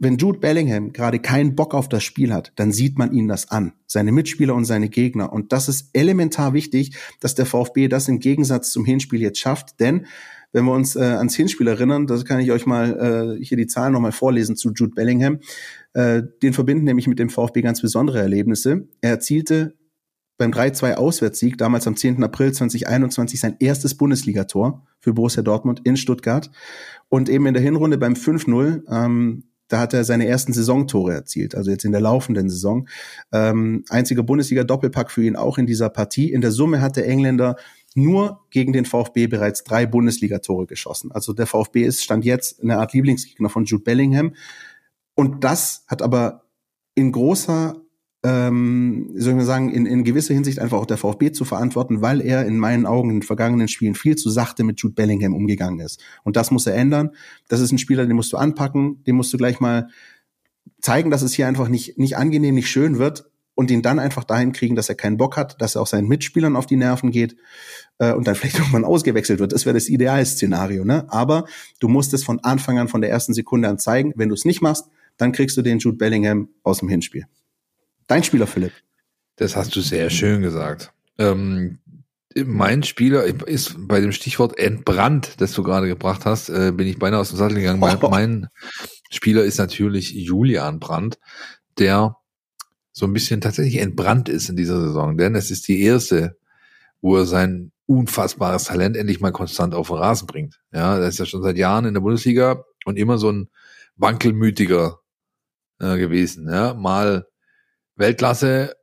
wenn 0.00 0.16
Jude 0.16 0.38
Bellingham 0.38 0.92
gerade 0.92 1.18
keinen 1.18 1.56
Bock 1.56 1.74
auf 1.74 1.88
das 1.88 2.04
Spiel 2.04 2.32
hat, 2.32 2.52
dann 2.56 2.70
sieht 2.70 2.98
man 2.98 3.12
ihn 3.12 3.26
das 3.26 3.50
an, 3.50 3.72
seine 3.86 4.12
Mitspieler 4.12 4.54
und 4.54 4.64
seine 4.64 4.88
Gegner. 4.88 5.32
Und 5.32 5.52
das 5.52 5.68
ist 5.68 5.90
elementar 5.92 6.52
wichtig, 6.52 6.96
dass 7.18 7.34
der 7.34 7.46
VfB 7.46 7.88
das 7.88 8.06
im 8.06 8.20
Gegensatz 8.20 8.70
zum 8.70 8.84
Hinspiel 8.84 9.20
jetzt 9.20 9.40
schafft, 9.40 9.80
denn 9.80 10.06
wenn 10.52 10.64
wir 10.64 10.72
uns 10.72 10.96
äh, 10.96 11.00
ans 11.00 11.34
Hinspiel 11.34 11.68
erinnern, 11.68 12.06
das 12.06 12.24
kann 12.24 12.40
ich 12.40 12.50
euch 12.52 12.66
mal 12.66 13.36
äh, 13.38 13.44
hier 13.44 13.56
die 13.56 13.66
Zahlen 13.66 13.92
nochmal 13.92 14.12
vorlesen 14.12 14.56
zu 14.56 14.72
Jude 14.72 14.94
Bellingham. 14.94 15.40
Äh, 15.92 16.22
den 16.42 16.52
verbinden 16.52 16.84
nämlich 16.84 17.06
mit 17.06 17.18
dem 17.18 17.30
VfB 17.30 17.62
ganz 17.62 17.80
besondere 17.82 18.20
Erlebnisse. 18.20 18.88
Er 19.00 19.10
erzielte 19.10 19.74
beim 20.38 20.52
3-2 20.52 20.94
Auswärtssieg, 20.94 21.58
damals 21.58 21.86
am 21.86 21.96
10. 21.96 22.22
April 22.22 22.52
2021, 22.52 23.40
sein 23.40 23.56
erstes 23.58 23.96
Bundesligator 23.96 24.86
für 25.00 25.12
Borussia 25.12 25.42
Dortmund 25.42 25.80
in 25.84 25.96
Stuttgart. 25.96 26.50
Und 27.08 27.28
eben 27.28 27.46
in 27.46 27.54
der 27.54 27.62
Hinrunde 27.62 27.98
beim 27.98 28.14
5-0, 28.14 28.82
ähm, 28.88 29.44
da 29.68 29.80
hat 29.80 29.92
er 29.92 30.04
seine 30.04 30.26
ersten 30.26 30.52
Saisontore 30.52 31.12
erzielt, 31.12 31.54
also 31.54 31.70
jetzt 31.70 31.84
in 31.84 31.92
der 31.92 32.00
laufenden 32.00 32.48
Saison. 32.48 32.88
Ähm, 33.32 33.84
einziger 33.90 34.22
Bundesliga-Doppelpack 34.22 35.10
für 35.10 35.22
ihn 35.22 35.36
auch 35.36 35.58
in 35.58 35.66
dieser 35.66 35.90
Partie. 35.90 36.32
In 36.32 36.40
der 36.40 36.52
Summe 36.52 36.80
hat 36.80 36.96
der 36.96 37.06
Engländer 37.06 37.56
nur 37.94 38.40
gegen 38.50 38.72
den 38.72 38.84
VfB 38.84 39.26
bereits 39.26 39.64
drei 39.64 39.86
Bundesligatore 39.86 40.66
geschossen. 40.66 41.10
Also 41.12 41.32
der 41.32 41.46
VfB 41.46 41.82
ist 41.82 42.04
stand 42.04 42.24
jetzt 42.24 42.62
eine 42.62 42.78
Art 42.78 42.92
Lieblingsgegner 42.92 43.48
von 43.48 43.64
Jude 43.64 43.84
Bellingham. 43.84 44.34
Und 45.14 45.44
das 45.44 45.84
hat 45.88 46.02
aber 46.02 46.44
in 46.94 47.12
großer, 47.12 47.76
ähm, 48.22 49.10
soll 49.14 49.32
ich 49.32 49.36
mal 49.36 49.44
sagen, 49.44 49.72
in, 49.72 49.86
in 49.86 50.04
gewisser 50.04 50.34
Hinsicht 50.34 50.58
einfach 50.58 50.78
auch 50.78 50.86
der 50.86 50.96
VfB 50.96 51.32
zu 51.32 51.44
verantworten, 51.44 52.02
weil 52.02 52.20
er 52.20 52.46
in 52.46 52.58
meinen 52.58 52.86
Augen 52.86 53.10
in 53.10 53.16
den 53.16 53.22
vergangenen 53.22 53.68
Spielen 53.68 53.94
viel 53.94 54.16
zu 54.16 54.30
sachte 54.30 54.64
mit 54.64 54.80
Jude 54.80 54.94
Bellingham 54.94 55.34
umgegangen 55.34 55.80
ist. 55.80 56.02
Und 56.24 56.36
das 56.36 56.50
muss 56.50 56.66
er 56.66 56.74
ändern. 56.74 57.10
Das 57.48 57.60
ist 57.60 57.72
ein 57.72 57.78
Spieler, 57.78 58.06
den 58.06 58.16
musst 58.16 58.32
du 58.32 58.36
anpacken, 58.36 59.02
den 59.04 59.16
musst 59.16 59.32
du 59.32 59.38
gleich 59.38 59.60
mal 59.60 59.88
zeigen, 60.80 61.10
dass 61.10 61.22
es 61.22 61.34
hier 61.34 61.48
einfach 61.48 61.68
nicht, 61.68 61.98
nicht 61.98 62.16
angenehm, 62.16 62.54
nicht 62.54 62.70
schön 62.70 62.98
wird 62.98 63.27
und 63.58 63.72
ihn 63.72 63.82
dann 63.82 63.98
einfach 63.98 64.22
dahin 64.22 64.52
kriegen, 64.52 64.76
dass 64.76 64.88
er 64.88 64.94
keinen 64.94 65.16
Bock 65.16 65.36
hat, 65.36 65.60
dass 65.60 65.74
er 65.74 65.82
auch 65.82 65.88
seinen 65.88 66.06
Mitspielern 66.06 66.54
auf 66.54 66.66
die 66.66 66.76
Nerven 66.76 67.10
geht 67.10 67.34
äh, 67.98 68.12
und 68.12 68.28
dann 68.28 68.34
vielleicht 68.36 68.56
irgendwann 68.56 68.84
ausgewechselt 68.84 69.40
wird. 69.40 69.52
Das 69.52 69.66
wäre 69.66 69.74
das 69.74 69.88
Idealszenario. 69.88 70.84
Ne? 70.84 71.06
Aber 71.08 71.44
du 71.80 71.88
musst 71.88 72.14
es 72.14 72.22
von 72.22 72.38
Anfang 72.44 72.78
an, 72.78 72.86
von 72.86 73.00
der 73.00 73.10
ersten 73.10 73.34
Sekunde 73.34 73.68
an 73.68 73.80
zeigen. 73.80 74.12
Wenn 74.14 74.28
du 74.28 74.36
es 74.36 74.44
nicht 74.44 74.62
machst, 74.62 74.86
dann 75.16 75.32
kriegst 75.32 75.56
du 75.56 75.62
den 75.62 75.80
Jude 75.80 75.96
Bellingham 75.96 76.50
aus 76.62 76.78
dem 76.78 76.88
Hinspiel. 76.88 77.24
Dein 78.06 78.22
Spieler, 78.22 78.46
Philipp. 78.46 78.74
Das 79.34 79.56
hast 79.56 79.74
du 79.74 79.80
sehr 79.80 80.08
schön 80.08 80.40
gesagt. 80.40 80.92
Ähm, 81.18 81.80
mein 82.36 82.84
Spieler 82.84 83.24
ist 83.24 83.74
bei 83.76 84.00
dem 84.00 84.12
Stichwort 84.12 84.56
entbrannt, 84.56 85.32
das 85.38 85.50
du 85.50 85.64
gerade 85.64 85.88
gebracht 85.88 86.26
hast, 86.26 86.48
äh, 86.48 86.70
bin 86.72 86.86
ich 86.86 87.00
beinahe 87.00 87.18
aus 87.18 87.30
dem 87.30 87.38
Sattel 87.38 87.56
gegangen. 87.56 87.82
Oh. 87.82 88.08
Mein 88.08 88.46
Spieler 89.10 89.42
ist 89.42 89.58
natürlich 89.58 90.12
Julian 90.12 90.78
Brandt, 90.78 91.18
der 91.76 92.17
so 92.98 93.06
ein 93.06 93.12
bisschen 93.12 93.40
tatsächlich 93.40 93.80
entbrannt 93.80 94.28
ist 94.28 94.48
in 94.48 94.56
dieser 94.56 94.80
Saison. 94.80 95.16
Denn 95.16 95.36
es 95.36 95.52
ist 95.52 95.68
die 95.68 95.82
erste, 95.82 96.36
wo 97.00 97.16
er 97.16 97.26
sein 97.26 97.70
unfassbares 97.86 98.64
Talent 98.64 98.96
endlich 98.96 99.20
mal 99.20 99.30
konstant 99.30 99.72
auf 99.72 99.86
den 99.86 99.98
Rasen 99.98 100.26
bringt. 100.26 100.60
Ja, 100.72 100.98
er 100.98 101.06
ist 101.06 101.20
ja 101.20 101.24
schon 101.24 101.42
seit 101.42 101.56
Jahren 101.56 101.84
in 101.84 101.94
der 101.94 102.00
Bundesliga 102.00 102.64
und 102.84 102.98
immer 102.98 103.16
so 103.16 103.30
ein 103.30 103.48
wankelmütiger 103.94 104.98
äh, 105.78 105.96
gewesen. 105.96 106.50
Ja, 106.50 106.74
mal 106.74 107.28
Weltklasse, 107.94 108.74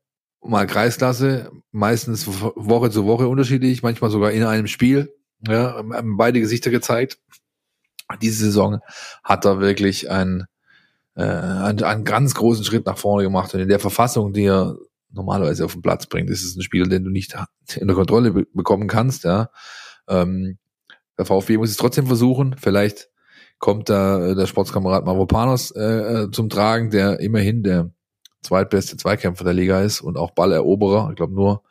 mal 0.41 0.65
Kreisklasse, 0.65 1.51
meistens 1.71 2.25
Woche 2.25 2.91
zu 2.91 3.05
Woche 3.05 3.27
unterschiedlich, 3.27 3.83
manchmal 3.83 4.11
sogar 4.11 4.31
in 4.31 4.43
einem 4.43 4.67
Spiel. 4.67 5.13
Ja, 5.45 5.83
beide 6.17 6.39
Gesichter 6.39 6.71
gezeigt. 6.71 7.19
Diese 8.21 8.45
Saison 8.45 8.79
hat 9.25 9.43
er 9.43 9.59
wirklich 9.59 10.09
ein 10.09 10.45
äh, 11.15 11.23
einen, 11.23 11.83
einen 11.83 12.03
ganz 12.03 12.35
großen 12.35 12.63
Schritt 12.63 12.85
nach 12.85 12.97
vorne 12.97 13.23
gemacht. 13.23 13.53
Und 13.53 13.61
in 13.61 13.69
der 13.69 13.79
Verfassung, 13.79 14.33
die 14.33 14.45
er 14.45 14.75
normalerweise 15.11 15.65
auf 15.65 15.73
den 15.73 15.81
Platz 15.81 16.07
bringt, 16.07 16.29
ist 16.29 16.43
es 16.43 16.55
ein 16.55 16.61
Spieler, 16.61 16.87
den 16.87 17.03
du 17.03 17.09
nicht 17.09 17.35
in 17.75 17.87
der 17.87 17.95
Kontrolle 17.95 18.31
be 18.31 18.45
bekommen 18.53 18.87
kannst. 18.87 19.23
Ja. 19.23 19.49
Ähm, 20.07 20.57
der 21.17 21.25
VfB 21.25 21.57
muss 21.57 21.69
es 21.69 21.77
trotzdem 21.77 22.07
versuchen. 22.07 22.55
Vielleicht 22.57 23.09
kommt 23.59 23.89
da 23.89 24.27
äh, 24.27 24.35
der 24.35 24.47
Sportskamerad 24.47 25.05
Mavropanos 25.05 25.71
äh, 25.71 25.81
äh, 25.81 26.31
zum 26.31 26.49
Tragen, 26.49 26.89
der 26.89 27.19
immerhin 27.19 27.63
der 27.63 27.91
zweitbeste 28.43 28.97
Zweikämpfer 28.97 29.43
der 29.43 29.53
Liga 29.53 29.81
ist 29.81 30.01
und 30.01 30.17
auch 30.17 30.31
Balleroberer. 30.31 31.09
Ich 31.09 31.15
glaube 31.15 31.33
nur 31.33 31.63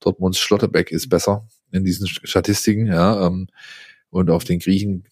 Dortmunds 0.00 0.38
Schlotterbeck 0.38 0.90
ist 0.90 1.08
besser 1.08 1.46
in 1.72 1.84
diesen 1.84 2.06
Statistiken. 2.06 2.86
Ja, 2.86 3.26
ähm, 3.26 3.48
und 4.10 4.30
auf 4.30 4.44
den 4.44 4.58
Griechen 4.58 5.04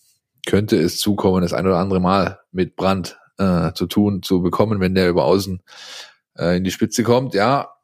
könnte 0.47 0.77
es 0.77 0.99
zukommen, 0.99 1.43
das 1.43 1.53
ein 1.53 1.67
oder 1.67 1.79
andere 1.79 2.01
Mal 2.01 2.41
mit 2.53 2.77
Brand 2.77 3.19
äh, 3.39 3.73
zu 3.73 3.87
tun, 3.87 4.23
zu 4.23 4.43
bekommen, 4.43 4.81
wenn 4.81 4.95
der 4.95 5.09
über 5.09 5.25
außen 5.25 5.63
äh, 6.37 6.57
in 6.57 6.65
die 6.65 6.71
Spitze 6.71 7.03
kommt. 7.03 7.35
Ja, 7.35 7.79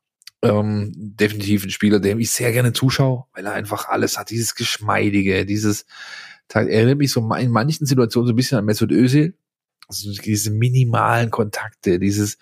ähm, 0.45 0.93
definitiv 0.95 1.65
ein 1.65 1.71
Spieler, 1.71 2.01
dem 2.01 2.21
ich 2.21 2.31
sehr 2.31 2.53
gerne 2.53 2.73
zuschaue, 2.73 3.25
weil 3.33 3.47
er 3.47 3.53
einfach 3.53 3.89
alles 3.89 4.19
hat, 4.19 4.31
dieses 4.31 4.55
Geschmeidige, 4.55 5.47
dieses, 5.47 5.87
er 6.53 6.69
erinnert 6.69 6.99
mich 6.99 7.13
so 7.13 7.21
in 7.35 7.51
manchen 7.51 7.87
Situationen 7.87 8.27
so 8.27 8.33
ein 8.33 8.37
bisschen 8.37 8.59
an 8.59 8.65
Mesut 8.65 8.93
Özil, 8.93 9.37
also 9.89 10.13
diese 10.13 10.51
minimalen 10.51 11.31
Kontakte, 11.31 11.99
dieses, 11.99 12.39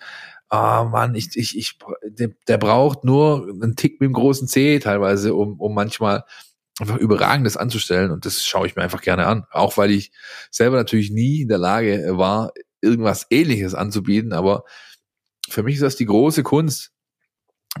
ah 0.49 0.81
oh 0.81 0.89
Mann, 0.89 1.15
ich, 1.15 1.29
ich, 1.35 1.57
ich, 1.57 1.77
der, 2.03 2.31
der 2.47 2.57
braucht 2.57 3.03
nur 3.05 3.47
einen 3.49 3.75
Tick 3.75 4.01
mit 4.01 4.09
dem 4.09 4.13
großen 4.13 4.47
C 4.47 4.79
teilweise, 4.79 5.33
um, 5.33 5.59
um 5.59 5.73
manchmal 5.73 6.25
einfach 6.79 6.97
Überragendes 6.97 7.55
anzustellen 7.55 8.11
und 8.11 8.25
das 8.25 8.43
schaue 8.43 8.67
ich 8.67 8.75
mir 8.75 8.83
einfach 8.83 9.01
gerne 9.01 9.27
an. 9.27 9.45
Auch 9.51 9.77
weil 9.77 9.91
ich 9.91 10.11
selber 10.51 10.75
natürlich 10.75 11.11
nie 11.11 11.41
in 11.41 11.47
der 11.47 11.59
Lage 11.59 12.17
war, 12.17 12.51
irgendwas 12.83 13.25
ähnliches 13.29 13.73
anzubieten, 13.73 14.33
aber 14.33 14.65
für 15.49 15.63
mich 15.63 15.75
ist 15.75 15.83
das 15.83 15.95
die 15.95 16.05
große 16.05 16.43
Kunst, 16.43 16.93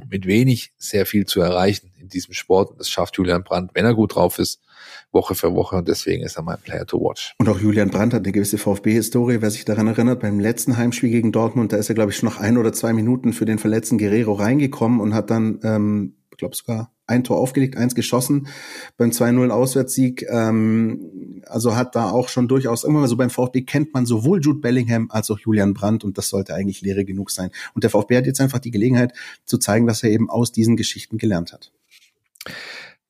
mit 0.09 0.25
wenig 0.25 0.73
sehr 0.77 1.05
viel 1.05 1.25
zu 1.25 1.41
erreichen 1.41 1.91
in 1.99 2.09
diesem 2.09 2.33
Sport. 2.33 2.79
Das 2.79 2.89
schafft 2.89 3.17
Julian 3.17 3.43
Brandt, 3.43 3.71
wenn 3.73 3.85
er 3.85 3.93
gut 3.93 4.15
drauf 4.15 4.39
ist, 4.39 4.61
Woche 5.11 5.35
für 5.35 5.53
Woche. 5.53 5.75
Und 5.75 5.87
deswegen 5.87 6.23
ist 6.23 6.35
er 6.35 6.43
mein 6.43 6.59
Player 6.59 6.85
to 6.85 6.99
watch. 6.99 7.35
Und 7.37 7.47
auch 7.47 7.59
Julian 7.59 7.89
Brandt 7.89 8.13
hat 8.13 8.23
eine 8.23 8.31
gewisse 8.31 8.57
VfB-Historie. 8.57 9.41
Wer 9.41 9.51
sich 9.51 9.65
daran 9.65 9.87
erinnert, 9.87 10.21
beim 10.21 10.39
letzten 10.39 10.77
Heimspiel 10.77 11.09
gegen 11.09 11.31
Dortmund, 11.31 11.73
da 11.73 11.77
ist 11.77 11.89
er, 11.89 11.95
glaube 11.95 12.11
ich, 12.11 12.17
schon 12.17 12.29
noch 12.29 12.39
ein 12.39 12.57
oder 12.57 12.73
zwei 12.73 12.93
Minuten 12.93 13.33
für 13.33 13.45
den 13.45 13.59
verletzten 13.59 13.97
Guerrero 13.97 14.33
reingekommen 14.33 14.99
und 14.99 15.13
hat 15.13 15.29
dann, 15.29 15.59
ähm, 15.63 16.15
glaube 16.37 16.55
sogar 16.55 16.92
ein 17.05 17.23
Tor 17.23 17.37
aufgelegt, 17.37 17.77
eins 17.77 17.95
geschossen 17.95 18.47
beim 18.97 19.11
2-0 19.11 19.49
Auswärtssieg. 19.49 20.25
Ähm, 20.29 21.41
also 21.45 21.75
hat 21.75 21.95
da 21.95 22.09
auch 22.11 22.29
schon 22.29 22.47
durchaus 22.47 22.83
immer 22.83 23.07
so 23.07 23.17
beim 23.17 23.29
VfB 23.29 23.61
kennt 23.61 23.93
man 23.93 24.05
sowohl 24.05 24.41
Jude 24.41 24.59
Bellingham 24.59 25.09
als 25.11 25.29
auch 25.29 25.39
Julian 25.39 25.73
Brandt 25.73 26.03
und 26.03 26.17
das 26.17 26.29
sollte 26.29 26.53
eigentlich 26.53 26.81
Lehre 26.81 27.05
genug 27.05 27.31
sein. 27.31 27.49
Und 27.73 27.83
der 27.83 27.89
VfB 27.89 28.17
hat 28.17 28.25
jetzt 28.25 28.41
einfach 28.41 28.59
die 28.59 28.71
Gelegenheit 28.71 29.13
zu 29.45 29.57
zeigen, 29.57 29.87
dass 29.87 30.03
er 30.03 30.11
eben 30.11 30.29
aus 30.29 30.51
diesen 30.51 30.77
Geschichten 30.77 31.17
gelernt 31.17 31.53
hat. 31.53 31.71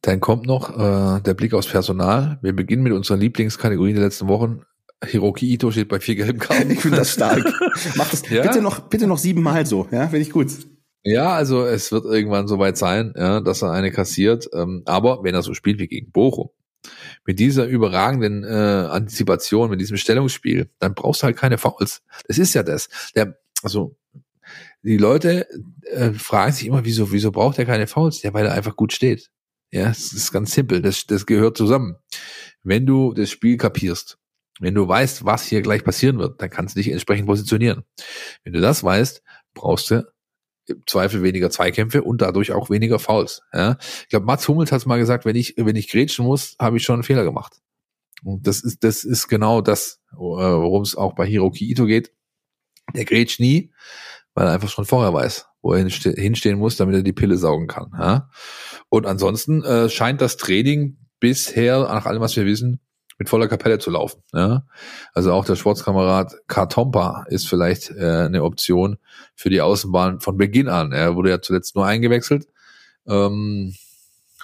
Dann 0.02 0.20
kommt 0.20 0.46
noch 0.46 0.78
äh, 0.78 1.22
der 1.22 1.34
Blick 1.34 1.54
aufs 1.54 1.68
Personal. 1.68 2.40
Wir 2.42 2.54
beginnen 2.54 2.84
mit 2.84 2.94
unserer 2.94 3.18
Lieblingskategorie 3.18 3.94
der 3.94 4.04
letzten 4.04 4.28
Wochen. 4.28 4.62
Hiroki 5.06 5.52
Ito 5.54 5.72
steht 5.72 5.90
bei 5.90 6.00
vier 6.00 6.16
gelben 6.16 6.40
Karten. 6.40 6.72
Ich 6.72 6.80
finde 6.80 6.98
das 6.98 7.12
stark. 7.12 7.44
Mach 7.96 8.10
das 8.10 8.28
ja? 8.30 8.42
bitte 8.42 8.62
noch, 8.62 8.82
bitte 8.82 9.08
noch 9.08 9.18
siebenmal 9.18 9.66
so, 9.66 9.88
ja, 9.92 10.04
finde 10.08 10.20
ich 10.20 10.32
gut. 10.32 10.52
Ja, 11.04 11.34
also 11.34 11.66
es 11.66 11.92
wird 11.92 12.06
irgendwann 12.06 12.48
soweit 12.48 12.78
sein, 12.78 13.14
ja, 13.18 13.42
dass 13.42 13.62
er 13.62 13.72
eine 13.72 13.92
kassiert. 13.92 14.50
Ähm, 14.54 14.84
aber 14.86 15.24
wenn 15.24 15.36
er 15.36 15.42
so 15.42 15.54
spielt 15.54 15.80
wie 15.80 15.88
gegen 15.88 16.12
Bochum, 16.12 16.50
mit 17.26 17.40
dieser 17.40 17.66
überragenden 17.66 18.44
äh, 18.44 18.48
Antizipation, 18.48 19.70
mit 19.70 19.82
diesem 19.82 19.98
Stellungsspiel, 19.98 20.70
dann 20.80 20.94
brauchst 20.94 21.22
du 21.22 21.26
halt 21.26 21.38
keine 21.38 21.58
Fouls. 21.58 22.04
Das 22.28 22.38
ist 22.38 22.54
ja 22.54 22.64
das. 22.64 22.90
Der, 23.16 23.38
also 23.64 23.98
die 24.82 24.98
Leute 24.98 25.48
äh, 25.84 26.12
fragen 26.14 26.52
sich 26.54 26.68
immer, 26.68 26.86
wieso, 26.86 27.12
wieso 27.12 27.32
braucht 27.32 27.60
er 27.60 27.66
keine 27.66 27.88
Fouls? 27.88 28.22
Ja, 28.24 28.34
weil 28.34 28.46
er 28.46 28.54
einfach 28.54 28.76
gut 28.76 28.94
steht. 28.94 29.30
Ja, 29.72 29.90
es 29.90 30.14
ist 30.14 30.32
ganz 30.32 30.54
simpel. 30.54 30.82
Das, 30.82 31.06
das 31.06 31.26
gehört 31.26 31.58
zusammen. 31.58 31.96
Wenn 32.64 32.86
du 32.86 33.14
das 33.14 33.30
Spiel 33.30 33.58
kapierst, 33.58 34.20
wenn 34.60 34.76
du 34.76 34.88
weißt, 34.88 35.26
was 35.26 35.46
hier 35.46 35.62
gleich 35.62 35.84
passieren 35.84 36.20
wird, 36.20 36.42
dann 36.42 36.50
kannst 36.50 36.76
du 36.76 36.80
dich 36.80 36.92
entsprechend 36.92 37.28
positionieren. 37.28 37.84
Wenn 38.44 38.54
du 38.54 38.62
das 38.62 38.84
weißt, 38.84 39.24
brauchst 39.54 39.92
du 39.92 40.13
im 40.68 40.82
Zweifel 40.88 41.24
weniger 41.24 41.50
Zweikämpfe 41.50 42.04
und 42.04 42.22
dadurch 42.22 42.52
auch 42.52 42.70
weniger 42.70 43.00
Fouls. 43.00 43.42
Ja? 43.54 43.78
Ich 44.04 44.10
glaube, 44.10 44.26
Mats 44.26 44.48
Hummels 44.48 44.72
hat 44.72 44.86
mal 44.86 45.00
gesagt, 45.00 45.26
wenn 45.26 45.36
ich, 45.36 45.56
wenn 45.58 45.76
ich 45.76 45.90
grätschen 45.90 46.26
muss, 46.26 46.56
habe 46.60 46.78
ich 46.78 46.84
schon 46.84 46.96
einen 46.96 47.04
Fehler 47.04 47.24
gemacht. 47.24 47.62
Und 48.24 48.48
das 48.48 48.62
ist, 48.62 48.84
das 48.84 49.04
ist 49.04 49.28
genau 49.28 49.62
das, 49.62 50.00
äh, 50.14 50.18
worum 50.18 50.84
es 50.84 50.96
auch 50.96 51.14
bei 51.14 51.26
Hiroki 51.26 51.70
Ito 51.70 51.86
geht. 51.86 52.12
Der 52.96 53.06
grätscht 53.06 53.40
nie, 53.40 53.72
weil 54.34 54.48
er 54.48 54.54
einfach 54.54 54.70
schon 54.70 54.86
vorher 54.86 55.14
weiß, 55.14 55.48
wo 55.62 55.74
er 55.74 55.86
hinstehen 55.86 56.60
muss, 56.60 56.78
damit 56.78 56.96
er 56.96 57.04
die 57.04 57.14
Pille 57.14 57.38
saugen 57.38 57.68
kann. 57.68 57.92
Ja? 57.98 58.30
Und 58.90 59.06
ansonsten 59.06 59.64
äh, 59.64 59.90
scheint 59.90 60.22
das 60.22 60.38
Training 60.38 60.98
bisher, 61.20 61.80
nach 61.80 62.06
allem, 62.06 62.22
was 62.22 62.36
wir 62.36 62.46
wissen, 62.46 62.80
mit 63.18 63.30
voller 63.30 63.48
Kapelle 63.48 63.80
zu 63.80 63.90
laufen. 63.90 64.22
Ja? 64.34 64.66
Also 65.14 65.32
auch 65.34 65.46
der 65.46 65.56
Sportskamerad 65.56 66.36
Kartompa 66.48 67.26
ist 67.28 67.48
vielleicht 67.48 67.92
äh, 67.92 68.26
eine 68.26 68.44
Option 68.44 68.98
für 69.36 69.50
die 69.50 69.62
Außenbahn 69.62 70.20
von 70.20 70.38
Beginn 70.38 70.68
an. 70.68 70.92
Er 70.92 71.16
wurde 71.16 71.30
ja 71.30 71.42
zuletzt 71.42 71.76
nur 71.76 71.86
eingewechselt. 71.86 72.48
Ähm, 73.08 73.76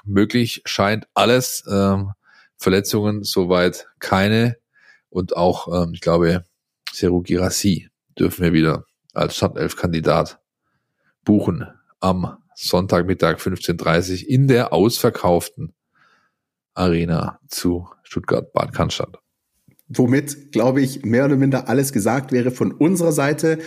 möglich 0.03 0.61
scheint 0.65 1.07
alles. 1.13 1.63
Ähm, 1.69 2.11
Verletzungen 2.57 3.23
soweit 3.23 3.87
keine. 3.99 4.57
Und 5.09 5.35
auch, 5.35 5.67
ähm, 5.83 5.93
ich 5.93 6.01
glaube, 6.01 6.45
Seru 6.91 7.21
Girassi 7.21 7.89
dürfen 8.17 8.43
wir 8.43 8.53
wieder 8.53 8.85
als 9.13 9.37
Startelf-Kandidat 9.37 10.39
buchen 11.23 11.67
am 11.99 12.37
Sonntagmittag 12.55 13.37
15.30 13.37 14.25
in 14.25 14.47
der 14.47 14.73
ausverkauften 14.73 15.73
Arena 16.73 17.39
zu 17.47 17.87
Stuttgart-Bad 18.03 18.73
Cannstatt. 18.73 19.19
Womit, 19.87 20.51
glaube 20.51 20.81
ich, 20.81 21.03
mehr 21.03 21.25
oder 21.25 21.35
minder 21.35 21.67
alles 21.67 21.93
gesagt 21.93 22.31
wäre 22.31 22.51
von 22.51 22.71
unserer 22.71 23.11
Seite. 23.11 23.59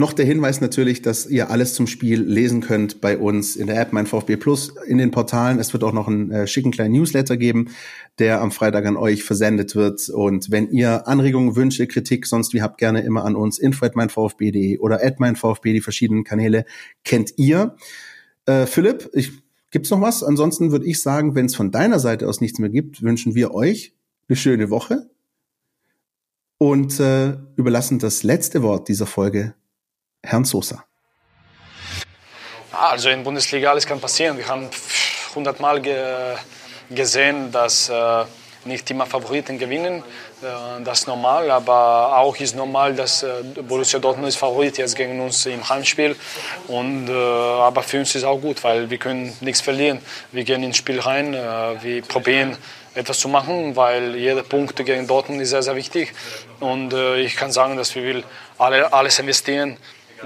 Noch 0.00 0.12
der 0.12 0.26
Hinweis 0.26 0.60
natürlich, 0.60 1.02
dass 1.02 1.26
ihr 1.26 1.50
alles 1.50 1.74
zum 1.74 1.88
Spiel 1.88 2.22
lesen 2.22 2.60
könnt 2.60 3.00
bei 3.00 3.18
uns 3.18 3.56
in 3.56 3.66
der 3.66 3.80
App 3.80 3.92
Mein 3.92 4.06
VfB 4.06 4.36
Plus, 4.36 4.72
in 4.86 4.96
den 4.96 5.10
Portalen. 5.10 5.58
Es 5.58 5.72
wird 5.72 5.82
auch 5.82 5.92
noch 5.92 6.06
einen 6.06 6.30
äh, 6.30 6.46
schicken 6.46 6.70
kleinen 6.70 6.94
Newsletter 6.94 7.36
geben, 7.36 7.70
der 8.20 8.40
am 8.40 8.52
Freitag 8.52 8.86
an 8.86 8.96
euch 8.96 9.24
versendet 9.24 9.74
wird. 9.74 10.08
Und 10.08 10.52
wenn 10.52 10.70
ihr 10.70 11.08
Anregungen, 11.08 11.56
Wünsche, 11.56 11.88
Kritik 11.88 12.26
sonst 12.26 12.54
wie 12.54 12.62
habt, 12.62 12.78
gerne 12.78 13.00
immer 13.00 13.24
an 13.24 13.34
uns 13.34 13.58
info 13.58 13.86
at 13.86 13.96
meinvfb.de 13.96 14.78
oder 14.78 15.04
at 15.04 15.18
meinvfb, 15.18 15.64
die 15.64 15.80
verschiedenen 15.80 16.22
Kanäle 16.22 16.64
kennt 17.02 17.32
ihr. 17.36 17.74
Äh, 18.46 18.66
Philipp, 18.66 19.10
ich 19.14 19.32
Gibt's 19.70 19.90
noch 19.90 20.00
was? 20.00 20.22
Ansonsten 20.22 20.72
würde 20.72 20.86
ich 20.86 21.02
sagen, 21.02 21.34
wenn 21.34 21.46
es 21.46 21.56
von 21.56 21.70
deiner 21.70 21.98
Seite 21.98 22.28
aus 22.28 22.40
nichts 22.40 22.58
mehr 22.58 22.70
gibt, 22.70 23.02
wünschen 23.02 23.34
wir 23.34 23.52
euch 23.54 23.94
eine 24.28 24.36
schöne 24.36 24.70
Woche 24.70 25.10
und 26.58 26.98
äh, 27.00 27.36
überlassen 27.56 27.98
das 27.98 28.22
letzte 28.22 28.62
Wort 28.62 28.88
dieser 28.88 29.06
Folge 29.06 29.54
Herrn 30.22 30.44
Sosa. 30.44 30.84
Also 32.72 33.08
in 33.08 33.24
Bundesliga 33.24 33.70
alles 33.70 33.86
kann 33.86 34.00
passieren. 34.00 34.36
Wir 34.36 34.48
haben 34.48 34.68
hundertmal 35.34 35.80
ge 35.80 36.36
gesehen, 36.90 37.52
dass 37.52 37.90
äh, 37.90 38.24
nicht 38.64 38.90
immer 38.90 39.04
Favoriten 39.04 39.58
gewinnen. 39.58 40.02
Äh, 40.42 40.82
das 40.84 41.00
ist 41.00 41.08
normal, 41.08 41.50
aber 41.50 42.16
auch 42.18 42.36
ist 42.36 42.54
normal, 42.54 42.94
dass 42.94 43.22
äh, 43.22 43.42
Borussia 43.62 43.98
Dortmund 43.98 44.28
ist 44.28 44.36
Favorit 44.36 44.78
jetzt 44.78 44.96
gegen 44.96 45.20
uns 45.20 45.46
im 45.46 45.68
Heimspiel. 45.68 46.16
Und, 46.68 47.08
äh, 47.08 47.12
aber 47.12 47.82
für 47.82 47.98
uns 47.98 48.14
ist 48.14 48.24
auch 48.24 48.38
gut, 48.38 48.62
weil 48.64 48.88
wir 48.90 48.98
können 48.98 49.36
nichts 49.40 49.60
verlieren. 49.60 50.00
Wir 50.32 50.44
gehen 50.44 50.62
ins 50.62 50.76
Spiel 50.76 51.00
rein, 51.00 51.32
wir 51.82 52.02
probieren 52.02 52.56
etwas 52.94 53.18
zu 53.18 53.28
machen, 53.28 53.76
weil 53.76 54.16
jeder 54.16 54.42
Punkt 54.42 54.76
gegen 54.76 55.06
Dortmund 55.06 55.40
ist 55.40 55.50
sehr, 55.50 55.62
sehr 55.62 55.76
wichtig. 55.76 56.12
Und 56.60 56.92
ich 56.92 57.36
kann 57.36 57.52
sagen, 57.52 57.76
dass 57.76 57.94
wir 57.94 58.02
will 58.02 58.24
alle, 58.58 58.92
alles 58.92 59.18
investieren, 59.18 59.76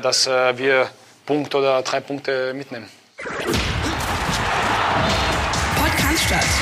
dass 0.01 0.27
wir 0.27 0.89
Punkt 1.27 1.55
oder 1.55 1.83
drei 1.83 2.01
Punkte 2.01 2.55
mitnehmen. 2.55 2.89
Podcast 5.77 6.25
statt. 6.25 6.62